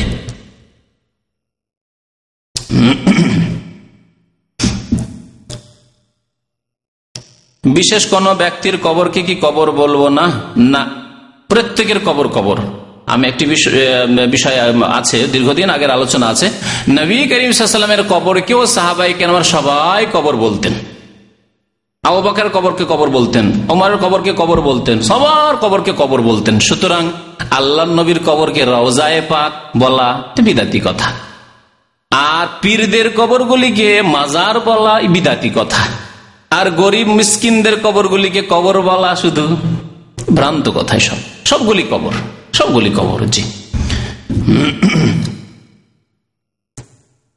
বিশেষ 7.64 8.06
কোন 8.06 8.34
ব্যক্তির 8.34 8.78
কবরকে 8.78 9.22
কি 9.22 9.36
কবর 9.36 9.72
বলব 9.72 10.08
না? 10.08 10.32
না। 10.58 11.01
প্রত্যেকের 11.52 12.00
কবর 12.00 12.28
কবর। 12.28 12.58
আমি 13.14 13.24
একটি 13.28 13.46
বিষয় 14.36 14.58
আছে, 15.00 15.18
দীর্ঘদিন 15.32 15.70
আগের 15.70 15.92
আলোচনা 15.92 16.26
আছে। 16.34 16.48
নবী 16.90 17.18
করিম 17.32 17.52
সাল্লামের 17.52 18.04
কবরকেও 18.10 18.62
সাহাবাই 18.66 19.12
কেন 19.20 19.32
সবাই 19.44 20.02
কবর 20.14 20.34
বলতেন। 20.36 20.74
আবু 22.04 22.20
বাকের 22.22 22.50
কবরকে 22.50 22.86
কবর 22.90 23.08
বলতেন 23.10 23.46
ওমারের 23.70 23.98
কবরকে 23.98 24.32
কবর 24.38 24.60
বলতেন, 24.62 24.98
সবার 25.02 25.54
কবরকে 25.58 25.94
কবর 25.98 26.20
বলতেন। 26.22 26.56
সুতরাং 26.60 27.04
আল্লাহ 27.52 27.86
নবীর 27.86 28.20
কবরকে 28.26 28.62
রওজায় 28.66 29.22
পাক 29.30 29.52
বলা 29.78 30.10
বিদাতি 30.46 30.80
কথা। 30.86 31.10
আর 32.12 32.48
পীরদের 32.62 33.08
কবরগুলিকে 33.18 33.90
মাজার 34.16 34.56
বলা 34.60 34.94
বিদাতি 35.14 35.50
কথা। 35.56 35.84
আর 36.50 36.68
গরিব 36.82 37.08
মিসকিনদের 37.20 37.76
কবরগুলিকে 37.84 38.42
কবর 38.50 38.76
বলা 38.82 39.12
শুধু 39.16 39.46
ভ্রান্ত 40.36 40.66
কথাই 40.76 41.02
সব 41.08 41.20
সবগুলি 41.52 41.84
কবর 41.92 42.14
সবগুলি 42.58 42.92
কবর, 43.00 43.20
জি। 43.34 43.44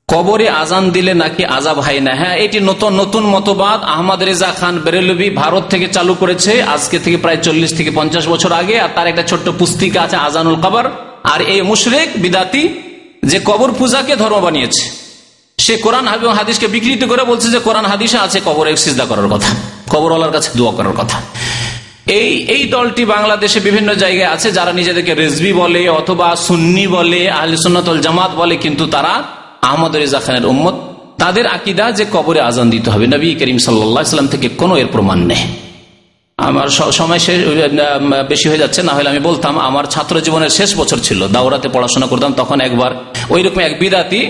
কবরে 0.09 0.47
আজান 0.63 0.85
দিলে 0.95 1.13
নাকি 1.23 1.43
আজাব 1.57 1.79
হয় 1.87 2.01
না। 2.07 2.13
হ্যাঁ 2.21 2.37
এটি 2.45 2.59
নতুন 2.71 2.93
নতুন 3.03 3.25
মতবাদ। 3.35 3.79
আহমদ 3.95 4.21
রেজা 4.29 4.51
খান 4.61 4.75
বেরেলবি 4.85 5.29
ভারত 5.43 5.65
থেকে 5.73 5.87
চালু 5.97 6.15
করেছে, 6.23 6.53
আজকে 6.75 6.97
থেকে 7.05 7.17
প্রায় 7.25 7.39
চল্লিশ 7.47 7.71
থেকে 7.79 7.91
পঞ্চাশ 7.99 8.25
বছর 8.33 8.51
আগে, 8.61 8.77
আর 8.85 8.91
তার 8.97 9.07
একটা 9.13 9.25
ছোট্ট 9.31 9.47
পুস্তিকা 9.59 9.99
আছে, 10.07 10.17
আজানুল 10.27 10.57
কবর। 10.65 10.85
আর 11.33 11.41
এই 11.53 11.61
মুশরেক, 11.71 12.09
বিদাতি, 12.23 12.63
যে 13.31 13.39
কবর 13.45 13.69
পূজাকে 13.79 14.13
ধর্ম 14.23 14.37
বানিয়েছে, 14.47 14.85
সে 15.59 15.75
কোরআন 15.85 16.07
হাদিসকে 16.39 16.67
বিকৃত 16.75 17.03
করে 17.11 17.23
বলছে 17.31 17.47
যে, 17.55 17.59
কোরআন 17.67 17.87
হাদিসে 17.93 18.19
আছে 18.27 18.39
কবরে 18.49 18.71
সিজদা 18.85 19.05
করার 19.11 19.29
কথা, 19.35 19.51
কবরওয়ালার 19.93 20.33
কাছে 20.37 20.49
দোয়া 20.59 20.73
করার 20.79 20.97
কথা। 21.01 21.19
এই 22.07 22.31
এই 22.55 22.63
দলটি 22.77 23.03
বাংলাদেশে 23.15 23.59
বিভিন্ন 23.69 23.91
জায়গায় 24.03 24.31
আছে, 24.35 24.49
যারা 24.59 24.73
নিজেদেরকে 24.81 25.13
রেজবি 25.23 25.53
বলে 25.63 25.83
অথবা 26.01 26.29
সুন্নি 26.49 26.85
বলে, 26.97 27.23
আহলে 27.39 27.57
সুন্নতল 27.65 27.99
জামাত 28.07 28.33
বলে, 28.41 28.55
কিন্তু 28.65 28.85
তারা 28.95 29.13
আহমদ 29.69 29.93
রেজা 29.97 30.21
খানের 30.25 30.47
উম্মত। 30.53 30.75
তাদের 31.23 31.47
আকিদা 31.57 31.87
যে 31.99 32.05
কবরে 32.15 32.41
আজান 32.49 32.67
দিতে 32.75 32.89
হবে। 32.93 33.05
নবী 33.15 33.29
করিম 33.41 33.59
সাল্লাম 33.59 34.27
থেকে 34.33 34.47
কোনো 34.61 34.75
এর 34.83 34.89
প্রমাণ 34.95 35.19
নেই। 35.31 35.43
আমার 36.39 36.69
সময় 36.99 37.21
শেষ 37.27 37.39
বেশি 38.33 38.47
হয়ে 38.51 38.61
যাচ্ছে, 38.63 38.81
না 38.89 38.93
হলে 38.97 39.09
আমি 39.13 39.23
বলতাম, 39.29 39.55
আমার 39.69 39.85
ছাত্র 39.95 40.15
জীবনের 40.27 40.53
শেষ 40.59 40.71
বছর 40.81 40.99
ছিল। 41.07 41.21
দাওরাতে 41.35 41.69
পড়াশোনা 41.75 42.07
করতাম, 42.13 42.31
তখন 42.41 42.59
একবার 42.69 42.91
ওই 43.35 43.41
রকম 43.47 43.61
এক 43.69 43.75
বিদাতি, 43.83 44.21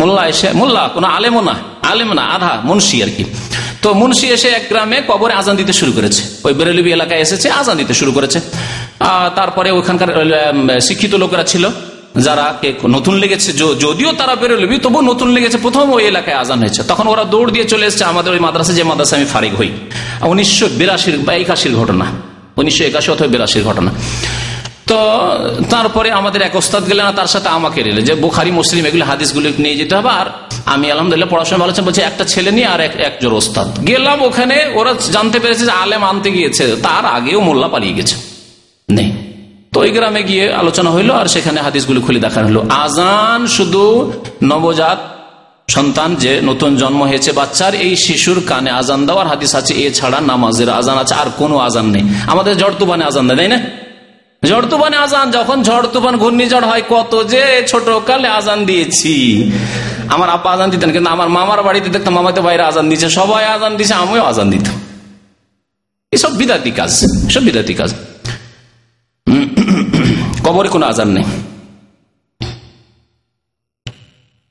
মোল্লা 0.00 0.22
এসে, 0.32 0.48
মোল্লা 0.60 0.82
কোনো 0.94 1.06
আলেমো 1.16 1.40
না, 1.48 1.54
আলেম 1.90 2.10
না, 2.18 2.22
আধা, 2.34 2.52
মুন্সি 2.68 2.96
আর 3.04 3.10
কি। 3.16 3.24
তো 3.84 3.90
মুন্সি 4.00 4.26
এসে 4.36 4.48
এক 4.58 4.64
গ্রামে 4.70 4.98
কবরে 5.08 5.34
আজান 5.40 5.54
দিতে 5.60 5.72
শুরু 5.80 5.92
করেছে। 5.96 6.22
ওই 6.46 6.52
বেরেলিবি 6.58 6.90
এলাকায় 6.98 7.20
এসেছে, 7.26 7.48
আজান 7.60 7.76
দিতে 7.80 7.94
শুরু 8.00 8.12
করেছে। 8.16 8.38
তারপরে 9.38 9.68
ওখানকার 9.78 10.08
শিক্ষিত 10.86 11.12
লোকেরা 11.22 11.44
ছিল, 11.52 11.64
যারা 12.26 12.44
নতুন 12.96 13.14
লেগেছে 13.22 13.50
যদিও 13.84 14.10
তারা 14.20 14.34
বেরোলবি 14.42 14.76
তবু 14.84 14.98
নতুন 15.10 15.28
লেগেছে, 15.36 15.58
প্রথম 15.64 15.84
ওই 15.96 16.02
এলাকায় 16.12 16.36
আজান 16.42 16.58
হয়েছে। 16.62 16.80
তখন 16.90 17.06
ওরা 17.12 17.24
দৌড় 17.32 17.50
দিয়ে 17.54 17.66
চলে 17.72 17.84
এসছে, 17.90 18.04
আমাদের 18.12 18.30
ওই 18.36 18.40
মাদ্রাসা, 18.46 18.72
যে 18.78 18.84
মাদ্রাসা 18.90 19.14
আমি 19.18 19.26
ফারিক 19.34 19.54
হই। 19.60 19.70
উনিশশো 20.32 20.66
বিরাশির 20.80 21.16
বা 21.26 21.32
একাশির 21.42 21.74
ঘটনা, 21.80 22.06
উনিশশো 22.60 22.82
একাশি 22.90 23.08
অথবা 23.14 23.28
বিরাশির 23.34 23.64
ঘটনা। 23.68 23.90
তো 24.86 24.98
তারপরে 25.70 26.10
আমাদের 26.10 26.42
এক 26.42 26.56
ওস্তাদ 26.56 26.88
গেলেন 26.88 27.12
তার 27.12 27.26
সাথে 27.26 27.48
আমাকে 27.48 27.82
রেলে 27.82 28.02
যে 28.02 28.14
বুখারি, 28.14 28.50
মুসলিম 28.50 28.84
এগুলো 28.84 29.04
হাদিসগুলো 29.04 29.50
নিয়ে 29.58 29.74
যেতে 29.74 29.96
হবে, 29.96 30.08
আর 30.08 30.26
আমি 30.66 30.90
আলহামদুলিল্লাহ 30.90 31.30
পড়াশোনা 31.30 31.58
ভালো 31.58 31.82
বলছে, 31.82 32.02
একটা 32.02 32.24
ছেলে 32.24 32.50
নিয়ে 32.50 32.66
আর 32.66 32.80
একজন 32.80 33.32
ওস্তাদ। 33.32 33.86
গেলাম 33.86 34.22
ওখানে, 34.22 34.66
ওরা 34.74 34.94
জানতে 35.12 35.38
পেরেছে 35.38 35.64
যে 35.64 35.70
আলেম 35.70 36.04
আনতে 36.04 36.30
গিয়েছে। 36.30 36.76
তার 36.82 37.04
আগেও 37.06 37.40
মোল্লা 37.40 37.68
পালিয়ে 37.68 37.94
গেছে। 37.94 38.16
নেই। 38.90 39.12
তো 39.72 39.80
ওই 39.80 39.90
গ্রামে 39.90 40.22
গিয়ে 40.22 40.52
আলোচনা 40.52 40.90
হইল, 40.90 41.10
আর 41.10 41.26
সেখানে 41.26 41.60
হাদিসগুলি 41.60 42.00
খুলে 42.00 42.20
দেখানো 42.20 42.48
হলো। 42.48 42.64
আজান 42.70 43.46
শুধু 43.46 44.12
নবজাত 44.42 44.98
সন্তান 45.70 46.14
যে 46.14 46.40
নতুন 46.44 46.76
জন্ম 46.76 47.02
হয়েছে 47.02 47.32
বাচ্চার, 47.32 47.74
এই 47.74 47.96
শিশুর 47.96 48.42
কানে 48.46 48.70
আজান 48.70 49.06
দেওয়ার 49.06 49.26
হাদিস 49.26 49.54
আছে। 49.54 49.74
এছাড়া 49.74 50.20
নামাজের 50.20 50.70
আজান 50.70 50.98
আছে, 50.98 51.14
আর 51.14 51.26
কোনো 51.38 51.58
আজান 51.58 51.86
নেই। 51.86 52.02
আমাদের 52.26 52.56
জড় 52.56 52.74
তুবানে 52.78 53.04
আজান 53.04 53.28
দেয় 53.28 53.48
না? 53.48 53.60
ঝড় 54.48 54.66
তুফানে, 54.72 54.96
আজান, 55.04 55.26
যখন 55.36 55.58
ঝড় 55.68 55.86
তুফান, 55.94 56.14
ঘূর্ণিঝড় 56.22 56.66
হয়, 56.70 56.84
কত 56.94 57.12
যে 57.32 57.42
ছোট 57.70 57.86
কালে 58.08 58.28
আজান 58.38 58.58
দিয়েছি। 58.70 59.14
আমার 60.14 60.28
আপা 60.36 60.48
আজান 60.54 60.68
দিতেন, 60.74 60.90
কিন্তু 60.94 61.10
আমার 61.16 61.28
মামার 61.36 61.60
বাড়িতে 61.66 61.88
দেখতাম 61.94 62.12
মামাতে 62.18 62.40
বাইরে 62.46 62.62
আজান 62.70 62.86
দিচ্ছে, 62.90 63.08
সবাই 63.18 63.44
আজান 63.56 63.72
দিচ্ছে, 63.78 63.94
আমিও 64.02 64.22
আজান 64.30 64.48
দিতাম। 64.54 64.76
এসব 66.12 66.32
বিদাতি 66.40 66.70
কাজ 66.78 66.90
সব 67.32 67.42
বিদাতি 67.48 67.74
কাজ। 67.80 67.90
কবরে 70.44 70.68
কোনো 70.74 70.84
আজান 70.92 71.08
নেই। 71.16 71.26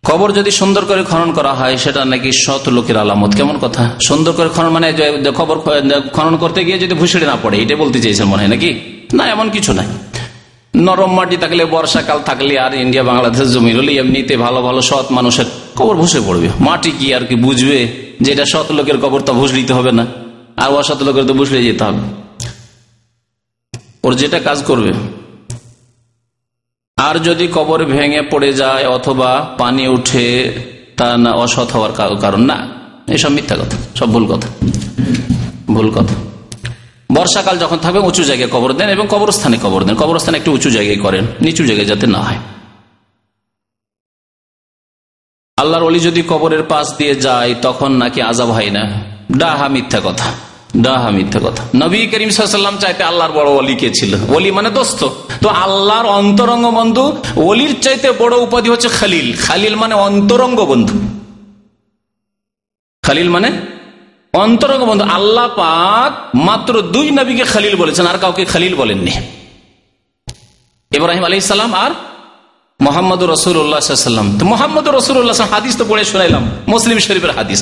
কবর 0.03 0.29
যদি 0.39 0.51
সুন্দর 0.59 0.83
করে 0.89 1.01
খনন 1.11 1.29
করা 1.37 1.53
হয়, 1.59 1.75
সেটা 1.83 2.01
নাকি 2.13 2.29
শত 2.45 2.65
লোকের 2.75 2.97
আলামত। 3.03 3.31
কেমন 3.39 3.55
কথা? 3.65 3.83
সুন্দর 4.07 4.31
করে 4.37 4.49
খনন 4.55 4.69
মানে 4.75 4.87
খবর 5.39 5.57
খনন 6.15 6.35
করতে 6.43 6.59
গিয়ে 6.65 6.77
যদি 6.83 6.93
ভুষড়ে 7.01 7.25
না 7.31 7.35
পড়ে 7.43 7.55
এটা 7.63 7.75
বলতে 7.83 7.97
চাইছেন 8.03 8.27
মনে 8.31 8.41
হয় 8.43 8.51
নাকি? 8.55 8.71
না, 9.17 9.23
এমন 9.35 9.47
কিছু 9.55 9.71
নাই। 9.79 9.87
নরম 10.73 11.11
মাটি 11.17 11.37
থাকলে 11.43 11.63
বর্ষাকাল 11.73 12.19
থাকলে 12.29 12.53
আর 12.65 12.73
ইন্ডিয়া, 12.83 13.03
বাংলাদেশের 13.11 13.49
জমি 13.53 13.73
হলে 13.77 13.91
এমনিতে 14.03 14.33
ভালো 14.45 14.59
ভালো 14.67 14.79
সৎ 14.89 15.07
মানুষের 15.17 15.47
কবর 15.79 15.95
ভসে 16.01 16.19
পড়বে। 16.27 16.49
মাটি 16.67 16.91
কি 16.99 17.07
আর 17.17 17.23
কি 17.29 17.35
বুঝবে 17.45 17.79
যেটা 18.25 18.43
সৎ 18.53 18.67
লোকের 18.77 18.97
কবর 19.03 19.19
তো 19.27 19.31
ভুসলিতে 19.39 19.73
হবে 19.77 19.91
না? 19.99 20.05
আর 20.63 20.69
অসৎ 20.81 20.99
লোকের 21.07 21.25
তো 21.29 21.33
ভুসলে 21.39 21.59
যেতে 21.67 21.83
হবে। 21.87 22.01
ওর 24.05 24.13
যেটা 24.21 24.39
কাজ 24.47 24.59
করবে, 24.69 24.91
আর 26.97 27.15
যদি 27.27 27.45
কবর 27.57 27.79
ভেঙে 27.93 28.21
পড়ে 28.31 28.49
যায় 28.61 28.85
অথবা 28.97 29.29
পানি 29.61 29.83
উঠে, 29.95 30.27
তা 30.97 31.07
না 31.23 31.31
অসৎ 31.43 31.69
হওয়ার 31.75 31.93
কারণ 32.23 32.41
না। 32.51 32.57
এসব 33.15 33.31
মিথ্যা 33.37 33.55
কথা, 33.61 33.77
সব 33.99 34.07
ভুল 34.13 34.25
কথা। 34.31 34.47
ভুল 35.75 35.87
কথা। 35.97 36.15
বর্ষাকাল 37.13 37.57
যখন 37.57 37.77
থাকবে 37.77 37.99
উঁচু 37.99 38.23
জায়গায় 38.23 38.49
কবর 38.49 38.73
দেন 38.73 38.89
এবং 38.89 39.07
কবরস্থানে 39.09 39.57
কবর 39.63 39.83
দেন। 39.83 39.95
কবরস্থানে 39.95 40.37
একটু 40.37 40.51
উঁচু 40.51 40.69
জায়গায় 40.69 40.97
করেন, 40.97 41.25
নিচু 41.41 41.65
জায়গায় 41.65 41.87
যাতে 41.87 42.07
না 42.07 42.19
হয়। 42.19 42.37
আল্লাহর 45.57 45.83
অলি 45.83 45.99
যদি 45.99 46.23
কবরের 46.29 46.63
পাশ 46.63 46.97
দিয়ে 46.97 47.15
যায়, 47.15 47.55
তখন 47.61 47.91
নাকি 47.91 48.21
আজাব 48.21 48.49
হয় 48.51 48.69
না? 48.69 49.03
ডাহা 49.37 49.67
মিথ্যা 49.67 50.01
কথা, 50.03 50.31
ডাহা 50.77 51.09
মিথ্যা 51.09 51.39
কথা। 51.43 51.63
নবী 51.75 52.07
করিম 52.07 52.29
সাল্লাম 52.29 52.77
চাইতে 52.77 53.03
আল্লাহর 53.03 53.31
বড় 53.31 53.49
অলি 53.49 53.75
কে 53.75 53.89
ছিল? 53.93 54.15
অলি 54.35 54.51
মানে 54.51 54.69
দোস্ত। 54.69 55.09
তো 55.41 55.49
আল্লাহর 55.49 56.05
অন্তরঙ্গ 56.05 56.71
বন্ধু 56.71 57.17
অলির 57.35 57.75
চাইতে 57.81 58.11
বড় 58.11 58.37
উপাধি 58.37 58.69
হচ্ছে 58.69 58.87
খালিল। 58.87 59.37
খালিল 59.37 59.75
মানে 59.75 59.95
অন্তরঙ্গ 59.95 60.65
বন্ধু। 60.65 60.99
খালিল 63.03 63.29
মানে 63.29 63.72
অন্তরঙ্গ 64.33 64.83
বন্ধু 64.85 65.05
আল্লাহ 65.17 65.47
পাক 65.61 66.11
মাত্র 66.47 66.73
দুই 66.95 67.07
নবীকে 67.17 67.45
খালিল 67.53 67.75
বলেছেন, 67.75 68.05
আর 68.11 68.17
কাউকে 68.23 68.43
খালিল 68.45 68.73
বলেননি। 68.81 69.13
ইব্রাহিম 70.91 71.23
আলী 71.27 71.37
ইসলাম 71.37 71.71
আর 71.83 71.91
মোহাম্মদ 72.79 73.21
তো 74.39 74.43
মোহাম্মদ 74.51 74.85
হাদিস 75.53 75.73
তো 75.79 75.83
পড়ে 75.89 76.03
মুসলিম 76.73 76.97
শরীফের 77.05 77.33
হাদিস। 77.37 77.59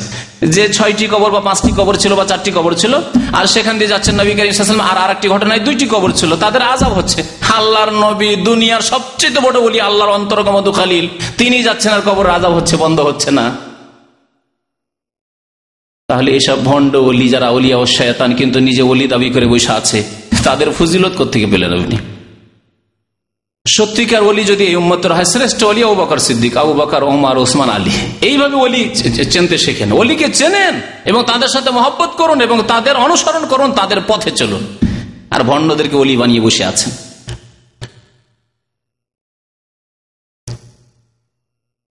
যে 0.56 0.64
ছয়টি 0.78 1.06
বা 1.36 1.42
পাঁচটি 1.48 1.72
ছিল 2.04 2.12
বা 2.20 2.26
চারটি 2.32 2.52
ছিল, 2.82 2.94
আর 3.38 3.46
সেখান 3.54 3.76
দিয়ে 3.80 3.92
যাচ্ছেন 3.94 4.14
আর 4.90 4.98
আরেকটি 5.04 5.28
ঘটনায় 5.34 5.62
দুইটি 5.68 5.86
ছিল, 6.20 6.32
তাদের 6.44 6.62
হচ্ছে। 7.00 7.20
আল্লাহর 7.60 7.92
নবী 8.06 8.30
দুনিয়ার 8.50 8.84
সবচেয়ে 8.92 9.40
বড় 9.46 9.58
বলি 9.66 9.78
আল্লাহর 9.90 10.12
খালিল। 10.80 11.06
তিনি 11.40 11.58
যাচ্ছেন 11.68 11.92
আর 11.96 12.02
কবর 12.08 12.26
আজাব 12.38 12.54
হচ্ছে, 12.58 12.76
বন্ধ 12.84 12.98
হচ্ছে 13.10 13.30
না। 13.40 13.46
তাহলে 16.12 16.30
এসব 16.32 16.60
ভণ্ড 16.66 16.94
অলি 17.10 17.28
যারা 17.30 17.48
অলিয়া 17.50 17.78
ও 17.78 17.86
শয়তান 17.86 18.30
কিন্তু 18.40 18.58
নিজে 18.60 18.84
অলি 18.92 19.06
দাবি 19.08 19.30
করে 19.30 19.48
বসে 19.48 19.72
আছে, 19.72 20.00
তাদের 20.44 20.68
ফজিলত 20.78 21.14
কোথেকে 21.18 21.46
পেলেন 21.46 21.72
আপনি? 21.74 21.98
সত্যিকার 23.66 24.22
অলি 24.30 24.44
যদি 24.44 24.64
এই 24.64 24.76
উম্মতের 24.76 25.12
হয়, 25.14 25.28
শ্রেষ্ঠ 25.34 25.60
অলি 25.64 25.82
আবু 25.84 25.96
বাকর 25.96 26.20
সিদ্দিক, 26.28 26.54
আবু 26.58 26.74
বাকর, 26.74 27.02
ওমার, 27.04 27.38
ওসমান, 27.38 27.70
আলী। 27.70 27.94
এইভাবে 28.22 28.56
অলি 28.66 28.82
চেনতে 29.32 29.58
শেখেন। 29.58 29.90
অলিকে 29.94 30.28
চেনেন 30.40 30.76
এবং 31.06 31.22
তাদের 31.28 31.50
সাথে 31.54 31.70
মহব্বত 31.70 32.12
করুন 32.20 32.40
এবং 32.42 32.58
তাদের 32.68 32.96
অনুসরণ 32.96 33.44
করুন, 33.48 33.70
তাদের 33.72 34.00
পথে 34.08 34.32
চলুন। 34.32 34.64
আর 35.32 35.42
ভণ্ডদেরকে 35.44 35.96
অলি 35.98 36.16
বানিয়ে 36.18 36.42
বসে 36.42 36.64
আছেন। 36.72 36.92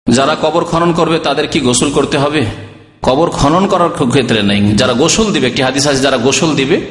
যারা 0.06 0.34
কবর 0.42 0.62
খনন 0.64 0.90
করবে, 0.92 1.18
তাদের 1.18 1.46
কি 1.52 1.58
গোসল 1.60 1.90
করতে 1.92 2.18
হবে? 2.18 2.69
কবর 3.02 3.30
খনন 3.30 3.66
করার 3.66 3.90
ক্ষেত্রে 3.90 4.42
নেই। 4.42 4.72
যারা 4.72 4.92
গোসল 4.92 5.32
দিবে, 5.32 5.46
একটি 5.46 5.62
হাদিস 5.62 5.86
আছে, 5.86 6.00
যারা 6.00 6.16
গোসল 6.16 6.54
দিবে, 6.54 6.86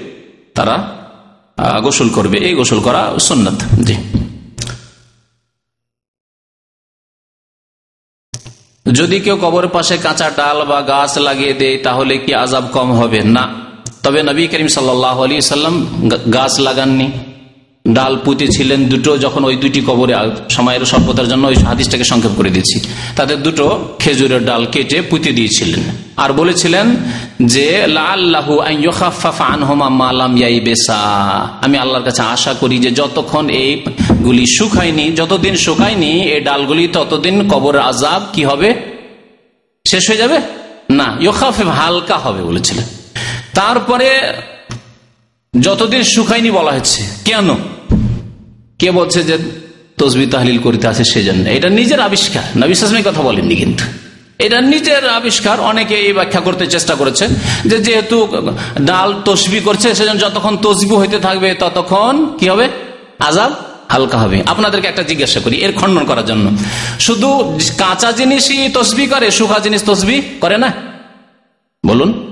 তারা 0.56 0.96
গোসল 1.82 2.10
করবে। 2.10 2.38
এই 2.38 2.56
গোসল 2.56 2.80
করা 2.80 3.20
সুন্নত। 3.20 3.82
জি। 3.82 3.96
যদি 8.94 9.20
কেউ 9.20 9.38
কবরের 9.42 9.70
পাশে 9.70 9.98
কাঁচা 9.98 10.32
ডাল 10.36 10.66
বা 10.66 10.82
গাছ 10.82 11.18
লাগিয়ে 11.18 11.54
দেয়, 11.54 11.78
তাহলে 11.78 12.18
কি 12.18 12.34
আজাব 12.36 12.68
কম 12.72 12.92
হবে? 12.92 13.22
না। 13.24 13.54
তবে 14.04 14.24
নবী 14.24 14.48
করিম 14.48 14.68
সাল্লাহ 14.68 15.24
আলী 15.24 15.42
সাল্লাম 15.42 16.10
গাছ 16.34 16.60
লাগাননি। 16.60 17.12
ডাল 17.88 18.18
পুঁতে 18.26 18.48
ছিলেন 18.48 18.86
দুটো 18.86 19.18
যখন 19.18 19.46
ওই 19.46 19.56
দুটি 19.56 19.82
কবরে 19.88 20.14
সময়ের 20.50 20.86
স্বল্পতার 20.86 21.28
জন্য 21.28 21.48
ওই 21.48 21.56
হাদিসটাকে 21.56 22.04
সংক্ষেপ 22.04 22.32
করে 22.38 22.50
দিচ্ছি 22.50 22.80
তাদের 23.16 23.44
দুটো 23.44 23.96
খেজুরের 24.00 24.46
ডাল 24.46 24.66
কেটে 24.66 25.02
পুঁতে 25.02 25.32
দিয়েছিলেন। 25.32 25.84
আর 26.18 26.34
বলেছিলেন 26.34 26.96
যে 27.46 27.84
আমি 31.62 31.78
আল্লাহর 31.78 32.04
কাছে 32.04 32.22
আশা 32.22 32.54
করি 32.54 32.78
যে, 32.78 32.92
যতক্ষণ 32.92 33.50
এইগুলি 33.50 34.46
শুকায়নি, 34.58 35.12
যতদিন 35.12 35.56
শুকায়নি 35.56 36.12
এই 36.22 36.42
ডালগুলি 36.42 36.88
ততদিন 36.88 37.50
কবর 37.50 37.78
আজাব 37.80 38.22
কি 38.34 38.44
হবে? 38.46 38.74
শেষ 39.88 40.10
হয়ে 40.10 40.18
যাবে? 40.18 40.38
না 40.90 41.18
ইয়োখাফে 41.20 41.64
হালকা 41.64 42.18
হবে 42.18 42.42
বলেছিলেন। 42.44 42.86
তারপরে 43.54 44.10
যতদিন 45.62 46.04
শুকায়নি 46.04 46.52
বলা 46.52 46.72
হচ্ছে 46.72 47.04
কেন? 47.26 47.56
কে 48.80 48.92
বলছে 48.92 49.24
যে 49.24 49.38
তসবি 49.98 50.26
তাহলিল 50.26 50.60
করিতে 50.60 50.88
আছে 50.88 51.04
সেজন্য? 51.04 51.50
এটা 51.50 51.70
নিজের 51.70 52.00
আবিষ্কার। 52.00 52.44
নবিশ্বাসমী 52.58 53.02
কথা 53.02 53.22
বলেননি 53.22 53.56
কিন্তু। 53.56 53.84
এটা 54.40 54.62
নিজের 54.62 55.10
আবিষ্কার। 55.10 55.60
অনেকে 55.60 55.96
এই 55.96 56.14
ব্যাখ্যা 56.14 56.40
করতে 56.40 56.68
চেষ্টা 56.68 56.96
করেছে 56.96 57.28
যে 57.66 57.78
যেহেতু 57.78 58.28
ডাল 58.82 59.14
তসবি 59.26 59.60
করছে, 59.60 59.96
সেজন্য 59.96 60.22
যতক্ষণ 60.22 60.58
তসবি 60.58 60.96
হইতে 60.96 61.20
থাকবে, 61.20 61.54
ততক্ষণ 61.54 62.38
কি 62.38 62.50
হবে? 62.50 62.70
আজাব 63.20 63.54
হালকা 63.90 64.18
হবে। 64.18 64.44
আপনাদেরকে 64.46 64.88
একটা 64.88 65.04
জিজ্ঞাসা 65.04 65.40
করি, 65.40 65.58
এর 65.58 65.74
খণ্ডন 65.74 66.06
করার 66.06 66.26
জন্য। 66.26 66.58
শুধু 67.00 67.60
কাঁচা 67.78 68.12
জিনিসই 68.12 68.70
তসবি 68.70 69.08
করে 69.08 69.32
সুখা 69.32 69.60
জিনিস 69.60 69.84
তসবি 69.86 70.22
করে 70.42 70.58
না? 70.58 70.74
বলুন। 71.86 72.29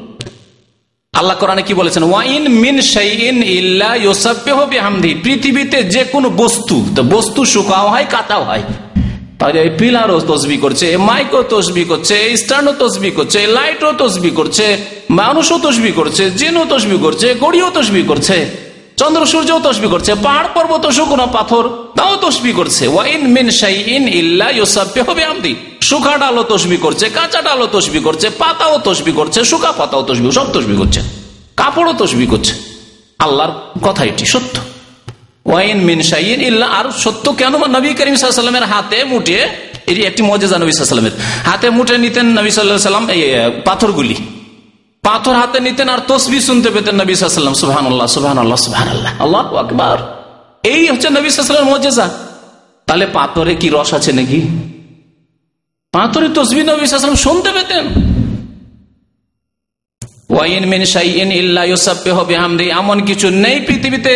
আল্লাহ 1.20 1.36
কোরআনে 1.42 1.64
কি 1.68 1.74
বলেছেন? 1.74 2.04
ওয়াইন 2.04 2.44
মিন 2.64 2.76
শাইইন 2.96 3.38
ইল্লা 3.60 3.92
ইউসাব্বিহু 4.06 4.62
বিহামদি। 4.74 5.12
পৃথিবীতে 5.24 5.78
যে 5.94 6.04
কোনো 6.14 6.28
বস্তু, 6.44 6.76
তো 6.96 7.02
বস্তু 7.16 7.42
শুকাও 7.54 7.88
হয়, 7.94 8.08
কাটাও 8.16 8.44
হয়। 8.50 8.64
তাহলে 9.40 9.58
এই 9.66 9.72
পিলারও 9.80 10.20
তসবি 10.32 10.58
করছে 10.58 10.88
মাইকও 11.10 11.42
তসবি 11.54 11.84
করছে 11.92 12.16
স্টার্নও 12.42 12.74
তসবি 12.82 13.12
করছে 13.12 13.40
লাইটও 13.58 13.92
তসবি 14.02 14.32
করছে, 14.40 14.66
মানুষও 15.10 15.58
তসবি 15.66 15.92
করছে, 15.92 16.24
জিনও 16.40 16.64
তসবি 16.72 16.98
করছে 17.06 17.28
গড়িও 17.44 17.70
তসবি 17.78 18.02
করছে। 18.02 18.67
চন্দ্র 19.00 19.22
সূর্যও 19.32 19.60
তসবি 19.68 19.88
করছে, 19.94 20.12
পাহাড় 20.26 20.50
পর্বত 20.56 20.86
শুকনো 20.98 21.26
পাথর, 21.38 21.64
তাও 21.98 22.14
তসবি 22.24 22.52
করছে। 22.60 22.84
ওয়াইন 22.88 23.22
মিন 23.36 23.48
শাইইন 23.62 24.04
ইল্লা 24.20 24.48
ইউসাব্বিহু 24.60 25.12
বিহামদি 25.20 25.54
শুকা 25.90 26.14
ডালও 26.22 26.44
তসবি 26.52 26.78
করছে, 26.86 27.06
কাঁচা 27.18 27.42
ডালও 27.48 27.68
তসবি 27.76 28.00
করছে, 28.00 28.28
পাতাও 28.42 28.76
তসবি 28.88 29.12
করছে, 29.20 29.40
শুকা 29.52 29.72
পাতাও 29.80 30.02
তসবি, 30.08 30.28
সব 30.32 30.48
তসবি 30.56 30.76
করছে। 30.82 31.02
কাপড়ও 31.60 31.94
তসবি 32.02 32.26
করছে। 32.26 32.54
আল্লাহর 33.26 33.54
কথা 33.86 34.02
এটি, 34.10 34.26
সত্য। 34.34 34.56
ওয়াইন 35.50 35.78
মিন 35.90 36.00
শাইন 36.12 36.40
ইল্লা, 36.50 36.68
আর 36.78 36.86
সত্য 37.04 37.26
কেন 37.40 37.54
নবী 37.76 37.90
করিম 38.00 38.16
সাল্লামের 38.16 38.66
হাতে 38.74 38.98
মুঠে? 39.12 39.40
এটি 39.92 40.02
একটি 40.10 40.22
মজেজা 40.30 40.58
নবী 40.58 40.72
সাল্লামের 40.72 41.16
হাতে 41.50 41.68
মুঠে 41.78 41.96
নিতেন 42.06 42.26
নবী 42.40 42.50
সাল্লাহ 42.50 42.78
সাল্লাম 42.90 43.08
পাথরগুলি। 43.68 44.16
পাথর 45.08 45.36
হাতে 45.36 45.60
নিতেন 45.60 45.90
আর 45.90 46.02
তসবি 46.08 46.40
শুনতে 46.42 46.70
পেতেন 46.70 46.96
নবী 47.02 47.16
সাল্লাম 47.16 47.54
সুহান 47.54 47.86
আল্লাহ 47.86 48.08
সুহান 48.08 48.38
আল্লাহ 48.38 48.60
সুহান 48.68 48.88
আল্লাহ 48.88 49.12
আল্লাহ 49.20 49.56
আকবর। 49.56 49.98
এই 50.64 50.88
হচ্ছে 50.88 51.10
নবী 51.10 51.30
সাল্লামের 51.30 51.74
মজেজা 51.74 52.10
তাহলে 52.88 53.06
পাথরে 53.06 53.56
কি 53.56 53.70
রস 53.74 53.94
আছে 53.94 54.12
নাকি? 54.12 54.40
পাথরে 55.92 56.28
তসবি 56.34 56.64
নবী 56.64 56.86
সাল্লাম 56.86 57.16
শুনতে 57.16 57.50
পেতেন। 57.52 57.86
মিন 60.66 60.84
এমন 62.80 63.06
কিছু 63.06 63.30
নেই 63.30 63.58
পৃথিবীতে 63.60 64.14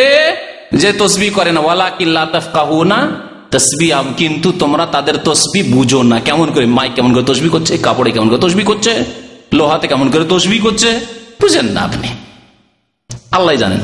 যে 0.73 0.93
তসবি 0.93 1.29
করে 1.29 1.51
না। 1.51 1.59
ওয়ালা 1.59 1.89
কিল্লা 1.89 2.25
তাফকাহুনা 2.25 2.99
তসবি 3.51 3.93
আম 3.93 4.07
কিন্তু 4.17 4.51
তোমরা 4.59 4.85
তাদের 4.85 5.15
তসবি 5.17 5.61
বুঝো 5.63 6.03
না। 6.03 6.19
কেমন 6.19 6.47
করে 6.51 6.65
মাইক 6.65 6.91
কেমন 6.93 7.11
করে 7.13 7.23
তসবি 7.23 7.49
করছে? 7.49 7.73
কাপড়ে 7.77 8.11
কেমন 8.11 8.27
করে 8.29 8.41
তসবি 8.41 8.63
করছে? 8.63 9.20
লোহাতে 9.51 9.85
কেমন 9.87 10.07
করে 10.13 10.25
তসবি 10.25 10.57
করছে 10.59 10.89
বুঝেন 11.41 11.67
না 11.75 11.79
আপনি 11.87 12.09
আল্লাহ 13.31 13.53
জানেন 13.55 13.83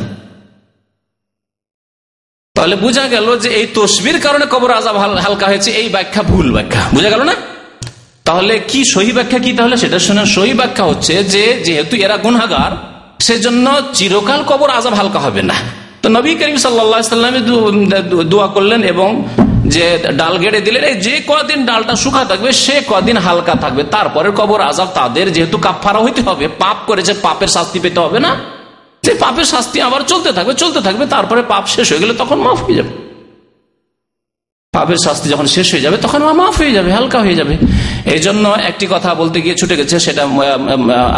তাহলে 2.55 2.75
বোঝা 2.83 3.05
গেল 3.07 3.27
যে 3.43 3.49
এই 3.59 3.65
তসবির 3.77 4.17
কারণে 4.25 4.45
কবর 4.53 4.69
আজাব 4.71 4.95
হালকা 5.25 5.45
হয়েছে 5.47 5.69
এই 5.81 5.87
ব্যাখ্যা 5.95 6.21
ভুল 6.23 6.47
ব্যাখ্যা 6.51 6.81
বুঝা 6.95 7.09
গেল 7.13 7.21
না 7.29 7.35
তাহলে 8.25 8.53
কি 8.69 8.79
সহি 8.93 9.11
ব্যাখ্যা 9.11 9.39
কি 9.39 9.51
তাহলে 9.53 9.75
সেটা 9.77 9.97
শুনে 9.99 10.23
সহি 10.35 10.53
ব্যাখ্যা 10.53 10.83
হচ্ছে 10.85 11.13
যে 11.33 11.43
যেহেতু 11.65 11.93
এরা 12.05 12.15
গুনাগার 12.17 12.71
সেজন্য 13.27 13.65
চিরকাল 13.93 14.41
কবর 14.49 14.69
আজাব 14.69 14.93
হালকা 14.93 15.19
হবে 15.19 15.41
না 15.49 15.55
তো 16.01 16.07
নবী 16.15 16.31
করিম 16.33 16.57
সাল্লা 16.57 16.97
সাল্লামে 17.11 17.41
দোয়া 18.31 18.47
করলেন 18.47 18.81
এবং 18.93 19.09
যে 19.73 19.85
ডাল 20.19 20.35
গেড়ে 20.43 20.59
দিলেন 20.65 20.83
যে 21.05 21.13
কদিন 21.31 21.59
ডালটা 21.69 21.93
শুকা 22.03 22.23
থাকবে, 22.31 22.49
সে 22.63 22.75
কদিন 22.91 23.17
হালকা 23.25 23.53
থাকবে। 23.63 23.83
তারপরে 23.95 24.29
কবর 24.39 24.59
আজাব 24.69 24.89
তাদের, 24.99 25.27
যেহেতু 25.35 25.57
কাপফারা 25.65 25.99
হইতে 26.05 26.21
হবে, 26.27 26.45
পাপ 26.63 26.77
করেছে, 26.89 27.13
পাপের 27.25 27.49
শাস্তি 27.55 27.77
পেতে 27.83 27.99
হবে 28.05 28.19
না? 28.25 28.31
সেই 29.05 29.17
পাপের 29.23 29.47
শাস্তি 29.53 29.77
আবার 29.87 30.01
চলতে 30.11 30.29
থাকবে 30.37 30.53
চলতে 30.61 30.79
থাকবে, 30.87 31.05
তারপরে 31.13 31.41
পাপ 31.51 31.63
শেষ 31.75 31.85
হয়ে 31.91 32.01
গেলে 32.03 32.13
তখন 32.21 32.37
মাফ 32.45 32.59
হয়ে 32.65 32.77
যাবে। 32.79 32.93
পাপের 34.73 34.99
শাস্তি 35.05 35.27
যখন 35.33 35.47
শেষ 35.55 35.67
হয়ে 35.73 35.83
যাবে, 35.85 35.97
তখন 36.05 36.21
মাফ 36.41 36.55
হয়ে 36.61 36.73
যাবে, 36.77 36.89
হালকা 36.97 37.19
হয়ে 37.25 37.37
যাবে। 37.39 37.55
এই 38.13 38.21
জন্য 38.25 38.45
একটি 38.69 38.85
কথা 38.93 39.09
বলতে 39.21 39.37
গিয়ে 39.43 39.55
ছুটে 39.59 39.75
গেছে, 39.79 39.95
সেটা 40.05 40.23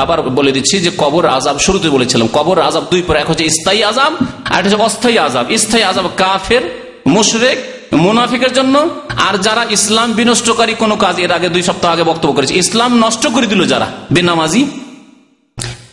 আবার 0.04 0.20
বলে 0.40 0.52
দিচ্ছি 0.58 0.76
যে 0.86 0.92
কবর 1.04 1.24
আজাব 1.38 1.56
শুরুতে 1.66 1.88
বলেছিলাম। 1.96 2.28
কবর 2.38 2.58
আজাব 2.70 2.84
দুই 2.92 3.02
পর, 3.08 3.16
এক 3.22 3.28
হচ্ছে 3.32 3.46
স্থায়ী 3.58 3.82
আজাব, 3.92 4.12
আর 4.54 4.62
হচ্ছে 4.64 4.80
অস্থায়ী 4.88 5.18
আজাব। 5.28 5.46
স্থায়ী 5.64 5.84
আজাব 5.92 6.06
কাফের, 6.22 6.64
মুশরেক 7.16 7.60
মুনাফিকের 7.98 8.54
জন্য, 8.54 8.76
আর 9.28 9.36
যারা 9.46 9.64
ইসলাম 9.78 10.10
বিনষ্টকারী 10.14 10.74
কোনো 10.74 10.96
কাজ, 10.96 11.16
এর 11.20 11.32
আগে 11.38 11.50
দুই 11.50 11.64
সপ্তাহ 11.70 11.90
আগে 11.96 12.04
বক্তব্য 12.04 12.32
করেছে, 12.36 12.54
ইসলাম 12.64 12.92
নষ্ট 13.04 13.24
করে 13.36 13.48
দিল 13.48 13.62
যারা, 13.66 13.88
বেনামাজি। 14.12 14.64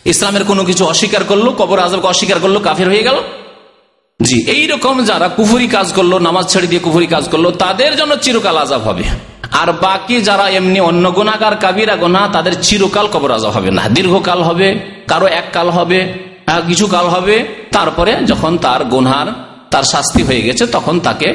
ইসলামের 0.05 0.43
কোনো 0.43 0.63
কিছু 0.69 0.83
অস্বীকার 0.85 1.23
করল, 1.23 1.47
কবর 1.59 1.79
আজবকে 1.79 2.07
অস্বীকার 2.07 2.39
করল, 2.43 2.57
কাফের 2.67 2.87
হয়ে 2.93 3.03
গেল। 3.07 3.17
জি, 4.19 4.37
এইরকম 4.55 4.95
যারা 5.09 5.27
কুফুরি 5.37 5.67
কাজ 5.67 5.87
করল, 5.97 6.13
নামাজ 6.27 6.45
ছেড়ে 6.51 6.67
দিয়ে 6.67 6.81
কুফুরি 6.85 7.07
কাজ 7.07 7.25
করল, 7.31 7.45
তাদের 7.63 7.91
জন্য 7.99 8.13
চিরকাল 8.23 8.57
আজাব 8.57 8.81
হবে। 8.81 9.05
আর 9.61 9.69
বাকি 9.85 10.21
যারা 10.21 10.45
এমনি 10.59 10.79
অন্য 10.79 11.05
গোনাকার 11.11 11.55
কাবিরা 11.63 11.95
গোনা 11.95 12.21
তাদের 12.35 12.53
চিরকাল 12.61 13.07
কবর 13.13 13.31
আজাব 13.37 13.51
হবে 13.57 13.71
না। 13.77 13.83
দীর্ঘকাল 13.95 14.39
হবে, 14.47 14.67
কারও 15.07 15.27
এক 15.39 15.47
কাল 15.55 15.67
হবে 15.77 15.99
কিছু 16.67 16.85
কাল 16.95 17.07
হবে, 17.15 17.35
তারপরে 17.75 18.11
যখন 18.29 18.51
তার 18.65 18.81
গুনহার 18.85 19.27
তার 19.71 19.85
শাস্তি 19.93 20.21
হয়ে 20.27 20.41
গেছে, 20.47 20.63
তখন 20.75 20.95
তাকে 21.07 21.27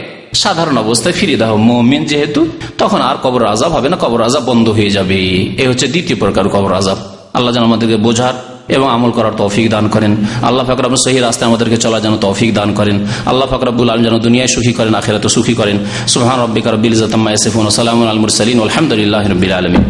সাধারণ 0.43 0.77
অবস্থায় 0.85 1.15
ফিরিয়ে 1.19 1.39
দেওয়া 1.43 1.57
মমিন 1.69 2.03
যেহেতু, 2.11 2.41
তখন 2.83 3.01
আর 3.09 3.17
কবর 3.25 3.43
আজাব 3.55 3.71
হবে 3.77 3.89
না, 3.93 3.97
কবর 4.05 4.21
আজাব 4.29 4.43
বন্ধ 4.51 4.67
হয়ে 4.79 4.91
যাবে। 4.97 5.19
এ 5.63 5.65
হচ্ছে 5.71 5.87
দ্বিতীয় 5.95 6.17
প্রকার 6.23 6.45
কবর 6.55 6.73
আজাব 6.81 6.99
আল্লাহ 7.37 7.51
যেন 7.55 7.65
আমাদেরকে 7.71 7.97
বোঝার 8.07 8.35
এবং 8.77 8.87
আমল 8.97 9.11
করার 9.19 9.35
তৌফিক 9.43 9.67
দান 9.75 9.85
করেন। 9.95 10.13
আল্লাহ 10.49 10.63
ফাকরাব 10.69 10.95
সহি 11.05 11.19
রাস্তায় 11.27 11.49
আমাদেরকে 11.51 11.77
চলা 11.85 11.99
যেন 12.05 12.15
তৌফিক 12.27 12.51
দান 12.59 12.69
করেন। 12.79 12.97
আল্লাহ 13.31 13.47
ফাকরাবুল 13.53 13.91
আলম 13.93 14.03
যেন 14.07 14.17
দুনিয়ায় 14.27 14.51
সুখী 14.55 14.73
করেন 14.79 14.95
আখেরাতে 15.01 15.29
সুখী 15.37 15.55
করেন। 15.61 15.77
সুহান 16.13 16.39
রব্বিকা 16.45 16.71
বিল 16.83 16.95
ইজাতাম্মা 16.99 17.31
ইসিফুন 17.39 17.65
সালাম 17.81 17.99
আলমুর 18.13 18.33
সালিন 18.41 18.59
আলহামদুলিল্লাহ 18.67 19.25
রবিল 19.33 19.55
আলমী 19.61 19.81